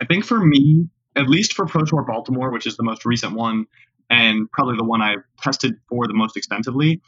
I 0.00 0.04
think 0.04 0.24
for 0.24 0.44
me, 0.44 0.88
at 1.16 1.28
least 1.28 1.54
for 1.54 1.66
Pro 1.66 1.84
Tour 1.84 2.02
Baltimore, 2.02 2.50
which 2.50 2.66
is 2.66 2.76
the 2.76 2.82
most 2.82 3.04
recent 3.04 3.34
one 3.34 3.66
and 4.10 4.50
probably 4.50 4.76
the 4.76 4.84
one 4.84 5.02
I've 5.02 5.24
tested 5.40 5.74
for 5.88 6.06
the 6.06 6.14
most 6.14 6.36
extensively, 6.36 7.00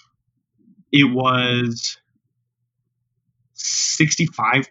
it 0.92 1.12
was 1.12 1.98
65% 3.56 4.66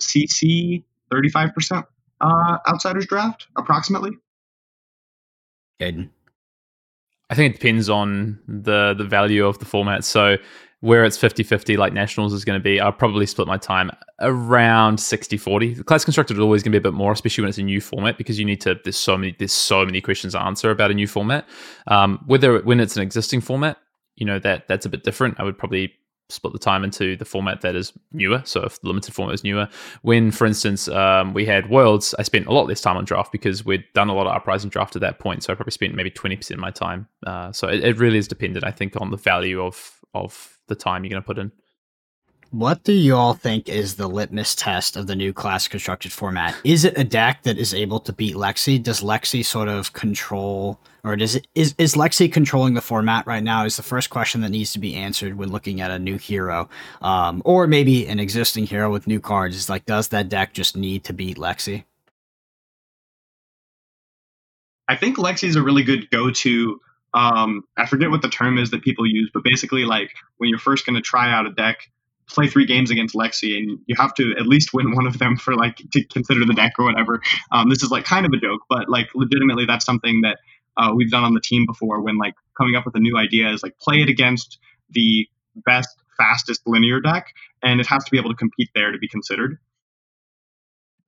CC, 0.00 0.84
35% 1.12 1.84
uh, 2.20 2.58
outsiders 2.68 3.06
draft, 3.06 3.46
approximately. 3.56 4.12
Hayden. 5.78 6.10
I 7.30 7.34
think 7.34 7.54
it 7.54 7.60
depends 7.60 7.88
on 7.88 8.40
the 8.48 8.92
the 8.98 9.04
value 9.04 9.46
of 9.46 9.60
the 9.60 9.64
format. 9.64 10.04
So 10.04 10.36
where 10.80 11.04
it's 11.04 11.18
50-50 11.18 11.76
like 11.76 11.92
nationals 11.92 12.32
is 12.32 12.44
going 12.44 12.58
to 12.58 12.62
be 12.62 12.80
i'll 12.80 12.92
probably 12.92 13.26
split 13.26 13.46
my 13.46 13.56
time 13.56 13.90
around 14.20 14.98
60-40 14.98 15.76
the 15.76 15.84
class 15.84 16.04
constructed 16.04 16.34
is 16.34 16.40
always 16.40 16.62
going 16.62 16.72
to 16.72 16.80
be 16.80 16.88
a 16.88 16.90
bit 16.90 16.96
more 16.96 17.12
especially 17.12 17.42
when 17.42 17.48
it's 17.48 17.58
a 17.58 17.62
new 17.62 17.80
format 17.80 18.18
because 18.18 18.38
you 18.38 18.44
need 18.44 18.60
to 18.60 18.78
there's 18.84 18.96
so 18.96 19.16
many 19.16 19.34
there's 19.38 19.52
so 19.52 19.84
many 19.84 20.00
questions 20.00 20.32
to 20.32 20.40
answer 20.40 20.70
about 20.70 20.90
a 20.90 20.94
new 20.94 21.06
format 21.06 21.46
um, 21.86 22.22
whether 22.26 22.60
when 22.60 22.80
it's 22.80 22.96
an 22.96 23.02
existing 23.02 23.40
format 23.40 23.76
you 24.16 24.26
know 24.26 24.38
that 24.38 24.66
that's 24.68 24.86
a 24.86 24.88
bit 24.88 25.04
different 25.04 25.38
i 25.38 25.42
would 25.42 25.58
probably 25.58 25.92
split 26.30 26.52
the 26.52 26.58
time 26.58 26.84
into 26.84 27.16
the 27.16 27.24
format 27.24 27.60
that 27.60 27.74
is 27.74 27.92
newer. 28.12 28.42
So 28.44 28.62
if 28.62 28.80
the 28.80 28.88
limited 28.88 29.14
format 29.14 29.34
is 29.34 29.44
newer, 29.44 29.68
when 30.02 30.30
for 30.30 30.46
instance 30.46 30.88
um, 30.88 31.34
we 31.34 31.44
had 31.44 31.70
Worlds, 31.70 32.14
I 32.18 32.22
spent 32.22 32.46
a 32.46 32.52
lot 32.52 32.66
less 32.66 32.80
time 32.80 32.96
on 32.96 33.04
draft 33.04 33.32
because 33.32 33.64
we'd 33.64 33.84
done 33.94 34.08
a 34.08 34.14
lot 34.14 34.26
of 34.26 34.34
uprising 34.34 34.70
draft 34.70 34.96
at 34.96 35.02
that 35.02 35.18
point. 35.18 35.42
So 35.42 35.52
I 35.52 35.56
probably 35.56 35.72
spent 35.72 35.94
maybe 35.94 36.10
twenty 36.10 36.36
percent 36.36 36.58
of 36.58 36.62
my 36.62 36.70
time. 36.70 37.08
Uh, 37.26 37.52
so 37.52 37.68
it, 37.68 37.84
it 37.84 37.98
really 37.98 38.18
is 38.18 38.28
dependent, 38.28 38.64
I 38.64 38.70
think, 38.70 39.00
on 39.00 39.10
the 39.10 39.16
value 39.16 39.62
of 39.62 40.00
of 40.14 40.58
the 40.70 40.74
time 40.74 41.04
you're 41.04 41.10
going 41.10 41.22
to 41.22 41.26
put 41.26 41.38
in. 41.38 41.52
What 42.52 42.82
do 42.82 42.92
you 42.92 43.14
all 43.14 43.34
think 43.34 43.68
is 43.68 43.94
the 43.94 44.08
litmus 44.08 44.56
test 44.56 44.96
of 44.96 45.06
the 45.06 45.14
new 45.14 45.32
class 45.32 45.68
constructed 45.68 46.10
format? 46.10 46.56
Is 46.64 46.84
it 46.84 46.98
a 46.98 47.04
deck 47.04 47.44
that 47.44 47.58
is 47.58 47.72
able 47.72 48.00
to 48.00 48.12
beat 48.12 48.34
Lexi? 48.34 48.82
Does 48.82 49.02
Lexi 49.02 49.44
sort 49.44 49.68
of 49.68 49.92
control, 49.92 50.80
or 51.04 51.14
does 51.14 51.36
it 51.36 51.46
is 51.54 51.76
is 51.78 51.94
Lexi 51.94 52.32
controlling 52.32 52.74
the 52.74 52.80
format 52.80 53.24
right 53.24 53.42
now? 53.42 53.64
Is 53.66 53.76
the 53.76 53.84
first 53.84 54.10
question 54.10 54.40
that 54.40 54.48
needs 54.48 54.72
to 54.72 54.80
be 54.80 54.96
answered 54.96 55.38
when 55.38 55.52
looking 55.52 55.80
at 55.80 55.92
a 55.92 55.98
new 56.00 56.16
hero, 56.16 56.68
um, 57.02 57.40
or 57.44 57.68
maybe 57.68 58.08
an 58.08 58.18
existing 58.18 58.66
hero 58.66 58.90
with 58.90 59.06
new 59.06 59.20
cards? 59.20 59.54
Is 59.54 59.68
like, 59.68 59.86
does 59.86 60.08
that 60.08 60.28
deck 60.28 60.52
just 60.52 60.76
need 60.76 61.04
to 61.04 61.12
beat 61.12 61.36
Lexi? 61.36 61.84
I 64.88 64.96
think 64.96 65.18
Lexi 65.18 65.46
is 65.46 65.54
a 65.54 65.62
really 65.62 65.84
good 65.84 66.10
go-to. 66.10 66.80
Um, 67.12 67.62
I 67.76 67.86
forget 67.86 68.10
what 68.10 68.22
the 68.22 68.28
term 68.28 68.58
is 68.58 68.70
that 68.70 68.82
people 68.82 69.06
use, 69.06 69.30
but 69.32 69.42
basically, 69.44 69.84
like 69.84 70.12
when 70.38 70.48
you're 70.48 70.58
first 70.58 70.86
going 70.86 70.96
to 70.96 71.02
try 71.02 71.30
out 71.30 71.46
a 71.46 71.50
deck 71.50 71.88
play 72.30 72.46
three 72.46 72.66
games 72.66 72.90
against 72.90 73.14
Lexi, 73.14 73.56
and 73.56 73.80
you 73.86 73.96
have 73.98 74.14
to 74.14 74.34
at 74.38 74.46
least 74.46 74.72
win 74.72 74.92
one 74.94 75.06
of 75.06 75.18
them 75.18 75.36
for 75.36 75.54
like 75.54 75.76
to 75.92 76.04
consider 76.04 76.44
the 76.44 76.54
deck 76.54 76.72
or 76.78 76.84
whatever. 76.84 77.20
Um, 77.50 77.68
this 77.68 77.82
is 77.82 77.90
like 77.90 78.04
kind 78.04 78.26
of 78.26 78.32
a 78.32 78.38
joke, 78.38 78.62
but 78.68 78.88
like 78.88 79.08
legitimately, 79.14 79.66
that's 79.66 79.84
something 79.84 80.22
that 80.22 80.38
uh, 80.76 80.92
we've 80.94 81.10
done 81.10 81.24
on 81.24 81.34
the 81.34 81.40
team 81.40 81.66
before. 81.66 82.00
When 82.00 82.18
like 82.18 82.34
coming 82.56 82.76
up 82.76 82.86
with 82.86 82.94
a 82.96 83.00
new 83.00 83.16
idea 83.16 83.52
is 83.52 83.62
like 83.62 83.78
play 83.78 83.96
it 83.96 84.08
against 84.08 84.58
the 84.90 85.28
best, 85.54 85.88
fastest 86.16 86.62
linear 86.66 87.00
deck, 87.00 87.26
and 87.62 87.80
it 87.80 87.86
has 87.86 88.04
to 88.04 88.10
be 88.10 88.18
able 88.18 88.30
to 88.30 88.36
compete 88.36 88.70
there 88.74 88.92
to 88.92 88.98
be 88.98 89.08
considered. 89.08 89.58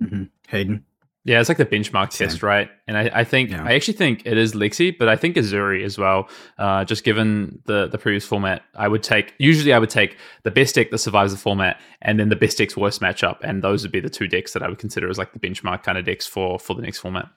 Mm-hmm. 0.03 0.24
Hayden. 0.48 0.84
Yeah, 1.24 1.38
it's 1.38 1.48
like 1.48 1.58
the 1.58 1.66
benchmark 1.66 2.12
Same. 2.12 2.28
test, 2.28 2.42
right? 2.42 2.68
And 2.88 2.96
I, 2.96 3.10
I 3.14 3.24
think 3.24 3.50
yeah. 3.50 3.64
I 3.64 3.74
actually 3.74 3.94
think 3.94 4.22
it 4.24 4.36
is 4.36 4.54
Lexi, 4.54 4.96
but 4.96 5.08
I 5.08 5.14
think 5.14 5.36
Uzuri 5.36 5.84
as 5.84 5.96
well. 5.96 6.28
Uh, 6.58 6.84
just 6.84 7.04
given 7.04 7.60
the 7.66 7.86
the 7.86 7.98
previous 7.98 8.24
format, 8.26 8.62
I 8.74 8.88
would 8.88 9.04
take 9.04 9.34
usually 9.38 9.72
I 9.72 9.78
would 9.78 9.90
take 9.90 10.16
the 10.42 10.50
best 10.50 10.74
deck 10.74 10.90
that 10.90 10.98
survives 10.98 11.32
the 11.32 11.38
format, 11.38 11.80
and 12.00 12.18
then 12.18 12.28
the 12.28 12.36
best 12.36 12.58
deck's 12.58 12.76
worst 12.76 13.00
matchup, 13.00 13.38
and 13.42 13.62
those 13.62 13.82
would 13.82 13.92
be 13.92 14.00
the 14.00 14.10
two 14.10 14.26
decks 14.26 14.52
that 14.52 14.64
I 14.64 14.68
would 14.68 14.78
consider 14.78 15.08
as 15.08 15.16
like 15.16 15.32
the 15.32 15.38
benchmark 15.38 15.84
kind 15.84 15.96
of 15.96 16.04
decks 16.04 16.26
for 16.26 16.58
for 16.58 16.74
the 16.74 16.82
next 16.82 16.98
format. 16.98 17.28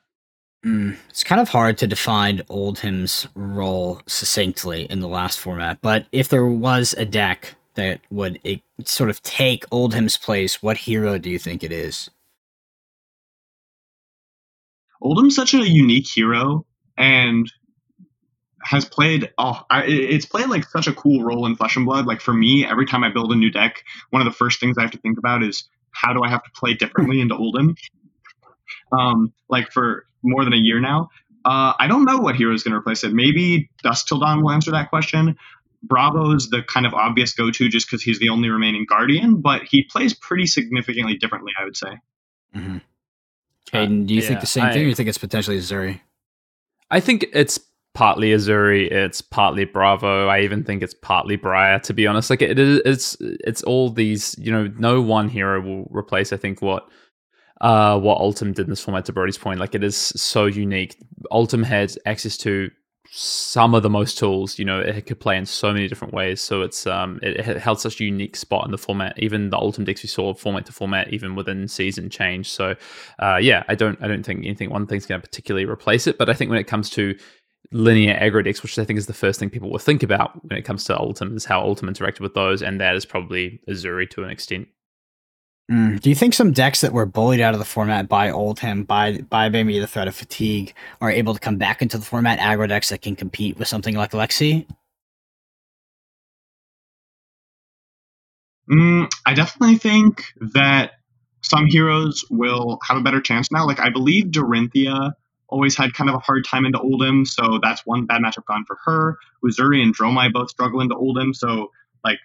Mm, 0.65 0.97
it's 1.09 1.23
kind 1.23 1.39
of 1.39 1.49
hard 1.49 1.77
to 1.77 1.86
define 1.86 2.41
Oldhim's 2.49 3.27
role 3.36 4.01
succinctly 4.07 4.89
in 4.89 4.99
the 4.99 5.07
last 5.07 5.39
format, 5.39 5.77
but 5.81 6.07
if 6.11 6.27
there 6.27 6.47
was 6.47 6.95
a 6.97 7.05
deck 7.05 7.53
that 7.75 8.01
would 8.09 8.39
it, 8.43 8.61
sort 8.83 9.11
of 9.11 9.21
take 9.21 9.63
Oldhim's 9.69 10.17
place, 10.17 10.63
what 10.63 10.77
hero 10.77 11.19
do 11.19 11.29
you 11.29 11.38
think 11.38 11.63
it 11.63 11.71
is? 11.71 12.09
Oldhim's 15.06 15.36
such 15.36 15.53
a 15.53 15.68
unique 15.68 16.08
hero 16.08 16.66
and 16.97 17.51
has 18.64 18.84
played 18.84 19.32
oh 19.38 19.62
I, 19.70 19.84
it's 19.84 20.26
played 20.26 20.49
like 20.49 20.68
such 20.68 20.88
a 20.88 20.93
cool 20.93 21.24
role 21.24 21.45
in 21.45 21.56
Flesh 21.56 21.76
and 21.76 21.86
Blood. 21.86 22.08
Like 22.08 22.22
for 22.22 22.34
me, 22.34 22.66
every 22.66 22.88
time 22.88 23.03
I 23.03 23.10
build 23.10 23.32
a 23.32 23.36
new 23.36 23.51
deck, 23.51 23.84
one 24.10 24.22
of 24.22 24.26
the 24.26 24.36
first 24.36 24.60
things 24.60 24.78
I 24.78 24.82
have 24.82 24.91
to 24.91 24.97
think 24.97 25.20
about 25.20 25.43
is 25.43 25.70
how 25.91 26.14
do 26.14 26.22
I 26.24 26.30
have 26.30 26.43
to 26.43 26.49
play 26.56 26.74
differently 26.74 27.22
into 27.22 27.36
Oldhim? 27.36 27.78
Um, 28.91 29.32
like 29.47 29.72
for 29.72 30.06
more 30.24 30.43
than 30.43 30.53
a 30.53 30.58
year 30.58 30.80
now. 30.80 31.10
Uh, 31.45 31.74
I 31.80 31.86
don't 31.86 32.06
know 32.06 32.18
what 32.18 32.36
hero 32.36 32.56
is 32.56 32.64
going 32.64 32.72
to 32.72 32.80
replace 32.80 33.03
it. 33.03 33.14
Maybe 33.14 33.70
Dusk 33.84 34.08
Till 34.08 34.18
Dawn 34.18 34.41
will 34.41 34.49
answer 34.49 34.72
that 34.72 34.89
question. 34.89 35.38
Bravo 35.84 36.32
is 36.32 36.49
the 36.49 36.64
kind 36.64 36.88
of 36.88 36.95
obvious 36.95 37.34
go-to 37.34 37.70
just 37.70 37.88
because 37.88 38.01
he's 38.01 38.18
the 38.18 38.30
only 38.30 38.49
remaining 38.49 38.88
Guardian, 38.89 39.41
but 39.41 39.62
he 39.64 39.84
plays 39.84 40.16
pretty 40.16 40.47
significantly 40.47 41.16
differently, 41.18 41.51
I 41.60 41.66
would 41.66 41.78
say. 41.78 41.99
Mm-hmm. 42.56 42.78
Hayden, 43.72 44.05
do 44.05 44.13
you 44.13 44.22
yeah, 44.22 44.28
think 44.28 44.39
the 44.41 44.47
same 44.47 44.66
I, 44.66 44.72
thing, 44.72 44.82
or 44.82 44.86
do 44.86 44.89
you 44.89 44.95
think 44.95 45.09
it's 45.09 45.18
potentially 45.18 45.57
Uzuri? 45.57 46.01
I 46.91 46.99
think 46.99 47.26
it's 47.34 47.59
partly 47.93 48.30
Uzuri, 48.32 48.91
it's 48.91 49.22
partly 49.22 49.66
Bravo. 49.66 50.28
I 50.28 50.41
even 50.41 50.63
think 50.63 50.84
it's 50.84 50.93
partly 50.93 51.36
Briar. 51.36 51.80
To 51.80 51.93
be 51.93 52.05
honest, 52.05 52.30
like 52.30 52.41
it 52.41 52.59
is, 52.59 52.82
it's 52.86 53.18
it's 53.20 53.63
all 53.63 53.89
these. 53.89 54.36
You 54.38 54.51
know, 54.51 54.72
no 54.78 55.01
one 55.01 55.30
hero 55.30 55.61
will 55.61 55.88
replace. 55.89 56.32
I 56.32 56.38
think 56.38 56.61
what 56.61 56.88
uh 57.61 57.99
what 57.99 58.20
Oldhim 58.20 58.53
did 58.53 58.66
in 58.66 58.70
this 58.70 58.82
format. 58.82 59.05
To 59.05 59.13
Brodie's 59.13 59.38
point, 59.38 59.59
like 59.59 59.74
it 59.74 59.84
is 59.84 59.97
so 59.97 60.45
unique. 60.45 60.95
Oldhim 61.32 61.63
had 61.63 61.95
access 62.05 62.38
to 62.38 62.70
some 63.12 63.74
of 63.74 63.84
the 63.84 63.89
most 63.89 64.18
tools. 64.18 64.60
You 64.60 64.66
know, 64.66 64.80
it 64.80 65.06
could 65.06 65.20
play 65.20 65.38
in 65.38 65.45
so 65.45 65.72
many 65.72 65.88
different 65.88 66.14
ways. 66.14 66.41
So 66.41 66.62
it's 66.62 66.86
um 66.88 67.20
it, 67.22 67.38
it 67.38 67.58
held 67.58 67.80
such 67.80 67.99
a 67.99 68.03
unique 68.03 68.36
spot 68.36 68.66
in 68.66 68.72
the 68.72 68.78
format. 68.78 69.18
Even 69.18 69.49
the 69.49 69.58
Ultimate 69.58 69.86
decks 69.86 70.03
we 70.03 70.10
saw 70.10 70.34
format 70.34 70.66
to 70.68 70.72
format, 70.72 71.14
even 71.14 71.36
within 71.36 71.68
season 71.68 72.10
change. 72.10 72.49
So 72.49 72.76
uh, 73.20 73.38
yeah, 73.41 73.64
I 73.68 73.76
don't 73.76 74.01
I 74.01 74.08
don't 74.08 74.24
think 74.24 74.45
anything 74.45 74.70
one 74.70 74.88
thing's 74.88 75.06
going 75.06 75.22
to 75.22 75.28
particularly 75.28 75.66
replace 75.66 76.08
it. 76.08 76.18
But 76.18 76.30
I 76.30 76.34
think 76.34 76.49
when 76.49 76.60
it 76.60 76.68
comes 76.68 76.89
to 76.91 77.18
linear 77.72 78.16
aggro 78.16 78.43
decks, 78.43 78.62
which 78.64 78.78
I 78.78 78.86
think 78.86 78.97
is 78.97 79.08
the 79.08 79.14
first 79.14 79.39
thing 79.39 79.49
people 79.49 79.70
will 79.70 79.80
think 79.80 80.03
about 80.03 80.43
when 80.43 80.58
it 80.58 80.64
comes 80.64 80.84
to 80.86 80.95
Oldhim, 80.95 81.36
is 81.36 81.45
how 81.45 81.62
Oldhim 81.62 81.89
interacted 81.89 82.20
with 82.20 82.34
those, 82.34 82.62
and 82.62 82.80
that 82.80 82.95
is 82.95 83.06
probably 83.06 83.60
Uzuri 83.70 84.10
to 84.12 84.24
an 84.24 84.30
extent. 84.30 84.68
Mm. 85.72 85.99
Do 85.99 86.09
you 86.09 86.16
think 86.16 86.36
some 86.36 86.51
decks 86.51 86.82
that 86.82 86.93
were 86.93 87.07
bullied 87.07 87.41
out 87.41 87.53
of 87.53 87.59
the 87.59 87.66
format 87.66 88.07
by 88.07 88.30
Oldhim, 88.30 88.86
by 88.86 89.20
by 89.30 89.49
maybe 89.49 89.80
the 89.80 89.88
threat 89.88 90.07
of 90.07 90.16
fatigue, 90.16 90.74
are 91.01 91.09
able 91.09 91.34
to 91.34 91.39
come 91.39 91.57
back 91.57 91.82
into 91.82 91.97
the 91.97 92.05
format? 92.05 92.38
Aggro 92.39 92.70
decks 92.70 92.89
that 92.89 93.01
can 93.01 93.16
compete 93.16 93.57
with 93.57 93.68
something 93.68 93.95
like 93.95 94.11
Lexi. 94.11 94.68
Mm, 98.70 99.11
I 99.26 99.34
definitely 99.34 99.78
think 99.78 100.24
that 100.53 100.93
some 101.41 101.66
heroes 101.68 102.24
will 102.30 102.80
have 102.84 102.97
a 102.97 103.01
better 103.01 103.22
chance 103.22 103.51
now. 103.51 103.66
Like 103.66 103.80
I 103.80 103.89
believe 103.89 104.26
Dorinthia 104.26 105.13
always 105.47 105.76
had 105.76 105.93
kind 105.93 106.09
of 106.09 106.16
a 106.16 106.20
hard 106.20 106.45
time 106.45 106.66
into 106.66 106.80
Oldhim, 106.80 107.26
so 107.26 107.59
that's 107.61 107.86
one 107.86 108.05
bad 108.05 108.22
matchup 108.22 108.45
gone 108.47 108.66
for 108.68 108.78
her. 108.86 109.18
Uzuri 109.43 109.82
and 109.82 109.95
Dromai 109.95 110.32
both 110.32 110.49
struggle 110.49 110.82
into 110.82 110.95
Oldhim, 110.95 111.36
so 111.36 111.72
like 112.03 112.20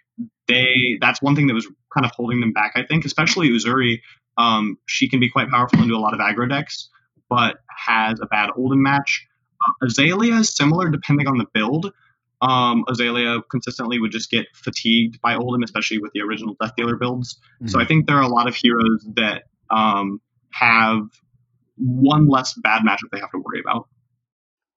they 0.51 0.99
that's 1.01 1.23
one 1.23 1.35
thing 1.37 1.47
that 1.47 1.55
was 1.55 1.67
kind 1.95 2.05
of 2.05 2.13
holding 2.13 2.41
them 2.41 2.53
back. 2.53 2.73
I 2.75 2.83
think, 2.83 3.05
especially 3.05 3.49
Uzuri, 3.51 4.01
um, 4.39 4.77
she 4.87 5.09
can 5.09 5.21
be 5.21 5.29
quite 5.29 5.49
powerful 5.49 5.83
into 5.83 5.95
a 5.95 5.99
lot 5.99 6.15
of 6.15 6.21
aggro 6.21 6.49
decks. 6.49 6.89
but 7.29 7.59
has 7.69 8.21
a 8.21 8.27
bad 8.27 8.51
Oldhim 8.59 8.81
match. 8.81 9.27
Uh, 9.63 9.87
Azalea 9.87 10.35
is 10.35 10.55
similar 10.55 10.91
depending 10.91 11.27
on 11.29 11.39
the 11.39 11.47
build. 11.55 11.93
Um, 12.43 12.85
Azalea 12.89 13.41
consistently 13.51 14.01
would 14.01 14.11
just 14.11 14.31
get 14.31 14.47
fatigued 14.55 15.21
by 15.21 15.37
Oldhim, 15.37 15.63
especially 15.63 15.99
with 15.99 16.13
the 16.13 16.21
original 16.21 16.57
Death 16.61 16.73
Dealer 16.77 16.97
builds. 16.97 17.37
Mm-hmm. 17.37 17.69
So 17.69 17.81
I 17.81 17.85
think 17.85 18.07
there 18.07 18.17
are 18.17 18.23
a 18.23 18.29
lot 18.29 18.49
of 18.49 18.55
heroes 18.55 19.07
that 19.15 19.45
um, 19.71 20.21
have 20.53 21.03
one 21.77 22.29
less 22.29 22.55
bad 22.55 22.83
matchup 22.83 23.11
they 23.13 23.21
have 23.21 23.31
to 23.31 23.39
worry 23.39 23.61
about. 23.61 23.89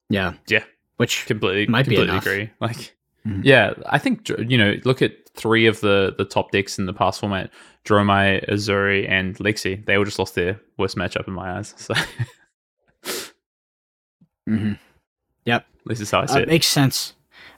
Yeah. 0.09 0.33
Yeah. 0.47 0.63
Which 0.97 1.25
completely 1.25 1.67
might 1.67 1.85
completely 1.85 2.17
agree. 2.17 2.49
Like 2.59 2.95
mm-hmm. 3.25 3.41
yeah, 3.43 3.73
I 3.87 3.97
think 3.97 4.29
you 4.29 4.57
know, 4.57 4.75
look 4.83 5.01
at 5.01 5.13
three 5.35 5.65
of 5.67 5.81
the 5.81 6.13
the 6.17 6.25
top 6.25 6.51
decks 6.51 6.77
in 6.79 6.85
the 6.85 6.93
past 6.93 7.19
format, 7.19 7.49
Dromai, 7.85 8.47
Uzuri, 8.49 9.09
and 9.09 9.35
Lexi. 9.37 9.83
They 9.85 9.95
all 9.95 10.05
just 10.05 10.19
lost 10.19 10.35
their 10.35 10.59
worst 10.77 10.95
matchup 10.95 11.27
in 11.27 11.33
my 11.33 11.57
eyes. 11.57 11.73
So 14.45 14.49
mm-hmm. 14.49 14.73
Yep. 15.45 15.65
this 15.85 16.01
is 16.01 16.11
how 16.11 16.21
I 16.21 16.25
see 16.25 16.39
uh, 16.39 16.41
it. 16.41 16.47
Makes 16.49 16.67
sense. 16.67 17.13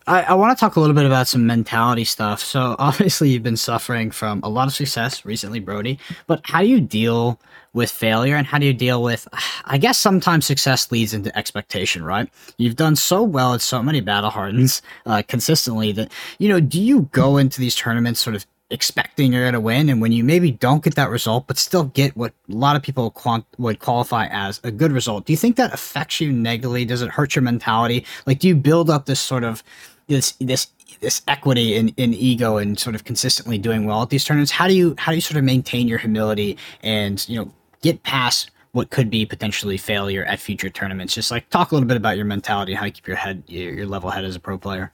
I, 0.08 0.22
I 0.24 0.34
want 0.36 0.56
to 0.56 0.60
talk 0.60 0.76
a 0.76 0.80
little 0.80 0.96
bit 0.96 1.06
about 1.06 1.28
some 1.28 1.48
mentality 1.48 2.04
stuff. 2.04 2.40
So 2.40 2.76
obviously 2.80 3.30
you've 3.30 3.44
been 3.44 3.58
suffering 3.58 4.12
from 4.12 4.42
a 4.44 4.50
lot 4.50 4.68
of 4.68 4.74
success 4.74 5.26
recently, 5.26 5.60
Brody. 5.60 6.00
But 6.28 6.42
how 6.44 6.62
do 6.62 6.68
you 6.68 6.80
deal 6.80 7.40
with 7.74 7.92
failure 7.92 8.38
and 8.38 8.48
how 8.48 8.58
do 8.58 8.66
you 8.66 8.74
deal 8.74 9.04
with 9.04 9.28
I 9.66 9.78
guess 9.78 9.98
sometimes 9.98 10.46
success 10.46 10.92
leads 10.92 11.14
into 11.14 11.36
expectation, 11.38 12.04
right? 12.04 12.30
You've 12.58 12.76
done 12.76 12.96
so 12.96 13.24
well 13.24 13.54
at 13.54 13.62
so 13.62 13.82
many 13.82 14.02
battle 14.02 14.30
hardens 14.30 14.82
uh, 15.06 15.24
consistently 15.28 15.92
that 15.94 16.12
you 16.40 16.50
know, 16.50 16.60
do 16.60 16.82
you 16.82 17.10
go 17.12 17.38
into 17.38 17.60
these 17.60 17.76
tournaments 17.76 18.20
sort 18.20 18.36
of 18.36 18.46
expecting 18.72 19.32
you're 19.32 19.44
going 19.44 19.54
to 19.54 19.60
win 19.60 19.90
and 19.90 20.02
when 20.02 20.12
you 20.12 20.24
maybe 20.24 20.50
don't 20.50 20.84
get 20.84 20.96
that 20.96 21.12
result 21.12 21.46
but 21.46 21.56
still 21.56 21.84
get 21.84 22.18
what 22.18 22.34
a 22.50 22.56
lot 22.56 22.76
of 22.76 22.82
people 22.82 23.12
quant- 23.12 23.46
would 23.60 23.80
qualify 23.80 24.26
as 24.32 24.60
a 24.64 24.72
good 24.72 24.92
result 24.92 25.24
do 25.26 25.32
you 25.32 25.38
think 25.38 25.56
that 25.56 25.72
affects 25.72 26.20
you 26.20 26.32
negatively 26.32 26.84
does 26.84 27.04
it 27.04 27.12
hurt 27.12 27.36
your 27.36 27.44
mentality 27.44 28.04
like 28.26 28.40
do 28.40 28.48
you 28.48 28.56
build 28.56 28.90
up 28.90 29.06
this 29.06 29.20
sort 29.20 29.44
of 29.44 29.64
this 30.08 30.34
this 30.34 30.68
this 31.02 31.22
equity 31.28 31.76
in, 31.76 31.90
in 31.98 32.14
ego 32.14 32.58
and 32.58 32.80
sort 32.80 32.96
of 32.96 33.04
consistently 33.04 33.58
doing 33.58 33.86
well 33.86 34.02
at 34.02 34.10
these 34.10 34.24
tournaments 34.24 34.52
how 34.52 34.68
do 34.68 34.74
you 34.74 34.96
how 34.98 35.12
do 35.12 35.16
you 35.16 35.22
sort 35.22 35.38
of 35.38 35.44
maintain 35.44 35.88
your 35.88 35.98
humility 35.98 36.58
and 36.84 37.28
you 37.28 37.38
know 37.38 37.52
get 37.82 38.02
past 38.04 38.52
what 38.76 38.90
could 38.90 39.10
be 39.10 39.26
potentially 39.26 39.78
failure 39.78 40.26
at 40.26 40.38
future 40.38 40.70
tournaments? 40.70 41.14
Just 41.14 41.32
like 41.32 41.50
talk 41.50 41.72
a 41.72 41.76
little 41.76 41.88
bit 41.88 41.96
about 41.96 42.18
your 42.18 42.26
mentality 42.26 42.74
and 42.74 42.80
how 42.80 42.86
you 42.86 42.92
keep 42.92 43.08
your 43.08 43.16
head 43.16 43.42
your, 43.48 43.74
your 43.74 43.86
level 43.86 44.10
head 44.10 44.26
as 44.26 44.36
a 44.36 44.40
pro 44.40 44.58
player. 44.58 44.92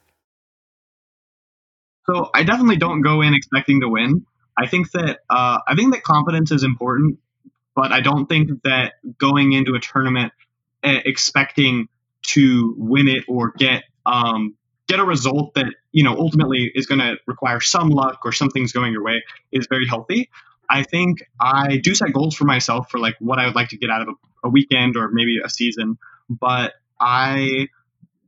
So 2.06 2.30
i 2.32 2.44
definitely 2.44 2.76
don't 2.76 3.02
go 3.02 3.22
in 3.22 3.34
expecting 3.34 3.80
to 3.80 3.88
win. 3.88 4.24
I 4.56 4.68
think 4.68 4.92
that 4.92 5.18
uh, 5.28 5.58
i 5.66 5.74
think 5.74 5.94
that 5.94 6.04
competence 6.04 6.52
is 6.52 6.62
important 6.62 7.18
but 7.74 7.90
i 7.90 8.00
don't 8.00 8.26
think 8.26 8.62
that 8.64 8.94
going 9.18 9.52
into 9.52 9.74
a 9.74 9.80
tournament 9.80 10.32
uh, 10.84 11.00
expecting 11.04 11.88
to 12.22 12.74
win 12.76 13.08
it 13.08 13.24
or 13.28 13.52
get 13.52 13.84
um, 14.04 14.54
get 14.88 15.00
a 15.00 15.04
result 15.04 15.54
that 15.54 15.66
you 15.92 16.04
know 16.04 16.16
ultimately 16.16 16.70
is 16.74 16.86
going 16.86 17.00
to 17.00 17.16
require 17.26 17.60
some 17.60 17.90
luck 17.90 18.20
or 18.24 18.32
something's 18.32 18.72
going 18.72 18.92
your 18.92 19.02
way 19.02 19.22
is 19.50 19.66
very 19.68 19.86
healthy. 19.86 20.30
I 20.68 20.82
think 20.82 21.22
I 21.40 21.78
do 21.78 21.94
set 21.94 22.12
goals 22.12 22.34
for 22.34 22.44
myself 22.44 22.90
for 22.90 22.98
like 22.98 23.16
what 23.18 23.38
I 23.38 23.46
would 23.46 23.54
like 23.54 23.68
to 23.70 23.76
get 23.76 23.90
out 23.90 24.02
of 24.02 24.08
a, 24.08 24.48
a 24.48 24.50
weekend 24.50 24.96
or 24.96 25.10
maybe 25.10 25.38
a 25.44 25.50
season, 25.50 25.98
but 26.28 26.74
I 26.98 27.68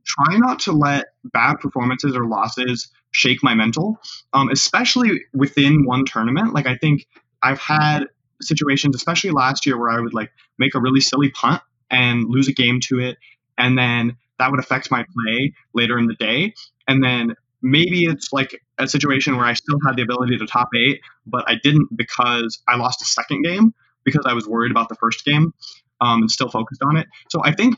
try 0.05 0.37
not 0.37 0.59
to 0.59 0.71
let 0.71 1.05
bad 1.23 1.55
performances 1.55 2.15
or 2.15 2.25
losses 2.27 2.91
shake 3.11 3.41
my 3.41 3.55
mental, 3.55 3.99
um, 4.33 4.49
especially 4.49 5.21
within 5.33 5.85
one 5.85 6.05
tournament. 6.05 6.53
Like 6.53 6.67
I 6.67 6.75
think 6.75 7.07
I've 7.41 7.59
had 7.59 8.05
situations, 8.41 8.95
especially 8.95 9.31
last 9.31 9.65
year, 9.65 9.79
where 9.79 9.89
I 9.89 9.99
would 9.99 10.13
like 10.13 10.31
make 10.59 10.75
a 10.75 10.79
really 10.79 11.01
silly 11.01 11.29
punt 11.31 11.61
and 11.89 12.25
lose 12.27 12.47
a 12.47 12.53
game 12.53 12.79
to 12.81 12.99
it, 12.99 13.17
and 13.57 13.77
then 13.77 14.17
that 14.39 14.51
would 14.51 14.59
affect 14.59 14.91
my 14.91 15.03
play 15.03 15.53
later 15.73 15.97
in 15.97 16.07
the 16.07 16.15
day. 16.15 16.53
And 16.87 17.03
then 17.03 17.35
maybe 17.61 18.05
it's 18.05 18.31
like 18.31 18.61
a 18.77 18.87
situation 18.87 19.37
where 19.37 19.45
I 19.45 19.53
still 19.53 19.79
had 19.85 19.95
the 19.95 20.03
ability 20.03 20.37
to 20.37 20.45
top 20.45 20.69
eight, 20.75 21.01
but 21.25 21.43
I 21.47 21.55
didn't 21.61 21.95
because 21.95 22.61
I 22.67 22.75
lost 22.75 23.01
a 23.01 23.05
second 23.05 23.43
game 23.43 23.73
because 24.03 24.25
I 24.27 24.33
was 24.33 24.47
worried 24.47 24.71
about 24.71 24.89
the 24.89 24.95
first 24.95 25.25
game 25.25 25.53
um, 26.01 26.21
and 26.21 26.31
still 26.31 26.49
focused 26.49 26.81
on 26.83 26.97
it. 26.97 27.07
So 27.29 27.41
I 27.43 27.53
think 27.53 27.75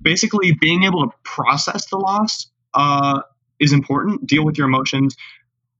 basically 0.00 0.52
being 0.60 0.84
able 0.84 1.08
to 1.08 1.16
process 1.22 1.86
the 1.86 1.96
loss 1.96 2.50
uh, 2.74 3.22
is 3.58 3.72
important. 3.72 4.26
Deal 4.26 4.44
with 4.44 4.58
your 4.58 4.66
emotions, 4.66 5.16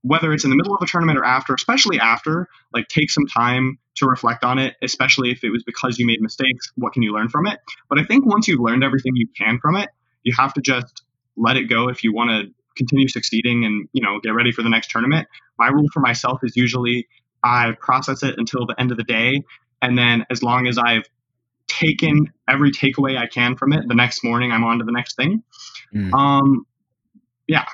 whether 0.01 0.33
it's 0.33 0.43
in 0.43 0.49
the 0.49 0.55
middle 0.55 0.75
of 0.75 0.81
a 0.81 0.87
tournament 0.87 1.17
or 1.17 1.25
after, 1.25 1.53
especially 1.53 1.99
after, 1.99 2.47
like 2.73 2.87
take 2.87 3.11
some 3.11 3.25
time 3.27 3.77
to 3.95 4.05
reflect 4.05 4.43
on 4.43 4.59
it, 4.59 4.75
especially 4.81 5.31
if 5.31 5.43
it 5.43 5.49
was 5.49 5.63
because 5.63 5.97
you 5.99 6.05
made 6.05 6.21
mistakes. 6.21 6.71
What 6.75 6.93
can 6.93 7.03
you 7.03 7.13
learn 7.13 7.29
from 7.29 7.47
it? 7.47 7.59
But 7.89 7.99
I 7.99 8.03
think 8.03 8.25
once 8.25 8.47
you've 8.47 8.59
learned 8.59 8.83
everything 8.83 9.13
you 9.15 9.27
can 9.37 9.59
from 9.59 9.75
it, 9.75 9.89
you 10.27 10.33
have 10.37 10.53
to 10.53 10.61
just 10.61 11.03
let 11.37 11.55
it 11.55 11.69
go 11.69 11.87
if 11.87 12.03
you 12.03 12.13
want 12.13 12.29
to 12.29 12.53
continue 12.75 13.07
succeeding 13.07 13.63
and 13.63 13.87
you 13.93 14.01
know 14.01 14.19
get 14.21 14.31
ready 14.31 14.51
for 14.51 14.61
the 14.61 14.69
next 14.69 14.91
tournament. 14.91 15.27
My 15.57 15.69
rule 15.69 15.87
for 15.93 16.01
myself 16.01 16.41
is 16.43 16.55
usually 16.55 17.07
I 17.43 17.71
process 17.79 18.23
it 18.23 18.35
until 18.37 18.65
the 18.65 18.75
end 18.77 18.91
of 18.91 18.97
the 18.97 19.03
day, 19.03 19.43
and 19.81 19.97
then 19.97 20.25
as 20.29 20.43
long 20.43 20.67
as 20.67 20.77
I've 20.77 21.07
taken 21.67 22.31
every 22.47 22.71
takeaway 22.71 23.17
I 23.17 23.27
can 23.27 23.55
from 23.55 23.71
it, 23.71 23.87
the 23.87 23.95
next 23.95 24.23
morning 24.23 24.51
I'm 24.51 24.65
on 24.65 24.79
to 24.79 24.85
the 24.85 24.91
next 24.91 25.15
thing. 25.15 25.43
Mm. 25.95 26.13
Um, 26.13 26.67
yeah, 27.47 27.65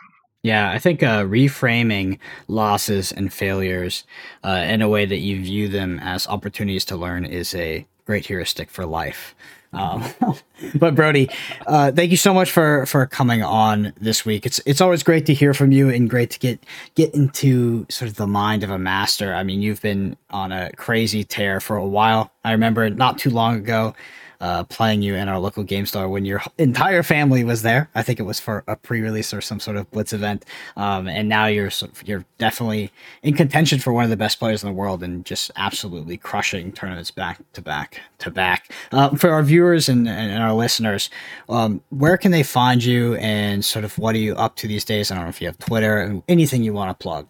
yeah, 0.43 0.70
I 0.70 0.78
think 0.78 1.01
uh, 1.01 1.24
reframing 1.24 2.20
losses 2.47 3.12
and 3.12 3.34
failures 3.34 4.04
uh, 4.43 4.66
in 4.68 4.82
a 4.84 4.89
way 4.89 5.06
that 5.06 5.20
you 5.20 5.41
view 5.41 5.70
them 5.70 5.99
as 5.99 6.28
opportunities 6.28 6.86
to 6.86 6.97
learn 6.97 7.26
is 7.26 7.56
a 7.56 7.88
great 8.06 8.28
heuristic 8.28 8.70
for 8.70 8.86
life. 8.86 9.34
Um, 9.74 10.04
but 10.76 10.96
Brodie, 10.96 11.30
uh, 11.68 11.92
thank 11.92 12.12
you 12.12 12.18
so 12.18 12.34
much 12.34 12.52
for 12.52 12.86
for 12.86 13.06
coming 13.06 13.44
on 13.44 13.94
this 14.00 14.26
week. 14.26 14.46
It's 14.46 14.60
it's 14.66 14.82
always 14.82 15.04
great 15.04 15.26
to 15.28 15.34
hear 15.34 15.54
from 15.54 15.72
you 15.72 15.90
and 15.90 16.10
great 16.10 16.32
to 16.32 16.40
get 16.40 16.64
get 16.96 17.14
into 17.14 17.86
sort 17.90 18.10
of 18.10 18.16
the 18.16 18.28
mind 18.28 18.64
of 18.64 18.70
a 18.70 18.80
master. 18.80 19.34
I 19.34 19.44
mean, 19.44 19.62
you've 19.62 19.82
been 19.82 20.18
on 20.30 20.52
a 20.52 20.72
crazy 20.74 21.24
tear 21.24 21.60
for 21.60 21.76
a 21.76 21.86
while. 21.86 22.32
I 22.44 22.52
remember 22.52 22.90
not 22.90 23.18
too 23.18 23.30
long 23.30 23.56
ago 23.56 23.96
uh, 24.44 24.62
playing 24.66 25.02
you 25.02 25.16
in 25.16 25.30
our 25.30 25.39
local 25.39 25.64
game 25.64 25.86
store 25.86 26.10
when 26.10 26.26
your 26.26 26.44
entire 26.58 27.02
family 27.02 27.46
was 27.46 27.62
there. 27.62 27.89
I 27.96 28.04
think 28.04 28.20
it 28.20 28.24
was 28.24 28.41
for 28.41 28.62
a 28.68 28.76
pre-release 28.76 29.34
or 29.34 29.39
some 29.39 29.62
sort 29.62 29.78
of 29.78 29.89
blitz 29.91 30.12
event. 30.12 30.44
Um, 30.76 31.08
and 31.08 31.30
now 31.30 31.46
you're 31.46 31.72
you're 32.04 32.26
definitely 32.39 32.91
in 33.22 33.36
contention 33.36 33.80
for 33.80 33.94
one 33.94 34.04
of 34.04 34.10
the 34.10 34.18
best 34.18 34.39
players 34.39 34.62
in 34.62 34.68
the 34.68 34.74
world 34.74 35.02
and 35.02 35.26
just 35.26 35.50
absolutely 35.56 36.18
crushing 36.18 36.74
tournaments 36.74 37.10
back 37.10 37.39
to 37.54 37.62
back 37.62 38.02
to 38.20 38.30
back. 38.30 38.70
Uh, 38.91 39.16
for 39.16 39.30
our 39.30 39.44
viewers 39.44 39.88
and, 39.88 40.10
and 40.10 40.44
our 40.44 40.52
listeners, 40.52 41.10
um, 41.48 41.82
where 41.89 42.18
can 42.18 42.32
they 42.32 42.44
find 42.44 42.84
you 42.84 43.16
and 43.16 43.64
sort 43.64 43.86
of 43.86 43.98
what 43.98 44.14
are 44.14 44.20
you 44.20 44.36
up 44.36 44.58
to 44.58 44.68
these 44.68 44.84
days? 44.84 45.10
I 45.10 45.16
don't 45.16 45.24
know 45.24 45.30
if 45.30 45.39
you 45.39 45.48
have 45.48 45.58
Twitter 45.58 46.22
anything 46.28 46.64
you 46.64 46.74
want 46.74 46.89
to 46.89 47.02
plug. 47.02 47.30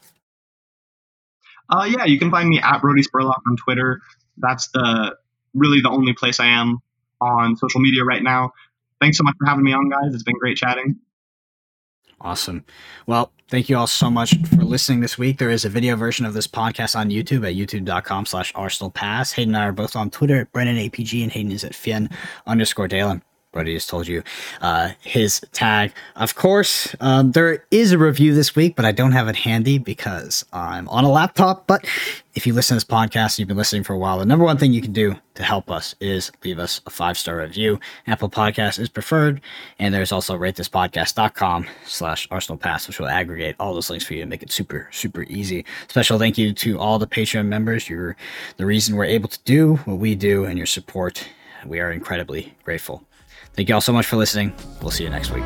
Uh, 1.69 1.83
yeah, 1.83 2.05
you 2.05 2.17
can 2.17 2.31
find 2.31 2.49
me 2.49 2.59
at 2.59 2.81
Brodie 2.81 3.03
Spurlock 3.03 3.41
on 3.47 3.55
Twitter. 3.57 4.01
That's 4.37 4.69
the 4.69 5.15
really 5.53 5.79
the 5.79 5.91
only 5.91 6.13
place 6.13 6.39
I 6.39 6.47
am 6.47 6.81
on 7.23 7.55
social 7.55 7.81
media 7.81 8.03
right 8.03 8.23
now. 8.23 8.51
Thanks 9.01 9.17
so 9.17 9.23
much 9.23 9.35
for 9.39 9.47
having 9.47 9.63
me 9.63 9.73
on, 9.73 9.89
guys. 9.89 10.13
It's 10.13 10.23
been 10.23 10.37
great 10.39 10.57
chatting. 10.57 10.97
Awesome. 12.21 12.63
Well, 13.05 13.33
thank 13.49 13.67
you 13.67 13.77
all 13.77 13.87
so 13.87 14.09
much 14.09 14.35
for 14.47 14.63
listening 14.63 15.01
this 15.01 15.17
week. 15.17 15.39
There 15.39 15.49
is 15.49 15.65
a 15.65 15.69
video 15.69 15.97
version 15.97 16.25
of 16.25 16.33
this 16.33 16.47
podcast 16.47 16.95
on 16.95 17.09
YouTube 17.09 17.45
at 17.45 17.55
youtube.com 17.55 18.25
slash 18.25 18.53
Arsenal 18.55 18.91
Pass. 18.91 19.33
Hayden 19.33 19.55
and 19.55 19.61
I 19.61 19.67
are 19.67 19.73
both 19.73 19.95
on 19.95 20.09
Twitter 20.09 20.39
at 20.39 20.51
Brendan 20.53 20.77
APG 20.77 21.21
and 21.21 21.31
Hayden 21.33 21.51
is 21.51 21.65
at 21.65 21.75
Fyen 21.75 22.09
underscore 22.47 22.87
Dalen. 22.87 23.23
Brodie 23.53 23.75
just 23.75 23.87
told 23.87 24.07
you 24.07 24.23
uh, 24.61 24.89
his 25.01 25.39
tag. 25.53 25.93
Of 26.15 26.35
course, 26.35 26.95
um, 26.99 27.31
there 27.31 27.63
is 27.71 27.91
a 27.91 27.97
review 27.97 28.33
this 28.33 28.55
week, 28.55 28.75
but 28.75 28.83
I 28.83 28.91
don't 28.91 29.11
have 29.13 29.27
it 29.27 29.35
handy 29.35 29.77
because 29.77 30.43
I'm 30.51 30.89
on 30.89 31.05
a 31.05 31.09
laptop. 31.09 31.67
But 31.67 31.85
if 32.33 32.47
you 32.47 32.53
listen 32.53 32.75
to 32.75 32.77
this 32.77 32.91
podcast, 32.91 33.37
you've 33.37 33.47
been 33.47 33.55
listening 33.55 33.83
for 33.83 33.93
a 33.93 33.97
while, 33.97 34.17
the 34.17 34.25
number 34.25 34.43
one 34.43 34.57
thing 34.57 34.73
you 34.73 34.81
can 34.81 34.91
do 34.91 35.15
to 35.35 35.43
help 35.43 35.69
us 35.69 35.93
is 35.99 36.31
leave 36.43 36.57
us 36.57 36.81
a 36.87 36.89
five 36.89 37.17
star 37.17 37.37
review. 37.37 37.79
Apple 38.07 38.29
Podcast 38.29 38.79
is 38.79 38.89
preferred, 38.89 39.39
and 39.77 39.93
there's 39.93 40.11
also 40.11 40.35
ratethispodcast.com 40.37 41.67
slash 41.85 42.27
Arsenal 42.31 42.57
Pass, 42.57 42.87
which 42.87 42.99
will 42.99 43.07
aggregate 43.07 43.55
all 43.59 43.75
those 43.75 43.89
links 43.89 44.05
for 44.05 44.15
you 44.15 44.21
and 44.21 44.29
make 44.31 44.41
it 44.41 44.51
super, 44.51 44.89
super 44.91 45.23
easy. 45.23 45.63
Special 45.87 46.17
thank 46.17 46.39
you 46.39 46.53
to 46.53 46.79
all 46.79 46.97
the 46.97 47.07
Patreon 47.07 47.45
members. 47.45 47.87
You're 47.87 48.15
the 48.57 48.65
reason 48.65 48.95
we're 48.95 49.05
able 49.05 49.29
to 49.29 49.39
do 49.45 49.75
what 49.85 49.99
we 49.99 50.15
do, 50.15 50.45
and 50.45 50.57
your 50.57 50.67
support. 50.67 51.29
We 51.65 51.79
are 51.79 51.91
incredibly 51.91 52.53
grateful. 52.63 53.03
Thank 53.53 53.69
you 53.69 53.75
all 53.75 53.81
so 53.81 53.93
much 53.93 54.07
for 54.07 54.15
listening. 54.15 54.53
We'll 54.81 54.91
see 54.91 55.03
you 55.03 55.09
next 55.09 55.31
week. 55.31 55.43